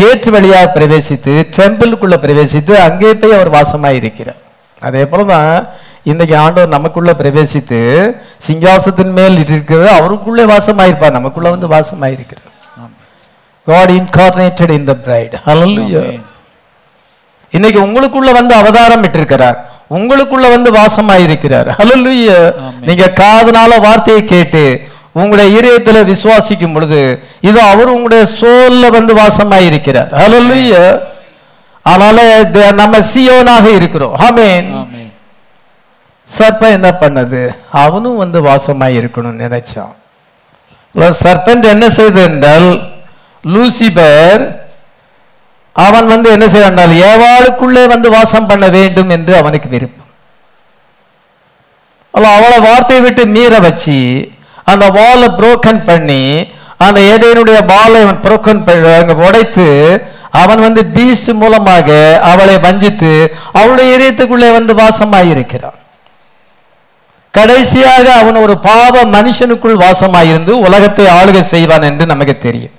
கேட் 0.01 0.29
வழியா 0.35 0.61
பிரவேசித்து 0.77 1.35
டெம்பிளுக்குள்ளே 1.57 2.19
பிரவேசித்து 2.25 2.75
அங்கே 2.89 3.11
போய் 3.23 3.37
அவர் 3.39 3.55
வாசமா 3.59 3.91
இருக்கிறார். 4.01 4.41
அதே 4.89 5.03
போலதான் 5.13 5.57
இன்னைக்கு 6.03 6.37
ஆண்டவர் 6.37 6.69
நமக்குள்ள 6.69 7.15
பிரவேசித்து 7.19 8.13
சிங்காசத்தின் 8.47 9.13
மேல் 9.13 9.39
இருக்கிற 9.39 9.91
அவருக்குள்ளே 9.91 10.43
வாசமாயிருப்பார். 10.43 11.11
நமக்குள்ள 11.11 11.51
வந்து 11.51 11.69
வாசமாயிருக்கிறார் 11.69 12.49
God 13.67 13.89
incarnated 13.89 14.71
in 14.71 14.87
the 14.87 14.95
bride. 14.95 15.33
Hallelujah. 15.47 16.21
இன்னைக்கு 17.51 17.81
உங்களுக்குள்ள 17.81 18.33
வந்து 18.33 18.55
அவதாரம் 18.55 19.03
விட்டிருக்கிறார் 19.03 19.57
உங்களுக்குள்ள 19.91 20.49
வந்து 20.49 20.73
வாசமாயிருக்கிறார். 20.73 21.69
ஹalleluya 21.79 22.55
நீங்க 22.81 23.13
காதுனால 23.15 23.81
வார்த்தையை 23.81 24.25
கேட்டு 24.25 24.81
உங்களுடைய 25.13 25.61
இதயத்துல 25.61 26.15
விசுவாசிக்கும் 26.15 26.75
பொழுது 26.75 27.23
இது 27.41 27.61
அவர் 27.61 27.89
உங்களுடைய 27.89 28.27
சோல்ல 28.41 28.89
வந்து 28.89 29.15
வாசமாயிருக்கிறார். 29.15 30.09
ஹalleluya 30.13 31.01
அதனால 31.83 32.45
த- 32.45 32.73
நம்ம 32.73 32.99
சியோனாக 32.99 33.75
இருக்கிறோம். 33.75 34.15
ஆமென் 34.19 34.90
சர்ப்பம் 36.37 36.75
என்ன 36.77 36.89
பண்ணது? 37.03 37.41
அவனும் 37.85 38.21
வந்து 38.23 38.39
வாசமாய் 38.49 38.99
இருக்கணும்னு 39.01 39.45
நினைச்சான். 39.47 39.95
சர்பெண்ட் 41.23 41.65
என்ன 41.75 41.87
செய்தது 41.97 42.23
என்றால் 42.31 42.69
லூசிபர் 43.45 44.43
அவன் 45.77 46.11
வந்து 46.13 46.29
என்ன 46.37 46.47
செய்ய 46.53 46.71
என்றால் 46.71 46.95
ஏவாளுக்குள்ளே 47.09 47.83
வந்து 47.95 48.09
வாசம் 48.17 48.49
பண்ண 48.51 48.65
வேண்டும் 48.77 49.11
என்று 49.17 49.33
அவனுக்கு 49.41 49.69
விருப்பம். 49.75 50.09
அவளை 52.15 52.59
வார்த்தையை 52.69 53.03
விட்டு 53.05 53.23
மீற 53.37 53.53
வச்சு 53.67 53.99
அந்த 54.71 54.85
வாலை 54.97 55.29
புரோக்கன் 55.39 55.83
பண்ணி 55.91 56.23
அந்த 56.87 56.99
ஏதேனுடைய 57.13 57.59
வாலை 57.73 57.99
அவன் 58.05 58.23
புரோக்கன் 58.25 58.65
பண்ண 58.69 59.15
உடைத்து 59.27 59.69
அவன் 60.43 60.65
வந்து 60.67 60.83
பீஸ்ட் 60.97 61.31
மூலமாக 61.43 61.89
அவளை 62.31 62.57
வஞ்சித்து 62.67 63.13
அவளுடைய 63.59 63.89
இதயத்துக்குள்ளே 63.97 64.51
வந்து 64.59 64.75
வாசமாயிருக்கிறான் 64.81 65.79
கடைசியாக 67.37 68.05
அவன் 68.21 68.39
ஒரு 68.45 68.55
பாவ 68.69 69.03
மனுஷனுக்குள் 69.17 69.81
வாசமாயிருந்து 69.85 70.53
உலகத்தை 70.67 71.05
ஆளுகை 71.19 71.43
செய்வான் 71.55 71.87
என்று 71.89 72.05
நமக்கு 72.13 72.35
தெரியும். 72.47 72.75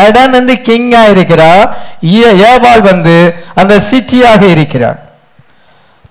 ஆடம் 0.00 0.34
வந்து 0.36 0.54
கிங்காக 0.66 1.12
இருக்கிறார். 1.14 1.66
ஏபால் 2.50 2.82
வந்து 2.90 3.14
அந்த 3.60 3.74
சிட்டியாக 3.90 4.42
இருக்கிறார். 4.54 4.98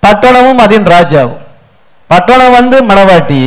பட்டணமும் 0.05 0.61
அதன் 0.65 0.89
ராஜாவும். 0.95 1.43
பட்டணம் 2.09 2.55
வந்து 2.57 2.77
மணவாட்டி 2.89 3.41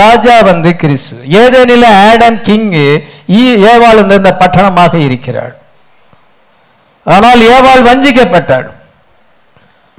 ராஜா 0.00 0.36
வந்து 0.50 0.70
கிறிஸ்து. 0.82 1.16
ஏதேனில 1.40 1.86
ஆடம் 2.08 2.38
கிங்கு 2.48 2.86
ஏவாள் 3.72 4.00
வந்து 4.02 4.20
இந்த 4.20 4.32
பட்டணமாக 4.42 4.94
இருக்கிறாள் 5.08 5.54
ஆனால் 7.16 7.40
ஏவாள் 7.54 7.86
வஞ்சிக்கப்பட்டாள் 7.88 8.68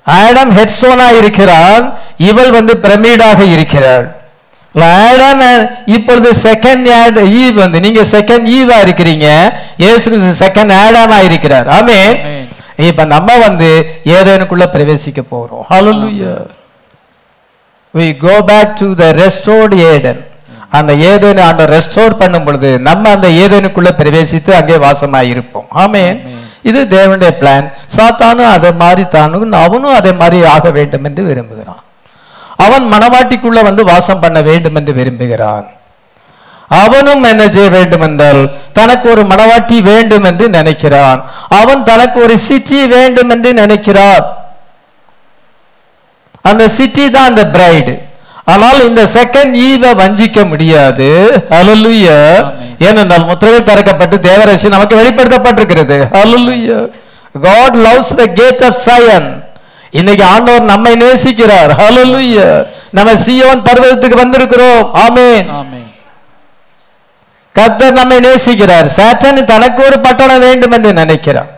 ஆடம் 0.06 0.52
ஹெட்சோனா 0.58 1.08
இருக்கிறான் 1.20 1.84
இவள் 2.30 2.52
வந்து 2.58 2.74
பிரமிடாக 2.86 3.40
இருக்கிறாள் 3.56 4.08
ஆடம் 4.76 5.42
இப்பொழுது 5.96 6.30
செகண்ட் 6.48 6.88
ஈவ் 7.42 7.56
வந்து 7.64 7.80
நீங்க 7.86 8.02
செகண்ட் 8.16 8.46
ஈவா 8.58 8.78
இருக்கிறீங்க 8.86 9.28
இயேசு 9.84 10.10
செகண்ட் 10.44 10.74
ஆடாமா 10.84 11.18
இருக்கிறார். 11.30 11.68
ஆமே. 11.78 12.00
இப்ப 12.90 13.06
நம்ம 13.16 13.30
வந்து 13.46 13.70
ஏதேனுக்குள்ள 14.18 14.66
பிரவேசிக்க 14.76 15.22
போறோம். 15.34 15.64
Hallelujah 15.72 16.34
we 17.94 18.06
go 18.28 18.36
back 18.52 18.68
to 18.82 18.88
the 19.02 19.10
restored 19.22 19.74
Eden 19.92 20.22
அந்த 20.78 20.92
ஏதேனை 21.10 21.42
ஆண்ட 21.48 21.64
ரெஸ்டோர் 21.74 22.14
பண்ணும் 22.22 22.46
பொழுது 22.46 22.70
நம்ம 22.88 23.10
அந்த 23.16 23.28
ஏதேனுக்குள்ள 23.44 23.90
பிரவேசித்து 24.02 24.52
அங்கே 24.60 24.78
வாசமாய் 24.86 25.32
இருப்போம் 25.34 25.68
ஆமென். 25.84 26.20
இது 26.70 26.80
தேவனுடைய 26.96 27.32
பிளான் 27.42 27.68
சாத்தானும் 27.98 28.52
அதை 28.56 28.72
மாதிரி 28.82 29.04
தானும் 29.16 29.54
அவனும் 29.66 29.98
அதே 30.00 30.12
மாதிரி 30.22 30.40
ஆக 30.56 30.72
வேண்டும் 30.78 31.06
என்று 31.10 31.24
விரும்புகிறான். 31.30 31.84
அவன் 32.66 32.86
மனவாட்டிக்குள்ள 32.94 33.60
வந்து 33.70 33.84
வாசம் 33.92 34.20
பண்ண 34.20 34.42
வேண்டும் 34.50 34.76
என்று 34.76 34.94
விரும்புகிறான். 34.94 35.68
அவனும் 36.84 37.24
என்ன 37.30 37.44
செய்ய 37.50 37.70
வேண்டும் 37.70 38.04
என்றால் 38.08 38.42
தனக்கு 38.78 39.08
ஒரு 39.14 39.24
மனவாட்டி 39.32 39.78
வேண்டும் 39.82 40.24
என்று 40.24 40.46
நினைக்கிறான். 40.58 41.20
அவன் 41.62 41.82
தனக்கு 41.84 42.18
ஒரு 42.22 42.36
சிட்டி 42.48 42.80
வேண்டும் 42.88 43.30
என்று 43.30 43.50
நினைக்கிறான். 43.54 44.26
அந்த 46.50 46.64
சிட்டி 46.78 47.04
தான் 47.10 47.30
அந்த 47.32 47.44
பிரைடு 47.56 47.94
ஆனால் 48.46 48.86
இந்த 48.88 49.04
செகண்ட் 49.14 49.54
ஈவை 49.68 49.92
வஞ்சிக்க 50.02 50.48
முடியாது. 50.48 51.10
ஆமென். 51.60 52.80
ஏனென்றால் 52.88 53.26
முத்திரைகள் 53.26 53.68
திறக்கப்பட்டு 53.70 54.18
தேவரசி 54.30 54.68
நமக்கு 54.70 54.96
வெளிப்படுத்தப்பட்டிருக்கிறது. 55.02 55.98
ஹalleluya 56.18 56.80
God 57.48 57.74
loves 57.88 58.10
the 58.22 58.28
gate 58.40 58.62
of 58.68 58.74
Zion. 58.86 59.26
இன்னைக்கு 59.92 60.24
ஆண்டவர் 60.24 60.62
நம்மை 60.62 60.94
நேசிக்கிறார். 60.96 61.72
ஹalleluya 61.82 62.66
நம்ம 62.92 63.12
சியோன் 63.26 63.66
பர்வதத்துக்கு 63.68 64.22
வந்திருக்கிறோம். 64.24 64.84
ஆமென் 65.06 65.50
கர்த்தர் 67.56 67.98
நம்மை 68.00 68.18
நேசிக்கிறார். 68.20 68.88
சாத்தான் 68.98 69.44
தனக்கு 69.44 69.86
ஒரு 69.86 70.00
பட்டணம் 70.00 70.40
வேண்டும் 70.40 70.72
என்று 70.72 70.92
நினைக்கிறான் 70.94 71.50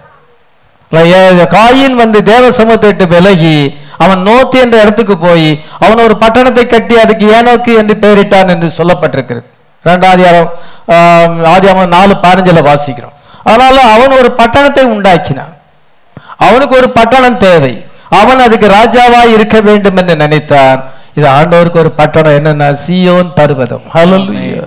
இல்ல, 0.91 1.43
காயின் 1.57 1.95
வந்து 2.01 2.23
தேவ 2.23 2.51
சமூகத்தை 2.51 3.07
விலகி 3.07 3.57
அவன் 4.03 4.21
நோத்தி 4.27 4.57
என்ற 4.65 4.75
இடத்துக்கு 4.81 5.17
போய் 5.17 5.49
அவன் 5.80 6.03
ஒரு 6.05 6.15
பட்டணத்தை 6.23 6.65
கட்டி 6.67 6.95
அதுக்கு 7.03 7.25
ஏனோக்கு 7.38 7.71
என்று 7.81 7.95
பெயரிட்டான் 8.03 8.51
என்று 8.53 8.69
சொல்லப்பட்டிருக்கிறது. 8.77 9.47
அதிகாரம் 10.13 10.49
ஆம், 10.95 11.35
ஆதியாகமம் 11.53 11.93
நாலு 11.97 12.13
பதினஞ்சுல 12.23 12.61
வாசிக்கிறோம். 12.69 13.15
அதனால 13.43 13.81
அவன் 13.95 14.17
ஒரு 14.19 14.31
பட்டணத்தை 14.31 14.84
உண்டாக்கினான். 14.95 15.53
அவனுக்கு 16.38 16.75
ஒரு 16.75 16.89
பட்டணம் 16.89 17.38
தேவை. 17.38 17.73
அவன் 18.21 18.39
அதுக்கு 18.39 18.67
ராஜாவாய் 18.67 19.34
இருக்க 19.34 19.57
வேண்டும் 19.61 19.97
என்று 19.97 20.15
நினைத்தான். 20.15 20.80
இது 21.17 21.27
ஆண்டவருக்கு 21.38 21.84
ஒரு 21.84 21.91
பட்டணம் 21.91 22.38
என்னன்னா 22.39 22.69
சியோன் 22.85 23.30
பர்வதம். 23.35 23.85
ஹalleluya 23.93 24.65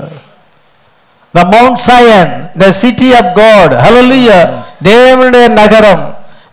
the 1.34 1.44
mount 1.54 1.78
zion 1.86 2.28
the 2.62 2.68
city 2.82 3.08
of 3.20 3.26
god. 3.38 3.70
Hallelujah. 3.84 4.42
தேவனுடைய 4.82 5.46
நகரம். 5.60 6.04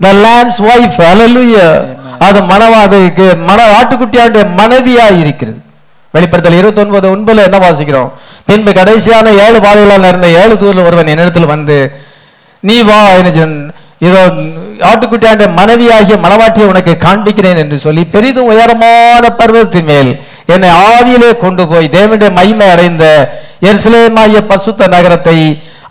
The 0.06 0.14
lamb's 0.26 0.58
wife. 0.70 0.96
Hallelujah. 1.10 1.72
அது 2.24 2.40
மனவாதுக்கு 2.50 3.26
மன 3.48 3.60
ஆட்டுக்குட்டியாருடைய 3.78 4.44
மனைவியா 4.60 5.06
இருக்கிறது. 5.22 5.60
வெளிப்படுத்தல் 6.14 6.58
இருபத்தி 6.58 6.82
ஒன்பது 6.84 7.08
ஒன்பதுல 7.14 7.46
என்ன 7.48 7.58
வாசிக்கிறோம்? 7.60 8.10
பின்பு 8.48 8.72
கடைசியான 8.72 9.28
ஏழு 9.44 9.58
பாதைகளால் 9.60 10.10
இருந்த 10.10 10.28
ஏழு 10.42 10.56
தூரில் 10.62 10.88
ஒருவன் 10.88 11.12
என்னிடத்தில் 11.14 11.52
வந்து 11.54 11.78
நீ 12.64 12.76
வா 12.82 13.00
என்ன 13.20 13.48
இதோ 14.06 14.22
ஆட்டுக்குட்டியாண்ட 14.90 15.46
மனைவியாகிய 15.58 16.16
மனவாட்டியை 16.24 16.66
உனக்கு 16.70 16.94
காண்பிக்கிறேன் 17.04 17.62
என்று 17.64 17.78
சொல்லி 17.80 18.04
பெரிதும் 18.14 18.50
உயரமான 18.52 19.24
பருவத்தின் 19.40 19.90
மேல் 19.90 20.12
என்னை 20.48 20.70
ஆவியிலே 20.88 21.30
கொண்டு 21.38 21.64
போய் 21.68 21.94
தேவனுடைய 21.96 22.32
மகிமை 22.38 22.68
அடைந்த 22.74 23.06
எருசலேமாகிய 23.68 24.42
பசுத்த 24.50 24.88
நகரத்தை 24.88 25.38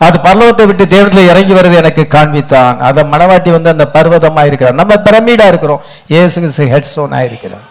அது 0.05 0.17
பர்வதத்தை 0.23 0.65
விட்டு 0.65 0.87
தேவனத்தில் 0.87 1.29
இறங்கி 1.31 1.53
வருது 1.53 1.75
எனக்கு 1.81 2.03
காண்பித்தான். 2.15 2.77
அதை 2.89 3.03
மனவாட்டி 3.03 3.51
வந்து 3.57 3.73
அந்த 3.73 3.85
பர்வதமா 3.93 4.45
இருக்கிறார். 4.49 4.79
நம்ம 4.81 4.93
பிரமிடா 5.07 5.47
இருக்கிறோம். 5.51 5.81
இயேசு 6.07 6.53
ஹெட்ஸோனா 6.73 7.19
இருக்கிறார். 7.29 7.65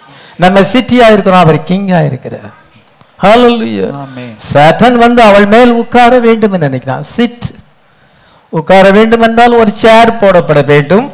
நம்ம 0.45 0.61
சிட்டியா 0.73 1.07
இருக்கிறோம். 1.15 1.43
அவர் 1.45 1.59
கிங்கா 1.71 2.01
இருக்கிறார். 2.11 2.61
சாட்டன் 4.53 4.97
வந்து 5.05 5.23
அவள் 5.23 5.47
மேல் 5.47 5.73
உட்கார 5.83 6.13
வேண்டும் 6.29 6.53
என்று 6.53 6.69
நினைக்கிறான். 6.69 7.05
சிட் 7.17 7.45
உட்கார 8.59 8.91
வேண்டும் 8.91 9.25
என்றால் 9.27 9.59
ஒரு 9.63 9.71
சேர் 9.83 10.19
போடப்பட 10.21 10.61
வேண்டும். 10.71 11.07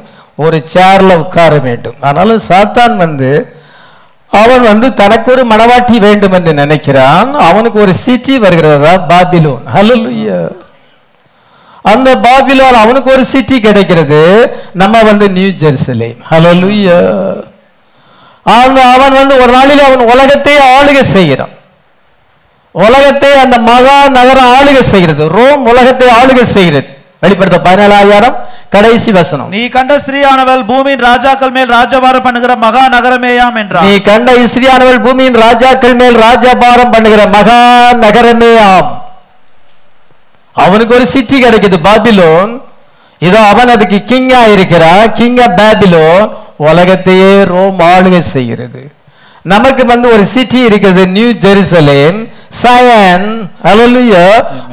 ஒரு 0.45 0.59
சேர்ல 0.75 1.17
உட்கார 1.25 1.59
வேண்டும். 1.67 1.99
ஆனாலும் 2.01 2.41
சாத்தான் 2.49 2.97
வந்து 2.97 3.31
அவன் 4.31 4.63
வந்து 4.71 4.87
தனக்கு 5.01 5.29
ஒரு 5.33 5.43
மனவாட்டி 5.53 5.97
வேண்டும் 6.07 6.35
என்று 6.39 6.53
நினைக்கிறான். 6.53 7.29
அவனுக்கு 7.49 7.79
ஒரு 7.85 7.95
சிட்டி 8.05 8.39
வருகிறதா? 8.39 8.95
பாபிலோன். 9.13 9.65
ஹalleluya 9.75 10.39
அந்த 11.93 12.09
பாபிலோன் 12.27 12.81
அவனுக்கு 12.85 13.11
ஒரு 13.17 13.25
சிட்டி 13.35 13.57
கிடைக்கிறது. 13.67 14.21
நம்ம 14.83 15.03
வந்து 15.11 15.27
நியூ 15.37 15.51
ஜெருசலேம் 15.63 16.19
ஹalleluya 16.31 16.99
அந்த 18.59 18.79
அவன் 18.95 19.15
வந்து 19.21 19.35
ஒரு 19.43 19.53
நாளில் 19.57 19.87
அவன் 19.87 20.03
உலகத்தையே 20.13 20.61
ஆளுகை 20.77 21.03
செய்கிறான். 21.17 21.55
உலகத்தை 22.75 23.31
அந்த 23.45 23.57
மகா 23.71 23.97
நகரம் 24.19 24.51
ஆளுகை 24.57 24.83
செய்கிறது. 24.93 25.25
ரோம் 25.39 25.63
உலகத்தை 25.71 26.09
ஆளுகை 26.21 26.45
செய்கிறது. 26.57 26.89
வெளிப்படுத்த 27.23 27.59
பதினேழாயிரம் 27.67 28.37
கடைசி 28.75 29.11
வசனம். 29.19 29.51
நீ 29.55 29.63
கண்ட 29.77 29.93
ஸ்திரீயானவள் 30.03 30.63
பூமியின் 30.71 31.03
ராஜாக்கள் 31.09 31.53
மேல் 31.57 31.71
ராஜபாரம் 31.77 32.25
பண்ணுகிற 32.27 32.53
மகா 32.65 32.83
நகரமேயாம் 32.95 33.57
என்றார். 33.63 33.87
நீ 33.89 33.95
கண்ட 34.11 34.33
இஸ்ரியானவள் 34.45 35.01
பூமியின் 35.07 35.39
ராஜாக்கள் 35.45 35.97
மேல் 36.01 36.17
ராஜபாரம் 36.27 36.93
பண்ணுகிற 36.95 37.23
மகா 37.37 37.61
நகரமே 38.05 38.51
ஆம் 38.71 38.91
அவனுக்கு 40.65 40.97
ஒரு 40.99 41.07
சிட்டி 41.15 41.37
கிடைக்குது 41.45 41.79
பாபிலோன். 41.89 42.53
இதோ 43.27 43.39
அவன் 43.53 43.73
அதுக்கு 43.75 43.99
கிங்கா 44.11 44.43
இருக்கிறான். 44.55 45.05
கிங் 45.19 45.41
ஆஃப் 45.47 45.59
உலகத்தையே 46.67 47.33
ரோம் 47.53 47.81
ஆளுகை 47.93 48.23
செய்கிறது. 48.35 48.83
நமக்கு 49.53 49.83
வந்து 49.93 50.07
ஒரு 50.15 50.25
சிட்டி 50.35 50.61
இருக்குது 50.69 51.03
நியூ 51.17 51.29
ஜெருசலேம். 51.45 52.19
சயன் 52.63 53.29
அலலுய 53.71 54.15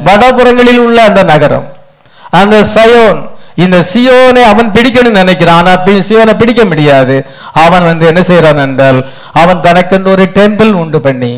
வடபுறங்களில் 0.07 0.81
உள்ள 0.85 0.97
அந்த 1.09 1.21
நகரம். 1.31 1.67
அந்த 2.39 2.57
சயோன் 2.75 3.19
இந்த 3.63 3.77
சியோனை 3.91 4.41
அவன் 4.51 4.69
பிடிக்கணும்னு 4.75 5.21
நினைக்கிறான். 5.23 5.59
ஆனா 5.61 5.73
சியோனை 6.07 6.33
பிடிக்க 6.41 6.61
முடியாது. 6.71 7.15
அவன் 7.65 7.85
வந்து 7.89 8.05
என்ன 8.11 8.21
செய்யறான் 8.29 8.61
என்றால் 8.67 8.99
அவன் 9.41 9.63
தனக்கென்று 9.67 10.09
ஒரு 10.15 10.25
டெம்பிள் 10.37 10.71
உண்டு 10.83 11.01
பண்ணி 11.07 11.33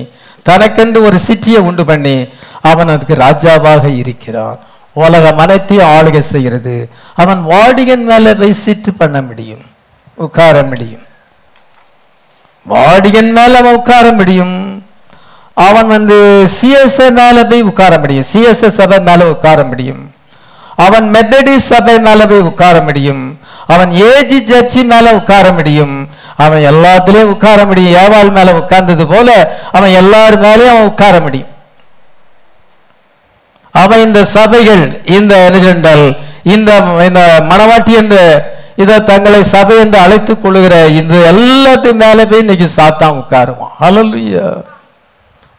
தனக்கென்று 0.50 1.00
ஒரு 1.08 1.18
சிட்டியை 1.28 1.60
உண்டு 1.70 1.84
பண்ணி 1.92 2.16
அவன் 2.68 2.88
அதுக்கு 2.88 3.14
ராஜாவாக 3.14 3.96
இருக்கிறான். 3.96 4.60
உலகம் 4.94 5.38
அனைத்தையும் 5.38 5.88
ஆளுகை 5.88 6.20
செய்கிறது. 6.20 6.90
அவன் 7.16 7.46
வாடிகன் 7.50 8.04
மேலே 8.04 8.34
போய் 8.34 8.56
சிட்டு 8.66 8.88
பண்ண 8.98 9.22
முடியும். 9.22 9.62
உட்கார 10.16 10.64
முடியும். 10.64 11.02
வாடிகன் 12.70 13.32
மேல 13.32 13.58
அவன் 13.58 13.76
உட்கார 13.76 14.12
முடியும். 14.12 14.86
அவன் 15.54 15.88
வந்து 15.88 16.48
சிஎஸ்ஐ 16.62 17.12
மேல 17.12 17.46
போய் 17.46 17.62
உட்கார 17.62 17.98
முடியும். 17.98 18.24
சிஎஸ்ஐ 18.34 18.68
சபை 18.68 19.00
மேல 19.00 19.28
உட்கார 19.28 19.64
முடியும். 19.64 20.12
அவன் 20.76 21.12
மெத்தடிஸ் 21.12 21.68
சபை 21.72 22.00
மேல 22.00 22.28
போய் 22.28 22.40
உட்கார 22.40 22.82
முடியும். 22.82 23.40
அவன் 23.68 23.90
ஏஜி 23.90 24.44
ஜட்ஜி 24.44 24.86
மேல 24.86 25.14
உட்கார 25.14 25.52
முடியும். 25.52 26.10
அவன் 26.36 26.62
எல்லாத்துலயும் 26.62 27.32
உட்கார 27.36 27.66
முடியும். 27.66 28.02
ஏவாள் 28.02 28.32
மேல 28.32 28.52
உட்கார்ந்தது 28.52 29.08
போல 29.08 29.58
அவன் 29.72 29.90
எல்லார் 29.90 30.42
மேலேயும் 30.42 30.70
அவன் 30.70 30.86
உட்கார 30.86 31.20
முடியும். 31.20 31.56
அவன் 33.84 34.06
இந்த 34.08 34.24
சபைகள் 34.24 34.84
இந்த 35.06 35.34
எலிஜெண்டல் 35.50 36.06
இந்த 36.44 36.72
இந்த 37.08 37.22
மணவாட்டி 37.50 37.94
என்ற 38.02 38.16
இதை 38.76 39.04
தங்களை 39.04 39.44
சபை 39.44 39.76
என்று 39.84 39.98
அழைத்துக் 40.00 40.42
கொள்ளுகிற 40.42 40.76
இந்த 41.00 41.16
எல்லாத்தையும் 41.32 42.02
மேல 42.04 42.26
போய் 42.26 42.40
இன்னைக்கு 42.40 42.68
சாத்தான் 42.76 43.18
உட்காருவான். 43.22 43.74
ஹalleluya 43.80 44.44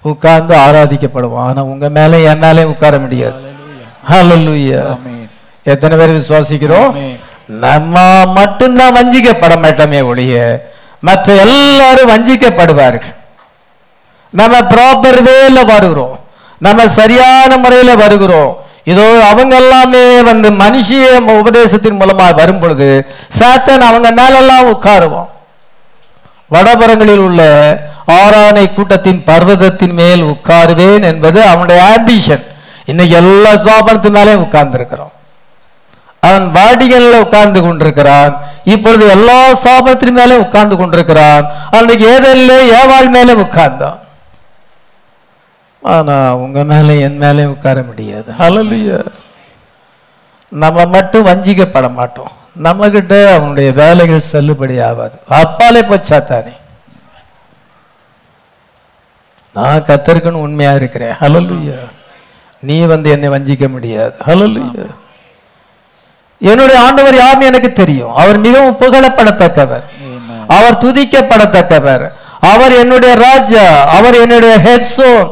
உட்கார்ந்து 0.03 0.55
ஆராதிக்கப்படுவான். 0.57 1.47
ஆனா 1.51 1.63
உங்க 1.63 1.89
மேல 1.89 2.19
என் 2.19 2.65
உட்கார 2.73 2.99
முடியாது. 2.99 3.39
ஆமென் 4.09 5.29
எத்தனை 5.65 5.95
பேர் 5.99 6.17
விசுவாசிக்கிறோம். 6.19 6.93
நம்ம 7.47 7.97
மட்டும்தான் 8.27 8.97
வஞ்சிக்கப்பட 8.97 9.55
மாட்டோமே 9.65 10.01
ஒழிய 10.05 10.37
மற்ற 11.01 11.35
எல்லாரும் 11.45 12.11
வஞ்சிக்கப்படுவார்கள். 12.13 13.15
நம்ம 14.31 14.57
ப்ராப்பர் 14.73 15.21
வேல 15.29 15.65
வருகிறோம். 15.73 16.17
நம்ம 16.67 16.89
சரியான 17.01 17.51
முறையில் 17.57 18.01
வருகிறோம். 18.03 18.53
இதோ 18.93 19.07
அவங்க 19.31 19.55
எல்லாமே 19.63 20.05
வந்து 20.31 20.49
மனுஷிய 20.63 21.07
உபதேசத்தின் 21.41 21.99
மூலமாக 22.01 22.33
வரும் 22.33 22.59
பொழுது 22.59 22.89
சாத்தன் 23.39 23.87
அவங்க 23.89 24.11
மேலெல்லாம் 24.21 24.71
உட்காருவோம் 24.75 25.29
வடபுறங்களில் 26.55 27.25
உள்ள 27.27 27.43
ஆரானை 28.21 28.65
கூட்டத்தின் 28.75 29.21
பர்வதத்தின் 29.27 29.95
மேல் 30.01 30.23
உட்காருவேன் 30.33 31.05
என்பது 31.11 31.39
அவனுடைய 31.43 31.81
ஆம்பிஷன் 31.95 32.45
இன்னைக்கு 32.91 33.17
எல்லா 33.17 33.51
சோபனத்து 33.67 34.11
மேலேயும் 34.17 34.45
உட்கார்ந்துருக்கிறோம். 34.47 35.13
அவன் 36.21 36.47
வாடிகளில் 36.55 37.23
உட்கார்ந்து 37.25 37.61
கொண்டிருக்கிறான். 37.63 38.33
இப்பொழுது 38.65 39.05
எல்லா 39.17 39.39
சோபனத்தின் 39.65 40.19
மேலே 40.21 40.37
உட்கார்ந்து 40.37 40.77
கொண்டிருக்கிறான். 40.77 41.45
அவனுக்கு 41.71 42.05
ஏதெல்லாம் 42.15 42.67
ஏவாள் 42.79 43.15
மேலே 43.17 43.33
உட்கார்ந்தான். 43.33 43.99
ஆனா 45.89 46.37
உங்க 46.37 46.65
மேலே 46.65 47.01
என் 47.01 47.17
மேலே 47.17 47.45
உட்கார 47.45 47.83
முடியாது. 47.83 48.33
ஹalleluya. 48.39 49.07
நம்ம 50.49 50.85
மட்டும் 50.85 51.27
வஞ்சிக்கப்பட 51.27 51.93
மாட்டோம். 51.93 52.31
நம்ம 52.55 52.91
கிட்ட 52.91 53.35
அவனுடைய 53.35 53.73
வேலைகள் 53.73 54.23
செல்லுபடி 54.33 54.85
ஆகாது. 54.85 55.19
அப்பாலே 55.29 55.81
போச்சாத்தானே 55.81 56.53
நான் 59.55 59.83
கத்தருக்குன்னு 59.83 60.31
உண்மையா 60.31 60.75
இருக்கிறேன். 60.75 61.13
ஹalleluya. 61.13 61.79
நீ 62.61 62.85
வந்து 62.85 63.11
என்னை 63.11 63.29
வஞ்சிக்க 63.29 63.69
முடியாது. 63.69 64.15
ஹalleluya. 64.27 64.91
என்னுடைய 66.41 66.83
ஆண்டவர் 66.83 67.15
யாருன்னு 67.15 67.47
எனக்கு 67.47 67.73
தெரியும். 67.73 68.15
அவர் 68.15 68.39
மிகவும் 68.39 68.79
புகழப்படத்தக்கவர். 68.79 69.83
அவர் 70.49 70.79
துதிக்கப்படத்தக்கவர். 70.79 72.13
அவர் 72.41 72.75
என்னுடைய 72.81 73.13
ராஜா 73.27 73.65
அவர் 73.97 74.17
என்னுடைய 74.23 74.55
ஹெட் 74.67 74.91
சோன் 74.97 75.25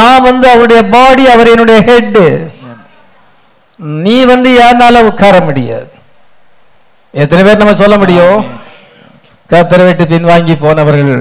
நான் 0.00 0.26
வந்து 0.28 0.46
அவருடைய 0.50 0.80
பாடி 0.94 1.24
அவர் 1.34 1.52
என்னுடைய 1.54 1.78
ஹெட்டு 1.88 2.24
நீ 4.04 4.24
வந்து 4.24 4.50
யாருனால 4.60 5.02
உட்கார 5.10 5.40
முடியாது? 5.40 5.90
எத்தனை 7.14 7.42
பேர் 7.44 7.60
நம்ம 7.60 7.74
சொல்ல 7.74 7.96
முடியும்? 7.96 8.38
கத்தரை 9.50 9.84
விட்டு 9.86 10.04
பின்வாங்கி 10.04 10.54
போனவர்கள். 10.64 11.20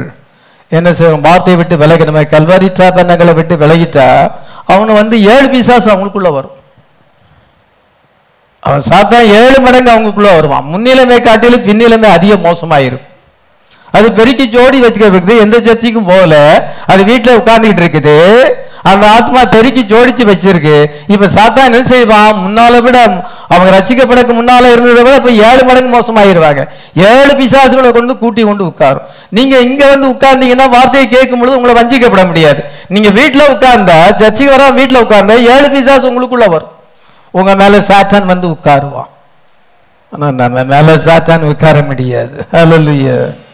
என்ன 0.71 0.93
செய்வோம் 0.93 1.25
வார்த்தையை 1.27 1.57
விட்டு 1.59 1.75
விலகி 1.77 2.07
நம்ம 2.09 2.23
கல்வாரி 2.33 2.69
பண்ணங்களை 2.79 3.33
விட்டு 3.33 3.55
விலகிட்டா 3.63 4.07
அவனு 4.71 4.93
வந்து 5.01 5.17
ஏழு 5.33 5.47
பிசாசு 5.49 5.87
அவங்களுக்குள்ள 5.91 6.31
வரும். 6.37 6.55
அவன் 8.63 8.87
சாத்தா 8.89 9.19
ஏழு 9.41 9.59
மடங்கு 9.59 9.93
அவங்களுக்குள்ள 9.93 10.31
வருவான். 10.35 10.65
முன்னிலைமை 10.73 11.19
காட்டிலும் 11.21 11.67
பின்னிலைமை 11.67 12.09
அதிக 12.17 12.35
மோசமாயிருக்கும் 12.47 13.13
அது 13.91 14.11
பெருக்கி 14.11 14.47
ஜோடி 14.49 14.81
வச்சுக்கிறது 14.81 15.39
எந்த 15.39 15.57
சர்ச்சுக்கும் 15.57 16.07
போகல. 16.07 16.35
அது 16.87 17.03
வீட்டில் 17.03 17.37
உட்கார்ந்துக்கிட்டு 17.37 17.83
இருக்குது. 17.85 18.43
அந்த 18.81 19.09
ஆத்மா 19.09 19.45
பெருக்கி 19.45 19.81
ஜோடிச்சு 19.81 20.27
வச்சிருக்கு. 20.29 20.85
இப்ப 21.07 21.25
சாத்தா 21.25 21.63
என்ன 21.63 21.83
செய்வான் 21.83 22.33
முன்னால 22.33 22.81
விட 22.81 23.25
அவங்க 23.47 23.69
ரசிக்கப்படக்கு 23.77 24.33
முன்னால 24.39 24.71
இருந்ததை 24.71 25.03
விட 25.03 25.15
இப்ப 25.15 25.31
ஏழு 25.31 25.63
மடங்கு 25.63 25.99
மோசமாயிருவாங்க. 25.99 26.67
ஏழு 26.93 27.33
பிசாசுகளை 27.33 27.91
கொண்டு 27.91 28.17
கூட்டி 28.17 28.43
கொண்டு 28.43 28.63
உட்காரும். 28.65 29.01
நீங்க 29.29 29.59
இங்க 29.59 29.95
வந்து 29.95 30.07
உட்கார்ந்தீங்கன்னா 30.07 30.69
வார்த்தையை 30.69 31.09
கேட்கும் 31.09 31.39
பொழுது 31.39 31.61
உங்களை 31.61 31.83
வஞ்சிக்கப்பட 31.83 32.25
முடியாது. 32.25 32.63
நீங்க 32.87 33.09
வீட்டுல 33.09 33.41
உட்கார்ந்தா 33.53 34.13
சர்ச்சைக்கு 34.15 34.55
வரா 34.55 34.69
வீட்டுல 34.79 35.03
உட்கார்ந்தா 35.03 35.55
ஏழு 35.55 35.69
பிசாசு 35.69 36.11
உங்களுக்குள்ள 36.11 36.49
வரும். 36.49 36.71
உங்க 37.31 37.55
மேல 37.55 37.77
சாத்தான் 37.77 38.25
வந்து 38.25 38.47
உட்காருவான். 38.47 39.11
ஆனா 40.09 40.31
நம்ம 40.31 40.63
மேல 40.63 40.95
சாத்தான் 40.95 41.41
உட்கார 41.41 41.81
முடியாது. 41.81 42.45
ஹalleluya. 42.51 43.45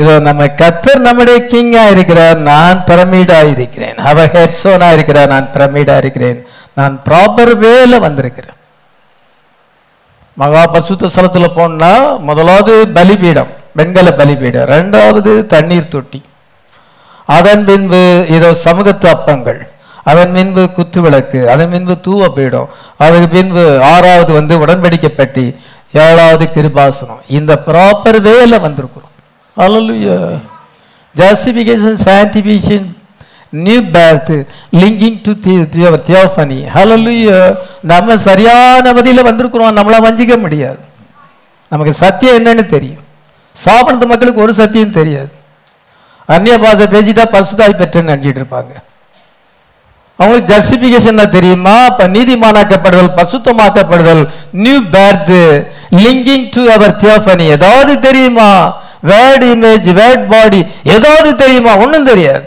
இதோ 0.00 0.12
நம்ம 0.26 0.42
கத்தர் 0.60 1.06
நம்முடைய 1.06 1.38
கிங்கா 1.52 1.82
இருக்கிறார் 1.94 2.38
நான் 2.50 2.78
பிரமிடா 2.88 3.38
இருக்கிறேன் 3.54 3.98
அவ 4.10 4.24
ஹெட்ஸோனா 4.34 4.88
இருக்கிறார் 4.96 5.32
நான் 5.34 5.48
பிரமிடா 5.54 5.96
இருக்கிறேன் 6.02 6.38
நான் 6.78 6.94
ப்ராப்பர் 7.06 7.52
வேல 7.64 7.98
வந்திருக்கிறேன். 8.06 8.58
மகா 10.36 10.62
பரிசுத்த 10.74 11.10
ஸ்தலத்துல 11.14 11.48
போனா 11.58 11.90
முதலாவது 12.28 12.74
பலிபீடம் 12.96 13.50
வெண்கல 13.78 14.08
பலிபீடம் 14.20 14.70
ரெண்டாவது 14.74 15.32
தண்ணீர் 15.52 15.92
தொட்டி. 15.94 16.20
அதன் 17.36 17.64
பின்பு 17.68 18.00
இதோ 18.36 18.50
சமூகத்து 18.64 19.06
அப்பங்கள் 19.14 19.60
அதன் 20.10 20.34
பின்பு 20.36 20.62
குத்து 20.76 21.00
விளக்கு 21.04 21.40
அதன் 21.52 21.72
பின்பு 21.74 21.94
தூவ 22.06 22.30
பீடம் 22.38 22.70
அதன் 23.04 23.30
பின்பு 23.34 23.62
ஆறாவது 23.92 24.32
வந்து 24.40 24.54
உடன்படிக்கப்பட்டி 24.64 25.46
ஏழாவது 26.06 26.44
கிருபாசனம். 26.56 27.22
இந்த 27.38 27.52
ப்ராப்பர் 27.68 28.20
வேல 28.28 28.58
வந்திருக்கிறோம். 28.66 29.11
Hallelujah. 29.56 30.40
Justification, 31.16 31.96
sanctification, 32.04 32.84
new 33.50 33.80
birth 33.80 34.46
linking 34.72 35.20
to 35.22 35.32
the- 35.32 35.68
to 35.68 35.78
our 35.78 36.02
theophany. 36.06 37.64
நம்ம 37.82 38.18
சரியான 38.18 38.92
வதியில் 38.92 39.24
வந்திருக்கிறோம். 39.24 39.64
நம்மளால் 39.64 40.04
வஞ்சிக்க 40.04 40.38
முடியாது. 40.38 40.78
நமக்கு 41.70 41.92
சத்தியம் 41.92 42.46
என்னன்னு 42.46 42.66
தெரியும். 42.66 43.00
சாப்பிட்ற 43.64 44.06
மக்களுக்கு 44.06 44.42
ஒரு 44.42 44.54
சத்தியம் 44.54 44.92
தெரியாது. 44.92 45.32
அந்நிய 46.26 46.58
பாஷை 46.58 46.86
பேசிட்டா 46.86 47.24
பசுதாய் 47.28 47.74
பெற்றேன்னு 47.74 48.16
நினச்சிட்டு 48.16 48.44
இருப்பாங்க. 48.44 48.74
அவங்களுக்கு 50.16 50.56
ஜஸ்டிஃபிகேஷன் 50.56 51.28
தெரியுமா? 51.28 51.84
இப்போ 51.84 52.08
நீதிமானாக்கப்படுதல் 52.08 53.10
பசுத்தமாக்கப்படுதல் 53.16 54.28
new 54.52 54.78
birth 54.78 55.66
linking 55.90 56.48
to 56.50 56.70
our 56.70 56.96
theophany 56.96 57.40
ஏதாவது 57.40 57.98
தெரியுமா? 57.98 58.81
வேர்ட் 59.02 59.44
இமேஜ் 59.54 59.88
வேர்ட் 60.00 60.24
பாடி 60.32 60.60
ஏதாவது 60.96 61.30
தெரியுமா? 61.36 61.72
ஒன்றும் 61.76 62.08
தெரியாது. 62.12 62.44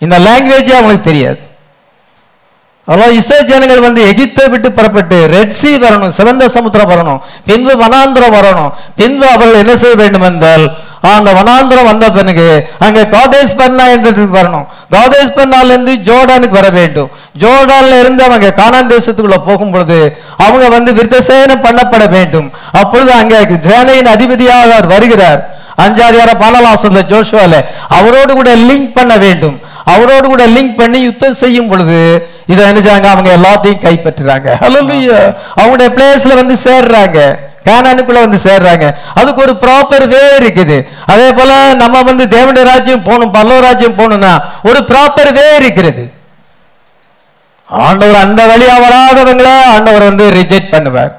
இந்த 0.00 0.16
லாங்குவேஜே 0.18 0.74
அவங்களுக்கு 0.76 1.10
தெரியாது. 1.10 1.40
அவ்வளோ 2.88 3.06
இஸ்ரோ 3.18 3.38
ஜனங்கள் 3.44 3.86
வந்து 3.86 4.02
எகிப்தை 4.10 4.44
விட்டு 4.50 4.68
புறப்பட்டு 4.72 5.16
ரெட் 5.32 5.56
சி 5.60 5.70
வரணும் 5.78 6.12
சிவந்த 6.18 6.44
சமுத்திரம் 6.48 6.90
வரணும் 6.92 7.18
பின்பு 7.44 7.72
வனாந்திரம் 7.82 8.36
வரணும் 8.36 8.70
பின்பு 8.94 9.26
அவர்கள் 9.34 9.60
என்ன 9.62 9.74
செய்ய 9.76 9.94
வேண்டும் 9.94 10.22
என்றால் 10.22 10.64
அந்த 11.00 11.30
வனாந்திரம் 11.38 11.88
வந்த 11.88 12.06
பிறகு 12.16 12.46
அங்கே 12.84 13.02
காதேஸ் 13.16 13.52
பர்னா 13.58 13.84
என்றதுக்கு 13.94 14.38
வரணும். 14.38 14.66
காதேஸ் 14.94 15.34
பர்னால 15.36 15.68
இருந்து 15.72 15.92
ஜோர்டானுக்கு 16.08 16.58
வர 16.60 16.68
வேண்டும். 16.78 17.10
ஜோர்டான்ல 17.42 17.98
இருந்து 18.02 18.22
அவங்க 18.28 18.48
கானான் 18.60 18.90
தேசத்துக்குள்ள 18.94 19.38
போகும் 19.48 19.72
பொழுது 19.74 20.00
அவங்க 20.46 20.68
வந்து 20.76 20.92
விருத்தசேனம் 20.98 21.64
பண்ணப்பட 21.66 22.06
வேண்டும். 22.16 22.48
அப்பொழுது 22.82 23.12
அங்கே 23.20 23.40
சேனையின் 23.68 24.12
அதிபதியாக 24.14 24.82
வருகிறார். 24.94 25.40
அஞ்சாதிகார 25.84 26.30
பானலாசத்துல 26.44 27.02
ஜோஷுவால 27.12 27.64
அவரோடு 27.98 28.32
கூட 28.38 28.52
லிங்க் 28.68 28.94
பண்ண 28.96 29.16
வேண்டும். 29.24 29.56
அவரோடு 29.92 30.26
கூட 30.28 30.44
லிங்க் 30.54 30.78
பண்ணி 30.80 30.98
யுத்தம் 31.00 31.38
செய்யும் 31.42 31.68
பொழுது 31.68 32.00
இதை 32.52 32.62
நினைச்சாங்க 32.70 33.06
அவங்க 33.14 33.30
எல்லாத்தையும் 33.38 33.84
கைப்பற்றுறாங்க. 33.84 34.48
அவங்களுடைய 35.58 35.90
பிளேஸ்ல 35.96 36.34
வந்து 36.40 36.56
சேர்றாங்க. 36.64 37.18
கானானுக்குள்ள 37.66 38.20
வந்து 38.24 38.38
சேர்றாங்க. 38.46 38.86
அதுக்கு 39.20 39.40
ஒரு 39.46 39.54
ப்ராப்பர் 39.64 40.06
வே 40.12 40.22
இருக்குது. 40.40 40.76
அதே 41.12 41.28
போல 41.38 41.50
நம்ம 41.82 42.02
வந்து 42.10 42.24
தேவண்ட 42.36 42.62
ராஜ்யம் 42.72 43.06
போகணும் 43.08 43.34
பல்லவ 43.36 43.58
ராஜ்யம் 43.68 43.98
போகணும்னா 44.00 44.32
ஒரு 44.70 44.80
ப்ராப்பர் 44.90 45.32
வே 45.38 45.46
இருக்கிறது 45.60 46.04
ஆண்டவர் 47.68 48.22
அந்த 48.24 48.42
வழியா 48.50 48.74
வராதவங்கள 48.84 49.48
ஆண்டவர் 49.76 50.08
வந்து 50.10 50.26
ரிஜெக்ட் 50.36 50.74
பண்ணுவார். 50.74 51.12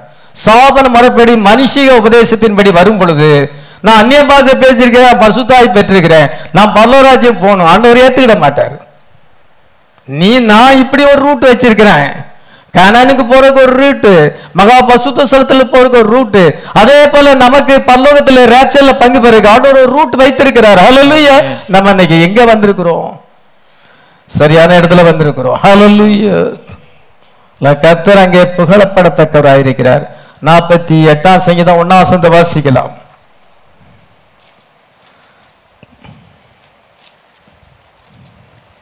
சாபன 0.45 0.89
முறைப்படி 0.93 1.33
மனுஷிக 1.49 1.97
உபதேசத்தின்படி 2.01 2.71
வரும் 2.77 2.99
பொழுது 3.01 3.29
நான் 3.85 3.99
அந்நிய 4.01 4.21
பாஷை 4.29 4.53
பேசியிருக்கிறேன் 4.63 5.19
பசுத்தாய் 5.23 5.75
பெற்றிருக்கிறேன் 5.75 6.27
நான் 6.55 6.73
பல்லவராஜ்யம் 6.77 7.41
போகணும் 7.43 7.69
ஆண்டவர் 7.73 8.01
ஏத்துக்கிட 8.05 8.35
மாட்டார். 8.45 8.75
நீ 10.07 10.31
நான் 10.51 10.79
இப்படி 10.83 11.03
ஒரு 11.11 11.21
ரூட் 11.27 11.47
வச்சிருக்கிறேன். 11.49 12.09
கானானுக்கு 12.77 13.23
போறதுக்கு 13.29 13.61
ஒரு 13.65 13.73
ரூட்டு 13.81 14.11
மகா 14.59 14.75
பசுத்த 14.89 15.23
ஸ்தலத்துல 15.29 15.63
போறதுக்கு 15.71 16.01
ஒரு 16.01 16.09
ரூட்டு 16.15 16.43
அதே 16.81 16.97
போல 17.13 17.33
நமக்கு 17.43 17.75
பல்லோகத்துல 17.89 18.43
ரேப்சர்ல 18.53 18.91
பங்கு 19.01 19.19
பெறுக்கு 19.25 19.51
ஆண்டவர் 19.53 19.81
ஒரு 19.83 19.91
ரூட் 19.97 20.15
வைத்திருக்கிறார். 20.21 20.79
ஹalleluya 20.85 21.35
நம்ம 21.75 21.89
இன்னைக்கு 21.89 22.17
எங்க 22.27 22.39
வந்திருக்கிறோம்? 22.51 23.09
சரியான 24.37 24.77
இடத்துல 24.79 25.03
வந்திருக்கிறோம். 25.09 25.57
ஹalleluya 25.65 26.35
கர்த்தர் 27.83 28.23
அங்கே 28.25 28.41
புகழப்படத்தக்கவராயிருக்கிறார். 28.57 30.03
நாற்பத்தி 30.47 30.97
எட்டாம் 31.13 31.43
சங்கீதம் 31.47 31.79
ஒன்னாம் 31.81 32.01
வசனத்தை 32.03 32.29
வாசிக்கலாம். 32.37 32.91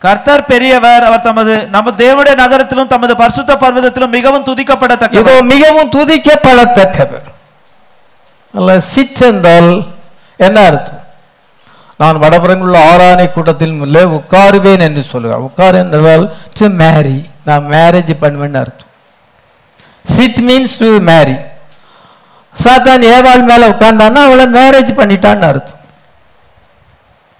கர்த்தர் 0.03 0.43
பெரியவர் 0.49 1.05
அவர் 1.07 1.23
தமது 1.27 1.53
நம்ம 1.75 1.91
தேவனுடைய 2.01 2.35
நகரத்திலும் 2.41 2.91
தமது 2.93 3.13
பரிசுத்த 3.21 3.51
பர்வதத்திலும் 3.63 4.13
மிகவும் 4.17 4.45
இதோ 5.19 5.33
மிகவும் 5.53 5.91
துதிக்கப்படத்தக்கவர். 5.97 7.27
அல்ல 8.57 8.75
சிற்றென்றால் 8.93 9.71
என்ன 10.47 10.57
அர்த்தம்? 10.69 11.01
நான் 12.01 12.19
வடபுறங்குள்ள 12.23 12.79
ஆராணை 12.91 13.25
கூட்டத்தில் 13.31 13.75
உள்ளே 13.85 14.03
உட்காருவேன் 14.17 14.83
என்று 14.87 15.03
சொல்லுவேன் 15.11 15.45
உட்கார் 15.47 15.77
என்றால் 15.83 16.25
டு 16.59 16.67
மேரி 16.81 17.17
நான் 17.47 17.65
மேரேஜ் 17.75 18.11
பண்ணுவேன்னு 18.23 18.59
அர்த்தம். 18.63 18.91
சிட் 20.15 20.41
மீன்ஸ் 20.49 20.77
டு 20.83 20.89
மேரி 21.09 21.37
சாத்தான் 22.63 23.03
ஏவாள் 23.15 23.43
மேல 23.49 23.63
உட்கார்ந்தான்னா 23.73 24.21
அவளை 24.27 24.45
மேரேஜ் 24.59 24.91
பண்ணிட்டான்னு 24.99 25.47
அர்த்தம். 25.51 25.81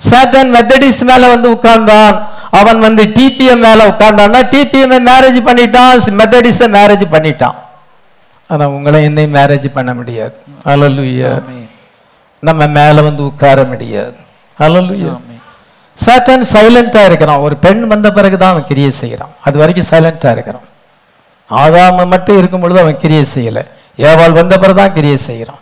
சாத்தான் 0.09 0.51
மெத்தடிஸ்ட் 0.55 1.05
மேல 1.11 1.29
வந்து 1.34 1.47
உட்கார்ந்தான். 1.55 2.17
அவன் 2.59 2.79
வந்து 2.85 3.03
டிபிஎம் 3.17 3.63
மேல 3.67 3.79
உட்கார்ந்தான்னா 3.91 4.41
டிபிஎம் 4.53 5.07
மேரேஜ் 5.11 5.39
பண்ணிட்டான் 5.47 6.17
மெத்தடிஸ்ட 6.19 6.67
மேரேஜ் 6.77 7.05
பண்ணிட்டான். 7.15 7.57
ஆனா 8.51 8.65
உங்களை 8.75 8.99
என்னை 9.07 9.25
மேரேஜ் 9.38 9.67
பண்ண 9.77 9.91
முடியாது. 9.99 10.35
ஹalleluya 10.67 11.31
நம்ம 12.47 12.67
மேல 12.77 13.01
வந்து 13.07 13.23
உட்கார 13.31 13.63
முடியாது. 13.71 14.15
ஹalleluya 14.59 15.13
சாத்தான் 16.05 16.43
சைலண்டா 16.53 17.01
இருக்கிறான். 17.09 17.43
ஒரு 17.45 17.55
பெண் 17.63 17.81
வந்த 17.91 18.07
பிறகு 18.17 18.38
தான் 18.41 18.53
அவன் 18.53 18.67
கிரியை 18.71 18.91
செய்கிறான். 19.01 19.31
அது 19.47 19.55
வரைக்கும் 19.61 19.89
சைலண்டா 19.91 20.31
இருக்கிறான். 20.35 20.67
ஆதாம 21.61 22.05
மட்டும் 22.13 22.38
இருக்கும் 22.39 22.63
பொழுது 22.63 22.79
அவன் 22.84 23.01
கிரியை 23.03 23.25
செய்யல. 23.35 23.59
ஏவாள் 24.07 24.38
வந்த 24.41 24.53
பிறகு 24.63 24.79
தான் 24.81 24.95
கிரியை 24.97 25.17
செய்கிறான். 25.29 25.61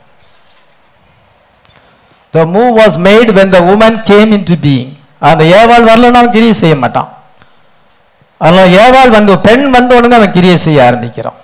The 2.35 2.43
move 2.53 2.71
was 2.81 2.93
made 3.07 3.29
when 3.37 3.49
the 3.55 3.61
woman 3.69 3.93
came 4.09 4.31
into 4.37 4.55
being. 4.67 4.89
அந்த 5.21 5.43
ஏவாள் 5.43 5.89
வரலன்னா 5.89 6.21
அவன் 6.21 6.35
கிரியை 6.37 6.53
செய்ய 6.53 6.75
மாட்டான். 6.75 7.09
அதனால 8.37 8.67
ஏவாள் 8.83 9.15
வந்து 9.17 9.39
பெண் 9.47 9.69
வந்த 9.69 9.95
உடனே 9.95 10.15
அவன் 10.15 10.35
கிரியை 10.37 10.57
செய்ய 10.57 10.85
ஆரம்பிக்கிறான். 10.85 11.39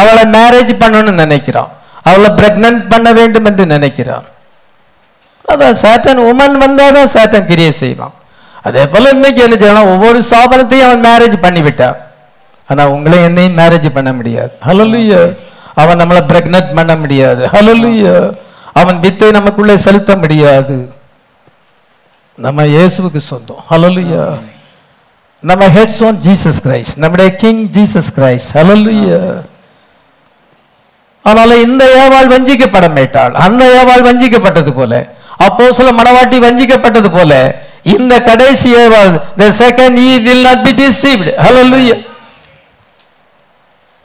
அவளை 0.00 0.24
மேரேஜ் 0.36 0.72
பண்ணணும்னு 0.82 1.22
நினைக்கிறான். 1.24 1.70
அவளை 2.08 2.30
பிரெக்னன்ட் 2.40 2.82
பண்ண 2.92 3.12
வேண்டும் 3.12 3.44
என்று 3.44 3.64
நினைக்கிறான். 3.74 4.26
அதான் 5.52 5.78
சேட்டன் 5.82 6.20
உமன் 6.30 6.56
வந்தால் 6.64 6.96
தான் 6.96 7.12
சேட்டன் 7.16 7.48
கிரியை 7.50 7.72
செய்வான். 7.72 8.14
அதே 8.62 8.86
போல 8.86 9.10
இன்னைக்கு 9.16 9.42
என்ன 9.42 9.56
செய்யலாம் 9.56 9.92
ஒவ்வொரு 9.94 10.18
ஸ்தாபனத்தையும் 10.28 10.86
அவன் 10.88 11.04
மேரேஜ் 11.08 11.36
பண்ணிவிட்டான். 11.44 11.96
ஆனால் 12.68 12.86
ஆனா 12.86 12.92
உங்களை 12.94 13.18
என்னையும் 13.22 13.58
மேரேஜ் 13.58 13.88
பண்ண 13.96 14.10
முடியாது. 14.12 14.52
ஹalleluya 14.66 15.20
அவன் 15.74 16.00
நம்மளை 16.00 16.22
பிரெக்னன்ட் 16.30 16.74
பண்ண 16.78 16.96
முடியாது. 16.96 17.42
ஹalleluya 17.54 18.14
அவன் 18.80 18.98
வித்தை 19.04 19.30
நமக்குள்ளே 19.30 19.76
செலுத்த 19.76 20.16
முடியாது. 20.16 20.76
நம்ம 22.38 22.64
இயேசுவுக்கு 22.74 23.20
சொந்தம். 23.30 23.60
ஹலலுயா 23.70 24.24
நம்ம 25.42 25.64
ஹெட்ஸ் 25.76 26.00
ஆன் 26.08 26.18
ஜீசஸ் 26.26 26.60
கிரைஸ்ட் 26.64 26.96
நம்முடைய 27.02 27.28
கிங் 27.42 27.62
ஜீசஸ் 27.76 28.10
கிரைஸ்ட் 28.16 28.50
ஹலலுயா 28.58 29.20
அதனால 31.24 31.56
இந்த 31.66 31.84
ஏவாள் 32.02 32.28
வஞ்சிக்கப்பட 32.34 32.86
மேட்டாள் 32.96 33.34
அந்த 33.44 33.62
ஏவாள் 33.78 34.04
வஞ்சிக்கப்பட்டது 34.08 34.72
போல 34.72 34.92
அப்போ 35.46 35.64
சில 35.72 35.88
மனவாட்டி 35.92 36.36
வஞ்சிக்கப்பட்டது 36.46 37.08
போல 37.10 37.32
இந்த 37.94 38.14
கடைசி 38.28 38.68
ஏவாள் 38.82 39.12
the 39.40 39.48
second 39.62 39.98
Eve 40.06 40.12
will 40.26 40.44
not 40.48 40.64
be 40.66 40.72
deceived 40.80 41.32
hallelujah 41.44 41.96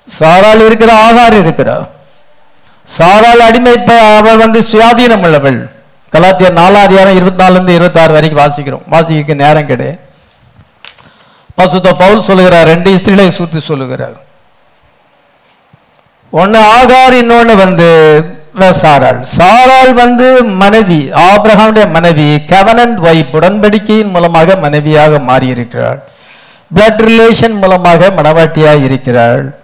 சாரால் 0.07 0.64
இருக்கிற 0.65 0.91
ஆகார் 1.05 1.35
இருக்கிறார். 1.43 1.85
சாரால் 2.88 3.43
அடிமை 3.47 3.73
அவள் 4.18 4.41
வந்து 4.43 4.60
சுயாதீனம் 4.72 5.23
உள்ளவள் 5.27 5.60
கலாத்தியர் 6.14 6.57
நாலாம் 6.57 6.81
அதிகாரம் 6.88 7.15
இருபத்தி 7.15 7.44
நாலுலேருந்து 7.44 7.76
இருபத்தி 7.76 7.99
ஆறு 7.99 8.14
வரைக்கும் 8.14 8.41
வாசிக்கிறோம். 8.41 8.81
வாசிக்க 8.88 9.34
நேரம் 9.34 9.65
கிடையாது. 9.65 9.99
பசுத்த 11.56 11.94
பவுல் 11.94 12.22
சொல்லுகிறார் 12.22 12.68
ரெண்டு 12.68 12.91
ஸ்திரீகளை 12.95 13.30
சுத்தி 13.30 13.60
சொல்லுகிறார். 13.60 14.18
ஒன்னு 16.30 16.60
ஆகார் 16.76 17.11
இன்னொன்று 17.11 17.56
வந்து 17.56 17.88
சாராள். 18.81 19.26
சாராள் 19.38 19.94
வந்து 19.94 20.44
மனைவி 20.44 21.10
ஆப்ரஹாமுடைய 21.11 21.90
மனைவி 21.91 22.44
கவனன் 22.53 22.95
வைப் 22.99 23.35
உடன்படிக்கையின் 23.35 24.14
மூலமாக 24.15 24.56
மனைவியாக 24.56 25.19
மாறியிருக்கிறாள். 25.31 25.99
பிளட் 26.76 27.03
ரிலேஷன் 27.10 27.60
மூலமாக 27.64 28.14
மனவாட்டியாக 28.18 28.84
இருக்கிறாள். 28.84 29.62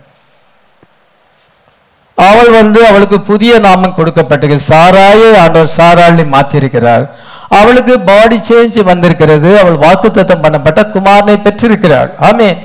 அவள் 2.20 2.50
வந்து 2.50 2.86
அவளுக்கு 2.86 3.22
புதிய 3.22 3.60
நாமம் 3.60 3.96
கொடுக்கப்பட்டது. 3.96 4.60
சாராயை 4.70 5.38
ஆண்டவர் 5.38 5.70
சாராளி 5.78 6.24
மாற்றிருக்கிறார் 6.24 7.10
அவளுக்கு 7.50 8.00
பாடி 8.00 8.40
சேஞ்ச் 8.50 8.84
வந்திருக்கிறது. 8.84 9.60
அவள் 9.60 9.74
வாக்குத்தத்தம் 9.74 10.44
பண்ணப்பட்ட 10.44 10.86
குமாரனை 10.90 11.42
பெற்றிருக்கிறாள். 11.42 12.12
ஆமென். 12.20 12.64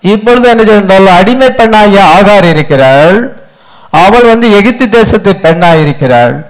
இப்பொழுது 0.00 0.48
என்ன 0.48 0.64
சொன்னால் 0.64 1.06
அடிமை 1.06 1.50
பெண்ணாகிய 1.50 2.04
ஆகார் 2.04 2.48
இருக்கிறாள். 2.48 3.42
அவள் 3.90 4.24
வந்து 4.24 4.52
எகிப்து 4.52 4.88
தேசத்து 4.88 5.36
பெண்ணாய் 5.36 5.80
இருக்கிறாள். 5.80 6.46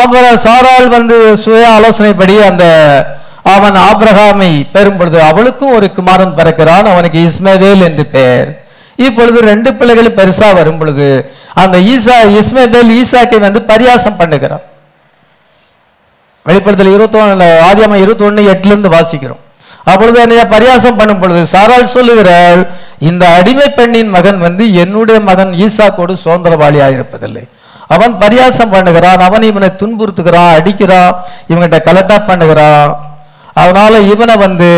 ஆபர- 0.00 0.34
சாராள் 0.34 0.88
வந்து 0.88 1.36
சுய 1.36 1.68
ஆலோசனைப்படி 1.68 2.40
அந்த 2.40 2.64
அவன் 3.42 3.74
ஆபிரகாமை 3.74 4.66
பெறும் 4.72 4.96
பொழுது 4.96 5.22
அவளுக்கும் 5.22 5.74
ஒரு 5.74 5.92
குமாரன் 5.92 6.34
பிறக்கிறான். 6.34 6.84
அவனுக்கு 6.84 7.30
இஸ்மவேல் 7.30 7.84
என்று 7.84 8.06
பெயர். 8.06 8.65
இப்பொழுது 9.04 9.38
ரெண்டு 9.50 9.70
பிள்ளைகளும் 9.78 10.18
பெருசா 10.20 10.48
வரும் 10.58 10.78
பொழுது 10.80 11.08
அந்த 11.62 11.76
ஈசா 11.94 12.16
இஸ்மவேல் 12.40 12.92
ஈசாக்கை 13.00 13.38
வந்து 13.46 13.60
பரியாசம் 13.70 14.18
பண்ணுகிறான் 14.20 14.64
வெளிப்படுத்தல் 16.46 16.94
இருபத்தொன்னு 16.96 17.48
ஆதியாம 17.68 17.98
இருபத்தொன்னு 18.02 18.42
எட்டுல 18.52 18.72
இருந்து 18.74 18.94
வாசிக்கிறோம். 18.96 19.40
அப்பொழுது 19.90 20.18
என்னைய 20.24 20.44
பரியாசம் 20.52 20.98
பண்ணும் 20.98 21.20
பொழுது 21.22 21.40
சாரால் 21.54 21.92
சொல்லுகிறாள் 21.94 22.60
இந்த 23.08 23.24
அடிமை 23.38 23.66
பெண்ணின் 23.78 24.12
மகன் 24.16 24.38
வந்து 24.46 24.64
என்னுடைய 24.82 25.18
மகன் 25.30 25.52
ஈசாக்கோடு 25.64 26.14
சுதந்திரவாளியாக 26.24 26.96
இருப்பதில்லை. 26.96 27.44
அவன் 27.94 28.14
பரியாசம் 28.22 28.72
பண்ணுகிறான் 28.74 29.20
அவன் 29.26 29.44
இவனை 29.50 29.68
துன்புறுத்துகிறான் 29.80 30.54
அடிக்கிறான் 30.58 31.12
இவன்கிட்ட 31.50 31.78
கலட்டா 31.88 32.16
பண்ணுகிறான். 32.30 32.90
அதனால 33.60 34.00
இவனை 34.12 34.34
வந்து 34.46 34.68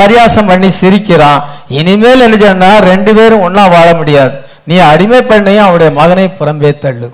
பரியாசம் 0.00 0.48
பண்ணி 0.50 0.68
சிரிக்கிறான். 0.80 1.40
இனிமேல் 1.80 2.22
என்ன 2.52 2.68
ரெண்டு 2.90 3.12
பேரும் 3.18 3.44
ஒன்றா 3.46 3.64
வாழ 3.74 3.88
முடியாது. 4.00 4.34
நீ 4.70 4.76
அடிமை 4.92 5.20
பெண்ணையும் 5.30 5.66
அவருடைய 5.66 5.90
மகனை 5.98 6.26
புறம்பே 6.38 6.70
தள்ளு. 6.84 7.08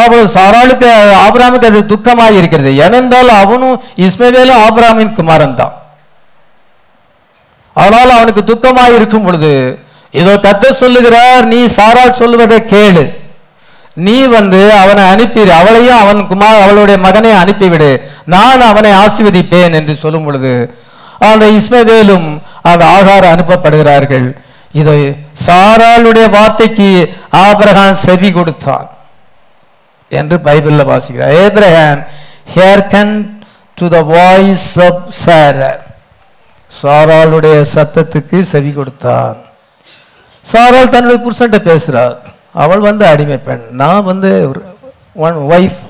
அப்போ 0.00 0.18
சாராளுக்கு 0.34 0.88
ஆபராமுக்கு 1.24 1.70
அது 1.70 1.80
துக்கமாக 1.92 2.36
இருக்கிறது. 2.40 2.70
ஏனென்றால் 2.84 3.30
அவனும் 3.42 3.76
இஸ்மவேலும் 4.06 4.60
ஆபிராமின் 4.66 5.16
குமாரன் 5.18 5.58
தான். 5.60 5.74
அதனால 7.80 8.08
அவனுக்கு 8.18 8.42
துக்கமாக 8.52 8.96
இருக்கும் 8.98 9.26
பொழுது 9.26 9.52
இதோ 10.20 10.32
கத்த 10.46 10.70
சொல்லுகிறார் 10.82 11.44
நீ 11.52 11.60
சாரால் 11.76 12.18
சொல்லுவதை 12.20 12.58
கேளு. 12.72 13.04
நீ 13.94 14.24
வந்து 14.24 14.72
அவனை 14.72 15.04
அனுப்பி 15.04 15.50
அவளையும் 15.50 15.98
அவன் 15.98 16.26
குமார் 16.26 16.60
அவளுடைய 16.60 17.00
மகனை 17.00 17.32
அனுப்பிவிடு. 17.32 17.90
நான் 18.24 18.60
அவனை 18.60 18.90
ஆசிர்வதிப்பேன் 18.90 19.76
என்று 19.78 19.94
சொல்லும் 19.94 20.24
பொழுது 20.24 20.74
அந்த 21.18 21.46
இஸ்மவேலும் 21.46 22.42
அந்த 22.62 22.86
ஆகாரம் 22.86 23.34
அனுப்பப்படுகிறார்கள். 23.34 24.36
இதை 24.72 25.16
சாராளுடைய 25.46 26.30
வார்த்தைக்கு 26.30 27.14
ஆபிரகான் 27.30 27.94
செவி 27.94 28.32
கொடுத்தான் 28.32 28.88
என்று 30.08 30.36
பைபிளில் 30.36 30.90
வாசிக்கிறார். 30.92 31.36
Abraham 31.44 32.06
hearkened 32.54 33.40
to 33.74 33.88
the 33.88 34.00
voice 34.00 34.80
of 34.80 35.04
Sarah 35.08 35.80
சாராளுடைய 36.82 37.64
சத்தத்துக்கு 37.74 38.40
செவி 38.40 38.72
கொடுத்தான். 38.72 39.36
சாரால் 40.52 40.88
தன்னுடைய 40.88 41.18
புருஷன்ட்ட 41.24 41.58
பேசுறார். 41.70 42.21
அவள் 42.52 42.78
வந்து 42.78 43.06
அடிமை 43.06 43.38
பெண். 43.38 43.66
நான் 43.70 44.04
வந்து 44.04 44.50
ஒன் 45.14 45.34
ஒய்ஃப் 45.34 45.80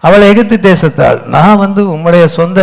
அவள் 0.00 0.26
எகித்து 0.30 0.56
தேசத்தாள் 0.68 1.22
நான் 1.22 1.56
வந்து 1.56 1.82
உம்முடைய 1.84 2.24
சொந்த 2.24 2.60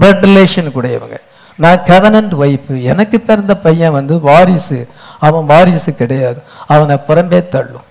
பிளட் 0.00 0.24
ரிலேஷன் 0.28 0.70
கூடையவங்க. 0.74 1.16
நான் 1.56 1.78
கவனன்ட் 1.78 2.34
ஒய்ஃப் 2.42 2.82
எனக்கு 2.82 3.20
பிறந்த 3.20 3.56
பையன் 3.56 3.92
வந்து 3.92 4.20
வாரிசு. 4.20 4.88
அவன் 5.20 5.46
வாரிசு 5.46 5.94
கிடையாது. 5.94 6.42
அவனை 6.66 6.96
புறம்பே 7.08 7.48
தள்ளும். 7.48 7.88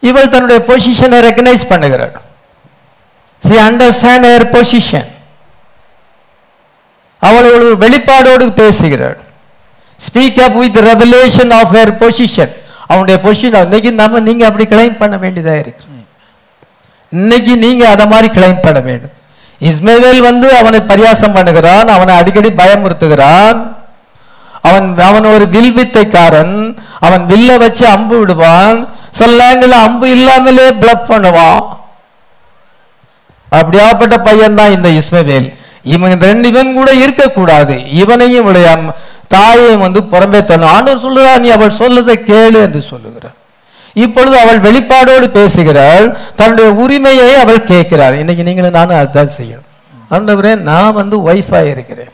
இவள் 0.00 0.28
தன்னுடைய 0.28 0.64
பொசிஷனை 0.68 1.18
ரெக்கனைஸ் 1.26 1.68
பண்ணுகிறாள். 1.68 2.16
சி 3.38 3.56
அண்டர்ஸ்டாண்ட் 3.56 4.28
ஹர் 4.32 4.50
பொசிஷன் 4.56 5.08
அவள் 7.20 7.52
ஒரு 7.52 7.76
வெளிப்பாடோடு 7.76 8.52
பேசுகிறாள். 8.52 9.26
Speak 10.06 10.40
up 10.46 10.58
with 10.62 10.78
revelation 10.78 11.52
of 11.58 11.74
her 11.76 11.92
position 12.02 12.52
அவனுடைய 12.86 13.20
பொசிஷன் 13.24 13.62
இன்னைக்கு 13.62 13.92
நம்ம 13.92 14.20
நீங்க 14.20 14.46
அப்படி 14.46 14.66
கிளைம் 14.74 14.98
பண்ண 14.98 15.16
வேண்டியதாக 15.16 15.58
இருக்கு. 15.58 15.84
இன்னைக்கு 17.10 17.56
நீங்க 17.56 17.88
அதை 17.88 18.06
மாதிரி 18.06 18.28
கிளைம் 18.40 18.62
பண்ண 18.62 18.80
வேண்டும். 18.80 19.14
இஸ்மேவேல் 19.60 20.18
வந்து 20.18 20.48
அவனை 20.56 20.80
பரியாசம் 20.80 21.36
பண்ணுகிறான் 21.38 21.86
அவனை 21.96 22.16
அடிக்கடி 22.16 22.50
பயமுறுத்துகிறான். 22.60 23.58
அவன் 24.62 24.98
அவன் 24.98 25.24
ஒரு 25.24 25.48
வில் 25.48 25.74
வித்தைக்காரன் 25.78 26.78
அவன் 27.00 27.24
வில்ல 27.28 27.58
வச்சு 27.58 27.86
அம்பு 27.86 28.18
விடுவான். 28.18 28.88
சில 29.10 29.76
அம்பு 29.80 30.10
இல்லாமலே 30.10 30.66
பிளப் 30.82 31.08
பண்ணுவான். 31.10 31.62
அப்படியாப்பட்ட 33.50 34.16
பையன் 34.22 34.54
தான் 34.54 34.74
இந்த 34.76 34.88
இஸ்மவேல். 34.88 35.48
இவன் 35.82 36.12
இந்த 36.12 36.26
ரெண்டு 36.26 36.48
இவன் 36.48 36.74
கூட 36.74 36.90
இருக்கக்கூடாது. 36.92 37.92
இவனையும் 37.92 38.54
விளையாம 38.54 38.92
தாயையும் 39.34 39.84
வந்து 39.86 40.00
புறம்பே 40.12 40.40
தள்ளும் 40.50 40.72
ஆண்டவர் 40.74 41.04
சொல்லுகிறார் 41.06 41.42
நீ 41.44 41.48
அவள் 41.56 41.78
சொல்லதை 41.80 42.14
கேளு 42.30 42.58
என்று 42.66 42.80
சொல்லுகிறார். 42.92 43.36
இப்பொழுது 44.04 44.36
அவள் 44.38 44.60
வெளிப்பாடோடு 44.66 45.26
பேசுகிறாள். 45.38 46.06
தன்னுடைய 46.40 46.68
உரிமையை 46.82 47.30
அவள் 47.42 47.66
கேட்கிறாள். 47.72 48.14
இன்னைக்கு 48.22 48.42
நீங்களும் 48.48 48.76
நானும் 48.78 48.98
அதுதான் 49.00 49.34
செய்யணும். 49.38 49.66
ஆண்டவரே 50.14 50.52
நான் 50.70 50.98
வந்து 51.00 51.16
ஒய்ஃபா 51.30 51.60
இருக்கிறேன். 51.72 52.12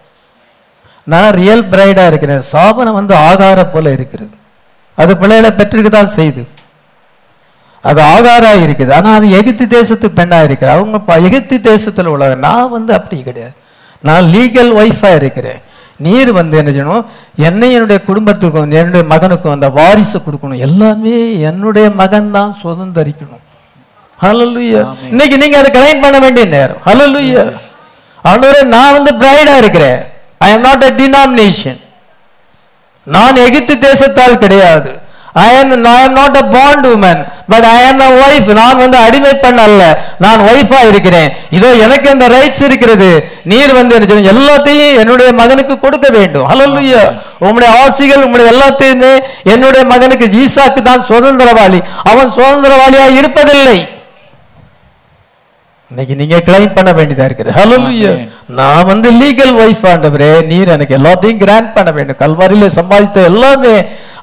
நான் 1.13 1.31
ரியல் 1.41 1.65
பிரைடா 1.73 2.07
இருக்கிறேன். 2.11 2.43
சாபனம் 2.53 2.99
வந்து 3.01 3.15
ஆகார 3.29 3.71
போல 3.71 3.93
இருக்கிறது. 3.97 4.35
அது 4.99 5.13
பிள்ளைகளை 5.17 5.51
பெற்றிருக்கு 5.51 5.93
தான் 5.99 6.15
செய்து. 6.19 6.43
அது 7.85 8.01
ஆகாரா 8.15 8.53
இருக்குது. 8.65 8.93
ஆனால் 8.99 9.17
அது 9.19 9.27
எகிப்து 9.39 9.65
தேசத்து 9.77 10.09
பெண்ணா 10.19 10.39
இருக்குது 10.47 10.73
அவங்க 10.75 10.99
எகிப்து 11.29 11.57
தேசத்தில் 11.71 12.11
உள்ளவங்க. 12.13 12.39
நான் 12.49 12.75
வந்து 12.77 12.93
அப்படி 12.99 13.23
கிடையாது. 13.23 13.55
நான் 14.09 14.25
லீகல் 14.35 14.73
ஒய்ஃபா 14.81 15.11
இருக்கிறேன். 15.21 15.61
நீர் 15.97 16.33
வந்து 16.33 16.59
என்ன 16.59 16.71
செய்யணும்? 16.71 17.05
என்னை 17.37 17.73
என்னுடைய 17.73 18.03
குடும்பத்துக்கும் 18.05 18.71
என்னுடைய 18.71 19.05
மகனுக்கும் 19.15 19.57
அந்த 19.57 19.69
வாரிசு 19.69 20.19
கொடுக்கணும். 20.19 20.63
எல்லாமே 20.69 21.41
என்னுடைய 21.41 21.91
மகன் 21.91 22.31
தான் 22.31 22.57
சுதந்திரிக்கணும் 22.63 23.43
இன்னைக்கு 25.11 25.37
நீங்க 25.39 25.59
அதை 25.59 25.71
கிளைம் 25.77 26.01
பண்ண 26.01 26.19
வேண்டிய 26.19 26.45
நேரம். 26.47 26.81
ஹalleluya 26.87 27.43
ஆண்டவரே 28.25 28.63
நான் 28.63 28.93
வந்து 28.93 29.13
பிரைடா 29.13 29.57
இருக்கிறேன். 29.57 30.01
I 30.39 30.51
am 30.53 30.61
not 30.61 30.85
a 30.85 30.93
denomination. 31.01 31.77
நான் 33.03 33.37
எகிப்து 33.37 33.75
தேசத்தால் 33.89 34.39
கிடையாது. 34.39 34.91
I 35.35 35.55
am 35.61 35.85
I 35.85 36.09
not 36.09 36.37
a 36.37 36.43
bond 36.43 36.87
woman 36.87 37.27
but 37.49 37.65
I 37.65 37.79
am 37.89 38.01
a 38.03 38.53
நான் 38.55 38.77
வந்து 38.77 38.97
அடிமை 38.97 39.35
பெண் 39.35 39.59
அல்ல. 39.59 39.83
நான் 40.19 40.41
ஒய்ஃபா 40.41 40.89
இருக்கிறேன். 40.89 41.37
இதோ 41.51 41.73
எனக்கு 41.73 42.11
இந்த 42.11 42.29
ரைட்ஸ் 42.29 42.63
இருக்கிறது. 42.65 43.29
நீர் 43.45 43.73
வந்து 43.73 43.95
என்ன 43.95 44.33
எல்லாத்தையும் 44.33 44.99
என்னுடைய 44.99 45.33
மகனுக்கு 45.33 45.81
கொடுக்க 45.81 46.09
வேண்டும். 46.09 46.47
ஹalleluya 46.51 47.03
உங்களுடைய 47.39 47.71
ஆசிகள் 47.83 48.23
உங்களுடைய 48.23 48.51
எல்லாத்தையுமே 48.55 49.19
என்னுடைய 49.43 49.87
மகனுக்கு 49.87 50.27
ஈசாக்கு 50.27 50.83
தான் 50.83 51.05
சுதந்திரவாளி. 51.09 51.83
அவன் 52.05 52.31
சுதந்திரவாளியா 52.37 53.07
இருப்பதில்லை. 53.21 53.94
இன்னைக்கு 55.95 56.15
நீங்க 56.21 56.37
கிளைம் 56.47 56.73
பண்ண 56.77 56.91
வேண்டியதா 56.99 57.25
இருக்குது. 57.29 57.51
ஹalleluya 57.57 58.13
நான் 58.59 58.87
வந்து 58.89 59.09
லீகல் 59.19 59.53
ஒய்ஃப் 59.65 59.85
ஆண்டவரே 59.91 60.31
நீர் 60.49 60.73
எனக்கு 60.77 60.95
எல்லாத்தையும் 60.99 61.41
கிராண்ட் 61.43 61.69
பண்ண 61.77 61.91
வேண்டும். 61.97 62.19
கல்வாரியில 62.23 62.69
சம்பாதித்த 62.79 63.19
எல்லாமே 63.31 63.75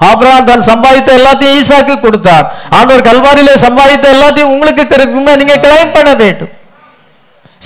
ஆபிரகாம் 0.10 0.50
தான் 0.50 0.66
சம்பாதித்த 0.72 1.10
எல்லாத்தையும் 1.20 1.56
ஈசாக்கு 1.60 1.96
கொடுத்தார். 2.06 2.46
ஆண்டவர் 2.78 3.06
கல்வாரியில 3.10 3.54
சம்பாதித்த 3.66 4.12
எல்லாத்தையும் 4.16 4.52
உங்களுக்கு 4.56 4.86
கிடைக்கும்னா 4.94 5.36
நீங்க 5.42 5.58
கிளைம் 5.66 5.96
பண்ண 5.96 6.12
வேண்டும். 6.24 6.52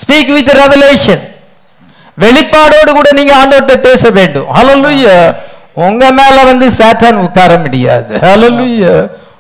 ஸ்பீக் 0.02 0.32
வித் 0.36 0.54
ரெவலேஷன் 0.62 1.26
வெளிப்பாடோடு 2.26 2.92
கூட 3.00 3.10
நீங்க 3.20 3.36
ஆண்டவர்கிட்ட 3.42 3.78
பேச 3.90 4.10
வேண்டும். 4.20 4.48
ஹalleluya 4.58 5.18
உங்க 5.88 6.12
மேல 6.22 6.36
வந்து 6.52 6.68
சாத்தான் 6.80 7.24
உட்கார 7.28 7.52
முடியாது. 7.66 8.14
ஹalleluya 8.28 8.94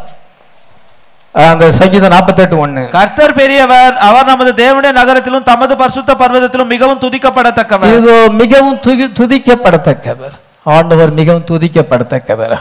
அந்த 1.34 1.72
சங்கீதம் 1.72 2.10
நாற்பத்தெட்டு 2.10 2.68
ஒண்ணு. 2.68 2.90
கர்த்தர் 2.90 3.34
பெரியவர் 3.34 3.98
அவர் 3.98 4.26
நமது 4.26 4.54
தேவனுடைய 4.54 4.92
நகரத்திலும் 4.92 5.44
தமது 5.44 5.78
பரிசுத்த 5.78 6.14
பர்வதத்திலும் 6.14 6.66
மிகவும் 6.66 7.00
துதிக்கப்படத்தக்கவர். 7.00 7.98
இதோ 7.98 8.28
மிகவும் 8.30 8.76
துதி- 8.76 9.12
துதிக்கப்படத்தக்கவர். 9.20 10.32
ஆண்டவர் 10.64 11.12
மிகவும் 11.12 11.46
துதிக்கப்படத்தக்கவர். 11.46 12.58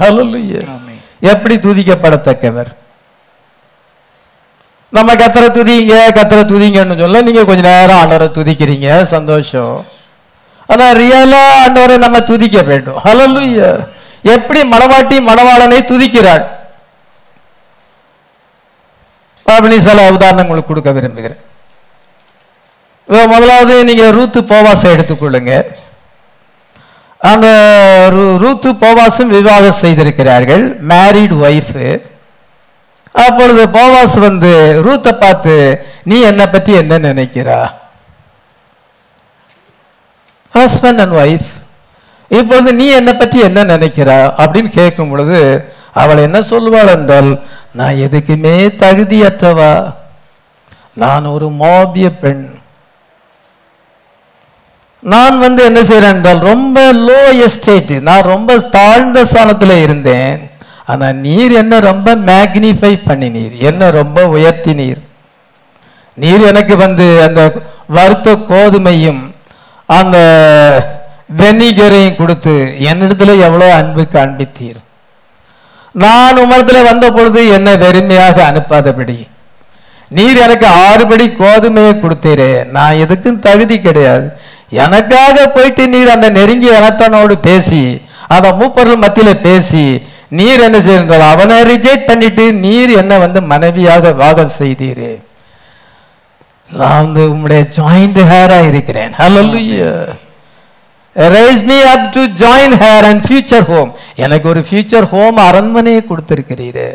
எப்படி 1.20 1.56
துதிக்கப்படத்தக்கவர்? 1.56 2.78
நம்ம 4.90 5.14
கத்தரை 5.14 5.50
துதிங்க 5.50 6.10
கத்தரை 6.10 6.44
துதிங்கன்னு 6.44 6.98
சொல்ல 6.98 7.22
நீங்க 7.22 7.44
கொஞ்ச 7.44 7.68
நேரம் 7.68 7.96
ஆண்டவரை 7.96 8.38
துதிக்கிறீங்க. 8.38 9.02
சந்தோஷம். 9.02 9.86
ஆனா 10.66 10.90
ரியலா 10.90 11.42
ஆண்டவரை 11.66 11.98
நம்ம 11.98 12.20
துதிக்க 12.20 12.62
வேண்டும். 12.62 13.00
ஹலோ 13.04 13.88
எப்படி 14.22 14.62
மணவாட்டி 14.62 15.20
மணவாளனை 15.28 15.84
துதிக்கிறாள் 15.84 16.46
அப்படின்னு 19.46 19.78
சில 19.78 20.10
உதாரணங்களுக்கு 20.10 20.64
கொடுக்க 20.64 20.90
விரும்புகிறேன். 20.90 21.38
முதலாவது 23.06 23.84
நீங்க 23.84 24.02
ரூத்து 24.02 24.40
போவாசை 24.46 24.92
எடுத்துக்கொள்ளுங்க. 24.92 25.64
அந்த 27.18 27.46
ரூ- 28.12 28.38
ரூத்து 28.38 28.72
போவாசும் 28.72 29.26
விவாகம் 29.26 29.72
செய்திருக்கிறார்கள். 29.72 30.80
மேரிட் 30.86 31.32
ஒய்ஃபு 31.32 32.02
அப்பொழுது 33.14 33.66
போவாஸ் 33.66 34.20
வந்து 34.20 34.82
ரூத்தை 34.86 35.18
பார்த்து 35.18 35.84
நீ 36.04 36.20
என்னை 36.20 36.46
பத்தி 36.46 36.72
என்ன 36.72 36.98
நினைக்கிறா? 36.98 37.72
ஹஸ்பண்ட் 40.54 40.98
அண்ட் 40.98 41.12
ஒய்ஃப் 41.12 41.48
இப்பொழுது 42.28 42.74
நீ 42.74 42.86
என்னை 42.86 43.14
பற்றி 43.14 43.40
என்ன 43.40 43.64
நினைக்கிறா? 43.64 44.32
அப்படின்னு 44.36 44.68
கேட்கும் 44.68 45.08
பொழுது 45.08 45.72
அவள் 45.92 46.16
என்ன 46.16 46.40
சொல்லுவாள் 46.40 46.88
என்றால் 46.88 47.44
நான் 47.72 47.94
எதுக்குமே 47.94 48.66
தகுதியற்றவா? 48.66 49.94
நான் 50.94 51.24
ஒரு 51.24 51.48
மோபிய 51.48 52.10
பெண். 52.10 52.58
நான் 55.00 55.38
வந்து 55.38 55.64
என்ன 55.64 55.80
செய்றேன் 55.80 56.14
என்றால் 56.16 56.38
ரொம்ப 56.38 56.92
லோ 56.92 57.42
எஸ்டேட் 57.44 58.02
நான் 58.02 58.22
ரொம்ப 58.22 58.58
தாழ்ந்த 58.58 59.24
ஸ்தானத்தில் 59.24 59.70
இருந்தேன். 59.70 60.49
ஆனால் 60.90 61.16
நீர் 61.26 61.52
என்ன 61.62 61.74
ரொம்ப 61.90 62.14
மேக்னிஃபை 62.30 62.92
பண்ணினீர் 63.08 63.54
என்ன 63.70 63.90
ரொம்ப 64.00 64.18
உயர்த்தினீர் 64.36 65.00
நீர்? 66.22 66.42
எனக்கு 66.50 66.74
வந்து 66.84 67.06
அந்த 67.26 67.40
வறுத்த 67.96 68.28
கோதுமையும் 68.50 69.20
அந்த 69.98 70.16
வெனிகரையும் 71.40 72.18
கொடுத்து 72.20 72.54
என்னிடத்துல 72.90 73.34
எவ்வளோ 73.46 73.66
அன்பு 73.80 74.02
காண்பித்தீர்? 74.14 74.78
நான் 76.02 76.40
உமரத்தில் 76.42 76.88
வந்த 76.88 77.06
பொழுது 77.16 77.40
என்னை 77.56 77.72
வெறுமையாக 77.84 78.36
அனுப்பாதபடி. 78.50 79.16
நீர் 80.16 80.42
எனக்கு 80.46 80.68
ஆறுபடி 80.86 81.26
கோதுமையை 81.40 81.94
கொடுத்தீரே 82.02 82.52
நான் 82.76 83.00
எதுக்கும் 83.04 83.42
தகுதி 83.46 83.76
கிடையாது. 83.86 84.26
எனக்காக 84.84 85.36
போயிட்டு 85.54 85.84
நீர் 85.94 86.14
அந்த 86.14 86.28
நெருங்கிய 86.38 86.72
இனத்தனோடு 86.80 87.34
பேசி 87.48 87.82
அந்த 88.34 88.48
மூப்பர்கள் 88.58 89.02
மத்தியில் 89.04 89.44
பேசி 89.46 89.84
நீர் 90.38 90.64
என்ன 90.66 90.78
செய்தால் 90.86 91.24
அவனை 91.32 91.56
ரிஜெக்ட் 91.72 92.08
பண்ணிட்டு 92.08 92.44
நீர் 92.64 92.92
என்ன 93.02 93.12
வந்து 93.24 93.40
மனைவியாக 93.52 94.12
வாகம் 94.22 94.56
செய்தீர். 94.60 95.08
நான் 96.80 96.98
வந்து 97.02 97.22
உம்முடைய 97.32 97.62
ஜாயிண்ட் 97.76 98.20
ஹேரா 98.32 98.58
இருக்கிறேன். 98.70 99.12
Hallelujah 99.20 99.92
raise 101.34 101.62
me 101.70 101.78
up 101.92 102.04
to 102.16 102.22
join 102.42 102.74
heir 102.82 103.06
and 103.08 103.22
future 103.26 103.64
home 103.70 103.90
எனக்கு 104.24 104.46
ஒரு 104.52 104.60
ஃபியூச்சர் 104.68 105.06
ஹோம் 105.12 105.38
அரண்மனையை 105.46 106.02
கொடுத்துருக்கிறீர். 106.10 106.86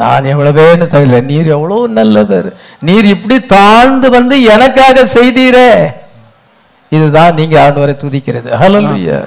நான் 0.00 0.28
எவ்வளவேன்னு 0.32 0.86
தவிர 0.94 1.20
நீர் 1.30 1.48
எவ்வளோ 1.56 1.78
நல்லவர். 1.98 2.48
நீர் 2.88 3.06
இப்படி 3.14 3.36
தாழ்ந்து 3.54 4.08
வந்து 4.16 4.36
எனக்காக 4.54 5.06
செய்தீரே. 5.16 5.70
இதுதான் 6.96 7.36
நீங்க 7.38 7.56
ஆண்டவரை 7.64 7.94
துதிக்கிறது. 8.04 8.48
ஹalleluya 8.62 9.18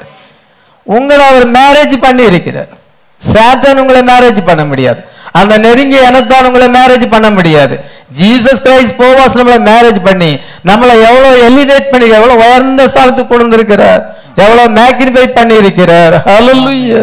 உங்களை 0.97 1.23
அவர் 1.31 1.47
மேரேஜ் 1.57 1.95
பண்ணி 2.05 2.23
இருக்கிறார் 2.31 2.73
சாத்தான் 3.21 3.81
உங்களை 3.81 4.01
மேரேஜ் 4.11 4.41
பண்ண 4.49 4.63
முடியாது. 4.65 5.01
அந்த 5.39 5.53
நெருங்கிய 5.65 6.01
இனத்தான் 6.09 6.47
உங்களை 6.49 6.67
மேரேஜ் 6.77 7.05
பண்ண 7.15 7.27
முடியாது. 7.37 7.75
ஜீசஸ் 8.19 8.63
கிரைஸ்ட் 8.65 8.99
போவாஸ் 9.01 9.37
நம்மளை 9.39 9.57
மேரேஜ் 9.71 9.99
பண்ணி 10.07 10.31
நம்மளை 10.69 10.93
எவ்வளவு 11.09 11.35
எலிவேட் 11.49 11.91
பண்ணி 11.91 12.07
எவ்வளவு 12.19 12.41
உயர்ந்த 12.43 12.87
ஸ்தானத்துக்கு 12.93 13.31
கொண்டு 13.31 13.45
வந்திருக்கிறார். 13.47 14.01
எவ்வளவு 14.45 14.69
மேக்னிஃபை 14.79 15.25
பண்ணி 15.37 15.55
இருக்கிறார் 15.63 16.15
ஹalleluya 16.29 17.01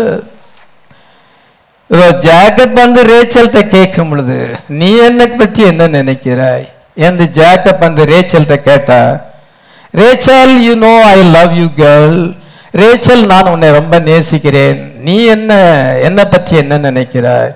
இதோ 1.90 2.06
ஜாக்கப் 2.26 2.78
வந்து 2.82 3.01
ரேச்சல்கிட்ட 3.10 3.60
கேட்கும் 3.74 4.09
பொழுது 4.10 4.38
நீ 4.78 4.88
என்னை 5.09 5.26
பற்றி 5.40 5.62
என்ன 5.72 5.84
நினைக்கிறாய்? 5.98 6.64
என்று 7.06 7.24
ஜாக்கப் 7.38 7.84
வந்து 7.86 8.02
ரேச்சல்கிட்ட 8.12 8.56
கேட்டா 8.68 8.98
Rachel 10.01 10.55
you 10.66 10.74
know 10.86 10.94
I 11.12 11.18
love 11.36 11.52
you 11.60 11.66
girl 11.82 12.18
Rachel 12.81 13.24
நான் 13.32 13.51
உன்னை 13.53 13.69
ரொம்ப 13.78 13.98
நேசிக்கிறேன். 14.09 14.81
நீ 15.07 15.16
என்ன 15.35 15.53
என்னை 16.07 16.24
பற்றி 16.24 16.55
என்ன 16.62 16.78
நினைக்கிறாய்? 16.89 17.53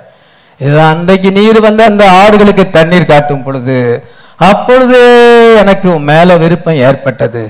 இது 0.66 0.78
அன்றைக்கு 0.90 1.30
நீர் 1.38 1.58
வந்து 1.66 1.82
அந்த 1.90 2.04
ஆடுகளுக்கு 2.20 2.64
தண்ணீர் 2.76 3.10
காட்டும் 3.12 3.44
பொழுது 3.46 3.78
அப்பொழுது 4.50 4.98
எனக்கு 5.62 5.88
மேலே 5.88 6.06
மேல 6.10 6.36
விருப்பம் 6.42 6.82
ஏற்பட்டது. 6.88 7.42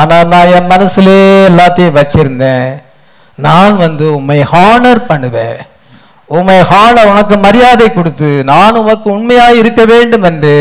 ஆனால் 0.00 0.28
நான் 0.32 0.52
என் 0.56 0.70
மனசுலே 0.72 1.20
எல்லாத்தையும் 1.50 1.96
வச்சிருந்தேன். 1.98 2.68
நான் 3.46 3.74
வந்து 3.84 4.04
உம்மை 4.18 4.38
ஹானர் 4.52 5.00
பண்ணுவேன். 5.10 5.58
உண்மை 6.36 6.58
ஹானர் 6.72 7.10
உனக்கு 7.12 7.36
மரியாதை 7.46 7.88
கொடுத்து 7.92 8.30
நான் 8.52 8.80
உனக்கு 8.82 9.08
உண்மையாக 9.16 9.60
இருக்க 9.62 9.82
வேண்டும் 9.92 10.26
என்று 10.30 10.54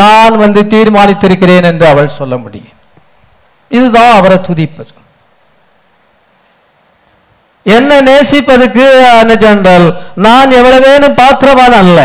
நான் 0.00 0.36
வந்து 0.44 0.62
தீர்மானித்திருக்கிறேன் 0.74 1.68
என்று 1.72 1.86
அவள் 1.92 2.16
சொல்ல 2.20 2.36
முடியும். 2.44 2.76
இதுதான் 3.70 4.16
அவரை 4.18 4.38
துதிப்பது 4.48 4.92
என்ன 7.68 8.00
நேசிப்பதுக்கு 8.02 8.84
என்ன 9.14 9.72
நான் 10.24 10.50
எவ்வளவேனும் 10.52 11.14
பாத்திரமான 11.14 11.72
அல்ல. 11.76 12.00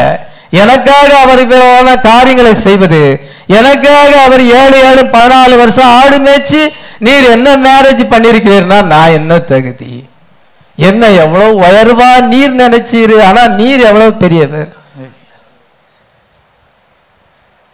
எனக்காக 0.61 1.10
அவர் 1.18 1.40
இவ்வளவான 1.40 1.99
காரியங்களை 2.02 2.53
செய்வது 2.57 3.02
எனக்காக 3.49 4.10
அவர் 4.26 4.44
ஏழு 4.56 4.77
ஏழு 4.90 5.03
பதினாலு 5.14 5.56
வருஷம் 5.57 5.94
ஆடு 5.99 6.18
மேய்ச்சி 6.19 6.61
நீர் 6.99 7.26
என்ன 7.30 7.56
மேரேஜ் 7.57 8.03
பண்ணியிருக்கிறீர்னா 8.11 8.77
நான் 8.85 9.15
என்ன 9.18 9.40
தகுதி? 9.45 9.94
என்ன 10.77 11.10
எவ்வளவு 11.23 11.60
உயர்வா 11.61 12.11
நீர் 12.27 12.53
நினைச்சீரு 12.56 13.18
ஆனா 13.23 13.41
நீர் 13.57 13.81
எவ்வளவு 13.81 14.14
பெரியவர்? 14.15 14.69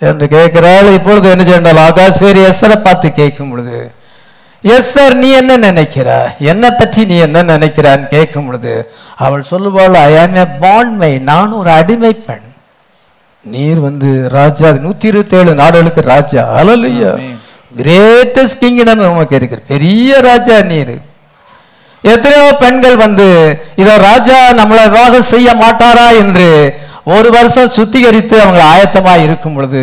என்று 0.01 0.25
கேட்கிறாள். 0.27 0.87
இப்பொழுது 0.93 1.29
என்ன 1.29 1.43
செய்தால் 1.43 1.85
ஆகாஸ்வேரி 1.87 2.41
எஸ்ஸரை 2.49 2.77
பார்த்து 2.81 3.07
கேட்கும் 3.11 3.49
பொழுது 3.51 3.77
எஸ் 4.63 4.91
சார் 4.93 5.13
நீ 5.15 5.27
என்ன 5.41 5.53
நினைக்கிறா? 5.65 6.17
என்னை 6.51 6.69
பற்றி 6.79 7.01
நீ 7.09 7.17
என்ன 7.25 7.43
நினைக்கிறான்னு 7.51 8.07
கேட்கும் 8.13 8.47
பொழுது 8.47 8.73
அவள் 9.25 9.49
சொல்லுவாள் 9.51 9.95
ஐ 9.99 10.11
ஆம் 10.23 10.35
ஏ 10.41 10.45
பாண்ட்மை 10.63 11.11
நான் 11.29 11.55
ஒரு 11.59 11.69
அடிமை 11.79 12.11
பெண். 12.27 12.45
நீர் 13.45 13.79
வந்து 13.87 14.09
ராஜா 14.37 14.69
நூத்தி 14.85 15.07
இருபத்தி 15.11 15.37
ஏழு 15.39 15.51
நாடுகளுக்கு 15.61 16.01
ராஜா 16.13 16.41
அலலுயா 16.59 17.11
கிரேட்டஸ்ட் 17.79 18.59
கிங்டம் 18.63 19.03
உமக்கு 19.11 19.37
இருக்கு 19.39 19.57
பெரிய 19.71 20.19
ராஜா 20.29 20.57
நீர். 20.71 20.93
எத்தனையோ 22.03 22.49
பெண்கள் 22.63 22.97
வந்து 23.05 23.27
இத 23.81 23.89
ராஜா 24.07 24.37
நம்மளை 24.59 24.83
விவாகம் 24.89 25.29
செய்ய 25.33 25.49
மாட்டாரா? 25.63 26.07
என்று 26.21 26.49
ஒரு 27.15 27.29
வருஷம் 27.37 27.73
சுத்திகரித்து 27.77 28.35
அவங்க 28.43 28.61
ஆயத்தமா 28.73 29.13
இருக்கும் 29.25 29.55
பொழுது 29.57 29.81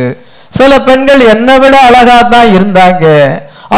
சில 0.58 0.72
பெண்கள் 0.88 1.22
என்னை 1.34 1.54
விட 1.62 1.76
அழகா 1.88 2.18
தான் 2.34 2.52
இருந்தாங்க. 2.56 3.04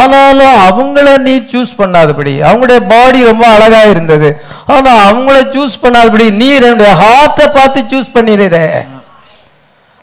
ஆனாலும் 0.01 0.57
அவங்கள 0.69 1.07
நீ 1.27 1.35
சூஸ் 1.53 1.73
பண்ணாதபடி 1.81 2.33
அவங்களுடைய 2.49 2.81
பாடி 2.93 3.21
ரொம்ப 3.31 3.45
அழகா 3.55 3.83
இருந்தது. 3.93 4.29
ஆனா 4.75 4.91
அவங்கள 5.09 5.37
சூஸ் 5.55 5.77
பண்ணாதபடி 5.85 6.27
நீ 6.41 6.49
என்னுடைய 6.57 6.91
ஹார்ட்டை 7.03 7.47
பார்த்து 7.57 7.81
சூஸ் 7.93 8.15
பண்ணிடுற. 8.17 8.59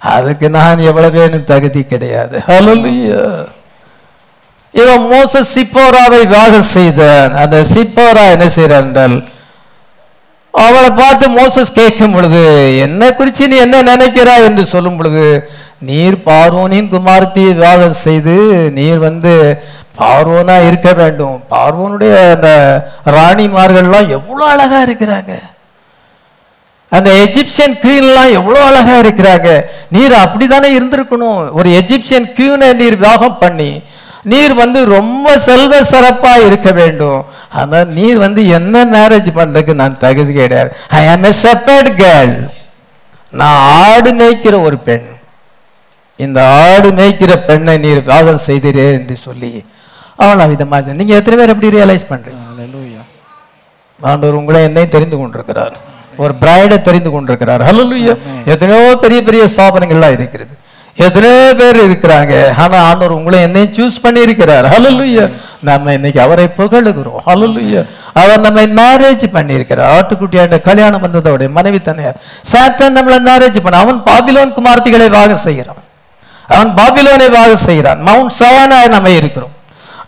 அதுக்கு 0.01 0.47
நான் 0.57 0.87
எவ்வளவு 0.89 1.43
தகுதி 1.51 1.83
கிடையாது. 1.93 2.37
இவன் 4.81 5.03
மோசஸ் 5.13 5.53
சிப்போராவை 5.55 6.17
விவாகம் 6.23 6.69
செய்தான். 6.75 7.31
அந்த 7.43 7.57
சிப்போரா 7.73 8.23
என்ன 8.35 8.47
செய்யறான் 8.57 8.85
என்றால் 8.87 9.17
அவளை 10.53 10.89
பார்த்து 10.99 11.25
மோசஸ் 11.37 11.77
கேட்கும் 11.77 12.13
பொழுது 12.15 12.41
என்ன 12.85 13.11
குறித்து 13.13 13.47
நீ 13.51 13.57
என்ன 13.63 13.81
நினைக்கிறாய் 13.91 14.45
என்று 14.49 14.63
சொல்லும் 14.73 14.97
பொழுது 14.99 15.23
நீர் 15.81 16.15
பார்வோனின் 16.27 16.91
குமாரத்தை 16.93 17.43
விவாகம் 17.53 17.97
செய்து 18.05 18.35
நீர் 18.77 18.99
வந்து 19.07 19.33
பார்வோனா 19.99 20.55
இருக்க 20.67 20.89
வேண்டும். 20.99 21.35
பார்வோனுடைய 21.51 22.13
அந்த 22.35 22.49
ராணிமார்கள்லாம் 23.17 24.07
எவ்வளோ 24.17 24.45
அழகா 24.53 24.79
இருக்கிறாங்க. 24.87 25.33
அந்த 26.91 27.09
எஜிப்சியன் 27.25 27.75
கியூன்லாம் 27.83 28.31
எவ்வளோ 28.39 28.59
அழகா 28.69 28.95
இருக்கிறாங்க. 29.03 29.49
நீர் 29.95 30.15
அப்படிதானே 30.23 30.69
இருந்திருக்கணும். 30.77 31.39
ஒரு 31.59 31.69
எஜிப்சியன் 31.81 32.27
கியூனை 32.37 32.69
நீர் 32.81 32.97
விவாகம் 33.03 33.39
பண்ணி 33.43 33.71
நீர் 34.31 34.53
வந்து 34.61 34.79
ரொம்ப 34.97 35.37
செல்வ 35.47 35.79
சிறப்பா 35.93 36.33
இருக்க 36.45 36.69
வேண்டும். 36.81 37.19
ஆனால் 37.59 37.91
நீர் 37.97 38.19
வந்து 38.25 38.41
என்ன 38.57 38.85
மேரேஜ் 38.93 39.29
பண்றதுக்கு 39.39 39.73
நான் 39.81 39.97
தகுதி 40.05 40.31
கிடையாது 40.33 40.71
ஐ 40.99 41.01
ஆம் 41.15 41.27
எ 41.31 41.33
செப்பரேட் 41.45 41.91
கேர்ள் 42.03 42.35
நான் 43.41 43.59
ஆடு 43.83 44.11
மேய்க்கிற 44.21 44.55
ஒரு 44.69 44.77
பெண். 44.87 45.05
இந்த 46.23 46.39
ஆடு 46.47 46.89
மேய்க்கிற 46.99 47.31
பெண்ணை 47.47 47.77
நீர் 47.85 48.03
விவாகம் 48.03 48.43
செய்தீரே 48.47 48.85
என்று 48.97 49.15
சொல்லி 49.15 49.51
அவள் 50.23 50.43
அவிதமா 50.45 50.77
சொன்னா. 50.83 50.99
நீங்க 50.99 51.15
எத்தனை 51.19 51.37
பேர் 51.39 51.53
எப்படி 51.53 51.71
ரியலைஸ் 51.77 52.11
பண்றீங்க? 52.11 52.43
ஆண்டவர் 54.09 54.37
உங்களை 54.39 54.59
என்னை 54.67 54.83
தெரிந்து 54.93 55.17
கொண்டிருக்கிறார். 55.17 55.75
ஒரு 56.23 56.33
பிரைடை 56.41 56.77
தெரிந்து 56.81 57.09
கொண்டிருக்கிறார். 57.11 57.61
ஹalleluya. 57.67 58.13
எத்தனையோ 58.53 58.95
பெரிய 59.03 59.19
பெரிய 59.27 59.43
ஸ்தாபனங்கள்லாம் 59.53 60.15
இருக்கிறது. 60.17 60.53
எத்தனையோ 61.05 61.53
பேர் 61.61 61.79
இருக்கிறாங்க. 61.87 62.33
ஆனா 62.63 62.77
ஆண்டவர் 62.89 63.15
உங்களை 63.17 63.39
என்னை 63.47 63.63
சூஸ் 63.77 63.97
பண்ணி 64.03 64.21
இருக்கிறார் 64.27 64.65
ஹalleluya. 64.73 65.25
நம்ம 65.69 65.93
இன்னைக்கு 65.97 66.21
அவரை 66.25 66.45
புகழுகிறோம். 66.59 67.21
ஹalleluya. 67.29 67.81
அவர் 68.21 68.45
நம்மை 68.45 68.65
மேரேஜ் 68.81 69.25
பண்ணி 69.37 69.53
இருக்கிறார் 69.59 69.93
ஆட்டுக்குட்டியாண்ட 69.97 70.59
கல்யாணம் 70.69 71.03
வந்ததோட 71.05 71.49
மனைவி 71.57 71.81
தனியார். 71.89 72.21
சாத்தான் 72.51 72.97
நம்மளை 72.99 73.19
மேரேஜ் 73.29 73.63
பண்ண 73.65 73.83
அவன் 73.85 74.05
பாபிலோன் 74.09 74.55
குமார்த்திகளை 74.59 75.09
வாக 75.17 75.35
செய்கிறான் 75.47 75.81
அவன் 76.47 76.71
பாபிலோனை 76.79 77.27
வாழ 77.37 77.55
செய்கிறான். 77.55 78.01
மவுண்ட் 78.07 78.33
சயானாய் 78.39 78.93
நம்ம 78.95 79.09
இருக்கிறோம். 79.09 79.53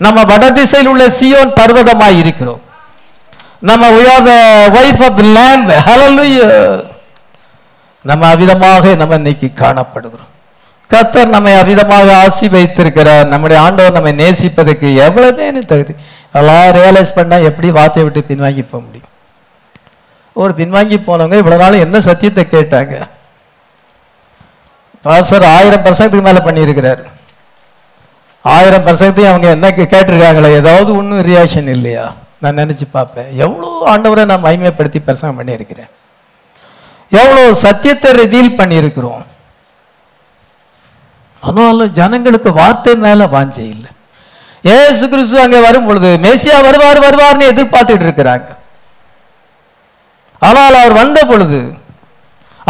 நம்ம 0.06 0.24
வடதிசையில் 0.24 0.90
உள்ள 0.94 1.06
சியோன் 1.20 1.58
பர்வதமாய் 1.60 2.18
இருக்கிறோம். 2.24 2.62
நம்ம 3.70 3.90
உயர்ந்த 4.00 4.32
ஒய்ஃப் 4.78 5.04
ஆஃப் 5.06 5.20
wife 5.20 6.08
of 6.08 6.86
நம்ம 8.10 8.24
அவிதமாக 8.34 8.96
நம்ம 8.96 9.16
இன்னைக்கு 9.16 9.48
காணப்படுகிறோம். 9.62 10.32
கர்த்தர் 10.92 11.34
நம்மை 11.36 11.54
அவிதமாக 11.54 12.12
ஆசி 12.24 12.48
வைத்திருக்கிறார் 12.54 13.26
நம்முடைய 13.28 13.62
ஆண்டவர் 13.64 13.96
நம்மை 13.98 14.14
நேசிப்பதற்கு 14.22 14.88
எவ்வளவு 15.06 15.66
தகுதி. 15.72 15.96
எல்லாம் 16.40 16.70
ரியலைஸ் 16.78 17.18
பண்ணால் 17.18 17.48
எப்படி 17.50 17.72
வார்த்தையை 17.78 18.06
விட்டு 18.06 18.22
பின்வாங்கி 18.30 18.64
போக 18.72 18.84
முடியும்? 18.86 19.12
ஒரு 20.34 20.54
பின்வாங்கி 20.58 20.98
போனவங்க 21.08 21.36
இவ்வளோ 21.42 21.58
நாள் 21.64 21.84
என்ன 21.86 22.00
சத்தியத்தை 22.08 22.44
கேட்டாங்க? 22.52 22.96
பாஸ்டர் 25.06 25.46
ஆயிரம் 25.58 25.84
பர்சன்ட்டுக்கு 25.86 26.28
மேல 26.28 26.40
பண்ணியிருக்கிறார். 26.48 27.02
ஆயிரம் 28.46 28.86
பர்சன்ட்டையும் 28.88 29.32
அவங்க 29.32 29.48
என்ன 29.56 29.68
கேட்டிருக்காங்களே 29.78 30.50
ஏதாவது 30.62 30.90
ஒன்றும் 31.00 31.26
ரியாக்ஷன் 31.30 31.70
இல்லையா? 31.76 32.06
நான் 32.44 32.60
நினைச்சு 32.62 32.86
பார்ப்பேன். 32.98 33.30
எவ்வளோ 33.46 33.70
ஆண்டவரை 33.94 34.24
நான் 34.32 34.46
மகிமைப்படுத்தி 34.48 35.00
பிரசங்கம் 35.08 35.40
பண்ணியிருக்கிறேன். 35.40 35.92
எவ்வளோ 37.22 37.42
சத்தியத்தை 37.66 38.10
ரிவீல் 38.22 38.58
பண்ணியிருக்கிறோம். 38.60 39.24
ஆனாலும் 41.44 41.94
ஜனங்களுக்கு 42.00 42.50
வார்த்தை 42.62 42.94
மேல 43.06 43.26
வாஞ்சை 43.36 43.66
இல்லை. 43.76 43.92
ஏசு 44.78 45.04
கிறிஸ்து 45.12 45.38
அங்கே 45.44 45.60
வரும் 45.66 45.88
பொழுது 45.88 46.10
மேசியா 46.24 46.58
வருவார் 46.68 47.06
வருவார்னு 47.08 47.52
எதிர்பார்த்துட்டு 47.52 48.06
இருக்கிறாங்க. 48.08 48.48
ஆனால் 50.48 50.80
அவர் 50.80 51.00
வந்த 51.02 51.20
பொழுது 51.32 51.60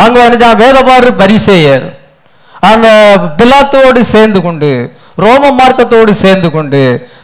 அங்கே 0.04 0.20
வந்து 0.26 1.12
பரிசெயர் 1.22 1.88
அந்த 2.72 2.88
பிலாத்தோடு 3.40 4.00
சேர்ந்து 4.14 4.40
கொண்டு 4.48 4.70
ரோம 5.24 5.52
மார்க்கத்தோடு 5.60 6.12
சேர்ந்து 6.24 6.50
கொண்டு 6.56 6.82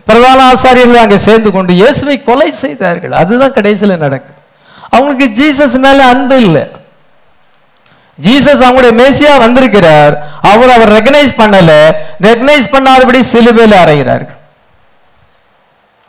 பிரதான 0.09 0.39
ஆசாரியர்கள் 0.51 1.03
அங்கே 1.03 1.17
சேர்ந்து 1.25 1.49
கொண்டு 1.55 1.71
இயேசுவை 1.81 2.15
கொலை 2.29 2.47
செய்தார்கள். 2.63 3.13
அதுதான் 3.21 3.57
கடைசியில் 3.57 4.01
நடக்குது. 4.05 4.39
அவங்களுக்கு 4.95 5.27
ஜீசஸ் 5.39 5.77
மேல 5.85 5.99
அன்பு 6.13 6.37
இல்லை. 6.45 6.63
ஜீசஸ் 8.17 8.63
அவங்களுடைய 8.65 8.93
மேசியா 9.01 9.33
வந்திருக்கிறார். 9.43 10.15
அவர் 10.51 10.73
அவர் 10.75 10.91
ரெகனைஸ் 10.97 11.33
பண்ணல. 11.41 11.71
ரெகனைஸ் 12.27 12.67
பண்ணாதபடி 12.73 13.19
சிலுவையில் 13.33 13.81
அறைகிறார்கள். 13.83 14.39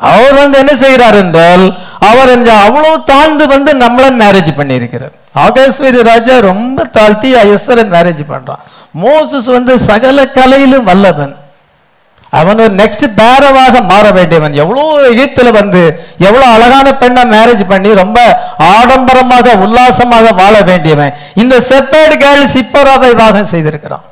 அவர் 0.01 0.35
வந்து 0.43 0.56
என்ன 0.62 0.73
செய்கிறார் 0.85 1.19
என்றால் 1.24 1.65
அவர் 2.11 2.32
அவ்வளவு 2.66 2.97
தாழ்ந்து 3.11 3.44
வந்து 3.55 3.70
நம்மள 3.82 4.06
மேரேஜ் 4.23 4.51
பண்ணியிருக்கிறார். 4.61 5.15
ஆகேஸ்வரி 5.44 6.01
ராஜா 6.11 6.35
ரொம்ப 6.51 6.85
தாழ்த்தி 6.97 7.31
ஐஸ்வரன் 7.44 7.93
மேரேஜ் 7.97 8.23
பண்றான். 8.32 8.62
மோசஸ் 9.03 9.49
வந்து 9.57 9.73
சகல 9.89 10.25
கலையிலும் 10.39 10.87
வல்லவன். 10.91 11.35
அவன் 12.39 12.61
ஒரு 12.62 12.73
நெக்ஸ்ட் 12.81 13.05
பேரவாக 13.19 13.81
மாற 13.91 14.07
வேண்டியவன். 14.16 14.55
எவ்வளோ 14.62 14.85
எகிப்தில் 15.11 15.57
வந்து 15.59 15.83
எவ்வளோ 16.29 16.47
அழகான 16.55 16.89
பெண்ணை 17.03 17.23
மேரேஜ் 17.35 17.62
பண்ணி 17.73 17.91
ரொம்ப 18.03 18.19
ஆடம்பரமாக 18.73 19.55
உல்லாசமாக 19.65 20.33
வாழ 20.41 20.55
வேண்டியவன். 20.71 21.12
இந்த 21.43 21.55
செப்பேடு 21.71 22.16
கேர்ள் 22.25 22.53
சிப்பராவை 22.57 23.11
வாகம் 23.23 23.53
செய்திருக்கிறான். 23.53 24.07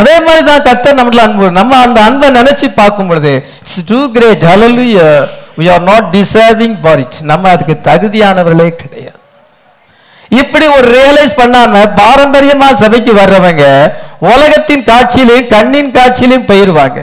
அதே 0.00 0.16
மாதிரி 0.26 0.42
தான் 0.48 0.66
கத்தர் 0.66 0.98
நம்மள 0.98 1.22
அன்பு 1.26 1.46
நம்ம 1.60 1.78
அந்த 1.84 1.98
அன்பை 2.08 2.28
நினைச்சு 2.38 2.66
பார்க்கும் 2.80 3.08
பொழுது 3.10 3.32
it's 3.60 3.80
too 3.92 4.00
great 4.16 4.44
hallelujah 4.50 4.88
we 5.60 5.68
are 5.74 5.86
not 5.90 6.10
deserving 6.18 6.76
for 6.82 7.00
it 7.04 7.18
நம்ம 7.30 7.50
அதுக்கு 7.54 7.76
தகுதியானவர்களே 7.88 8.68
கிடையாது. 8.82 9.17
இப்படி 10.40 10.66
ஒரு 10.76 10.88
ரியலைஸ் 10.98 11.38
பண்ணாம 11.40 11.82
பாரம்பரியமா 12.00 12.68
சபைக்கு 12.82 13.12
வர்றவங்க 13.20 13.64
உலகத்தின் 14.32 14.84
காட்சியிலையும் 14.90 15.52
கண்ணின் 15.54 15.94
காட்சியிலையும் 15.96 16.48
போயிருவாங்க. 16.50 16.98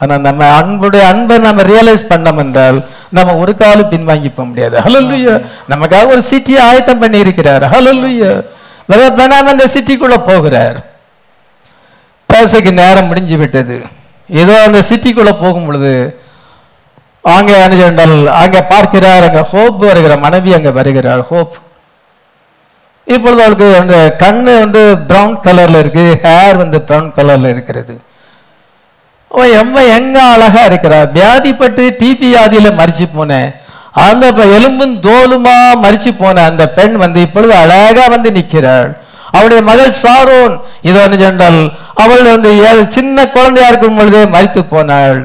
ஆனா 0.00 0.14
நம்ம 0.26 0.42
அன்புடைய 0.58 1.02
அன்பை 1.12 1.36
நம்ம 1.46 1.62
ரியலைஸ் 1.72 2.04
பண்ணோம் 2.12 2.40
என்றால் 2.44 2.78
நம்ம 3.16 3.34
ஒரு 3.42 3.52
காலம் 3.62 3.90
பின்வாங்கி 3.92 4.30
போக 4.30 4.46
முடியாது. 4.50 4.76
ஹலல்லுயா 4.86 5.34
நமக்காக 5.72 6.12
ஒரு 6.14 6.22
சிட்டியை 6.30 6.60
ஆயத்தம் 6.68 7.02
பண்ணி 7.02 7.18
இருக்கிறார் 7.24 7.66
ஹலல்லுயா 7.74 8.32
வேணாம 9.20 9.50
அந்த 9.54 9.66
சிட்டிக்குள்ள 9.74 10.16
போகிறார். 10.30 10.78
பேசக்கு 12.28 12.70
நேரம் 12.82 13.08
முடிஞ்சு 13.10 13.36
விட்டது. 13.42 13.76
ஏதோ 14.28 14.54
அந்த 14.66 14.80
சிட்டிக்குள்ள 14.90 15.32
போகும் 15.44 15.66
பொழுது 15.68 15.94
அங்கே 17.36 17.54
அனுஜெண்டால் 17.64 18.14
அங்கே 18.42 18.60
பார்க்கிறார். 18.72 19.24
அங்கே 19.28 19.42
ஹோப் 19.52 19.80
வருகிற 19.88 20.16
மனைவி 20.26 20.50
அங்கே 20.58 20.72
வருகிறார் 20.78 21.22
ஹோப். 21.30 21.56
இப்பொழுது 23.14 23.40
அவளுக்கு 23.44 23.68
அந்த 23.82 23.96
கண்ணு 24.22 24.52
வந்து 24.64 24.82
பிரவுன் 25.08 25.36
கலர்ல 25.46 25.80
இருக்கு 25.82 26.04
ஹேர் 26.24 26.56
வந்து 26.62 26.78
ப்ரௌன் 26.88 27.08
கலர்ல 27.18 27.50
இருக்கிறது. 27.54 27.94
அவ 29.30 29.42
எம்ம 29.62 29.76
எங்க 29.96 30.16
அழகா 30.34 30.62
இருக்கிறா? 30.70 31.00
வியாதிப்பட்டு 31.16 31.82
டிபி 32.00 32.28
வியாதியில 32.32 32.70
மறிச்சு 32.80 33.06
போனேன் 33.16 33.48
அந்த 34.06 34.26
எலும்பும் 34.56 34.96
தோலுமா 35.06 35.54
மறிச்சு 35.84 36.10
போன 36.22 36.42
அந்த 36.50 36.64
பெண் 36.76 36.96
வந்து 37.04 37.20
இப்பொழுது 37.26 37.54
அழகா 37.62 38.04
வந்து 38.14 38.30
நிற்கிறாள். 38.36 38.90
அவளுடைய 39.36 39.62
மகள் 39.70 39.98
சாரோன் 40.02 40.54
இது 40.88 40.96
வந்து 41.04 41.18
சென்றால் 41.24 41.60
அவள் 42.02 42.30
வந்து 42.34 42.50
ஏழு 42.68 42.82
சின்ன 42.96 43.26
குழந்தையா 43.34 43.68
இருக்கும் 43.70 43.98
பொழுதே 43.98 44.22
மறித்து 44.36 44.62
போனாள். 44.74 45.20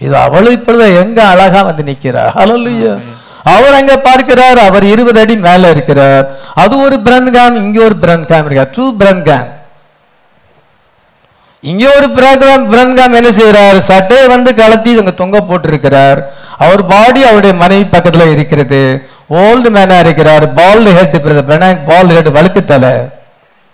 இது 0.00 0.14
அவள் 0.26 0.54
இப்பொழுது 0.56 0.86
எங்க 1.02 1.18
அழகா 1.32 1.60
வந்து 1.68 1.82
நிற்கிறாள் 1.90 2.32
ஹalleluya 2.38 2.94
அவர் 3.52 3.74
அங்க 3.78 3.94
பார்க்கிறார் 3.98 4.58
அவர் 4.58 4.84
இருபது 4.84 5.20
அடி 5.20 5.36
மேல 5.36 5.70
இருக்கிறார். 5.70 6.24
அது 6.54 6.74
ஒரு 6.86 6.96
பிரன்காம் 7.06 7.56
இங்க 7.62 7.84
ஒரு 7.84 7.96
பிரன்காம் 8.04 8.46
இருக்கார் 8.46 8.70
பிரன் 8.70 8.98
பிரன்காம் 9.02 9.48
இங்க 11.62 11.84
ஒரு 11.96 12.08
பிரகாம் 12.16 12.64
பிரன்காம் 12.72 13.14
என்ன 13.18 13.30
செய்யறார் 13.36 13.78
சட்டையை 13.90 14.26
வந்து 14.28 14.50
கலத்தி 14.52 14.86
இவங்க 14.86 15.10
தொங்க 15.10 15.38
போட்டிருக்கிறார். 15.40 16.20
அவர் 16.58 16.82
பாடி 16.86 17.20
அவருடைய 17.24 17.56
மனைவி 17.62 17.84
பக்கத்துல 17.84 18.30
இருக்கிறது. 18.30 19.08
ஓல்டு 19.28 19.68
மேனா 19.76 19.98
இருக்கிறார். 19.98 20.44
பால்டு 20.58 20.90
ஹெட் 20.98 21.16
பால்டு 21.90 22.14
ஹெட் 22.16 22.30
வழுக்கு 22.36 22.64
தலை. 22.64 22.94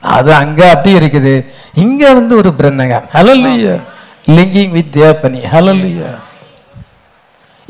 அது 0.02 0.34
அங்க 0.34 0.70
அப்படி 0.70 0.92
இருக்குது. 0.98 1.34
இங்க 1.74 2.12
வந்து 2.12 2.36
ஒரு 2.36 2.52
பிரன்னகம் 2.58 3.06
ஹலோ 3.14 3.34
லிங்கிங் 4.36 4.70
வித் 4.70 4.92
தேவப்பனி 4.96 5.40
ஹalleluya 5.52 6.10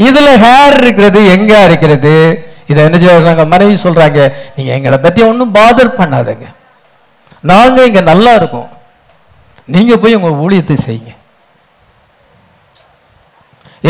இதுல 0.07 0.29
ஹேர் 0.45 0.77
இருக்கிறது 0.83 1.21
எங்க 1.37 1.53
இருக்கிறது? 1.69 2.15
இதை 2.71 2.81
என்ன 2.85 2.99
செய்யறாங்க 3.03 3.45
மனைவி 3.53 3.77
சொல்றாங்க 3.83 4.19
நீங்க 4.57 4.71
எங்களை 4.79 4.99
பத்தி 4.99 5.21
ஒன்றும் 5.31 5.55
பாதர் 5.59 5.99
பண்ணாதங்க. 6.01 6.47
நாங்க 7.51 7.85
இங்க 7.89 8.01
நல்லா 8.11 8.33
இருக்கோம். 8.41 8.69
நீங்க 9.75 9.97
போய் 9.97 10.19
உங்க 10.19 10.31
ஊழியத்தை 10.45 10.77
செய்யுங்க. 10.87 11.13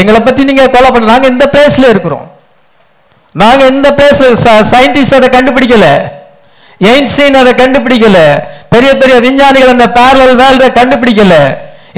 எங்களை 0.01 0.21
பத்தி 0.21 0.43
நீங்க 0.45 0.65
கொலை 0.75 0.91
பண்ண 0.91 1.11
நாங்க 1.13 1.27
இந்த 1.35 1.47
பிளேஸ்ல 1.53 1.89
இருக்கிறோம். 1.95 2.27
நாங்க 3.43 3.65
இந்த 3.67 3.89
பிளேஸ் 3.99 4.23
சயின்டிஸ்ட் 4.73 5.17
அதை 5.19 5.29
கண்டுபிடிக்கல. 5.37 5.87
எயின்ஸ்டைன் 6.91 7.41
அதை 7.41 7.53
கண்டுபிடிக்கல. 7.63 8.19
பெரிய 8.75 8.91
பெரிய 8.97 9.17
விஞ்ஞானிகள் 9.27 9.75
அந்த 9.77 9.89
பேரல் 9.99 10.37
வேல்ட 10.43 10.67
கண்டுபிடிக்கல. 10.79 11.35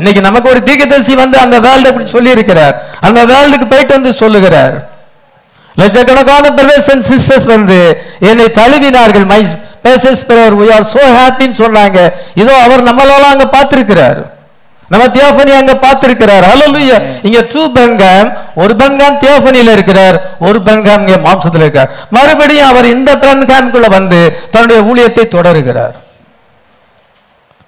இன்னைக்கு 0.00 0.20
நமக்கு 0.26 0.50
ஒரு 0.52 0.60
தீர்க்கதரிசி 0.68 1.14
வந்து 1.22 1.36
அந்த 1.44 1.56
வேல்டு 1.66 1.88
இப்படி 1.90 2.06
சொல்லி 2.16 2.30
இருக்கிறார் 2.36 2.74
அந்த 3.06 3.20
வேர்ல்டுக்கு 3.32 3.66
போயிட்டு 3.72 3.96
வந்து 3.98 4.12
சொல்லுகிறார். 4.22 4.76
லட்சக்கணக்கான 5.80 6.52
பிரதர்ஸ் 6.58 6.90
அண்ட் 6.94 7.06
சிஸ்டர்ஸ் 7.10 7.48
வந்து 7.54 7.78
என்னை 8.30 8.46
தழுவினார்கள். 8.60 9.26
My 9.32 9.40
bases 9.86 10.22
brother 10.28 10.56
we 10.60 10.66
are 10.76 10.86
so 10.94 11.02
ஹாப்பின்னு 11.18 11.56
சொன்னாங்க 11.64 11.98
இதோ 12.42 12.52
அவர் 12.66 12.86
நம்மளால 12.88 13.30
அங்க 13.34 13.46
பார்த்திருக்கிறார். 13.56 14.20
நம்ம 14.92 15.04
தியோபனி 15.16 15.52
அங்க 15.58 15.74
பார்த்திருக்கிறார். 15.84 16.44
ஹalleluya 16.50 16.96
இங்க 17.26 17.40
டூ 17.52 17.62
பென்காம் 17.76 18.28
ஒரு 18.62 18.72
பென்காம் 18.80 19.16
தியோபனியில 19.22 19.74
இருக்கிறார் 19.76 20.16
ஒரு 20.46 20.58
பென்காம் 20.66 21.02
இங்க 21.04 21.16
மாம்சத்தில் 21.26 21.64
இருக்கார். 21.66 21.90
மறுபடியும் 22.16 22.70
அவர் 22.72 22.88
இந்த 22.96 23.10
பென்காம்குள்ள 23.24 23.88
வந்து 23.98 24.20
தன்னுடைய 24.54 24.80
ஊழியத்தை 24.90 25.24
தொடருகிறார். 25.36 25.94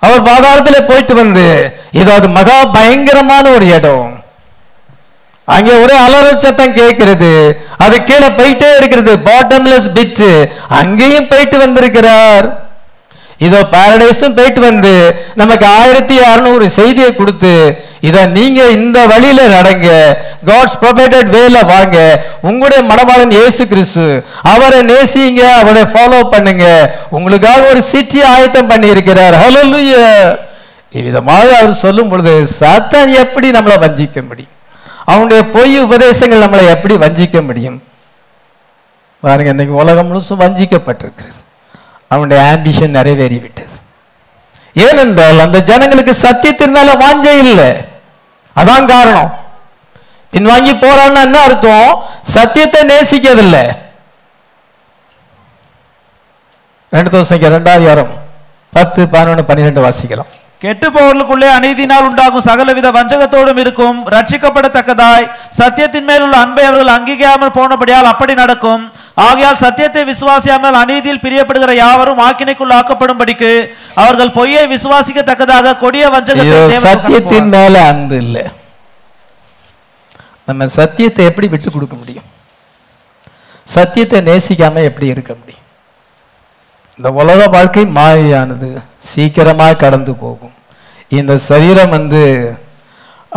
அவர் 0.05 0.27
பாதாளத்துல 0.29 0.79
போயிட்டு 0.91 1.15
வந்து 1.23 1.47
இது 2.01 2.11
அது 2.19 2.29
மகா 2.39 2.59
பயங்கரமான 2.77 3.45
ஒரு 3.57 3.67
இடம். 3.77 4.11
அங்கே 5.49 5.73
ஒரே 5.85 5.97
அலறல் 6.05 6.43
சத்தம் 6.45 6.77
கேட்கிறது. 6.81 7.31
அது 7.85 7.97
கீழே 8.09 8.29
போயிட்டே 8.39 8.69
இருக்கிறது. 8.77 9.13
பாட்டம்லெஸ் 9.31 9.89
பிட் 9.97 10.23
அங்கேயும் 10.81 11.31
போயிட்டு 11.33 11.57
வந்திருக்கிறார். 11.65 12.47
இதோ 13.47 13.61
பாரடைஸும் 13.75 14.37
போயிட்டு 14.37 14.61
வந்து 14.69 14.93
நமக்கு 15.41 15.67
ஆயிரத்தி 15.81 16.17
அறுநூறு 16.31 16.67
செய்தியை 16.79 17.11
கொடுத்து 17.15 17.53
இதை 18.09 18.23
நீங்க 18.37 18.61
இந்த 18.79 18.99
வழியில 19.11 19.41
நடங்க 19.55 19.89
காட்ஸ் 20.49 20.79
ப்ரொபேட்டட் 20.83 21.29
வேல 21.37 21.59
வாங்க. 21.73 21.97
உங்களுடைய 22.49 22.81
மனவாளன் 22.91 23.37
இயேசு 23.39 23.63
கிறிஸ்து 23.71 24.07
அவரை 24.53 24.81
நேசிங்க 24.91 25.43
அவரை 25.61 25.85
ஃபாலோ 25.93 26.19
பண்ணுங்க. 26.35 26.67
உங்களுக்காக 27.17 27.63
ஒரு 27.73 27.83
சிட்டி 27.93 28.21
ஆயத்தம் 28.33 28.71
பண்ணி 28.73 28.89
இருக்கிறார் 28.95 29.37
ஹalleluya 29.43 30.03
இவ்விதமாக 30.99 31.47
அவர் 31.61 31.81
சொல்லும் 31.85 32.11
பொழுது 32.11 32.35
சாத்தான் 32.61 33.13
எப்படி 33.23 33.49
நம்மளை 33.57 33.79
வஞ்சிக்க 33.85 34.19
முடியும்? 34.29 34.53
அவனுடைய 35.13 35.41
பொய் 35.55 35.77
உபதேசங்கள் 35.87 36.45
நம்மளை 36.45 36.67
எப்படி 36.75 36.95
வஞ்சிக்க 37.05 37.39
முடியும்? 37.49 37.79
பாருங்க 39.23 39.51
இன்னைக்கு 39.55 39.75
உலகம் 39.83 40.09
முழுசும் 40.11 40.43
வஞ்சிக்கப்பட்டிருக்கிறது. 40.45 41.41
அவனுடைய 42.15 42.41
ஆம்பிஷன் 42.53 42.97
நிறைவேறி 42.99 43.39
விட்டது 43.45 43.75
ஏனென்றால் 44.85 45.43
அந்த 45.47 45.59
ஜனங்களுக்கு 45.71 46.15
சத்தியத்தின் 46.25 46.75
மேல 46.77 46.93
வாஞ்சை 47.05 47.35
இல்லை. 47.45 47.71
அதான் 48.61 48.91
காரணம். 48.93 49.31
பின்வாங்கி 50.33 50.73
போறான்னு 50.85 51.21
என்ன 51.27 51.41
அர்த்தம்? 51.49 51.91
சத்தியத்தை 52.37 52.81
நேசிக்கவில்லை. 52.93 53.65
ரெண்டு 56.95 57.11
தோசைக்கு 57.15 57.53
ரெண்டாவது 57.57 58.07
பத்து 58.77 59.01
பதினொன்று 59.13 59.45
பன்னிரெண்டு 59.49 59.81
வாசிக்கலாம். 59.85 60.31
கெட்டு 60.65 60.89
போவர்களுக்குள்ளே 60.91 61.49
அநீதினால் 61.57 62.07
உண்டாகும். 62.09 62.45
சகலவித 62.49 62.89
வஞ்சகத்தோடும் 62.97 63.61
இருக்கும். 63.63 63.99
ரட்சிக்கப்படத்தக்கதாய். 64.15 65.27
சத்தியத்தின் 65.59 66.09
மேல் 66.11 66.25
உள்ள 66.27 66.37
அன்பை 66.45 66.65
அவர்கள் 66.69 66.95
அங்கீகாமல் 66.97 67.57
போனபடியால் 67.59 68.11
அப்படி 68.13 68.35
நடக்கும். 68.43 68.85
ஆகையால் 69.17 69.61
சத்தியத்தை 69.63 70.03
விசுவாசியாமல் 70.11 70.77
அநீதியில் 70.81 71.21
பிரியப்படுகிற 71.25 71.73
யாவரும் 71.83 72.23
ஆக்கினைக்குள் 72.27 72.77
ஆக்கப்படும்படிக்கு 72.79 73.51
அவர்கள் 74.03 74.33
பொய்யை 74.39 74.65
விசுவாசிக்கத்தக்கதாக 74.73 75.77
கொடிய 75.83 76.05
வஞ்சகத்தை 76.15 76.79
சத்தியத்தின் 76.87 77.51
மேல 77.57 77.75
அன்பு 77.91 78.17
இல்லை. 78.25 78.45
நம்ம 80.49 80.67
சத்தியத்தை 80.79 81.25
எப்படி 81.31 81.49
விட்டு 81.53 81.69
கொடுக்க 81.71 81.95
முடியும்? 82.01 82.27
சத்தியத்தை 83.75 84.19
நேசிக்காம 84.31 84.83
எப்படி 84.89 85.07
இருக்க 85.13 85.33
முடியும்? 85.41 85.63
இந்த 86.99 87.11
உலக 87.21 87.47
வாழ்க்கை 87.55 87.85
மாயையானது 87.99 88.69
சீக்கிரமா 89.13 89.69
கடந்து 89.85 90.13
போகும். 90.25 90.55
இந்த 91.21 91.33
சரீரம் 91.49 91.95
வந்து 91.97 92.23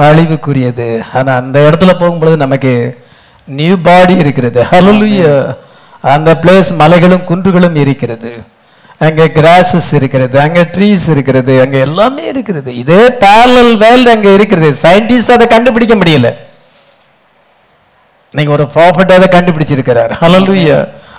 அழிவுக்குரியது. 0.07 0.89
ஆனா 1.17 1.31
அந்த 1.41 1.57
இடத்துல 1.67 1.93
போகும்பொழுது 2.01 2.37
நமக்கு 2.45 2.73
நியூ 3.47 3.77
பாடி 3.87 4.15
இருக்கிறது. 4.23 4.59
ஹalleluya 4.71 5.31
அந்த 6.01 6.29
பிளேஸ் 6.43 6.69
மலைகளும் 6.81 7.25
குன்றுகளும் 7.29 7.77
இருக்கிறது. 7.83 8.31
அங்கே 9.05 9.25
கிராசஸ் 9.37 9.89
இருக்கிறது 9.97 10.35
அங்கே 10.43 10.61
ட்ரீஸ் 10.75 11.05
இருக்கிறது 11.13 11.53
அங்கே 11.63 11.79
எல்லாமே 11.87 12.23
இருக்கிறது. 12.33 12.69
இதே 12.83 13.03
பேரல் 13.23 13.73
வேல்டு 13.83 14.09
அங்கே 14.15 14.33
இருக்கிறது. 14.33 14.69
சயின்டிஸ்ட் 14.83 15.33
அதை 15.35 15.47
கண்டுபிடிக்க 15.47 15.95
முடியல. 15.95 16.29
நீங்க 18.33 18.51
ஒரு 18.57 18.65
ப்ராஃபிட் 18.75 19.15
அதை 19.17 19.27
கண்டுபிடிச்சிருக்கிறார். 19.35 20.13
ஹalleluya 20.21 20.77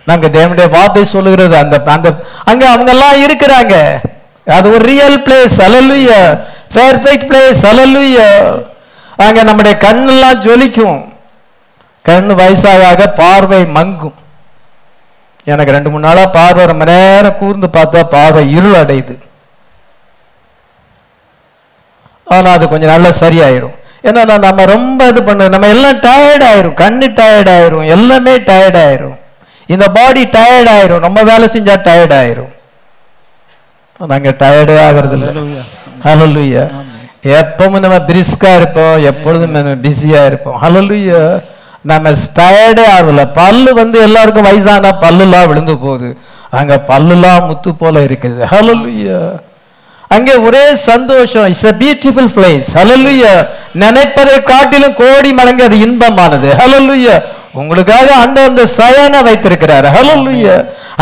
நாங்க 0.08 0.26
தேவனுடைய 0.36 0.68
வார்த்தை 0.76 1.04
சொல்லுகிறது. 1.04 1.54
அந்த 1.62 1.76
அந்த 1.94 2.08
அங்க 2.50 2.64
அவங்க 2.74 2.90
எல்லாம் 2.96 3.22
இருக்கிறாங்க. 3.26 3.74
அது 4.56 4.66
ஒரு 4.74 4.84
real 4.92 5.18
place 5.26 5.56
hallelujah 5.64 6.20
perfect 6.76 7.28
place 7.30 7.60
hallelujah 7.68 8.28
அங்க 9.26 9.42
நம்முடைய 9.48 9.74
கண்ணெல்லாம் 9.86 10.40
ஜொலிக்கும். 10.46 11.00
கண் 12.02 12.30
வயசாக 12.40 13.06
பார்வை 13.20 13.62
மங்கும். 13.78 14.16
எனக்கு 15.52 15.74
ரெண்டு 15.76 15.90
மூணு 15.90 16.06
நாளா 16.06 16.24
பார்வை 16.36 16.64
ரொம்ப 16.70 16.84
நேரம் 16.92 17.38
கூர்ந்து 17.40 17.68
பார்த்தா 17.76 18.00
பார்வை 18.14 18.42
இருள் 18.56 18.78
அடையுது. 18.82 19.14
ஆனா 22.36 22.48
அது 22.56 22.64
கொஞ்சம் 22.72 22.92
நல்லா 22.94 23.10
சரியாயிடும் 23.22 23.76
ஏன்னா 24.08 24.20
நான் 24.30 24.46
நம்ம 24.48 24.64
ரொம்ப 24.74 25.06
இது 25.12 25.20
பண்ண 25.28 25.48
நம்ம 25.54 25.68
எல்லாம் 25.74 26.02
டயர்ட் 26.06 26.44
ஆயிரும். 26.50 26.76
கண்ணு 26.82 27.06
டயர்ட் 27.20 27.50
ஆயிரும். 27.54 27.86
எல்லாமே 27.94 28.34
டயர்ட் 28.50 28.78
ஆயிரும். 28.86 29.16
இந்த 29.74 29.86
பாடி 29.96 30.22
டயர்ட் 30.36 30.70
ஆயிரும். 30.74 31.04
ரொம்ப 31.06 31.22
வேலை 31.30 31.46
செஞ்சா 31.54 31.74
டயர்ட் 31.88 32.14
ஆயிரும். 32.20 32.52
நாங்க 34.12 34.30
டயர்டே 34.42 34.76
ஆகிறது 34.86 35.16
இல்லை 35.18 35.28
ஹalleluya. 36.06 36.64
எப்பவும் 37.38 37.82
நம்ம 37.84 37.96
பிரிஸ்கா 38.10 38.50
இருப்போம். 38.58 38.96
எப்பொழுதும் 39.10 39.56
நம்ம 39.56 39.72
பிஸியா 39.86 40.20
இருப்போம். 40.30 40.58
ஹalleluya. 40.62 41.22
நம்ம 41.90 42.12
டயர்டே 42.38 42.86
ஆகல. 42.96 43.20
பல்லு 43.40 43.70
வந்து 43.80 43.98
எல்லாருக்கும் 44.06 44.48
வயசானா 44.48 44.90
பல்லுலாம் 45.04 45.48
விழுந்து 45.50 45.76
போகுது. 45.84 46.08
அங்க 46.58 46.74
பல்லுலாம் 46.90 47.46
முத்து 47.48 47.70
போல 47.82 48.00
இருக்குது. 48.08 48.40
ஹalleluya 48.52 49.18
அங்கே 50.10 50.34
ஒரே 50.46 50.62
சந்தோஷம். 50.90 51.46
It's 51.50 51.66
a 51.70 51.72
beautiful 51.80 52.30
place 52.36 52.68
hallelujah 52.78 53.32
நினைப்பதை 53.82 54.36
காட்டிலும் 54.50 54.94
கோடி 55.00 55.32
மடங்கு 55.38 55.62
அது 55.68 55.76
இன்பமானது. 55.86 56.50
ஹalleluya 56.60 57.16
உங்களுக்காக 57.60 58.08
அந்த 58.24 58.38
அந்த 58.48 58.62
சயனை 58.78 59.20
வைத்திருக்கிறார். 59.28 59.86
ஹalleluya 59.96 60.54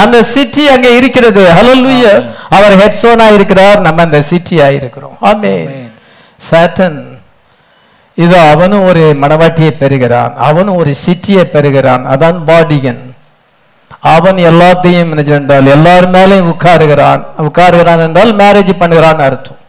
அந்த 0.02 0.16
சிட்டி 0.34 0.64
அங்கே 0.74 0.90
இருக்கிறது. 0.96 1.42
ஹalleluya 1.58 2.12
அவர் 2.56 2.74
ஹெட்சோனா 2.82 3.26
இருக்கிறார். 3.34 3.80
நம்ம 3.80 4.02
அந்த 4.02 4.20
சிட்டியா 4.30 4.68
இருக்கிறோம். 4.78 5.16
ஆமென். 5.20 5.74
சாட்டன் 6.50 6.98
இது 8.24 8.36
அவனும் 8.52 8.86
ஒரு 8.90 9.02
மனவாட்டியை 9.22 9.72
பெறுகிறான் 9.82 10.32
அவனும் 10.48 10.78
ஒரு 10.82 10.92
சிட்டியை 11.04 11.44
பெறுகிறான் 11.54 12.04
அதான் 12.14 12.38
பாடிகன் 12.48 13.02
அவன் 14.14 14.38
எல்லாத்தையும் 14.50 15.12
என்றால் 15.36 15.66
எல்லார் 15.74 16.06
மேலேயும் 16.14 16.50
உட்காருகிறான். 16.54 17.22
உட்காருகிறான் 17.46 18.02
என்றால் 18.06 18.32
மேரேஜ் 18.40 18.72
பண்ணுகிறான் 18.80 19.20
அர்த்தம். 19.26 19.60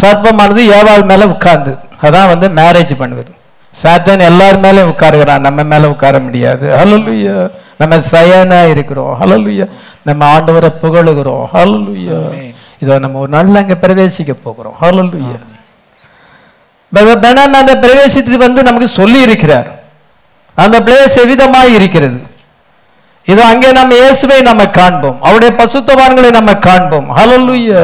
சர்ப்பமானது 0.00 0.62
ஏவாள் 0.78 1.04
மேல 1.10 1.26
உட்கார்ந்து 1.34 1.72
அதான் 2.06 2.30
வந்து 2.32 2.48
மேரேஜ் 2.60 2.92
பண்ணுவது. 3.02 3.30
சாத்தான் 3.82 4.26
எல்லார் 4.30 4.62
மேலேயும் 4.64 4.92
உட்காருகிறான் 4.92 5.44
நம்ம 5.46 5.62
மேல 5.72 5.90
உட்கார 5.94 6.18
முடியாது. 6.26 6.66
ஹலலுயா 6.78 7.36
நம்ம 7.80 7.96
சயனா 8.12 8.60
இருக்கிறோம். 8.74 9.12
ஹலலுயா 9.20 9.66
நம்ம 10.08 10.20
ஆண்டவரை 10.34 10.70
புகழுகிறோம். 10.84 11.44
ஹலலுயா 11.54 12.20
இதோ 12.82 12.94
நம்ம 13.04 13.18
ஒரு 13.24 13.30
நாள்ல 13.36 13.60
அங்க 13.64 13.76
பிரவேசிக்க 13.84 14.32
போகிறோம். 14.46 14.74
ஹalleluya 14.82 15.38
பெனான் 17.24 17.58
அந்த 17.60 17.74
பிரவேசித்து 17.84 18.38
வந்து 18.46 18.60
நமக்கு 18.68 18.88
சொல்லி 19.00 19.20
இருக்கிறார் 19.26 19.68
அந்த 20.64 20.76
பிளேஸ் 20.86 21.14
எவ்விதமாய் 21.22 21.76
இருக்கிறது? 21.78 22.18
இது 23.32 23.42
அங்கே 23.52 23.70
நம்ம 23.78 23.94
இயேசுவை 24.00 24.38
நம்ம 24.50 24.62
காண்போம். 24.78 25.18
அவருடைய 25.26 25.52
பசுத்தவான்களை 25.60 26.30
நம்ம 26.38 26.50
காண்போம். 26.66 27.08
ஹalleluya 27.18 27.80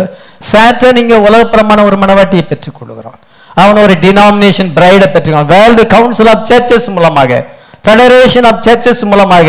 சாட்டன் 0.50 1.00
இங்க 1.02 1.14
உலகப்பிரமான 1.26 1.80
ஒரு 1.88 1.96
மனவாட்டியை 2.02 2.44
பெற்றுக் 2.52 2.78
கொள்கிறான். 2.78 3.18
அவன் 3.62 3.82
ஒரு 3.84 3.94
டினாமினேஷன் 4.04 4.70
பிரைடை 4.76 5.06
பெற்றுக்கான் 5.14 5.50
வேர்ல்டு 5.54 5.82
கவுன்சில் 5.94 6.30
ஆஃப் 6.34 6.46
சர்ச்சஸ் 6.50 6.88
மூலமாக 6.96 7.30
ஃபெடரேஷன் 7.86 8.46
ஆஃப் 8.50 8.62
சர்ச்சஸ் 8.66 9.02
மூலமாக 9.10 9.48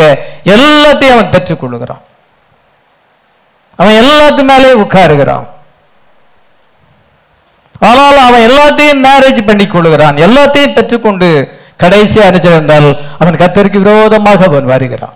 எல்லாத்தையும் 0.55 1.15
அவன் 1.17 1.31
பெற்றுக் 1.35 1.61
கொள்ளுகிறான் 1.61 2.01
அவன் 3.79 3.99
எல்லாத்து 4.03 4.41
மேலேயும் 4.51 4.83
உட்காருகிறான். 4.85 5.47
ஆனால் 7.89 8.17
அவன் 8.27 8.45
எல்லாத்தையும் 8.49 9.03
மேரேஜ் 9.07 9.41
பண்ணி 9.45 9.65
கொள்ளுகிறான் 9.65 10.21
எல்லாத்தையும் 10.25 10.75
பெற்றுக்கொண்டு 10.77 11.29
கடைசியா 11.83 12.21
அனுச்சிருந்தால் 12.27 12.87
அவன் 13.21 13.39
கத்தருக்கு 13.41 13.79
விரோதமாக 13.85 14.45
அவன் 14.49 14.71
வருகிறான். 14.73 15.15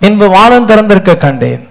பின்பு 0.00 0.28
வானம் 0.34 0.68
திறந்திருக்க 0.68 1.16
கண்டேன். 1.24 1.64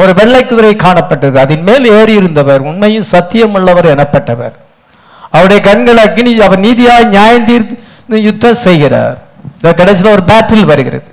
ஒரு 0.00 0.10
வெள்ளை 0.18 0.40
குதிரை 0.46 0.74
காணப்பட்டது. 0.82 1.36
அதன் 1.44 1.64
மேல் 1.68 1.86
ஏறி 1.98 2.14
இருந்தவர் 2.20 2.60
உண்மையும் 2.70 3.08
சத்தியம் 3.14 3.54
உள்ளவர் 3.54 3.88
எனப்பட்டவர். 3.94 4.54
அவருடைய 5.30 5.60
கண்கள் 5.68 6.02
அக்னி 6.04 6.32
அவர் 6.46 6.64
நீதியாய் 6.66 7.10
நியாயம் 7.14 7.48
தீர்த்து 7.50 8.22
யுத்தம் 8.28 8.62
செய்கிறார். 8.66 9.18
கடைசியில் 9.80 10.12
ஒரு 10.12 10.22
பேட்டில் 10.30 10.70
வருகிறது. 10.70 11.11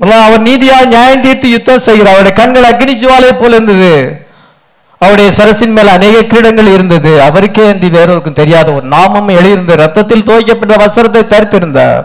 அவர் 0.00 0.46
நீதியா 0.48 0.76
நியாயம் 0.86 1.24
தீர்த்து 1.26 1.50
யுத்தம் 1.50 1.84
செய்கிறார். 1.86 2.14
அவருடைய 2.14 2.36
கண்கள் 2.40 2.68
அக்னி 2.70 2.94
ஜுவாலை 3.02 3.30
போல 3.38 3.54
இருந்தது. 3.54 4.26
அவருடைய 4.98 5.30
சரசின் 5.38 5.74
மேல் 5.76 5.94
அநேக 5.96 6.20
கிரீடங்கள் 6.20 6.72
இருந்தது. 6.76 7.22
அவருக்கே 7.22 7.66
என்று 7.66 7.88
வேறொருக்கும் 7.88 8.38
தெரியாத 8.40 8.72
ஒரு 8.72 8.86
நாமம் 8.86 9.28
எழுதியிருந்த 9.28 9.74
ரத்தத்தில் 9.76 10.24
துவைக்கப்பட்ட 10.28 10.74
வஸ்திரத்தை 10.84 11.22
தரித்திருந்தார். 11.34 12.04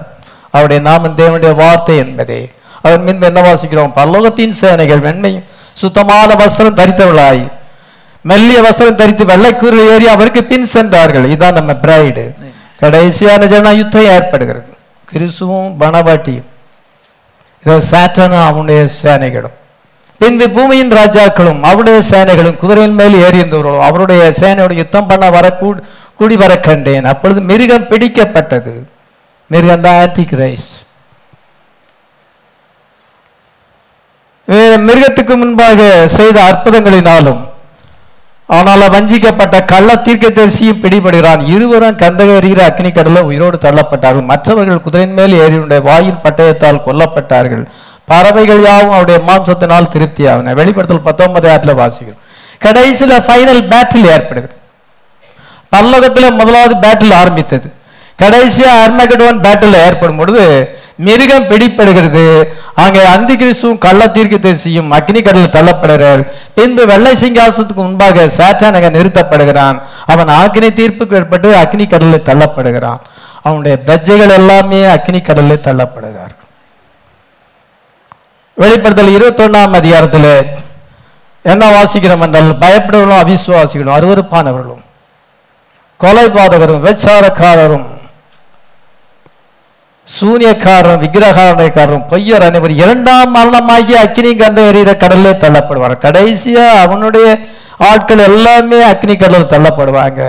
அவருடைய 0.51 0.79
நாமம் 0.89 1.17
தேவனுடைய 1.17 1.55
வார்த்தை 1.55 1.97
என்பதே. 1.97 2.51
அவர் 2.81 3.03
மின் 3.07 3.21
என்ன 3.21 3.41
வாசிக்கிறோம்? 3.41 3.93
பல்லோகத்தின் 3.99 4.55
சேனைகள் 4.61 5.03
வெண்மையும் 5.07 5.45
சுத்தமான 5.81 6.29
வஸ்திரம் 6.41 6.79
தரித்தவளாய் 6.79 7.43
மெல்லிய 8.21 8.59
வஸ்திரம் 8.61 8.99
தரித்து 9.01 9.23
வெள்ளைக்கூறில் 9.25 9.89
ஏறி 9.93 10.07
அவருக்கு 10.07 10.43
பின் 10.43 10.65
சென்றார்கள். 10.65 11.25
இதுதான் 11.25 11.53
நம்ம 11.53 11.71
பிரைடு 11.83 12.25
கடைசியான 12.81 13.45
ஜன 13.53 13.71
யுத்தம் 13.81 14.09
ஏற்படுகிறது. 14.15 14.69
கிறிஸ்துவும் 15.13 15.71
பணவாட்டியும் 15.81 16.49
இதோ 17.63 17.75
சாட்டனும் 17.91 18.45
அவனுடைய 18.49 18.81
சேனைகளும். 19.01 19.55
பின்பு 20.21 20.45
பூமியின் 20.55 20.93
ராஜாக்களும் 20.99 21.61
அவருடைய 21.69 21.99
சேனைகளும் 22.11 22.57
குதிரையின் 22.61 22.97
மேல் 22.99 23.15
ஏறியிருந்தவர்களும் 23.25 23.85
அவருடைய 23.87 24.23
சேனையோடு 24.41 24.75
யுத்தம் 24.81 25.09
பண்ண 25.11 25.25
வர 25.35 25.45
கூடி 26.19 26.35
வர 26.43 26.53
கண்டேன். 26.67 27.05
அப்பொழுது 27.11 27.39
மிருகம் 27.51 27.87
பிடிக்கப்பட்டது. 27.91 28.73
மிருகம் 29.51 29.85
தான் 29.85 29.99
ஆன்டி 30.03 30.25
கிரைஸ்ட் 30.33 30.75
மிருகத்துக்கு 34.87 35.33
முன்பாக 35.41 35.81
செய்த 36.17 36.37
அற்புதங்களினாலும் 36.49 37.41
அவனால் 38.53 38.93
வஞ்சிக்கப்பட்ட 38.95 39.57
கள்ள 39.71 39.89
தீர்க்கதரிசியும் 40.05 40.81
பிடிபடுகிறான். 40.83 41.41
இருவரும் 41.55 41.99
கந்தக 42.03 42.31
எறிகிற 42.39 42.61
அக்னி 42.69 42.89
கடல 42.95 43.21
உயிரோடு 43.29 43.57
தள்ளப்பட்டார்கள். 43.61 44.29
மற்றவர்கள் 44.31 44.83
குதிரையின் 44.85 45.17
மேல் 45.19 45.35
ஏறியுடைய 45.43 45.81
வாயின் 45.81 46.19
பட்டயத்தால் 46.23 46.83
கொல்லப்பட்டார்கள். 46.87 47.63
பறவைகள் 48.11 48.61
யாவும் 48.63 48.95
அவருடைய 48.95 49.19
மாம்சத்தினால் 49.27 49.91
திருப்தியாகின 49.93 50.53
வெளிப்படுத்தல் 50.59 51.07
பத்தொன்பது 51.09 51.47
ஆட்டில் 51.53 51.79
வாசிக்கிறோம். 51.81 52.19
கடைசியில 52.65 53.13
ஃபைனல் 53.27 53.63
பேட்டில் 53.71 54.09
ஏற்படுது. 54.15 54.49
பல்லோகத்துல 55.75 56.25
முதலாவது 56.39 56.75
பேட்டில் 56.83 57.15
ஆரம்பித்தது. 57.21 57.67
கடைசியா 58.23 58.71
அர்மகடோன் 58.83 59.39
பேட்டில் 59.45 59.77
ஏற்படும் 59.85 60.17
பொழுது 60.17 60.43
மிருகம் 60.99 61.47
பிடிப்படுகிறது 61.51 62.25
அங்கே 62.83 63.01
அந்தி 63.13 63.35
கிறிஸ்துவும் 63.41 63.81
கள்ள 63.85 64.01
தீர்க்கதரிசியும் 64.15 64.91
அக்னி 64.97 65.21
கடலில் 65.21 65.55
தள்ளப்படுகிறார். 65.57 66.21
பின்பு 66.57 66.85
வெள்ளை 66.91 67.13
சிங்காசத்துக்கு 67.21 67.83
முன்பாக 67.85 68.27
சாத்தான் 68.37 68.75
அங்கே 68.77 68.91
நிறுத்தப்படுகிறான். 68.97 69.77
அவன் 70.05 70.27
அக்னி 70.27 70.69
தீர்ப்புக்கு 70.79 71.17
ஏற்பட்டு 71.19 71.49
அக்னி 71.63 71.87
கடலில் 71.87 72.27
தள்ளப்படுகிறான். 72.29 73.01
அவனுடைய 73.47 73.77
பிரஜைகள் 73.87 74.35
எல்லாமே 74.39 74.81
அக்னி 74.95 75.21
கடலில் 75.21 75.65
தள்ளப்படுகிறார் 75.67 76.33
வெளிப்படுத்தல் 78.57 79.15
இருபத்தொன்னாம் 79.17 79.77
அதிகாரத்தில் 79.79 80.31
என்ன 81.45 81.63
வாசிக்கிறோம் 81.75 82.23
என்றால் 82.25 82.51
பயப்படுவர்களும் 82.63 83.21
அவிசுவாசிகளும் 83.23 83.95
அருவருப்பானவர்களும் 83.95 84.83
கொலைபாதகரும் 85.99 86.83
வெச்சாரக்காரரும் 86.85 87.87
சூனியக்காரரும் 90.07 91.01
விக்கிரகாரனைக்காரரும் 91.03 92.07
பொய்யர் 92.11 92.45
அனைவரும் 92.47 92.81
இரண்டாம் 92.83 93.35
மரணமாகி 93.35 93.93
அக்னி 94.03 94.31
கந்த 94.41 94.61
எறிகிற 94.69 94.91
கடல்ல 95.03 95.29
தள்ளப்படுவார் 95.43 95.95
கடைசியா 96.05 96.65
அவனுடைய 96.85 97.27
ஆட்கள் 97.89 98.25
எல்லாமே 98.29 98.79
அக்னி 98.91 99.15
கடலில் 99.17 99.51
தள்ளப்படுவாங்க. 99.53 100.21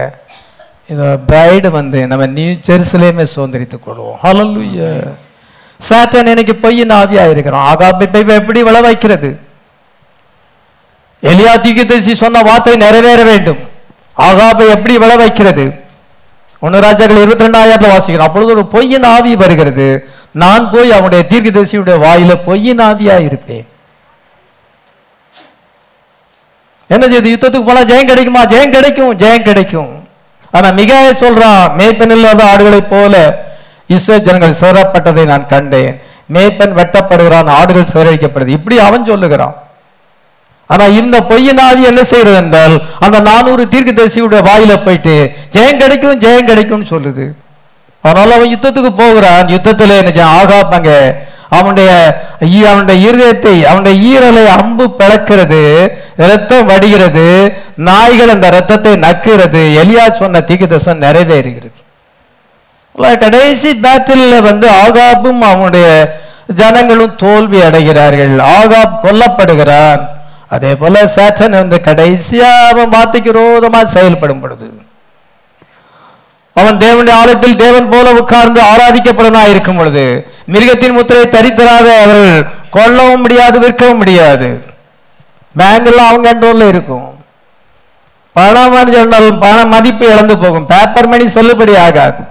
இந்த 0.92 1.04
பிரைடு 1.28 1.68
வந்து 1.78 1.98
நம்ம 2.10 2.26
நியூ 2.38 2.52
ஜெருசலேமே 2.68 3.24
சுதந்திரித்துக் 3.34 3.84
கொள்வோம். 3.86 4.16
ஹalleluya 4.24 4.88
சாத்தன் 5.88 6.30
இன்னைக்கு 6.32 6.54
பொய்யின் 6.64 6.92
ஆவியா 7.00 7.24
இருக்கிறோம் 7.30 7.64
ஆகாப்பை 7.70 8.06
போய் 8.12 8.38
எப்படி 8.40 8.60
விளை 8.68 8.80
வைக்கிறது? 8.88 9.30
எலியா 11.30 11.52
தீர்க்கதரிசி 11.64 12.14
சொன்ன 12.22 12.42
வார்த்தை 12.48 12.76
நிறைவேற 12.84 13.20
வேண்டும். 13.30 13.60
ஆகாபை 14.28 14.66
எப்படி 14.76 14.94
விளை 15.02 15.16
வைக்கிறது? 15.22 15.64
ஒன்னு 16.64 16.80
ராஜாக்கள் 16.80 17.22
இருபத்தி 17.22 17.44
ரெண்டாயிரத்துல 17.44 17.92
வாசிக்கிறோம். 17.94 18.28
அப்பொழுது 18.28 18.52
ஒரு 18.52 18.66
பொய்யின் 18.74 19.02
ஆவி 19.02 19.36
வருகிறது. 19.36 20.08
நான் 20.42 20.70
போய் 20.70 20.92
அவனுடைய 20.92 21.24
தீர்க்கதரிசியுடைய 21.30 21.96
வாயில 22.04 22.34
பொய்யின் 22.44 22.80
ஆவியா 22.80 23.16
இருப்பேன். 23.24 23.66
என்ன 26.86 27.06
செய்யுது 27.06 27.30
யுத்தத்துக்கு 27.34 27.66
போனா 27.66 27.80
ஜெயம் 27.80 28.10
கிடைக்குமா? 28.12 28.44
ஜெயம் 28.44 28.70
கிடைக்கும் 28.70 29.18
ஜெயம் 29.18 29.42
கிடைக்கும். 29.42 30.08
ஆனா 30.50 30.70
மிக 30.70 31.12
சொல்றான் 31.20 31.66
மேய்ப்பன் 31.78 32.10
இல்லாத 32.10 32.44
ஆடுகளைப் 32.44 32.90
போல 32.90 33.44
இஸ்ரோ 33.88 34.18
ஜனங்கள் 34.18 34.60
சிறப்பட்டதை 34.60 35.24
நான் 35.24 35.46
கண்டேன். 35.46 36.00
மேய்ப்பன் 36.32 36.76
வெட்டப்படுகிறான் 36.80 37.50
ஆடுகள் 37.58 37.92
சிதறடிக்கப்படுது 37.92 38.56
இப்படி 38.58 38.78
அவன் 38.78 39.04
சொல்லுகிறான். 39.04 39.54
ஆனா 40.66 40.84
இந்த 41.00 41.16
பொய்யின் 41.30 41.58
ஆவி 41.58 41.82
என்ன 41.82 42.02
செய்யறது 42.04 42.36
என்றால் 42.36 42.82
அந்த 43.00 43.20
நானூறு 43.20 43.64
தீர்க்கதரிசியுடைய 43.70 44.40
வாயில 44.50 44.84
போயிட்டு 44.84 45.16
ஜெயம் 45.56 45.80
கிடைக்கும் 45.82 46.20
ஜெயம் 46.20 46.48
கிடைக்கும்னு 46.50 46.92
சொல்லுது. 46.94 47.26
அதனால 48.02 48.34
அவன் 48.34 48.52
யுத்தத்துக்கு 48.54 48.92
போகிறான். 48.96 49.46
யுத்தத்துல 49.46 49.96
என்ன 50.00 50.12
செய்ய 50.16 50.30
ஆகாப்பாங்க 50.40 50.90
அவனுடைய 51.48 51.90
அவனுடைய 52.66 53.10
இருதயத்தை 53.10 53.62
அவனுடைய 53.62 53.94
ஈரலை 54.12 54.44
அம்பு 54.46 54.86
பிளக்கிறது 54.98 55.60
ரத்தம் 56.16 56.66
வடிகிறது 56.66 57.26
நாய்கள் 57.76 58.28
அந்த 58.28 58.50
ரத்தத்தை 58.50 58.92
நக்குறது 58.92 59.62
எலியா 59.82 60.10
சொன்ன 60.10 60.42
தீர்க்கதரிசனம் 60.48 61.04
நிறைவேறுகிறது. 61.06 61.78
கடைசி 63.20 63.70
பேட்டில் 63.84 64.42
வந்து 64.42 64.66
ஆகாப்பும் 64.68 65.40
அவனுடைய 65.50 65.86
ஜனங்களும் 66.54 67.16
தோல்வி 67.16 67.60
அடைகிறார்கள். 67.60 68.34
ஆகாப் 68.58 68.98
கொல்லப்படுகிறான். 69.02 70.02
அதே 70.48 70.76
போல 70.76 71.04
சேட்டன் 71.16 71.50
வந்து 71.50 71.80
கடைசியா 71.84 72.68
அவன் 72.68 72.88
வார்த்தைக்கு 72.88 73.32
விரோதமா 73.32 73.82
செயல்படும் 73.82 74.40
பொழுது 74.40 74.80
அவன் 76.52 76.76
தேவனுடைய 76.76 77.10
ஆலயத்தில் 77.10 77.56
தேவன் 77.56 77.88
போல 77.88 78.12
உட்கார்ந்து 78.12 78.62
ஆராதிக்கப்படனா 78.62 79.48
இருக்கும் 79.48 79.76
பொழுது 79.76 80.32
மிருகத்தின் 80.46 80.92
முத்திரை 80.92 81.22
தரித்தராத 81.22 81.88
அவர்கள் 82.02 82.46
கொல்லவும் 82.72 83.20
முடியாது 83.20 83.58
விற்கவும் 83.58 83.96
முடியாது. 83.96 84.64
பேங்க் 85.56 85.96
அவங்க 85.96 86.34
கண்ட்ரோல்ல 86.34 86.68
இருக்கும். 86.68 87.18
பணம் 88.32 89.38
பண 89.38 89.64
மதிப்பு 89.64 90.06
இழந்து 90.06 90.38
போகும். 90.38 90.66
பேப்பர் 90.66 91.06
மணி 91.06 91.24
செல்லுபடி 91.24 91.78
ஆகாது 91.78 92.22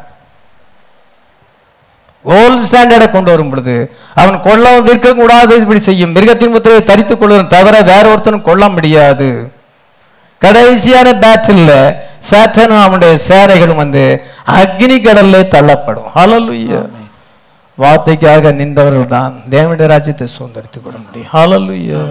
கோல்டு 2.29 2.61
ஸ்டாண்டர்டை 2.67 3.07
கொண்டு 3.15 3.31
வரும் 3.33 3.51
பொழுது 3.51 3.75
அவன் 4.21 4.37
கொல்ல 4.47 4.65
விற்க 4.87 5.13
கூடாது 5.19 5.53
இப்படி 5.63 5.81
செய்யும். 5.87 6.13
மிருகத்தின் 6.15 6.53
முத்திரையை 6.55 6.83
தரித்துக் 6.91 7.21
கொள்ளும் 7.21 7.53
தவிர 7.55 7.75
வேற 7.91 8.03
ஒருத்தனும் 8.13 8.47
கொல்ல 8.49 8.69
முடியாது. 8.75 9.29
கடைசியான 10.41 11.07
பேட்டில் 11.23 11.71
சேட்டனும் 12.29 12.83
அவனுடைய 12.85 13.13
சேனைகளும் 13.29 13.81
வந்து 13.83 14.03
அக்னி 14.59 14.97
கடல்ல 15.07 15.41
தள்ளப்படும். 15.55 16.09
ஹalleluya 16.15 16.81
வார்த்தைக்காக 17.77 18.51
நின்றவர்கள் 18.59 19.13
தான் 19.17 19.33
தேவனுடைய 19.53 19.87
ராஜ்யத்தை 19.93 20.25
சுதந்திரித்துக் 20.37 20.85
கொள்ள 20.85 20.97
முடியும். 21.05 21.29
ஹalleluya 21.35 22.01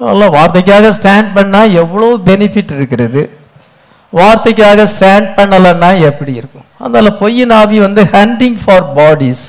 அதெல்லாம் 0.00 0.34
வார்த்தைக்காக 0.38 0.88
ஸ்டாண்ட் 0.98 1.30
பண்ணா 1.36 1.60
எவ்வளோ 1.82 2.08
பெனிஃபிட் 2.28 2.72
இருக்கிறது? 2.78 3.22
வார்த்தைக்காக 4.12 4.86
ஸ்டாண்ட் 4.94 5.30
பண்ணலைன்னா 5.36 5.90
எப்படி 6.10 6.32
இருக்கும்? 6.40 6.65
அதனால் 6.80 7.16
பொய்யின் 7.16 7.50
ஆவி 7.50 7.78
வந்து 7.80 8.02
ஹண்டிங் 8.04 8.58
ஃபார் 8.64 8.86
பாடிஸ் 8.98 9.46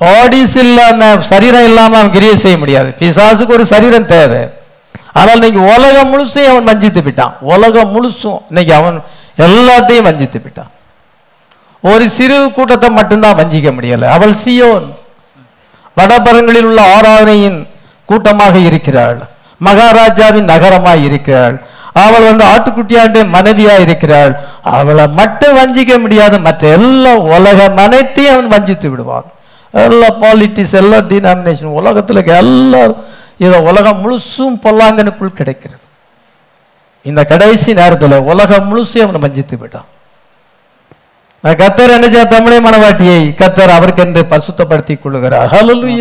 பாடிஸ் 0.00 0.56
இல்லாமல் 0.56 1.20
சரீரம் 1.20 1.64
இல்லாமல் 1.64 1.98
அவன் 1.98 2.12
கிரியை 2.12 2.36
செய்ய 2.36 2.58
முடியாது. 2.58 2.94
பிசாசுக்கு 2.98 3.46
ஒரு 3.46 3.64
சரீரம் 3.64 4.06
தேவை. 4.06 4.42
ஆனால் 5.12 5.34
இன்னைக்கு 5.34 5.60
உலகம் 5.60 6.10
முழுசும் 6.12 6.48
அவன் 6.50 6.64
வஞ்சித்து 6.64 7.02
விட்டான். 7.02 7.34
உலகம் 7.40 7.90
முழுசும் 7.94 8.40
இன்னைக்கு 8.48 8.74
அவன் 8.74 9.02
எல்லாத்தையும் 9.46 10.06
வஞ்சித்து 10.08 10.40
விட்டான். 10.42 10.70
ஒரு 11.80 12.10
சிறு 12.10 12.52
கூட்டத்தை 12.52 12.90
மட்டும்தான் 12.90 13.38
வஞ்சிக்க 13.40 13.68
முடியல. 13.76 14.08
அவள் 14.16 14.34
சியோன். 14.44 14.86
வடபரங்களில் 15.96 16.68
உள்ள 16.70 16.82
ஆராதனையின் 16.96 17.68
கூட்டமாக 18.04 18.58
இருக்கிறாள். 18.58 19.18
மகாராஜாவின் 19.66 20.50
நகரமாக 20.52 20.96
இருக்கிறாள். 20.96 21.56
அவள் 22.04 22.26
வந்து 22.28 22.44
ஆட்டுக்குட்டியாண்டு 22.52 23.20
மனைவியா 23.36 23.74
இருக்கிறாள் 23.84 24.32
அவளை 24.78 25.04
மட்டும் 25.20 25.56
வஞ்சிக்க 25.58 25.92
முடியாது 26.04 26.36
மற்ற 26.46 26.68
எல்லா 26.78 27.12
உலக 27.34 27.58
அனைத்தையும் 27.84 28.34
அவன் 28.34 28.52
வஞ்சித்து 28.54 28.90
விடுவான். 28.90 29.28
எல்லா 29.86 30.08
பாலிட்டிக்ஸ் 30.24 30.76
எல்லா 30.82 30.98
டினாமினேஷன் 31.12 31.78
உலகத்தில் 31.80 32.16
இருக்க 32.16 32.42
எல்லாரும் 32.46 33.00
இதை 33.44 33.58
உலகம் 33.70 34.00
முழுசும் 34.04 34.56
பொல்லாங்கனுக்குள் 34.64 35.38
கிடைக்கிறது. 35.40 35.84
இந்த 37.04 37.20
கடைசி 37.32 37.70
நேரத்தில் 37.80 38.16
உலகம் 38.32 38.68
முழுசும் 38.70 39.04
அவனை 39.04 39.20
வஞ்சித்து 39.26 39.56
விட்டான். 39.58 39.88
கத்தர் 41.60 41.94
என்ன 41.96 42.06
செய்ய 42.12 42.24
தமிழை 42.32 42.58
மனவாட்டியை 42.64 43.20
கத்தர் 43.42 43.76
அவருக்கென்று 43.76 44.22
பரிசுத்தப்படுத்திக் 44.32 45.02
கொள்ளுகிறார். 45.04 45.50
அபிமிலைக்கு 45.58 45.94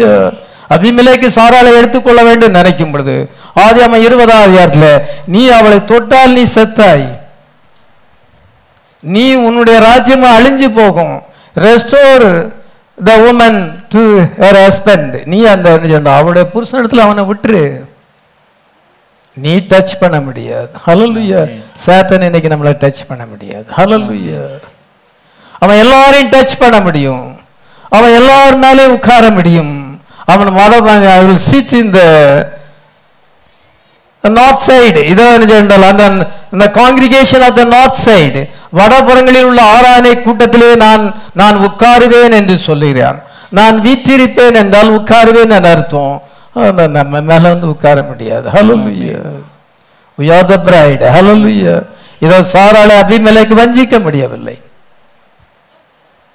அபிமெலேக்கு 0.75 1.27
சாராளை 1.35 1.71
எடுத்துக்கொள்ள 1.77 2.21
வேண்டும் 2.29 2.57
நினைக்கும் 2.57 2.91
பொழுது 2.91 3.15
ஆதியாம 3.65 4.01
இருபதாம் 4.07 4.43
அதிகாரத்துல 4.45 4.87
நீ 5.35 5.41
அவளை 5.57 5.79
தொட்டால் 5.91 6.35
நீ 6.37 6.43
செத்தாய். 6.55 7.07
நீ 9.15 9.25
உன்னுடைய 9.47 9.79
ராஜ்யம் 9.79 10.25
அழிஞ்சு 10.37 10.67
போகும். 10.79 11.15
Restore 11.65 12.25
the 13.03 13.11
woman 13.29 13.59
to 13.89 14.01
her 14.43 14.59
husband 14.65 15.13
நீ 15.25 15.39
அந்த 15.53 15.69
சொன்ன, 15.91 16.15
அவளுடைய 16.15 16.45
புருஷனிடத்துல 16.53 17.05
அவனை 17.07 17.23
விட்டுரு. 17.31 17.63
நீ 19.33 19.53
டச் 19.57 19.99
பண்ண 19.99 20.17
முடியாது. 20.19 20.69
ஹalleluya 20.85 21.41
சாத்தான் 21.85 22.25
இன்னைக்கு 22.29 22.53
நம்மளை 22.53 22.73
டச் 22.83 23.07
பண்ண 23.07 23.25
முடியாது. 23.25 23.67
ஹalleluya 23.77 24.41
அவன் 25.59 25.81
எல்லாரையும் 25.83 26.31
டச் 26.31 26.59
பண்ண 26.59 26.79
முடியும். 26.79 27.23
அவன் 27.89 28.13
எல்லார் 28.13 28.57
மேலே 28.65 28.85
உட்கார 28.95 29.29
முடியும். 29.37 29.73
அவன் 30.25 30.51
மத 30.57 30.73
ஐ 31.13 31.23
வில் 31.25 31.45
சிட் 31.49 31.73
இந்த 31.73 31.99
நார்த் 34.23 34.63
சைடு 34.67 35.01
இதோ 35.11 35.25
என்றால் 35.59 35.85
அந்த 35.91 36.05
அந்த 36.53 36.65
congregation 36.79 37.43
of 37.47 37.57
the 37.59 37.63
north 37.75 38.01
side 38.05 38.41
வடபுறங்களில் 38.79 39.47
உள்ள 39.49 39.61
ஆராதனை 39.75 40.13
கூட்டத்திலே 40.21 40.75
நான் 40.85 41.03
நான் 41.41 41.57
உட்காருவேன் 41.67 42.35
என்று 42.39 42.57
சொல்லுகிறார். 42.57 43.19
நான் 43.59 43.75
வீற்றிருப்பேன் 43.85 44.59
என்றால் 44.63 44.95
உட்காருவேன் 44.97 45.53
என்று 45.57 45.69
அர்த்தம். 45.75 46.21
நம்ம 46.97 47.21
மேல 47.29 47.43
வந்து 47.53 47.67
உட்கார 47.73 47.97
முடியாது. 48.11 48.47
ஹalleluya 48.55 49.19
we 50.17 50.27
are 50.37 50.45
the 50.51 50.59
bride. 50.67 51.01
Hallelujah. 51.15 51.79
இதோ 52.25 52.37
சாராளை 52.53 52.95
அபிமெலேக்கு 53.01 53.55
வஞ்சிக்க 53.63 53.95
முடியவில்லை. 54.05 54.55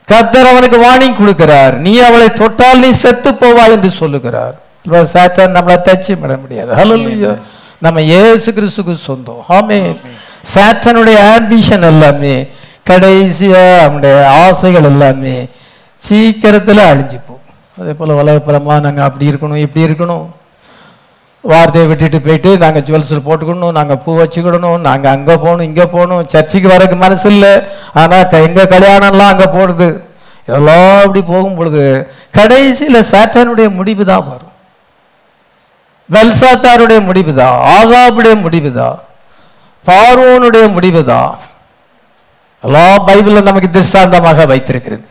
கத்தர் 0.09 0.51
அவனுக்கு 0.51 0.79
வார்னிங் 0.85 1.19
கொடுக்கிறார். 1.21 1.75
நீ 1.87 1.93
அவளை 1.99 2.29
தொட்டால் 2.33 2.83
நீ 2.85 2.91
செத்து 2.91 3.31
போவாள் 3.33 3.75
என்று 3.77 3.91
சொல்லுகிறார். 3.91 4.55
இப்ப 4.85 5.03
சாத்தான் 5.15 5.55
நம்மளை 5.57 5.77
டச் 5.89 6.21
பண்ண 6.23 6.37
முடியாது. 6.45 6.71
ஹalleluya 6.81 7.33
நம்ம 7.79 8.03
ஏசு 8.03 8.53
கிறிஸ்துக்கு 8.53 8.95
சொந்தம். 8.95 9.45
ஆமே 9.49 9.97
சேட்டனுடைய 10.55 11.19
ஆம்பிஷன் 11.37 11.83
எல்லாமே 11.83 12.49
கடைசியா 12.91 13.79
அவனுடைய 13.81 14.29
ஆசைகள் 14.29 14.85
எல்லாமே 14.85 15.49
சீக்கிரத்தில் 15.97 16.79
அழிஞ்சு 16.79 17.19
போகும் 17.27 17.41
அதே 17.79 17.93
போல் 17.93 18.09
உலகப்புறமா 18.09 18.81
நாங்கள் 18.81 19.05
அப்படி 19.05 19.31
இருக்கணும் 19.31 19.57
இப்படி 19.57 19.87
இருக்கணும். 19.87 20.27
வார்த்தையை 21.41 21.89
விட்டுட்டு 21.89 22.21
போயிட்டு 22.21 22.59
நாங்கள் 22.59 22.83
ஜுவல்ஸில் 22.83 23.27
போட்டுக்கணும் 23.27 23.73
நாங்கள் 23.73 23.99
பூ 23.99 24.19
வச்சுக்கிடணும் 24.19 24.79
நாங்கள் 24.79 25.13
அங்கே 25.13 25.37
போகணும் 25.37 25.67
இங்கே 25.67 25.87
போகணும். 25.87 26.29
சர்ச்சுக்கு 26.29 26.69
வரக்கு 26.69 26.97
மனசு 26.97 27.31
இல்லை. 27.31 27.63
ஆனால் 27.93 28.29
க- 28.29 28.39
கல்யாணம்லாம் 28.39 29.33
அங்கே 29.33 29.45
போடுது. 29.45 30.01
இதெல்லாம் 30.49 30.99
அப்படி 30.99 31.23
போகும் 31.23 31.55
பொழுது 31.55 32.09
கடைசியில் 32.31 33.05
சேட்டனுடைய 33.11 33.75
முடிவு 33.75 34.05
தான் 34.05 34.29
வரும். 34.29 34.54
பெல்சாத்தாருடைய 36.09 37.01
முடிவு 37.09 37.33
தான் 37.35 37.59
ஆகாபுடைய 37.77 38.35
முடிவு 38.45 38.71
தான் 38.81 38.99
பார்வோனுடைய 39.85 40.65
முடிவு 40.77 41.01
தான் 41.13 41.33
எல்லாம் 42.63 43.05
பைபிள்ல 43.07 43.41
நமக்கு 43.49 43.69
திருஷ்டாந்தமாக 43.77 44.45
வைத்திருக்கிறது. 44.51 45.03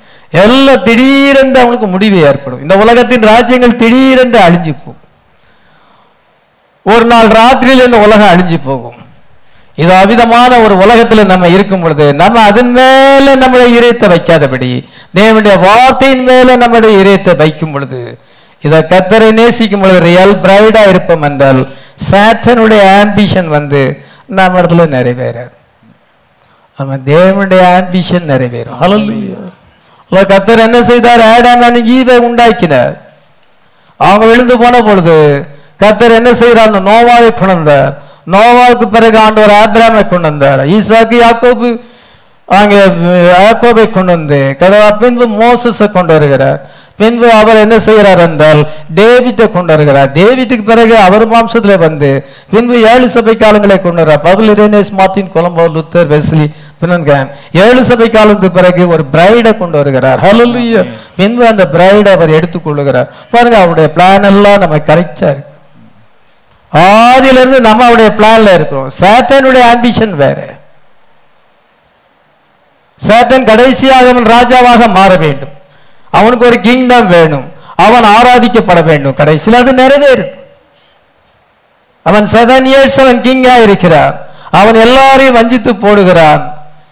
எல்லாம் 0.44 0.84
திடீரென்று 0.88 1.60
அவனுக்கு 1.64 1.88
முடிவு 1.96 2.18
ஏற்படும். 2.30 2.62
இந்த 2.66 2.76
உலகத்தின் 2.84 3.28
ராஜ்யங்கள் 3.32 3.80
திடீரென்று 3.82 4.40
அழிஞ்சு 4.46 4.72
போகும். 4.84 5.02
ஒரு 6.86 7.06
நாள் 7.12 7.30
ராத்திரியில் 7.40 7.88
இந்த 7.90 8.00
உலகம் 8.06 8.32
அழிஞ்சு 8.34 8.58
போகும். 8.70 8.98
இது 9.82 9.92
அவிதமான 10.04 10.52
ஒரு 10.64 10.76
உலகத்தில் 10.84 11.30
நம்ம 11.34 11.46
இருக்கும் 11.56 11.84
பொழுது 11.84 12.06
நம்ம 12.22 12.42
அதன் 12.50 12.74
மேல 12.80 13.28
நம்முடைய 13.44 13.68
இதயத்தை 13.78 14.08
வைக்காதபடி 14.12 14.70
தேவனுடைய 15.18 15.56
வார்த்தையின் 15.68 16.26
மேல 16.28 16.58
நம்முடைய 16.64 16.92
இதயத்தை 17.04 17.34
வைக்கும் 17.44 17.74
பொழுது 17.74 18.02
இதை 18.66 18.80
கத்தரை 18.94 19.30
நேசிக்கும் 19.40 19.84
பொழுது 19.84 20.00
ரியல் 20.10 20.36
பிரைடா 20.44 20.84
இருப்போம் 20.92 21.26
என்றால் 21.30 21.62
சாட்டனுடைய 22.10 22.84
ஆம்பிஷன் 23.02 23.50
வந்து 23.58 23.82
நம்ம 24.38 24.60
இடத்துல 24.62 24.86
நிறைவேறாது. 24.96 25.54
நம்ம 26.78 26.96
தேவனுடைய 27.12 27.62
ஆம்பிஷன் 27.78 28.30
நிறைவேறும். 28.34 28.80
அல்ல 28.86 30.22
கத்தர் 30.34 30.66
என்ன 30.68 30.80
செய்தார்? 30.92 31.24
ஆடாம் 31.34 31.82
ஈவை 31.96 32.18
உண்டாக்கினார். 32.28 32.96
அவங்க 34.00 34.24
விழுந்து 34.32 34.56
போன 34.64 34.76
பொழுது 34.88 35.18
கத்தர் 35.84 36.18
என்ன 36.20 36.30
செய்யறார் 36.42 36.76
நோவாவை 36.90 37.30
கொண்டு 37.40 37.54
வந்தார் 37.58 37.94
நோவாவுக்கு 38.34 38.86
பிறகு 38.96 39.18
ஆண்டவர் 39.26 39.54
ஆபிராமை 39.62 40.04
கொண்டு 40.12 40.28
வந்தார் 40.30 40.62
ஈசாக்கு 40.76 41.16
யாக்கோபு 41.24 41.70
அங்கே 42.60 42.80
யாக்கோபை 43.34 43.86
கொண்டு 43.98 44.12
வந்து 44.16 44.40
கடவுளா 44.62 44.90
பின்பு 45.02 45.26
மோசஸை 45.42 45.88
கொண்டு 45.98 46.12
வருகிறார். 46.16 46.60
பின்பு 46.98 47.32
அவர் 47.34 47.56
என்ன 47.56 47.80
செய்கிறார் 47.80 48.20
என்றால் 48.20 48.60
டேவிட்டை 48.96 49.52
கொண்டு 49.52 49.72
வருகிறார் 49.74 50.12
டேவிட்டுக்கு 50.12 50.64
பிறகு 50.64 50.98
அவர் 50.98 51.32
மாம்சத்துல 51.32 51.78
வந்து 51.78 52.10
பின்பு 52.52 52.76
ஏழு 52.92 53.10
சபை 53.10 53.36
காலங்களை 53.36 53.82
கொண்டு 53.82 54.06
வர்றார் 54.06 54.26
Paul 54.28 54.50
Irenaeus 54.56 54.92
Martin 54.92 55.32
Columba 55.36 55.66
Luther 55.78 56.12
Wesley 56.14 56.48
Branham 56.82 57.30
ஏழு 57.52 57.84
சபை 57.84 58.10
காலத்துக்கு 58.10 58.58
பிறகு 58.60 58.88
ஒரு 58.88 59.06
பிரைடை 59.06 59.56
கொண்டு 59.56 59.78
வருகிறார் 59.78 60.20
ஹalleluya 60.20 60.82
பின்பு 61.16 61.48
அந்த 61.48 61.68
பிரைடை 61.68 62.12
அவர் 62.14 62.30
எடுத்துக்கொள்ளுகிறார். 62.30 63.10
பாருங்க 63.32 63.58
அவருடைய 63.58 63.90
பிளான் 63.96 64.30
எல்லாம் 64.32 64.58
நம்ம 64.58 64.78
கரெக்டா 64.78 65.30
இருக்கு. 65.34 65.52
ஆதியிலிருந்து 66.72 67.60
நம்ம 67.60 67.86
அவருடைய 67.86 68.12
பிளான்ல 68.20 68.54
இருக்கிறோம். 68.54 68.92
சாட்டனுடைய 69.02 69.64
ஆம்பிஷன் 69.74 70.16
வேற. 70.16 70.40
சாட்டன் 73.08 73.46
கடைசியாக 73.46 74.12
ராஜாவாக 74.12 74.92
மாற 74.94 75.16
வேண்டும். 75.16 75.54
அவனுக்கு 76.18 76.46
ஒரு 76.46 76.58
கிங்டம் 76.60 77.08
வேணும். 77.08 77.46
அவன் 77.86 78.06
ஆராதிக்கப்பட 78.18 78.82
வேண்டும். 78.90 79.18
கடைசியில் 79.20 79.60
அது 79.62 79.72
நிறைவேறுது. 79.82 80.32
அவன் 82.10 82.26
செவன் 82.34 82.66
இயர்ஸ் 82.72 83.00
அவன் 83.04 83.22
கிங்கா 83.22 83.54
இருக்கிறான் 83.62 84.16
அவன் 84.52 84.78
எல்லாரையும் 84.86 85.34
வஞ்சித்து 85.34 85.72
போடுகிறான். 85.74 86.42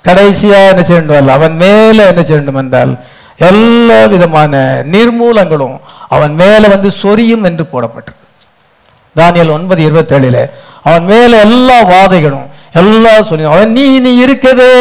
கடைசியா 0.07 0.59
என்ன 0.71 0.83
செய்யணும் 0.89 1.35
அவன் 1.37 1.55
மேல 1.63 2.07
என்ன 2.11 2.21
செய்யணும் 2.21 2.59
என்றால் 2.63 2.93
எல்லா 3.49 3.99
விதமான 4.05 4.83
நிர்மூலங்களும் 4.91 5.75
அவன் 6.09 6.33
மேல 6.41 6.67
வந்து 6.67 6.91
சொரியும் 6.91 7.43
என்று 7.43 7.63
போடப்பட்டிருக்கு. 7.71 8.25
தானியல் 9.19 9.55
ஒன்பது 9.57 9.81
இருபத்தேழுல 9.89 10.39
அவன் 10.83 11.05
மேல 11.11 11.39
எல்லா 11.47 11.77
வாதைகளும் 11.93 12.47
எல்லா 12.73 13.13
சொல்லி 13.21 13.45
அவன் 13.53 13.71
நீ 13.77 13.85
நீ 14.05 14.11
இருக்கவே 14.25 14.71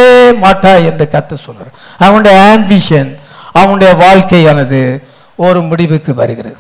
மாட்டாய் 0.45 0.87
என்று 0.91 1.07
கத்து 1.13 1.37
சொல்ற 1.47 1.67
அவனுடைய 1.99 2.37
ஆம்பிஷன் 2.53 3.11
அவனுடைய 3.53 3.95
வாழ்க்கையானது 3.95 5.03
ஒரு 5.37 5.63
முடிவுக்கு 5.63 6.15
வருகிறது. 6.15 6.57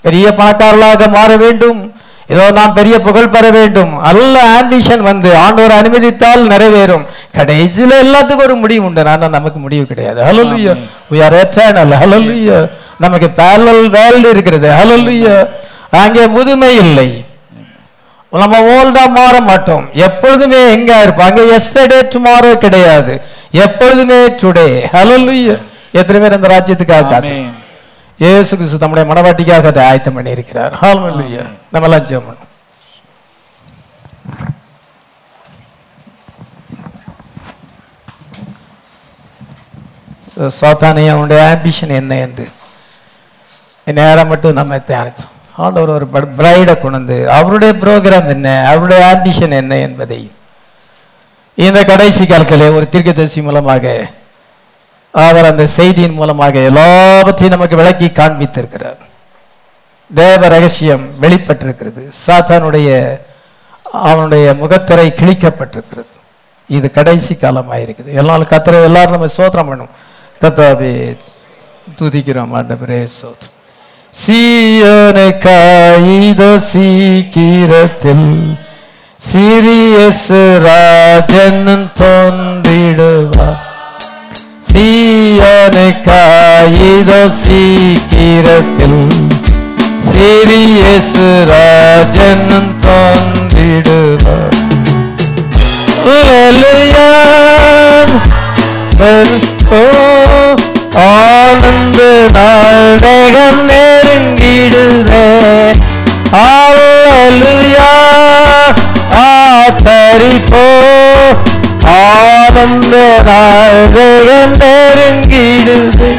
பெரிய 0.00 0.28
பணக்காரர்களாக 0.28 1.08
மாற 1.08 1.36
வேண்டும். 1.36 1.94
ஏதோ 2.28 2.50
நாம் 2.50 2.72
பெரிய 2.72 3.00
புகழ் 3.00 3.28
பெற 3.28 3.50
வேண்டும். 3.50 3.98
அல்ல 3.98 4.60
ஆம்பிஷன் 4.60 5.00
வந்து 5.00 5.36
ஆண்டவர் 5.36 5.70
அனுமதித்தால் 5.70 6.46
நிறைவேறும். 6.46 7.06
கடைசியில 7.34 7.90
எல்லாத்துக்கும் 8.02 8.42
ஒரு 8.42 8.54
முடிவு 8.54 8.84
உண்டு. 8.84 9.08
ஆனா 9.08 9.28
நமக்கு 9.28 9.60
முடிவு 9.60 9.84
கிடையாது. 9.84 10.22
We 10.22 10.74
are 11.10 11.44
eternal. 11.44 11.92
Hallelujah. 11.92 12.70
நமக்கு 12.98 13.30
parallel 13.36 13.90
world 13.90 14.24
இருக்கிறது. 14.24 14.70
Hallelujah. 14.70 15.48
அங்கே 15.90 16.26
முதுமை 16.26 16.76
இல்லை. 16.76 17.24
நம்ம 18.32 18.58
ஓல்டா 18.72 19.04
மாற 19.16 19.36
மாட்டோம். 19.46 19.84
எப்பொழுதுமே 20.06 20.58
எங்க 20.74 20.90
இருப்போம்? 21.04 21.28
அங்க 21.28 21.42
எஸ்டர்டே 21.56 21.98
டுமாரோ 22.14 22.50
கிடையாது. 22.64 23.14
எப்பொழுதுமே 23.64 24.18
டுடே 24.42 24.66
ஹalleluya 24.92 25.56
எத்தனை 26.00 26.18
பேர் 26.22 26.36
அந்த 26.36 26.50
ராஜ்யத்துக்காக. 26.54 27.22
இயேசு 28.24 28.52
கிறிஸ்து 28.58 28.78
தம்முடைய 28.82 29.06
மனவாட்டிக்காக 29.10 29.72
அதை 29.72 29.82
ஆயத்தம் 29.88 30.16
பண்ணி 30.18 30.36
இருக்கிறார் 30.36 30.76
ஹalleluya 30.82 31.42
நம்ம 31.72 31.88
எல்லாம் 31.88 32.06
பண்ணுவோம். 32.28 32.46
சாத்தானே 40.60 41.02
அவனுடைய 41.14 41.40
ஆம்பிஷன் 41.52 41.98
என்ன 42.00 42.12
என்று? 42.26 42.46
நேரம் 43.86 44.30
மட்டும் 44.32 44.58
நம்ம 44.58 44.76
தியானிச்சோம். 44.88 45.34
ஆண்டவர் 45.62 45.94
ஒரு 45.96 46.06
பிரைடை 46.38 46.74
கொண்டு 46.78 47.16
அவருடைய 47.38 47.72
ப்ரோக்ராம் 47.82 48.28
என்ன 48.34 48.48
அவருடைய 48.72 49.00
ஆம்பிஷன் 49.12 49.54
என்ன 49.62 49.78
என்பதை 49.86 50.20
இந்த 51.66 51.80
கடைசி 51.90 52.24
காலத்தில் 52.26 52.74
ஒரு 52.78 52.86
தீர்க்கதரிசி 52.94 53.40
மூலமாக 53.46 53.84
அவர் 55.24 55.48
அந்த 55.50 55.64
செய்தியின் 55.78 56.18
மூலமாக 56.18 56.58
எல்லாவற்றையும் 56.70 57.54
நமக்கு 57.56 57.80
விளக்கி 57.80 58.08
காண்பித்திருக்கிறார். 58.18 59.00
தேவ 60.20 60.48
ரகசியம் 60.54 61.04
வெளிப்பட்டிருக்கிறது. 61.22 62.02
சாத்தானுடைய 62.26 62.90
அவனுடைய 64.08 64.46
முகத்திரை 64.62 65.06
கிழிக்கப்பட்டிருக்கிறது. 65.20 66.12
இது 66.76 66.86
கடைசி 66.98 67.34
காலமாயிருக்குது. 67.34 68.10
எல்லாரும் 68.22 68.52
கத்திர 68.54 68.84
எல்லாரும் 68.88 69.14
நம்ம 69.16 69.30
சோத்திரம் 69.38 69.70
பண்ணும். 69.70 69.94
கத்தாவே 70.42 70.92
துதிக்கிறோம் 72.00 72.54
ஆண்டவரே 72.58 73.00
சோத்திரம் 73.20 73.58
സീയോനെ 74.14 75.28
കായിത 75.44 76.42
സീകീരത്തിൽ 76.70 78.20
സിറിയസ് 79.18 80.40
രാജൻ 80.66 81.56
തോന്നിടുക 82.00 83.38
സീയോനെ 84.70 85.88
കായിത 86.08 87.12
സീകീരത്തിൽ 87.42 88.94
സിറിയസ് 90.06 91.28
രാജൻ 91.52 92.42
തോന്നിടുക 92.86 94.26
Oh, 99.72 100.69
பரிப்போ 100.94 100.98
ஆனந்த 100.98 101.98
நாடகம் 102.32 103.68
நெருங்கிடுதே. 103.68 105.26
அல்லேலூயா 106.32 107.90
ஆத்தரிப்போ 109.20 110.64
ஆனந்த 111.82 113.22
நாடகம் 113.24 114.52
நெருங்கிடுதே. 114.52 116.18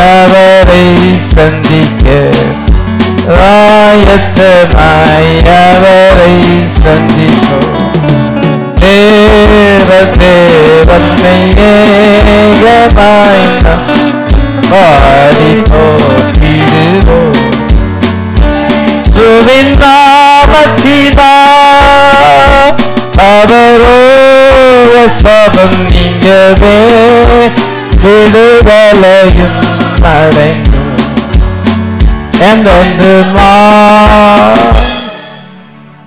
அவரை 0.00 1.18
சந்திக்க 1.18 2.32
ராயத்தனாய் 3.28 5.32
அவரை 5.60 6.34
சந்திப்போம். 6.82 8.23
தேவ 8.94 9.90
தேவன்மை 10.18 11.38
பாடி 14.68 15.50
போற்றிடுவோம் 15.70 17.40
சுவிந்தாமத்திதா 19.96 21.30
அவரோ 23.26 23.94
சபம் 25.18 25.78
நீங்கவே 25.88 26.76
விடுதலையும் 28.02 29.60
அடைந்தும் 30.10 30.92
என்றென்று 32.48 33.12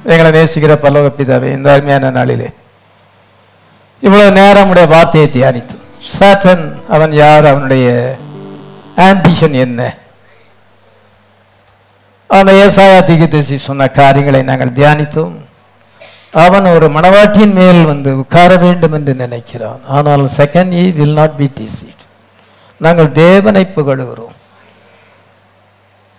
எங்களை 0.05 0.30
நேசிக்கிற 0.31 0.73
பல்லவ 0.77 1.07
பிதாவே 1.18 1.49
இந்த 1.51 1.68
அருமையான 1.72 2.11
நாளிலே 2.11 2.47
இவ்வளவு 4.03 4.36
நேரம் 4.40 4.69
உடைய 4.72 4.88
வார்த்தையை 4.95 5.28
தியானித்து 5.36 5.78
சாட்டன் 6.15 6.65
அவன் 6.95 7.14
யார் 7.24 7.45
அவனுடைய 7.52 7.88
ஆம்பிஷன் 9.10 9.56
என்ன? 9.65 9.82
அந்த 12.30 12.52
ஏசாயா 12.64 12.99
திகுதேசி 13.10 13.56
சொன்ன 13.68 13.88
காரியங்களை 13.99 14.41
நாங்கள் 14.49 14.76
தியானித்தோம். 14.80 15.36
அவன் 16.45 16.65
ஒரு 16.76 16.88
மணவாட்டியின் 16.95 17.56
மேல் 17.60 17.82
வந்து 17.91 18.10
உட்கார 18.22 18.52
வேண்டும் 18.64 18.95
என்று 18.98 19.14
நினைக்கிறான். 19.24 19.82
ஆனால் 19.98 20.24
second 20.40 20.74
Eve 20.82 20.86
will 20.98 21.18
not 21.19 21.38
be 21.40 21.48
deceived 21.60 22.03
நாங்கள் 22.82 23.10
தேவனை 23.24 23.64
புகழுகிறோம். 23.76 24.36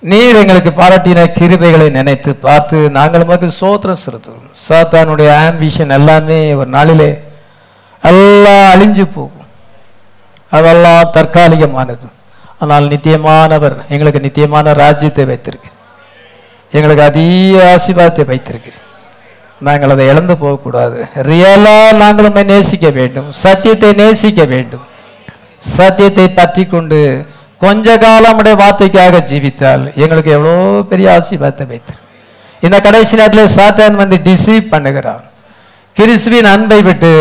நீர் 0.02 0.40
எங்களுக்கு 0.40 0.70
பாராட்டின 0.80 1.26
கிருபைகளை 1.38 1.86
நினைத்து 1.98 2.30
பார்த்து 2.46 2.78
நாங்கள் 2.98 3.24
உமக்கு 3.26 3.48
சோத்திரம் 3.60 4.02
செலுத்துகிறோம் 4.02 4.52
சாத்தானுடைய 4.66 5.30
ஆம்பிஷன் 5.46 5.94
எல்லாமே 5.98 6.38
ஒரு 6.60 6.70
நாளிலே 6.76 7.10
எல்லாம் 8.02 8.66
அழிஞ்சு 8.72 9.04
போகும். 9.16 9.46
அதெல்லாம் 10.56 11.10
தற்காலிகமானது. 11.16 12.06
ஆனால் 12.62 12.86
நித்தியமானவர் 12.92 13.76
எங்களுக்கு 13.94 14.20
நித்தியமான 14.26 14.72
ராஜ்யத்தை 14.82 15.24
வைத்திருக்கு 15.30 15.70
எங்களுக்கு 16.70 17.04
அதிக 17.10 17.58
ஆசீர்வாதத்தை 17.72 18.24
வைத்திருக்கிறேன் 18.30 18.86
நாங்கள் 19.66 19.92
அதை 19.94 20.04
இழந்து 20.12 20.34
போகக்கூடாது. 20.42 20.98
ரியலா 21.28 21.76
நாங்கள் 22.02 22.26
உண்மை 22.28 22.44
நேசிக்க 22.52 22.86
வேண்டும். 22.98 23.28
சத்தியத்தை 23.44 23.90
நேசிக்க 24.02 24.40
வேண்டும். 24.52 24.84
சத்தியத்தை 25.76 26.26
பற்றி 26.40 26.64
கொண்டு 26.74 26.98
கொஞ்ச 27.62 27.96
காலம் 28.02 28.38
உடைய 28.40 28.56
வார்த்தைக்காக 28.62 29.22
ஜீவித்தால் 29.30 29.84
எங்களுக்கு 30.02 30.30
எவ்வளோ 30.36 30.58
பெரிய 30.90 31.06
ஆசீர்வாதத்தை 31.16 31.66
வைத்திரு 31.72 31.98
இந்த 32.66 32.76
கடைசி 32.84 33.18
நேரத்தில் 33.20 33.54
சாத்தான் 33.56 33.98
வந்து 34.02 34.16
டிசீவ் 34.28 34.70
பண்ணுகிறான் 34.74 35.24
கிறிஸ்துவின் 35.96 36.50
அன்பை 36.54 36.80
விட்டு 36.88 37.12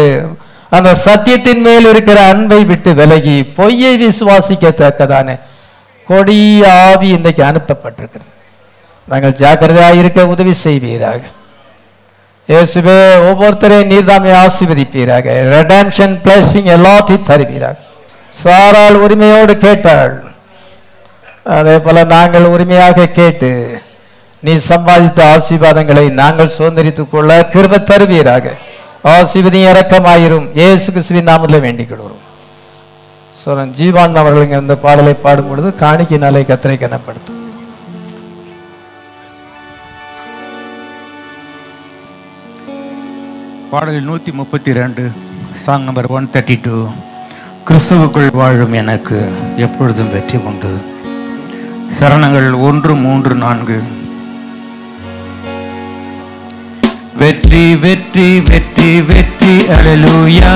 அந்த 0.75 0.89
சத்தியத்தின் 1.05 1.61
மேல் 1.67 1.85
இருக்கிற 1.89 2.19
அன்பை 2.31 2.63
விட்டு 2.63 2.93
விலகி 2.93 3.35
பொய்யை 3.57 3.93
விசுவாசிக்கத்தக்கதான? 4.03 5.39
கொடிய 6.07 6.71
ஆவி 6.87 7.07
இன்றைக்கு 7.07 7.43
அனுப்பப்பட்டிருக்கிறது. 7.43 8.29
நாங்கள் 9.07 9.35
ஜாக்கிரதையாக 9.41 9.99
இருக்க 10.01 10.27
உதவி 10.33 10.53
செய்வீராக. 10.65 11.21
இயேசுவே 12.49 12.97
ஒவ்வொருத்தரையும் 13.29 13.91
நீர்தாமை 13.93 14.31
ஆசீர்வதிப்பீராக. 14.43 15.25
ரெடம்ஷன் 15.55 16.15
பிளஸிங் 16.25 16.69
எல்லாத்தையும் 16.77 17.27
தருவீராக. 17.31 17.77
சாரால் 18.43 18.97
உரிமையோடு 19.05 19.57
கேட்டாள் 19.57 20.15
அதே 21.57 21.79
போல 21.79 22.03
நாங்கள் 22.03 22.45
உரிமையாக 22.53 23.07
கேட்டு 23.19 23.51
நீ 24.39 24.53
சம்பாதித்த 24.69 25.19
ஆசீர்வாதங்களை 25.35 26.09
நாங்கள் 26.21 26.55
சுதந்திரித்துக் 26.57 27.13
கொள்ள 27.13 27.39
கிருப 27.53 27.83
தருவீராக. 27.91 28.45
ஆசிபதி 29.13 29.59
இறக்கமாயிரும். 29.71 30.47
ஏசு 30.67 30.87
கிறிஸ்துவின் 30.93 31.29
நாமத்தில் 31.31 31.63
வேண்டிக் 31.65 31.89
கொள்வோம் 31.89 32.23
சோரன் 33.39 33.73
ஜீவான் 33.79 34.19
அவர்கள் 34.21 34.45
இங்கே 34.45 34.59
இந்த 34.63 34.75
பாடலை 34.85 35.13
பாடும் 35.25 35.49
பொழுது 35.49 35.69
காணிக்கினாலே 35.81 36.41
கத்திரை 36.51 36.77
கனப்படுத்தும் 36.83 37.43
பாடல் 43.71 44.07
நூற்றி 44.09 44.31
முப்பத்தி 44.39 44.71
ரெண்டு 44.79 45.03
song 45.63 45.85
number 45.87 46.09
one 46.17 46.29
thirty 46.33 46.55
two 46.65 46.77
கிறிஸ்துவுக்குள் 47.67 48.29
வாழும் 48.39 48.75
எனக்கு 48.81 49.17
எப்பொழுதும் 49.65 50.11
வெற்றி 50.15 50.37
உண்டு. 50.49 50.71
சரணங்கள் 51.97 52.49
ஒன்று 52.67 52.93
மூன்று 53.05 53.33
நான்கு. 53.43 53.77
வெற்றி 57.19 57.63
வெற்றி 57.83 58.27
வெற்றி 58.49 58.89
வெற்றி 59.09 59.53
அலலுயா 59.75 60.51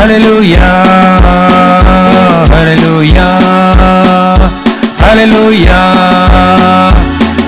அலலுயா 0.00 0.68
அலலுயா 2.58 3.28
அலலுயா 5.08 5.80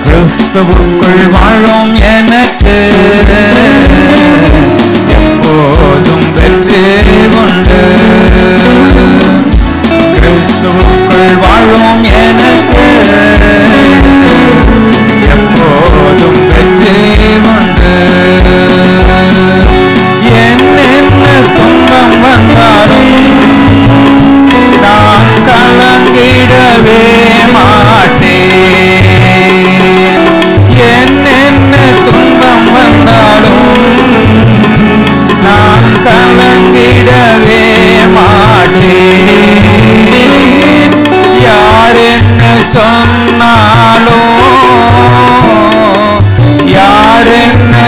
கிறிஸ்துவுக்குள் 0.05 1.25
வாழும் 1.35 1.93
எனக்கு 2.11 2.77
எப்போதும் 5.19 6.27
வெற்றி 6.37 6.81
உண்டு 7.39 7.81
கிறிஸ்துவுக்குள் 10.15 11.33
வாழும் 11.43 12.03
எனக்கு 12.19 12.83
எப்போதும் 15.33 16.39
வெற்றி 16.95 17.53
என்னென்ன 20.39 21.23
துன்பம் 21.49 22.15
வந்தாலும் 22.23 23.09
நான் 24.83 25.33
கலங்கிடவே 25.47 26.99
மாட்டேன் 27.55 28.53
என்னென்ன 30.91 31.73
துன்பம் 32.01 32.69
வந்தாலும் 32.75 33.65
நான் 35.45 35.91
கலங்கிடவே 36.07 37.59
மாட்டேன் 38.17 39.33
யார் 41.43 42.01
என்ன 42.09 42.41
சொன்னாலும் 42.75 44.32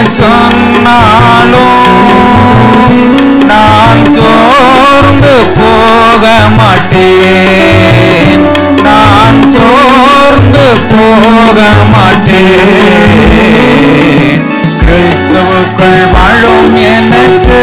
சொன்னாலும் 0.04 1.84
நான் 3.50 4.04
சோர்ந்து 4.16 5.34
போக 5.58 6.24
மாட்டேன். 6.58 8.44
நான் 8.82 9.40
சோர்ந்து 9.54 10.64
போக 10.88 11.58
மாட்டேன். 11.92 12.54
கிறிஸ்துவுக்குள் 14.80 16.00
வாழும் 16.14 16.74
எனக்கு 16.88 17.60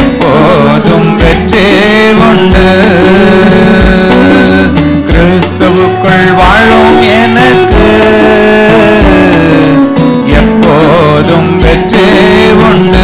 எப்போதும் 0.00 1.10
வெற்றி 1.16 1.66
உண்டு. 2.24 2.64
கிறிஸ்துவுக்குள் 5.10 6.28
வாழும் 6.40 6.94
எனக்கு 7.14 7.80
முழுவதும் 11.22 11.52
வெற்றே 11.56 12.06
உண்டு. 12.64 13.02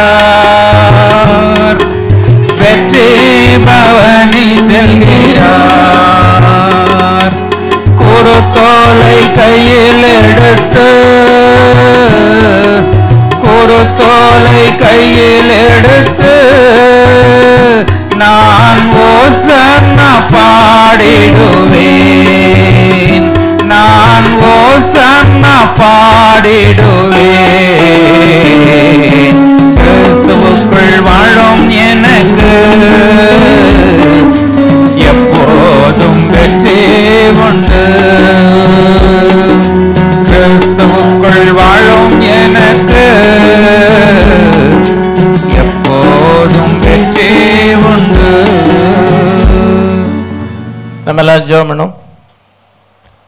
ஜெபம் 51.51 51.71
பண்ணும் 51.71 51.93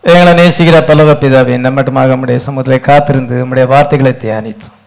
எங்களை 0.04 0.32
நேசிக்கிற 0.40 0.78
பல்லவ 0.88 1.12
பிதாவே 1.20 1.58
நம்மட்டுமாக 1.66 2.14
நம்முடைய 2.14 2.40
சமூகத்திலே 2.46 2.80
காத்திருந்து 2.88 3.36
நம்முடைய 3.42 3.66
வார்த்தைகளை 3.74 4.14
தியானித்தோம் 4.24 4.80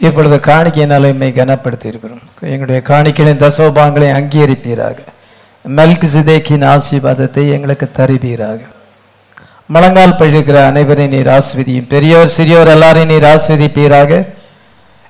இப்பொழுது 0.00 0.36
காணிக்கையினால 0.48 1.08
எம்மை 1.12 1.28
கனப்படுத்தி 1.32 1.86
இருக்கிறோம் 1.90 2.24
எங்களுடைய 2.52 2.80
காணிக்கையின் 2.90 3.40
தசோபாங்களை 3.44 4.08
அங்கீகரிப்பீராக. 4.18 4.98
மெல்க் 5.64 6.06
சிதேக்கின் 6.12 6.66
ஆசீர்வாதத்தை 6.72 7.44
எங்களுக்கு 7.54 7.86
தருவீராக. 7.98 8.60
மலங்கால் 9.70 10.18
பழிக்கிற 10.20 10.58
அனைவரையும் 10.68 11.14
நீர் 11.14 11.30
ஆஸ்வதியும் 11.36 11.88
பெரியோர் 11.94 12.30
சிறியோர் 12.36 12.70
எல்லாரையும் 12.74 13.10
நீர் 13.12 13.26
ஆஸ்வதிப்பீராக 13.32 14.12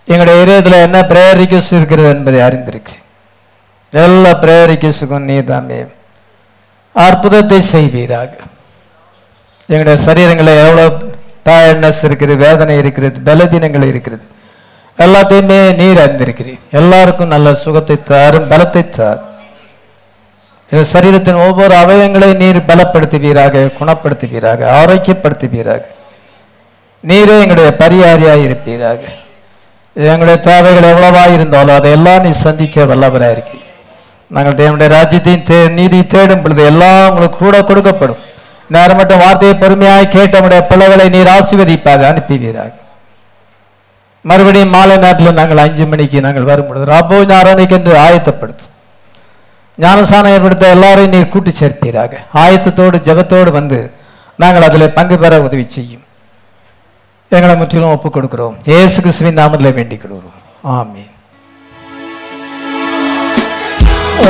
எங்களுடைய 0.08 0.38
இதயத்தில் 0.44 0.84
என்ன 0.86 0.98
ப்ரேயர் 1.10 1.38
ரிக்வஸ்ட் 1.42 1.76
இருக்கிறது 1.78 2.08
என்பதை 2.14 2.40
அறிந்திருக்கு 2.48 2.96
எல்லா 3.92 4.32
ப்ரேயர் 4.42 4.70
ரிக்வஸ்டுக்கும் 4.72 5.28
நீர் 5.30 5.52
மேம் 5.68 5.92
அற்புதத்தை 7.06 7.60
செய்வீராக. 7.74 8.32
எங்களுடைய 9.72 9.98
சரீரங்களில் 10.06 10.60
எவ்வளோ 10.64 10.86
டயர்ட்னஸ் 11.48 12.02
இருக்குது 12.08 12.34
வேதனை 12.44 12.74
இருக்கிறது 12.82 13.18
பலவீனங்கள் 13.28 13.90
இருக்கிறது. 13.92 14.24
எல்லாத்தையுமே 15.04 15.58
நீர் 15.80 16.00
அறிந்திருக்கிறீர். 16.04 16.62
எல்லாருக்கும் 16.80 17.32
நல்ல 17.34 17.48
சுகத்தை 17.64 17.96
தாரும் 18.10 18.48
பலத்தை 18.52 18.82
தார் 18.96 19.20
இந்த 20.72 20.82
சரீரத்தின் 20.94 21.44
ஒவ்வொரு 21.44 21.74
அவயங்களையும் 21.82 22.42
நீர் 22.42 22.58
பலப்படுத்துவீராக 22.70 23.62
குணப்படுத்துவீராக 23.78 24.66
ஆரோக்கியப்படுத்துவீராக. 24.80 25.84
நீரே 27.04 27.36
எங்களுடைய 27.42 27.70
பரிகாரியாக 27.82 28.44
இருப்பீராக. 28.48 29.00
எங்களுடைய 29.96 30.38
தேவைகள் 30.48 30.90
எவ்வளவா 30.92 31.24
இருந்தாலும் 31.36 31.76
அதையெல்லாம் 31.78 32.24
நீ 32.26 32.32
சந்திக்க 32.46 32.84
வல்லவராக 32.90 33.34
இருக்கிறீர். 33.36 33.67
நாங்கள் 34.34 34.56
தேவனுடைய 34.60 34.88
ராஜ்யத்தையும் 34.96 35.46
தே 35.50 35.58
நீதி 35.76 36.06
தேடும் 36.14 36.42
பொழுது 36.42 36.62
எல்லாம் 36.70 37.04
உங்களுக்கு 37.10 37.38
கூட 37.44 37.58
கொடுக்கப்படும். 37.68 38.20
நேரம் 38.74 38.98
மட்டும் 39.00 39.22
வார்த்தையை 39.24 39.54
பொறுமையாய் 39.62 40.12
கேட்டவுடைய 40.16 40.60
பிள்ளைகளை 40.70 41.06
நீர் 41.14 41.30
ஆசீர்வதிப்பாக 41.36 42.06
அனுப்புவீராக. 42.10 42.72
மறுபடியும் 44.28 44.74
மாலை 44.76 44.96
நேரத்தில் 44.96 45.38
நாங்கள் 45.40 45.62
அஞ்சு 45.64 45.84
மணிக்கு 45.86 46.20
நாங்கள் 46.26 46.48
வரும் 46.50 46.68
பொழுது 46.68 46.84
ரபோ 46.94 47.18
ஞாரணைக்கு 47.30 47.76
என்று 47.78 47.92
ஆயத்தப்படுத்தும். 48.06 48.72
ஞானசானம் 49.78 50.32
ஏற்படுத்த 50.36 50.74
எல்லாரையும் 50.76 51.14
நீர் 51.14 51.32
கூட்டி 51.34 51.52
சேர்ப்பீராக. 51.60 52.12
ஆயத்தத்தோடு 52.44 52.98
ஜெபத்தோடு 53.08 53.50
வந்து 53.58 53.78
நாங்கள் 54.42 54.66
அதில் 54.68 54.94
பங்கு 54.96 55.18
பெற 55.18 55.40
உதவி 55.46 55.66
செய்யும். 55.76 56.04
எங்களை 57.36 57.54
முற்றிலும் 57.56 57.94
ஒப்புக் 57.94 58.16
கொடுக்கிறோம் 58.16 58.56
ஏசு 58.78 58.98
கிறிஸ்துவின் 59.02 59.38
நாமத்தில் 59.40 59.76
வேண்டிக் 59.78 60.02
கொள்கிறோம். 60.02 60.36
ஆமீன். 60.78 61.12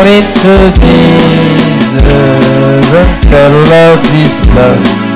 me 0.04 0.20
to 0.20 0.54
Jesus 0.80 1.98
that 3.30 3.50
love 3.70 4.04
is 4.14 4.34
love. 4.54 5.08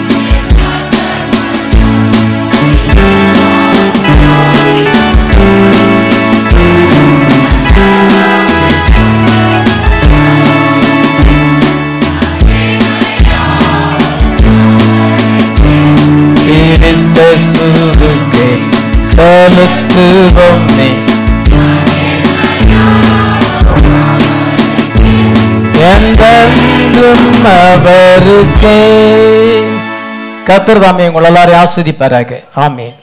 Il 16.44 16.82
est 16.82 16.98
seul 16.98 17.38
sur 17.38 17.86
le 18.00 18.12
seul 19.10 19.54
devant 19.88 20.58
moi. 20.76 21.01
என்றென்றும் 25.90 27.44
அவருக்கே. 27.44 28.80
கத்திரதாமே 30.46 31.06
உங்கள் 31.06 31.24
எல்லாரையும் 31.24 31.64
ஆஸ்வதிப்பாராக. 31.64 32.44
ஆமீன். 32.56 32.94